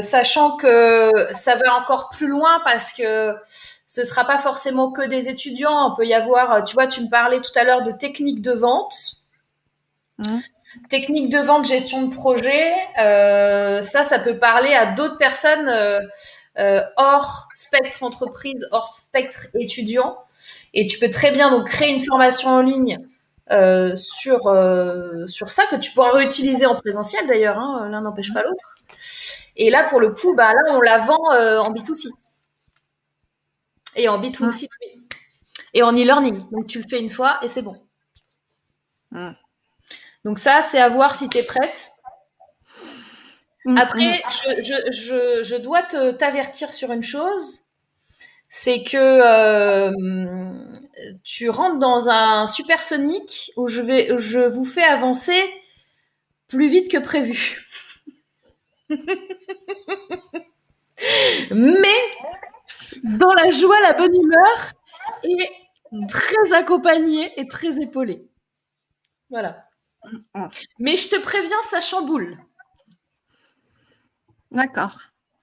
[0.01, 3.35] sachant que ça va encore plus loin parce que
[3.89, 5.93] ce sera pas forcément que des étudiants.
[5.93, 8.53] On peut y avoir, tu vois, tu me parlais tout à l'heure de techniques de
[8.53, 9.18] vente.
[10.19, 10.39] Mmh.
[10.91, 15.69] Technique de vente, gestion de projet, euh, ça, ça peut parler à d'autres personnes.
[15.69, 16.01] Euh,
[16.59, 20.19] euh, hors spectre entreprise, hors spectre étudiant.
[20.75, 22.99] Et tu peux très bien donc créer une formation en ligne
[23.51, 27.59] euh, sur euh, sur ça que tu pourras réutiliser en présentiel d'ailleurs.
[27.59, 28.77] Hein, L'un n'empêche pas l'autre.
[29.57, 32.09] Et là, pour le coup, bah là, on la vend en B2C
[33.97, 34.69] et en B2C
[35.75, 36.51] et en e-learning.
[36.51, 37.77] Donc tu le fais une fois et c'est bon.
[40.25, 41.91] Donc ça, c'est à voir si tu es prête.
[43.65, 44.63] Mm, Après, mm.
[44.63, 47.61] je, dois t'avertir sur une chose,
[48.49, 49.93] c'est que euh,
[51.23, 55.39] tu rentres dans un supersonique où je, vais, je vous fais avancer
[56.49, 57.65] plus vite que prévu.
[61.51, 62.01] Mais
[63.05, 64.73] dans la joie, la bonne humeur
[65.25, 65.51] et
[66.09, 68.27] très accompagné et très épaulé.
[69.31, 69.68] Voilà.
[70.79, 72.39] Mais je te préviens, ça chamboule.
[74.51, 74.99] D'accord.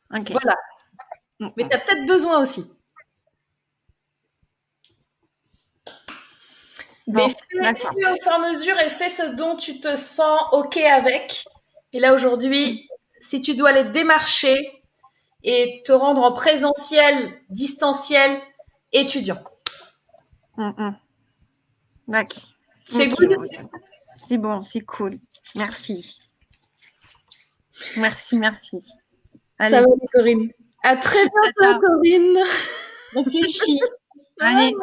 [0.10, 0.58] Voilà.
[1.40, 2.72] Mais tu as peut-être besoin aussi.
[7.08, 10.78] Mais fais, au fur et à mesure et fais ce dont tu te sens OK
[10.78, 11.46] avec.
[11.94, 12.90] Et là, aujourd'hui,
[13.22, 14.56] si tu dois aller démarcher
[15.44, 18.42] et te rendre en présentiel, distanciel,
[18.92, 19.44] étudiant.
[22.08, 22.44] D'accord.
[22.86, 23.38] C'est cool.
[24.28, 25.18] C'est bon, c'est cool.
[25.56, 26.18] Merci.
[27.98, 28.84] Merci, merci.
[29.60, 29.76] Allez.
[29.76, 30.50] Ça va, Corinne?
[30.84, 32.38] À très bientôt, Corinne.
[33.16, 33.82] Réfléchis.
[34.40, 34.74] Allez.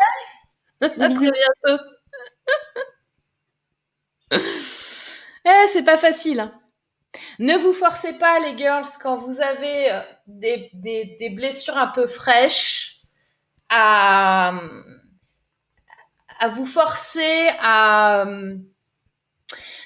[0.80, 1.84] À très bientôt.
[4.32, 6.40] eh, c'est pas facile.
[6.40, 6.52] Hein.
[7.38, 11.88] Ne vous forcez pas, les girls, quand vous avez euh, des, des, des blessures un
[11.88, 13.02] peu fraîches,
[13.68, 14.54] à,
[16.40, 18.24] à vous forcer à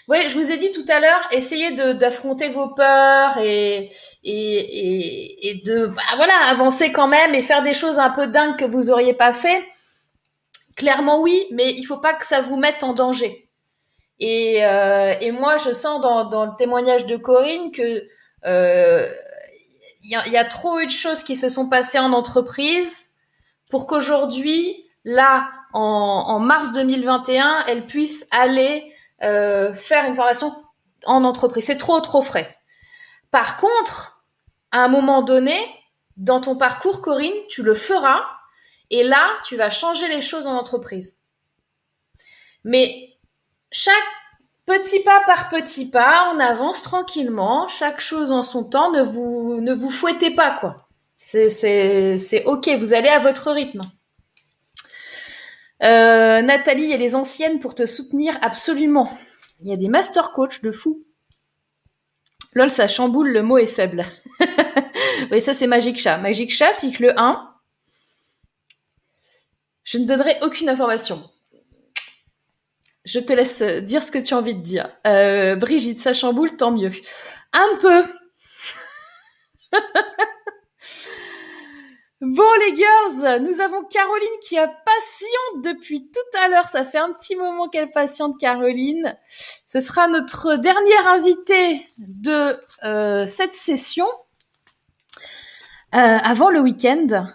[0.08, 3.90] oui, je vous ai dit tout à l'heure, essayez d'affronter vos peurs et,
[4.22, 8.56] et, et, de bah, voilà avancer quand même et faire des choses un peu dingues
[8.56, 9.64] que vous auriez pas fait.
[10.76, 13.48] Clairement oui, mais il faut pas que ça vous mette en danger.
[14.20, 18.04] Et, euh, et moi, je sens dans, dans, le témoignage de Corinne que
[18.44, 19.12] euh,
[20.02, 23.08] il y, a, y, a, trop eu de choses qui se sont passées en entreprise
[23.70, 25.80] pour qu'aujourd'hui, là, en,
[26.28, 30.52] en mars 2021, elle puisse aller euh, faire une formation
[31.04, 31.66] en entreprise.
[31.66, 32.56] C'est trop, trop frais.
[33.30, 34.24] Par contre,
[34.72, 35.58] à un moment donné,
[36.16, 38.22] dans ton parcours, Corinne, tu le feras
[38.90, 41.18] et là, tu vas changer les choses en entreprise.
[42.64, 43.16] Mais
[43.70, 43.94] chaque
[44.64, 49.60] petit pas par petit pas, on avance tranquillement, chaque chose en son temps, ne vous,
[49.60, 50.76] ne vous fouettez pas, quoi.
[51.16, 53.80] C'est, c'est, c'est ok, vous allez à votre rythme.
[55.82, 59.04] Euh, Nathalie, a les anciennes pour te soutenir absolument.
[59.60, 61.04] Il y a des master coach de fou.
[62.54, 64.06] Lol, ça chamboule, le mot est faible.
[65.30, 66.18] oui, ça c'est Magic Chat.
[66.18, 67.52] Magic Chat, cycle 1.
[69.84, 71.22] Je ne donnerai aucune information.
[73.04, 74.90] Je te laisse dire ce que tu as envie de dire.
[75.06, 76.90] Euh, Brigitte, ça chamboule, tant mieux.
[77.52, 78.04] Un peu.
[82.22, 86.66] Bon les girls, nous avons Caroline qui a patiente depuis tout à l'heure.
[86.66, 89.18] Ça fait un petit moment qu'elle patiente Caroline.
[89.66, 94.06] Ce sera notre dernière invitée de euh, cette session
[95.94, 97.28] euh, avant le week-end.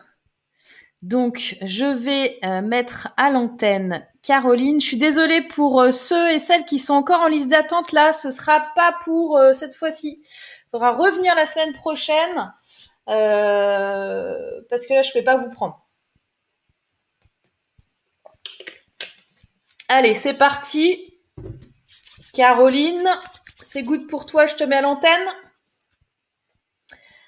[1.03, 4.82] Donc je vais euh, mettre à l'antenne Caroline.
[4.82, 8.14] Je suis désolée pour ceux et celles qui sont encore en liste d'attente là.
[8.14, 10.22] Ce sera pas pour cette fois-ci.
[10.24, 12.51] Il faudra revenir la semaine prochaine.
[13.10, 15.88] Euh, parce que là, je ne vais pas vous prendre.
[19.90, 21.14] Allez, c'est parti.
[22.34, 23.10] Caroline,
[23.62, 25.28] c'est good pour toi, je te mets à l'antenne.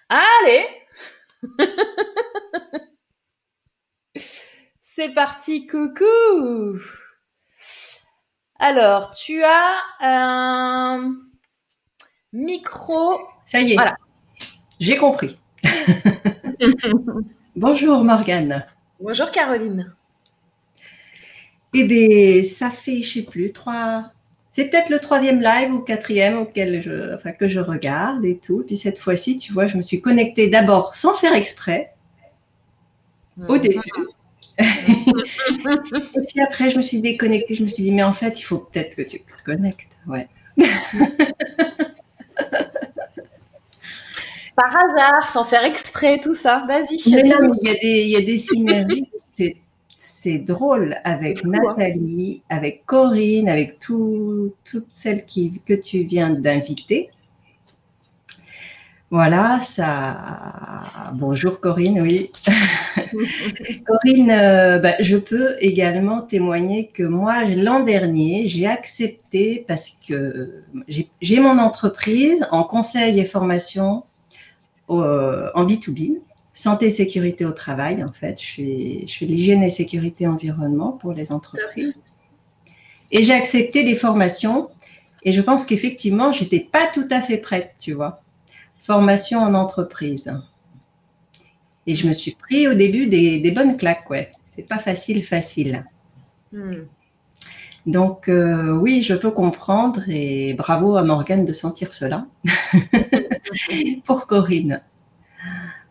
[0.10, 0.68] Allez
[4.80, 6.80] C'est parti, coucou
[8.60, 11.16] Alors, tu as un
[12.32, 13.20] micro.
[13.46, 13.76] Ça y est.
[13.76, 13.98] Voilà.
[14.80, 15.40] J'ai compris.
[17.56, 18.66] Bonjour Morgane.
[19.00, 19.94] Bonjour Caroline.
[21.74, 24.12] Eh bien, ça fait, je sais plus, trois.
[24.52, 28.64] C'est peut-être le troisième live ou quatrième auquel je, enfin, que je regarde et tout.
[28.66, 31.92] Puis cette fois-ci, tu vois, je me suis connectée d'abord sans faire exprès,
[33.48, 33.80] au début.
[34.60, 37.56] et puis après, je me suis déconnectée.
[37.56, 39.90] Je me suis dit, mais en fait, il faut peut-être que tu te connectes.
[40.06, 40.28] Ouais.
[44.56, 46.64] par hasard, sans faire exprès, tout ça.
[46.68, 46.98] Vas-y.
[47.06, 49.08] il y a des, synergies.
[49.98, 51.44] c'est drôle avec.
[51.44, 57.10] Nathalie, avec Corinne, avec toutes celles qui, que tu viens d'inviter.
[59.14, 60.82] Voilà, ça.
[61.14, 62.32] Bonjour Corinne, oui.
[63.86, 70.64] Corinne, euh, bah, je peux également témoigner que moi, l'an dernier, j'ai accepté parce que
[71.22, 74.04] j'ai mon entreprise en conseil et formation
[74.90, 76.20] euh, en B2B,
[76.54, 78.40] santé et sécurité au travail, en fait.
[78.42, 81.96] Je je de l'hygiène et sécurité environnement pour les entreprises.
[83.12, 84.70] Et j'ai accepté des formations
[85.24, 88.24] et je pense qu'effectivement, j'étais pas tout à fait prête, tu vois
[88.84, 90.32] formation en entreprise.
[91.88, 94.32] Et je me suis pris au début des, bonnes claques, ouais.
[94.56, 95.84] C'est pas facile, facile.
[96.52, 96.84] Hmm.
[97.86, 102.28] Donc euh, oui, je peux comprendre et bravo à Morgane de sentir cela
[104.06, 104.82] pour Corinne.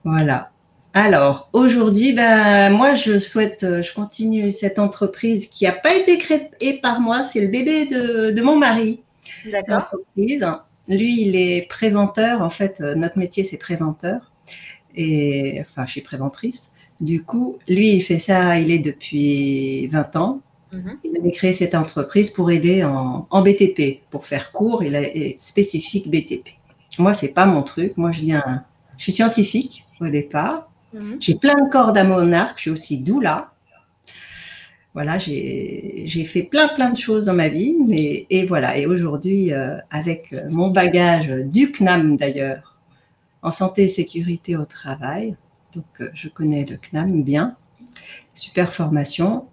[0.05, 0.50] Voilà.
[0.94, 6.81] Alors aujourd'hui, ben moi je souhaite, je continue cette entreprise qui n'a pas été créée
[6.82, 9.00] par moi, c'est le bébé de, de mon mari.
[9.50, 9.89] D'accord.
[10.89, 12.42] Lui, il est préventeur.
[12.42, 14.32] En fait, euh, notre métier, c'est préventeur.
[14.94, 16.70] Et enfin, je suis préventrice.
[17.00, 20.40] Du coup, lui, il fait ça, il est depuis 20 ans.
[20.72, 20.97] Mhm.
[21.05, 24.82] Il a créé cette entreprise pour aider en, BTP, pour faire court.
[24.82, 26.48] Il est spécifique BTP.
[26.99, 27.97] Moi, c'est pas mon truc.
[27.97, 28.65] Moi, je viens,
[28.99, 30.71] je suis scientifique au départ.
[30.93, 31.17] Mhm.
[31.21, 32.59] J'ai plein de cordes à mon arc.
[32.59, 33.53] Je suis aussi doula
[34.95, 38.77] voilà, j'ai fait plein plein de choses dans ma vie, mais et voilà.
[38.77, 42.77] Et aujourd'hui, euh, avec euh, mon bagage du CNAM d'ailleurs,
[43.43, 45.37] en santé et sécurité au travail,
[45.75, 47.57] donc euh, je connais le CNAM bien,
[48.35, 49.47] super formation.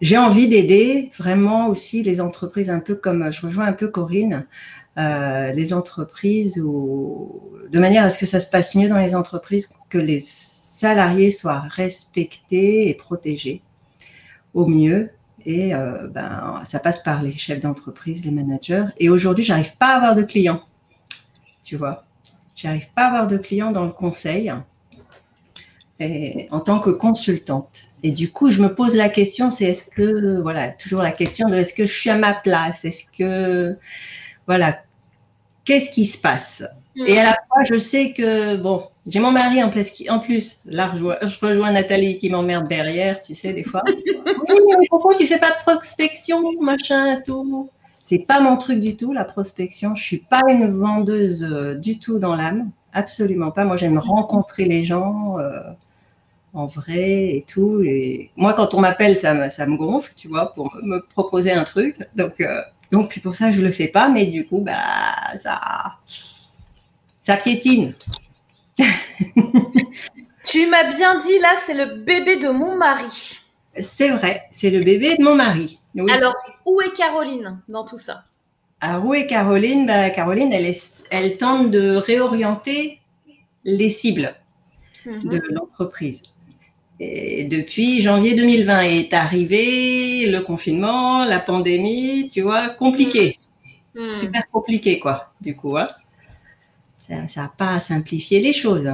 [0.00, 4.44] j'ai envie d'aider vraiment aussi les entreprises, un peu comme je rejoins un peu Corinne,
[4.96, 9.68] les entreprises ou de manière à ce que ça se passe mieux dans les entreprises,
[9.90, 13.62] que les salariés soient respectés et protégés
[14.54, 15.10] au mieux.
[15.44, 18.86] Et euh, ben, ça passe par les chefs d'entreprise, les managers.
[18.98, 20.62] Et aujourd'hui, j'arrive pas à avoir de clients.
[21.64, 22.04] Tu vois,
[22.56, 24.52] j'arrive pas à avoir de clients dans le conseil
[26.50, 27.90] en tant que consultante.
[28.02, 31.48] Et du coup, je me pose la question, c'est est-ce que, voilà, toujours la question
[31.48, 32.84] de est-ce que je suis à ma place?
[32.84, 33.78] Est-ce que,
[34.46, 34.78] voilà,
[35.64, 36.62] qu'est-ce qui se passe?
[37.06, 40.60] Et à la fois, je sais que, bon, j'ai mon mari en plus, en plus
[40.64, 43.82] là, je rejoins, Nathalie qui m'emmerde derrière, tu sais, des fois.
[43.86, 43.94] oui,
[44.80, 47.68] mais pourquoi tu fais pas de prospection, machin, tout
[48.02, 49.94] C'est pas mon truc du tout, la prospection.
[49.94, 53.64] Je suis pas une vendeuse euh, du tout dans l'âme, absolument pas.
[53.64, 55.60] Moi, j'aime rencontrer les gens euh,
[56.54, 57.82] en vrai et tout.
[57.82, 61.52] Et moi, quand on m'appelle, ça me, ça me gonfle, tu vois, pour me proposer
[61.52, 61.98] un truc.
[62.16, 65.36] Donc, euh, donc c'est pour ça que je le fais pas, mais du coup, bah,
[65.36, 65.60] ça,
[67.24, 67.92] ça piétine.
[70.44, 73.40] tu m'as bien dit là, c'est le bébé de mon mari.
[73.80, 75.78] C'est vrai, c'est le bébé de mon mari.
[76.10, 76.34] Alors,
[76.64, 78.24] où est Caroline dans tout ça?
[78.80, 79.86] Alors, où est Caroline?
[79.86, 80.72] Bah, Caroline, elle,
[81.10, 83.00] elle tente de réorienter
[83.64, 84.34] les cibles
[85.04, 85.28] mhm.
[85.28, 86.22] de l'entreprise.
[86.98, 93.36] Et depuis janvier 2020 est arrivé le confinement, la pandémie, tu vois, compliqué.
[93.94, 94.14] Mhm.
[94.14, 95.76] Super compliqué, quoi, du coup.
[95.76, 95.88] Hein.
[96.98, 98.90] Ça n'a pas simplifié les choses.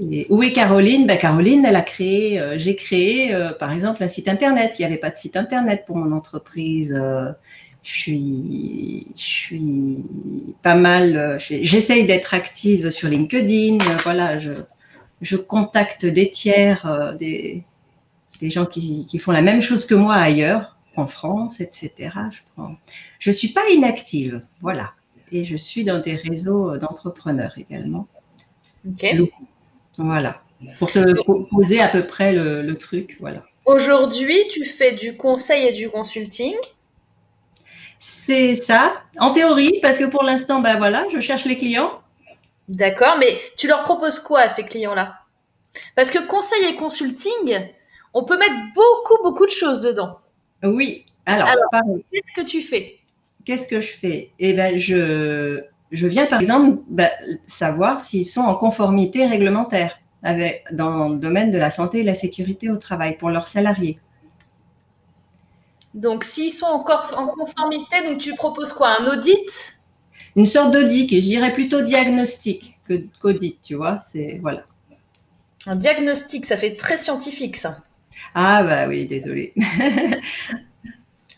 [0.00, 1.06] Et où est Caroline?
[1.06, 4.76] Ben Caroline, elle a créé, euh, j'ai créé euh, par exemple un site internet.
[4.78, 6.92] Il n'y avait pas de site internet pour mon entreprise.
[6.92, 7.30] Euh,
[7.82, 10.04] je suis, je suis
[10.62, 11.36] pas mal.
[11.38, 13.78] J'essaye d'être active sur LinkedIn.
[14.02, 14.52] voilà, je,
[15.24, 17.64] je contacte des tiers, des,
[18.40, 22.12] des gens qui, qui, font la même chose que moi ailleurs, en France, etc.
[22.28, 22.68] Je ne
[23.18, 24.40] je suis pas inactive.
[24.60, 24.92] Voilà
[25.34, 28.06] et je suis dans des réseaux d'entrepreneurs également.
[28.88, 29.04] Ok.
[29.98, 30.40] Voilà.
[30.78, 33.44] Pour te poser à peu près le, truc, voilà.
[33.66, 36.54] Aujourd'hui, tu fais du conseil et du consulting?
[37.98, 41.92] C'est ça, en théorie, parce que pour l'instant, ben voilà, je cherche les clients.
[42.68, 45.18] D'accord, mais tu leur proposes quoi à ces clients-là?
[45.96, 47.68] Parce que conseil et consulting,
[48.14, 50.18] on peut mettre beaucoup, beaucoup de choses dedans.
[50.62, 53.00] Oui, alors, alors qu'est-ce que tu fais?
[53.44, 54.30] Qu'est-ce que je fais?
[54.38, 57.10] Eh ben, je, je viens par exemple ben,
[57.46, 62.14] savoir s'ils sont en conformité réglementaire avec, dans le domaine de la santé et la
[62.14, 64.00] sécurité au travail pour leurs salariés.
[65.92, 69.00] Donc, s'ils sont encore en conformité, donc tu proposes quoi?
[69.00, 69.73] Un audit?
[70.36, 72.78] Une sorte d'audit, et je dirais plutôt diagnostic
[73.20, 74.02] qu'audit, tu vois.
[74.10, 74.64] C'est voilà.
[75.66, 77.78] Un diagnostic, ça fait très scientifique, ça.
[78.34, 79.54] Ah bah oui, désolé.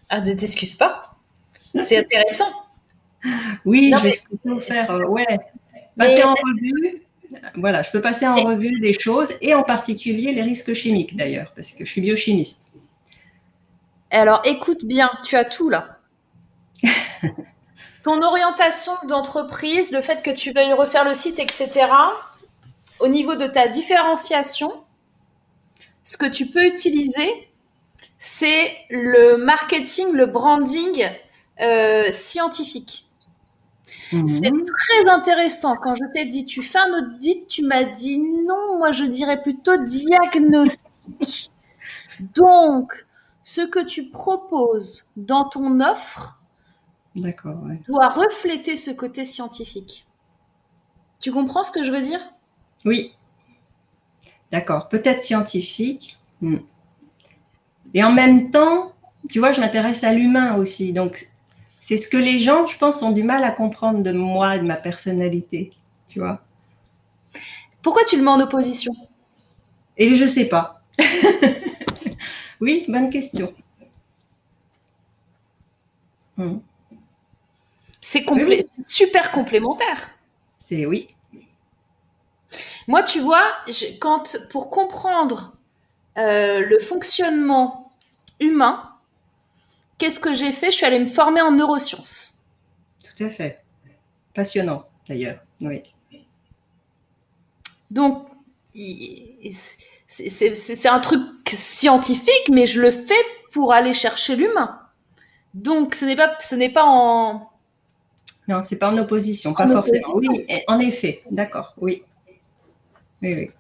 [0.09, 1.17] ah, ne t'excuse pas.
[1.85, 2.51] C'est intéressant.
[3.65, 5.27] Oui, je vais faire, euh, ouais,
[5.97, 7.03] passer en revue.
[7.57, 11.53] Voilà, je peux passer en revue des choses et en particulier les risques chimiques d'ailleurs,
[11.55, 12.63] parce que je suis biochimiste.
[14.11, 15.99] Alors, écoute bien, tu as tout là.
[18.07, 21.89] ton orientation d'entreprise, le fait que tu veuilles refaire le site, etc.,
[23.01, 24.73] au niveau de ta différenciation,
[26.05, 27.49] ce que tu peux utiliser,
[28.17, 31.05] c'est le marketing, le branding
[31.61, 33.09] euh, scientifique.
[34.13, 34.29] Mhm.
[34.29, 35.75] C'est très intéressant.
[35.75, 39.43] Quand je t'ai dit, tu fais un audit, tu m'as dit non, moi je dirais
[39.43, 41.51] plutôt diagnostic.
[42.21, 43.05] Donc,
[43.43, 46.36] ce que tu proposes dans ton offre
[47.17, 47.81] D'accord, ouais.
[47.87, 50.07] doit refléter ce côté scientifique.
[51.21, 52.21] Tu comprends ce que je veux dire?
[52.85, 53.13] Oui.
[54.53, 54.89] D'accord.
[54.89, 56.19] Peut-être scientifique.
[56.41, 56.59] Hmm.
[57.95, 58.93] Et en même temps,
[59.31, 60.93] tu vois, je m'intéresse à l'humain aussi.
[60.93, 61.31] Donc,
[61.81, 64.65] c'est ce que les gens, je pense, ont du mal à comprendre de moi, de
[64.65, 65.71] ma personnalité.
[66.09, 66.43] Tu vois
[67.83, 68.93] Pourquoi tu le mets en opposition?
[69.97, 70.83] Et je sais pas.
[72.61, 73.55] oui, bonne question.
[76.37, 76.59] Hmm.
[78.19, 80.11] C'est complé- c'est super complémentaire.
[80.59, 81.09] C'est oui.
[82.89, 85.53] Moi, tu vois, je- quand pour comprendre
[86.19, 87.93] euh, le fonctionnement
[88.41, 88.91] humain,
[89.99, 90.71] qu'est-ce que j'ai fait?
[90.71, 92.45] Je suis allée me former en neurosciences.
[93.05, 93.63] Tout à fait.
[94.35, 95.41] Passionnant, d'ailleurs.
[95.61, 95.83] Oui.
[97.91, 98.29] Donc,
[100.09, 103.15] c'est un truc scientifique, mais je le fais
[103.53, 104.81] pour aller chercher l'humain.
[105.55, 107.51] Donc, ce n'est pas, ce n'est pas en.
[108.49, 110.09] Non, c'est pas en opposition, pas En forcément.
[110.09, 110.33] opposition.
[110.33, 112.05] Oui, et- en effet, d'accord, oui.
[113.23, 113.51] Oui, oui.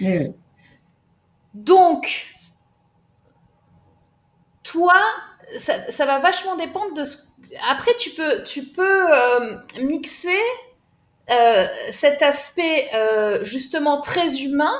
[0.00, 0.32] Oui, oui.
[1.54, 2.26] Donc,
[4.62, 4.94] toi,
[5.58, 7.18] ça, ça va vachement dépendre de ce.
[7.70, 10.30] Après, tu peux, tu peux euh, mixer
[11.30, 14.72] euh, cet aspect euh, justement très humain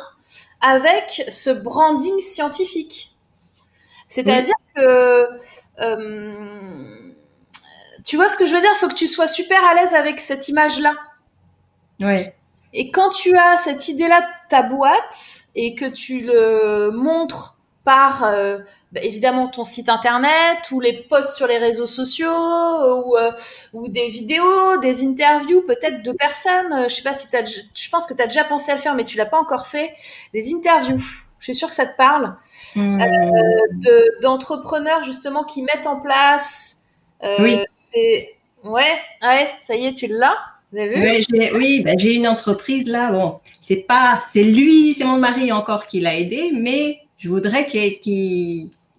[0.61, 3.17] avec ce branding scientifique.
[4.09, 5.29] C'est-à-dire que.
[8.03, 8.71] Euh, tu vois ce que je veux dire?
[8.75, 10.95] Il faut que tu sois super à l'aise avec cette image-là.
[12.01, 12.37] Ouais,
[12.73, 18.25] Et quand tu as cette idée-là de ta boîte et que tu le montres par
[18.25, 18.59] euh,
[18.93, 23.33] bah, évidemment ton site internet ou les posts sur les réseaux sociaux ou, euh,
[23.73, 27.89] ou des vidéos, des interviews peut-être de personnes, euh, je sais pas si déjà- je
[27.91, 29.93] pense que tu as déjà pensé à le faire mais tu l'as pas encore fait,
[30.33, 31.01] des interviews.
[31.41, 32.37] Je suis sûre que ça te parle
[32.77, 32.99] Hmm,
[33.85, 36.85] de d'entrepreneurs justement qui mettent en place.
[37.25, 37.65] euh, Oui.
[37.93, 40.37] C'est ouais, ouais, ça y est, tu l'as.
[40.73, 43.11] Ouais, j'ai- oui, ben, j'ai une entreprise là.
[43.13, 47.67] Bon, c'est pas, c'est lui, c'est mon mari encore qui l'a aidé, mais je voudrais
[47.75, 48.01] ait-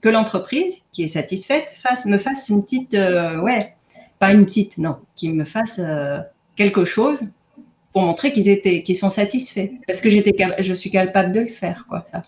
[0.01, 3.73] que l'entreprise qui est satisfaite fasse, me fasse une petite, euh, ouais,
[4.19, 6.19] pas une petite, non, qu'il me fasse euh,
[6.55, 7.21] quelque chose
[7.91, 11.47] pour montrer qu'ils étaient, qu'ils sont satisfaits, parce que j'étais, je suis capable de le
[11.49, 12.05] faire, quoi.
[12.11, 12.21] Ça.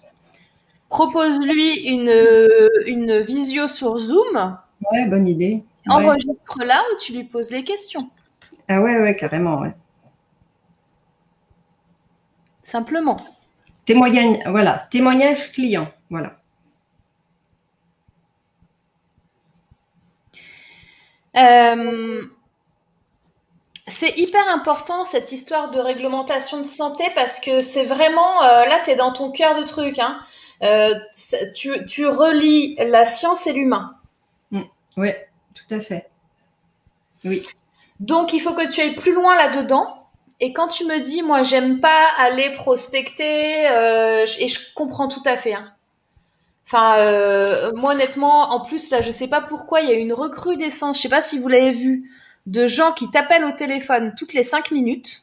[0.90, 2.12] Propose-lui une,
[2.88, 4.58] une visio sur Zoom,
[4.92, 5.64] Ouais, bonne idée.
[5.88, 5.94] Ouais.
[5.94, 8.10] enregistre-la où tu lui poses les questions,
[8.68, 9.74] Ah ouais, ouais, carrément, ouais.
[12.64, 13.18] simplement.
[13.86, 16.40] Témoignage, voilà, témoignage client, voilà.
[21.38, 22.22] Euh,
[23.88, 28.80] c'est hyper important cette histoire de réglementation de santé parce que c'est vraiment, euh, là
[28.84, 30.20] tu es dans ton cœur de truc, hein.
[30.64, 30.96] Euh,
[31.54, 33.96] tu, tu relis la science et l'humain.
[34.98, 36.10] Ouais, tout à fait.
[37.24, 37.42] Oui.
[38.00, 40.04] Donc il faut que tu ailles plus loin là-dedans.
[40.42, 45.24] Et quand tu me dis, moi j'aime pas aller prospecter, euh, et je comprends tout
[45.26, 45.54] à fait.
[45.54, 45.72] hein.
[46.68, 50.14] Enfin, euh, moi honnêtement, en plus là, je sais pas pourquoi il y a une
[50.14, 50.98] recrudescence.
[50.98, 52.12] Je sais pas si vous l'avez vu,
[52.48, 55.22] de gens qui t'appellent au téléphone toutes les cinq minutes.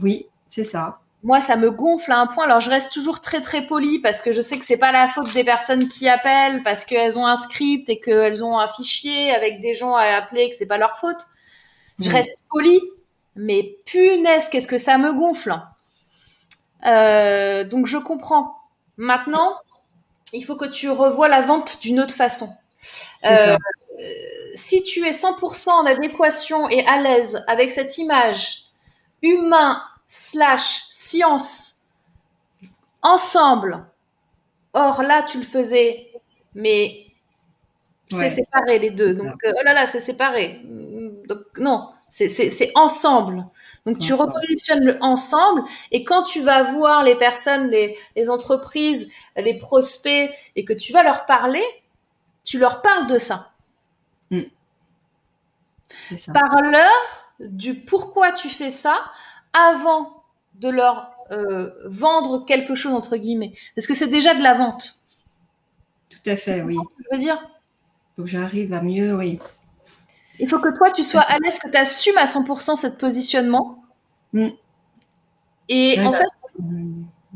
[0.00, 1.01] Oui, c'est ça.
[1.24, 2.44] Moi, ça me gonfle à un point.
[2.44, 5.06] Alors, je reste toujours très très polie parce que je sais que c'est pas la
[5.06, 9.32] faute des personnes qui appellent parce qu'elles ont un script et qu'elles ont un fichier
[9.32, 11.20] avec des gens à appeler et que c'est pas leur faute.
[12.00, 12.12] Je Mm.
[12.12, 12.80] reste polie,
[13.36, 15.56] mais punaise, qu'est-ce que ça me gonfle.
[16.86, 18.56] Euh, donc, je comprends.
[18.96, 19.56] Maintenant,
[20.32, 22.48] il faut que tu revoies la vente d'une autre façon.
[23.24, 23.56] Euh,
[24.54, 28.64] si tu es 100% en adéquation et à l'aise avec cette image
[29.22, 29.80] humain
[30.14, 31.86] slash science
[33.00, 33.86] ensemble,
[34.74, 36.12] or là tu le faisais,
[36.54, 37.06] mais
[38.10, 38.28] c'est Ouais.
[38.28, 39.14] séparé les deux.
[39.14, 40.60] Donc euh, oh là là, c'est séparé.
[41.28, 43.46] Donc non, c'est ensemble.
[43.86, 44.32] Donc tu Ensemble.
[44.34, 50.30] repositionnes le ensemble et quand tu vas voir les personnes, les, les entreprises, les prospects
[50.56, 51.64] et que tu vas leur parler,
[52.44, 53.52] tu leur parles de ça.
[56.08, 56.32] C'est ça.
[56.32, 56.90] Parle-leur
[57.40, 59.10] du pourquoi tu fais ça
[59.52, 60.24] avant
[60.54, 64.94] de leur euh, vendre quelque chose entre guillemets, parce que c'est déjà de la vente.
[66.10, 66.76] Tout à fait, oui.
[66.98, 67.42] Je veux dire?
[68.16, 69.38] Que j'arrive à mieux, oui.
[70.38, 73.82] Il faut que toi, tu sois à l'aise, que tu assumes à 100% ce positionnement.
[74.32, 74.48] Mm.
[75.68, 76.26] Et en fait,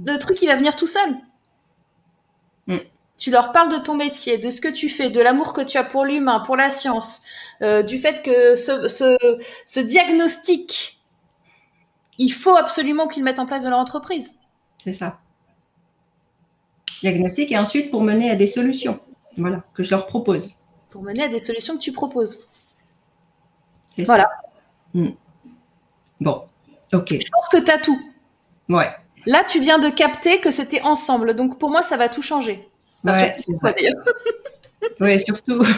[0.05, 1.17] le truc, il va venir tout seul.
[2.67, 2.79] Mm.
[3.19, 5.79] Tu leur parles de ton métier, de ce que tu fais, de l'amour que tu
[5.79, 7.23] as pour l'humain, pour la science,
[7.63, 10.96] euh, du fait que ce, ce, diagnostic,
[12.19, 14.35] il faut absolument qu'ils mettent en place dans leur entreprise.
[14.83, 15.19] C'est ça.
[17.01, 19.01] Diagnostic et ensuite pour mener à des solutions.
[19.37, 20.51] Voilà, que je leur propose.
[20.91, 22.47] Pour mener à des solutions que tu proposes.
[23.99, 24.31] Voilà.
[24.95, 25.11] Hmm.
[26.21, 26.45] Bon,
[26.93, 27.09] ok.
[27.11, 28.01] Je pense que tu as tout.
[28.69, 28.89] Ouais.
[29.27, 31.35] Là, tu viens de capter que c'était ensemble.
[31.35, 32.69] Donc, pour moi, ça va tout changer.
[33.05, 33.37] ouais,
[35.01, 35.65] oui, surtout.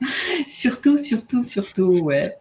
[0.48, 2.36] surtout, surtout, surtout, ouais.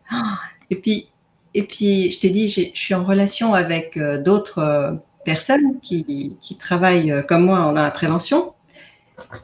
[0.70, 1.08] Et puis,
[1.54, 4.96] et puis je t'ai dit, je suis en relation avec euh, d'autres euh,
[5.26, 8.54] personnes qui, travaillent euh, comme moi en la prévention.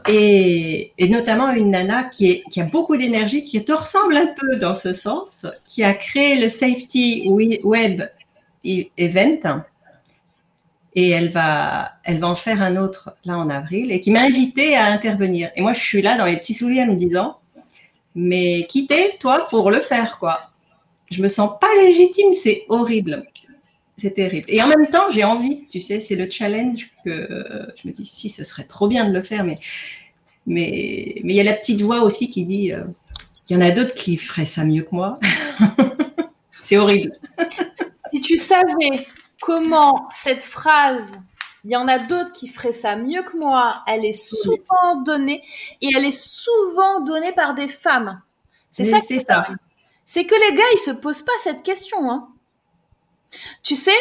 [0.08, 4.94] Et, notamment une nana qui a beaucoup d'énergie, qui te ressemble un peu dans ce
[4.94, 7.28] sens, qui a créé le Safety
[7.64, 8.04] Web
[8.66, 9.64] e-, Event.
[10.96, 14.22] Et elle va, elle va en faire un autre là en avril et qui m'a
[14.22, 15.50] invité à intervenir.
[15.56, 17.40] Et moi, je suis là dans les petits souliers en me disant,
[18.14, 20.53] mais quittez toi pour le faire, quoi?
[21.14, 23.24] Je me sens pas légitime, c'est horrible.
[23.98, 24.46] C'est terrible.
[24.48, 27.28] Et en même temps, j'ai envie, tu sais, c'est le challenge que
[27.76, 29.56] je me dis, si, ce serait trop bien de le faire, mais
[30.46, 32.84] mais mais il y a la petite voix aussi qui dit, euh,
[33.50, 35.20] il y en a d'autres qui feraient ça mieux que moi.
[36.64, 37.12] c'est horrible.
[38.10, 39.06] si tu savais
[39.42, 41.20] comment cette phrase,
[41.66, 45.44] il y en a d'autres qui feraient ça mieux que moi, elle est souvent donnée
[45.82, 48.22] et elle est souvent donnée par des femmes.
[48.72, 49.00] C'est ça.
[49.00, 49.44] C'est ça.
[50.06, 52.12] C'est que les gars, ils se posent pas cette question.
[52.12, 52.30] Hein.
[53.64, 53.92] Tu sais,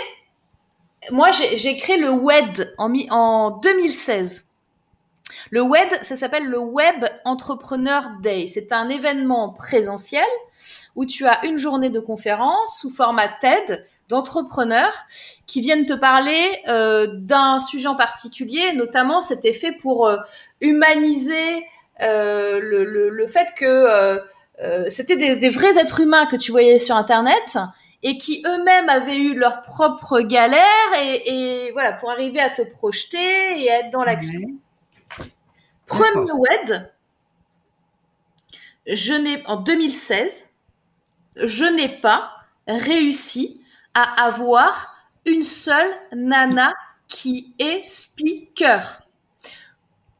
[1.11, 4.49] moi, j'ai créé le WED en, en 2016.
[5.51, 8.47] Le WED, ça s'appelle le Web Entrepreneur Day.
[8.47, 10.25] C'est un événement présentiel
[10.95, 14.95] où tu as une journée de conférence sous format TED d'entrepreneurs
[15.47, 18.73] qui viennent te parler euh, d'un sujet en particulier.
[18.75, 20.19] Notamment, c'était fait pour euh,
[20.61, 21.65] humaniser
[22.03, 24.21] euh, le, fait que
[24.89, 27.59] c'était des, des, vrais êtres humains que tu voyais sur Internet
[28.03, 30.63] et qui eux-mêmes avaient eu leurs propres galères
[31.01, 34.41] et, voilà pour arriver à te projeter et être dans l'action.
[35.87, 36.93] Premier WED,
[38.87, 40.51] je n'ai en 2016,
[41.37, 42.33] je n'ai pas
[42.67, 43.63] réussi
[43.95, 46.75] à avoir une seule nana
[47.09, 49.03] qui est speaker.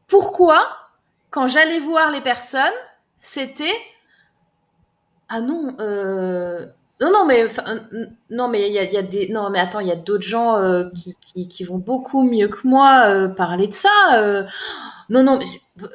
[0.07, 0.77] Pourquoi
[1.31, 2.61] Quand j'allais voir les personnes,
[3.19, 3.73] c'était
[5.29, 6.65] ah non, euh,
[7.01, 7.47] non, non, mais
[8.29, 10.23] non, mais il y a, y a, des non, mais attends, il y a d'autres
[10.23, 13.89] gens euh, qui, qui, qui, vont beaucoup mieux que moi euh, parler de ça.
[15.09, 15.13] Euh.
[15.13, 15.39] non, non,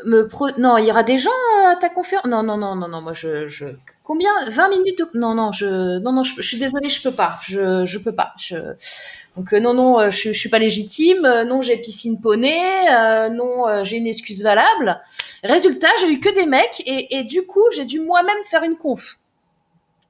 [0.04, 0.48] me pro...
[0.58, 1.30] non, il y aura des gens
[1.66, 2.26] à ta conférence.
[2.26, 3.66] Non, non, non, non, non, moi je, je...
[4.04, 4.30] combien?
[4.48, 5.18] 20 minutes de...
[5.18, 8.34] Non, non, je non, non, je, suis désolée, je peux pas, je, je peux pas.
[8.38, 8.56] Je...
[9.36, 11.22] Donc non, non, je, je suis pas légitime.
[11.46, 13.30] non, j'ai piscine poney.
[13.30, 15.00] non, j'ai une excuse valable.
[15.44, 18.76] Résultat, j'ai eu que des mecs et, et du coup, j'ai dû moi-même faire une
[18.76, 19.18] conf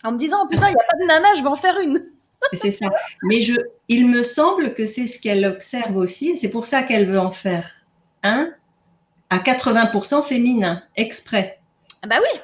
[0.05, 2.02] en me disant putain, il n'y a pas de nana, je vais en faire une.
[2.52, 2.86] c'est ça.
[3.23, 3.55] Mais je,
[3.89, 7.33] il me semble que c'est ce qu'elle observe aussi, c'est pour ça qu'elle veut en
[7.33, 7.68] faire
[8.23, 8.51] un
[9.31, 11.59] à 80% féminin, exprès.
[12.03, 12.41] Ah bah oui.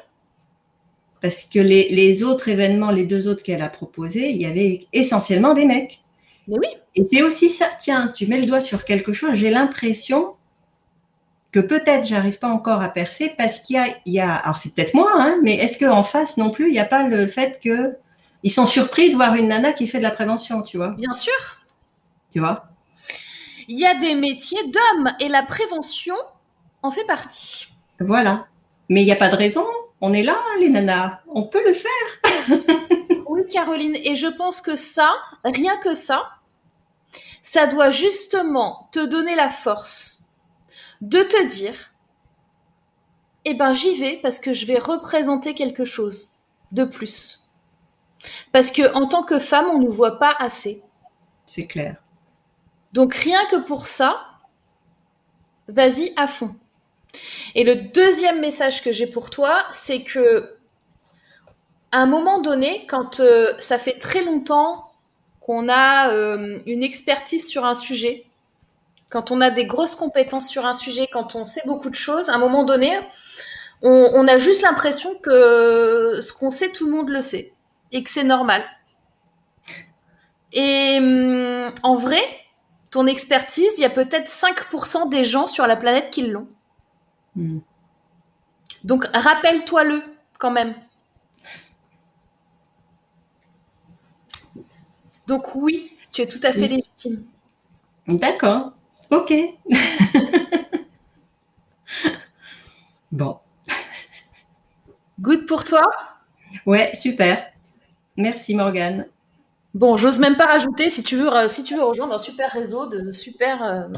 [1.21, 4.87] Parce que les, les autres événements, les deux autres qu'elle a proposés, il y avait
[4.93, 6.03] essentiellement des mecs.
[6.49, 6.69] Mais oui.
[6.97, 10.35] Et c'est aussi ça, tiens, tu mets le doigt sur quelque chose, j'ai l'impression
[11.55, 14.57] que peut-être j'arrive pas encore à percer parce qu'il y a, il y a alors
[14.57, 17.29] c'est peut-être moi, hein, mais est-ce qu'en face non plus, il n'y a pas le
[17.29, 17.97] fait que
[18.43, 20.91] ils sont surpris de voir une nana qui fait de la prévention, tu vois?
[20.91, 21.33] Bien sûr.
[22.31, 22.55] Tu vois?
[23.69, 26.17] Il y a des métiers d'hommes et la prévention
[26.85, 27.69] en fait partie.
[27.99, 28.47] Voilà.
[28.91, 29.67] Mais il n'y a pas de raison.
[30.03, 31.21] On est là, les nanas.
[31.29, 32.59] On peut le faire.
[33.27, 33.97] oui, Caroline.
[34.05, 35.11] Et je pense que ça,
[35.45, 36.31] rien que ça,
[37.41, 40.29] ça doit justement te donner la force
[41.01, 41.93] de te dire,
[43.47, 46.35] eh ben j'y vais parce que je vais représenter quelque chose
[46.73, 47.49] de plus.
[48.53, 50.83] Parce que en tant que femme, on ne nous voit pas assez.
[51.47, 51.97] C'est clair.
[52.93, 54.27] Donc rien que pour ça,
[55.69, 56.55] vas-y à fond.
[57.55, 60.57] Et le deuxième message que j'ai pour toi, c'est que
[61.93, 64.91] à un moment donné, quand euh, ça fait très longtemps
[65.41, 68.27] qu'on a euh, une expertise sur un sujet,
[69.11, 72.31] quand on a des grosses compétences sur un sujet, quand on sait beaucoup de choses,
[72.31, 72.99] à un moment donné,
[73.83, 77.53] on, a juste l'impression que ce qu'on sait, tout le monde le sait
[77.93, 78.65] et que c'est normal.
[80.53, 82.23] Et hum, en vrai,
[82.91, 86.49] ton expertise, il y a peut-être 5% des gens sur la planète qui l'ont.
[87.37, 87.59] Hmm.
[88.85, 90.03] Donc rappelle-toi-le
[90.39, 90.75] quand même.
[95.27, 97.25] Donc oui, tu es tout à fait légitime.
[98.09, 98.73] D'accord.
[99.11, 99.33] Ok.
[103.13, 103.39] bon.
[105.21, 105.83] Good pour toi?
[106.67, 107.51] Ouais, super.
[108.17, 109.07] Merci Morgane.
[109.73, 112.51] Bon, j'ose même pas rajouter, si tu veux, euh, si tu veux rejoindre un super
[112.51, 113.89] réseau de super euh,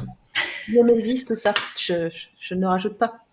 [1.26, 3.25] tout ça, je ne rajoute pas.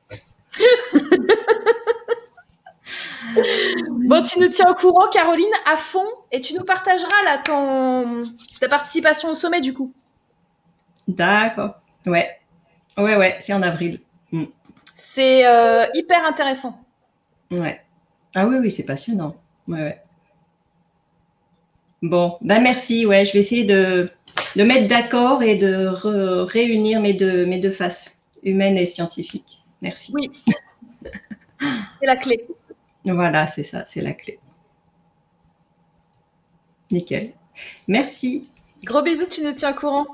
[4.08, 8.24] bon, tu nous tiens au courant, Caroline, à fond, et tu nous partageras là ton
[8.60, 9.94] ta participation au sommet du coup.
[11.08, 11.76] D'accord.
[12.06, 12.30] Ouais.
[12.98, 14.00] Ouais, ouais, c'est en avril.
[14.32, 14.46] Mm.
[14.96, 16.80] C'est euh, hyper intéressant.
[17.52, 17.82] Ouais.
[18.36, 19.36] Ah oui, oui, c'est passionnant.
[19.68, 20.02] Ouais, ouais.
[22.02, 23.06] Bon, ben merci.
[23.06, 24.06] Ouais, je vais essayer de,
[24.56, 25.88] de mettre d'accord et de
[26.44, 28.12] réunir mes deux, mes deux faces,
[28.44, 29.63] humaines et scientifiques.
[29.84, 30.14] Merci.
[30.16, 30.32] Oui.
[31.60, 32.48] c'est la clé.
[33.04, 34.40] Voilà, c'est ça, c'est la clé.
[36.90, 37.34] Nickel.
[37.90, 38.44] Merci.
[38.86, 40.08] Gros bisous, tu nous tiens au courant.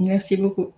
[0.00, 0.72] Merci beaucoup.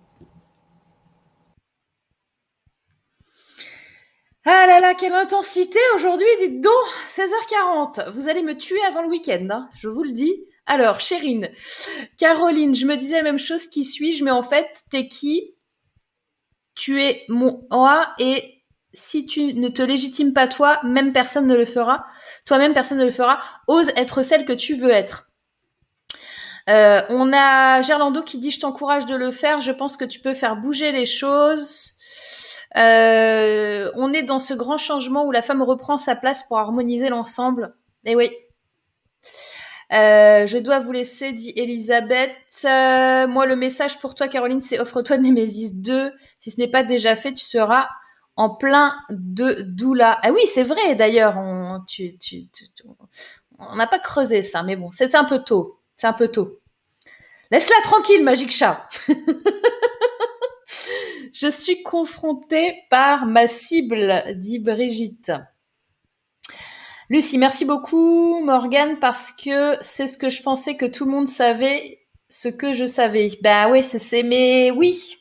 [4.45, 6.73] Ah là là, quelle intensité aujourd'hui, dites donc
[7.07, 8.11] 16h40.
[8.11, 10.45] Vous allez me tuer avant le week-end, hein, je vous le dis.
[10.67, 11.49] Alors, Chérine,
[12.17, 15.55] Caroline, je me disais la même chose, qui suis-je Mais en fait, t'es qui?
[16.79, 21.57] Tu es mon moi et si tu ne te légitimes pas toi, même personne ne
[21.57, 22.05] le fera.
[22.45, 23.41] Toi-même, personne ne le fera.
[23.67, 25.29] Ose être celle que tu veux être.
[26.69, 29.59] Euh, on a Gerlando qui dit je t'encourage de le faire.
[29.59, 31.97] Je pense que tu peux faire bouger les choses.
[32.77, 37.09] Euh, on est dans ce grand changement où la femme reprend sa place pour harmoniser
[37.09, 37.75] l'ensemble.
[38.05, 38.31] Eh oui.
[39.91, 42.31] Euh, je dois vous laisser, dit Elisabeth.
[42.63, 46.11] moi, le message pour toi, Caroline, c'est offre-toi Nemesis 2.
[46.39, 47.87] Si ce n'est pas déjà fait, tu seras
[48.35, 50.19] en plein de doula.
[50.23, 51.37] Ah oui, c'est vrai, d'ailleurs.
[51.37, 52.47] On tu, tu,
[53.57, 55.79] on n'a pas creusé ça, mais bon, c'est un peu tôt.
[55.95, 56.59] C'est un peu tôt.
[57.51, 58.87] Laisse-la tranquille, Magic Chat.
[61.33, 65.31] Je suis confrontée par ma cible, dit Brigitte.
[67.11, 71.27] Lucie, merci beaucoup, Morgane, parce que c'est ce que je pensais que tout le monde
[71.27, 73.31] savait, ce que je savais.
[73.41, 75.17] Ben oui, c'est, mais oui.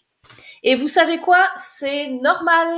[0.62, 1.42] Et vous savez quoi?
[1.56, 2.68] C'est normal.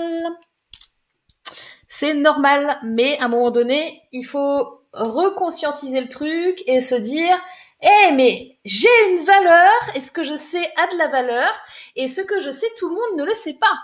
[1.88, 7.36] C'est normal, mais à un moment donné, il faut reconscientiser le truc et se dire,
[7.82, 11.50] eh mais j'ai une valeur et ce que je sais a de la valeur?
[11.96, 13.76] Et ce que je sais tout le monde ne le sait pas.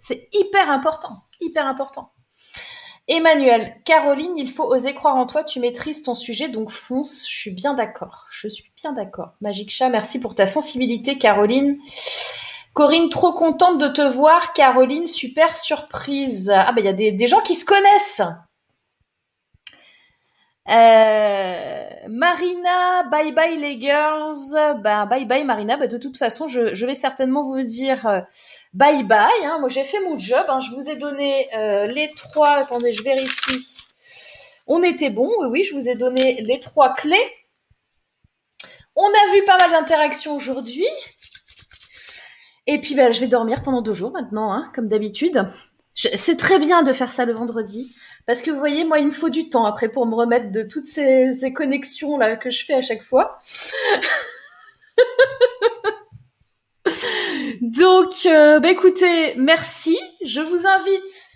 [0.00, 2.11] C'est hyper important, hyper important.
[3.08, 7.36] Emmanuel, Caroline, il faut oser croire en toi, tu maîtrises ton sujet, donc fonce, je
[7.36, 9.32] suis bien d'accord, je suis bien d'accord.
[9.40, 11.78] Magic Chat, merci pour ta sensibilité, Caroline.
[12.74, 14.52] Corinne, trop contente de te voir.
[14.54, 16.50] Caroline, super surprise.
[16.54, 18.22] Ah ben il y a des, des gens qui se connaissent.
[20.68, 24.80] Euh, Marina, bye bye les girls.
[24.82, 25.76] Ben bye bye Marina.
[25.76, 28.20] Ben, de toute façon, je, vais certainement vous dire euh,
[28.72, 29.28] bye bye.
[29.44, 29.58] Hein.
[29.58, 30.44] Moi, j'ai fait mon job.
[30.48, 30.60] Hein.
[30.60, 32.50] Je vous ai donné euh, les trois.
[32.50, 33.66] Attendez, je vérifie.
[34.66, 35.30] On était bon.
[35.40, 37.32] Oui, oui, je vous ai donné les trois clés.
[38.94, 40.86] On a vu pas mal d'interactions aujourd'hui.
[42.68, 45.48] Et puis, ben, je vais dormir pendant deux jours maintenant, hein, comme d'habitude.
[45.94, 47.94] C'est très bien de faire ça le vendredi.
[48.26, 50.62] Parce que vous voyez, moi, il me faut du temps après pour me remettre de
[50.62, 53.38] toutes ces, connexions là que je fais à chaque fois.
[57.60, 59.98] Donc, euh, bah écoutez, merci.
[60.24, 61.31] Je vous invite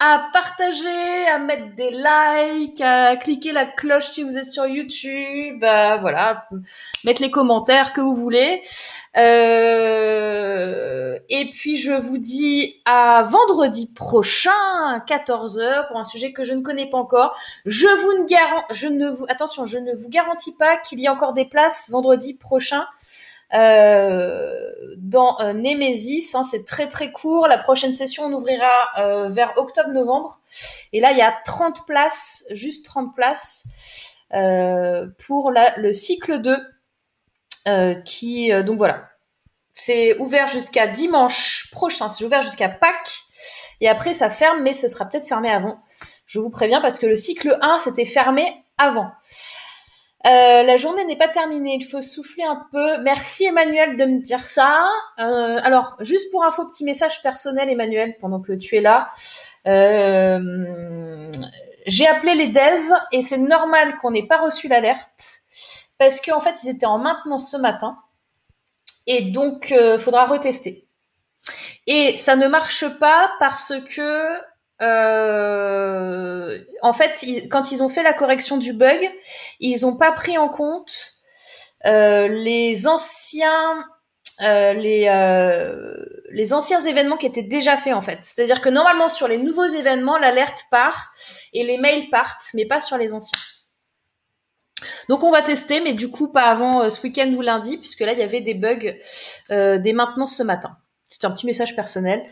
[0.00, 5.58] à partager, à mettre des likes, à cliquer la cloche si vous êtes sur YouTube,
[5.60, 6.48] voilà,
[7.04, 8.62] mettre les commentaires que vous voulez.
[9.16, 16.54] Euh, et puis je vous dis à vendredi prochain, 14h, pour un sujet que je
[16.54, 17.36] ne connais pas encore.
[17.66, 18.26] Je vous ne
[18.70, 21.90] je ne vous, attention, je ne vous garantis pas qu'il y ait encore des places
[21.90, 22.86] vendredi prochain.
[23.54, 26.34] Euh, dans euh, Nemesis.
[26.34, 27.46] Hein, c'est très très court.
[27.46, 30.40] La prochaine session, on ouvrira euh, vers octobre-novembre.
[30.92, 33.64] Et là, il y a 30 places, juste 30 places
[35.26, 36.58] pour le cycle 2.
[38.04, 39.08] qui donc voilà,
[39.74, 42.10] c'est ouvert jusqu'à dimanche prochain.
[42.10, 43.22] C'est ouvert jusqu'à Pâques.
[43.80, 45.80] Et après, ça ferme, mais ce sera peut-être fermé avant.
[46.26, 48.44] Je vous préviens parce que le cycle 1, c'était fermé
[48.76, 49.10] avant.
[50.26, 52.98] Euh, la journée n'est pas terminée, il faut souffler un peu.
[53.02, 54.88] Merci Emmanuel de me dire ça.
[55.20, 59.08] Euh, alors, juste pour info, petit message personnel Emmanuel, pendant que tu es là.
[59.66, 61.30] Euh,
[61.86, 65.40] j'ai appelé les devs et c'est normal qu'on n'ait pas reçu l'alerte
[65.98, 67.98] parce qu'en fait, ils étaient en maintenance ce matin
[69.06, 70.86] et donc faudra retester.
[71.86, 74.38] Et ça ne marche pas parce que
[74.80, 79.10] euh, en fait, quand ils ont fait la correction du bug,
[79.60, 81.14] ils n'ont pas pris en compte
[81.84, 83.84] les anciens
[84.40, 85.08] les
[86.30, 88.18] les anciens événements qui étaient déjà faits en fait.
[88.22, 91.12] C'est-à-dire que normalement sur les nouveaux événements, l'alerte part
[91.52, 93.38] et les mails partent, mais pas sur les anciens.
[95.08, 98.00] Donc on va tester, mais du coup pas avant euh, ce week-end ou lundi, puisque
[98.00, 98.94] là il y avait des bugs
[99.50, 100.76] euh, dès maintenant ce matin.
[101.10, 102.22] C'était un petit message personnel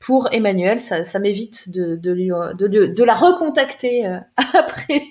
[0.00, 4.18] pour Emmanuel, ça, m'évite de, de, de, la recontacter euh,
[4.54, 5.02] après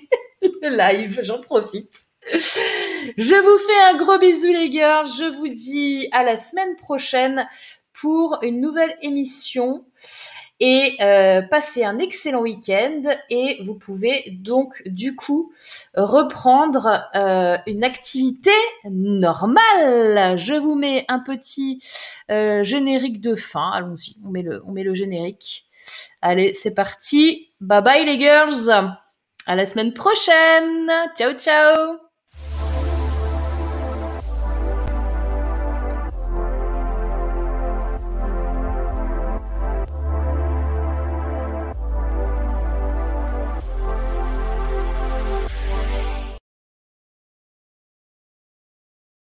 [0.42, 2.04] le live, j'en profite.
[2.30, 7.46] Je vous fais un gros bisou les gars, je vous dis à la semaine prochaine
[7.92, 9.84] pour une nouvelle émission
[10.66, 15.52] et euh, passez un excellent week-end et vous pouvez donc du coup
[15.94, 18.50] reprendre euh, une activité
[18.90, 20.38] normale.
[20.38, 21.82] Je vous mets un petit
[22.30, 23.72] euh, générique de fin.
[23.74, 25.66] Allons-y, on met le on met le générique.
[26.22, 27.50] Allez, c'est parti.
[27.60, 28.70] Bye bye les girls.
[29.46, 30.90] À la semaine prochaine.
[31.14, 32.03] Ciao ciao.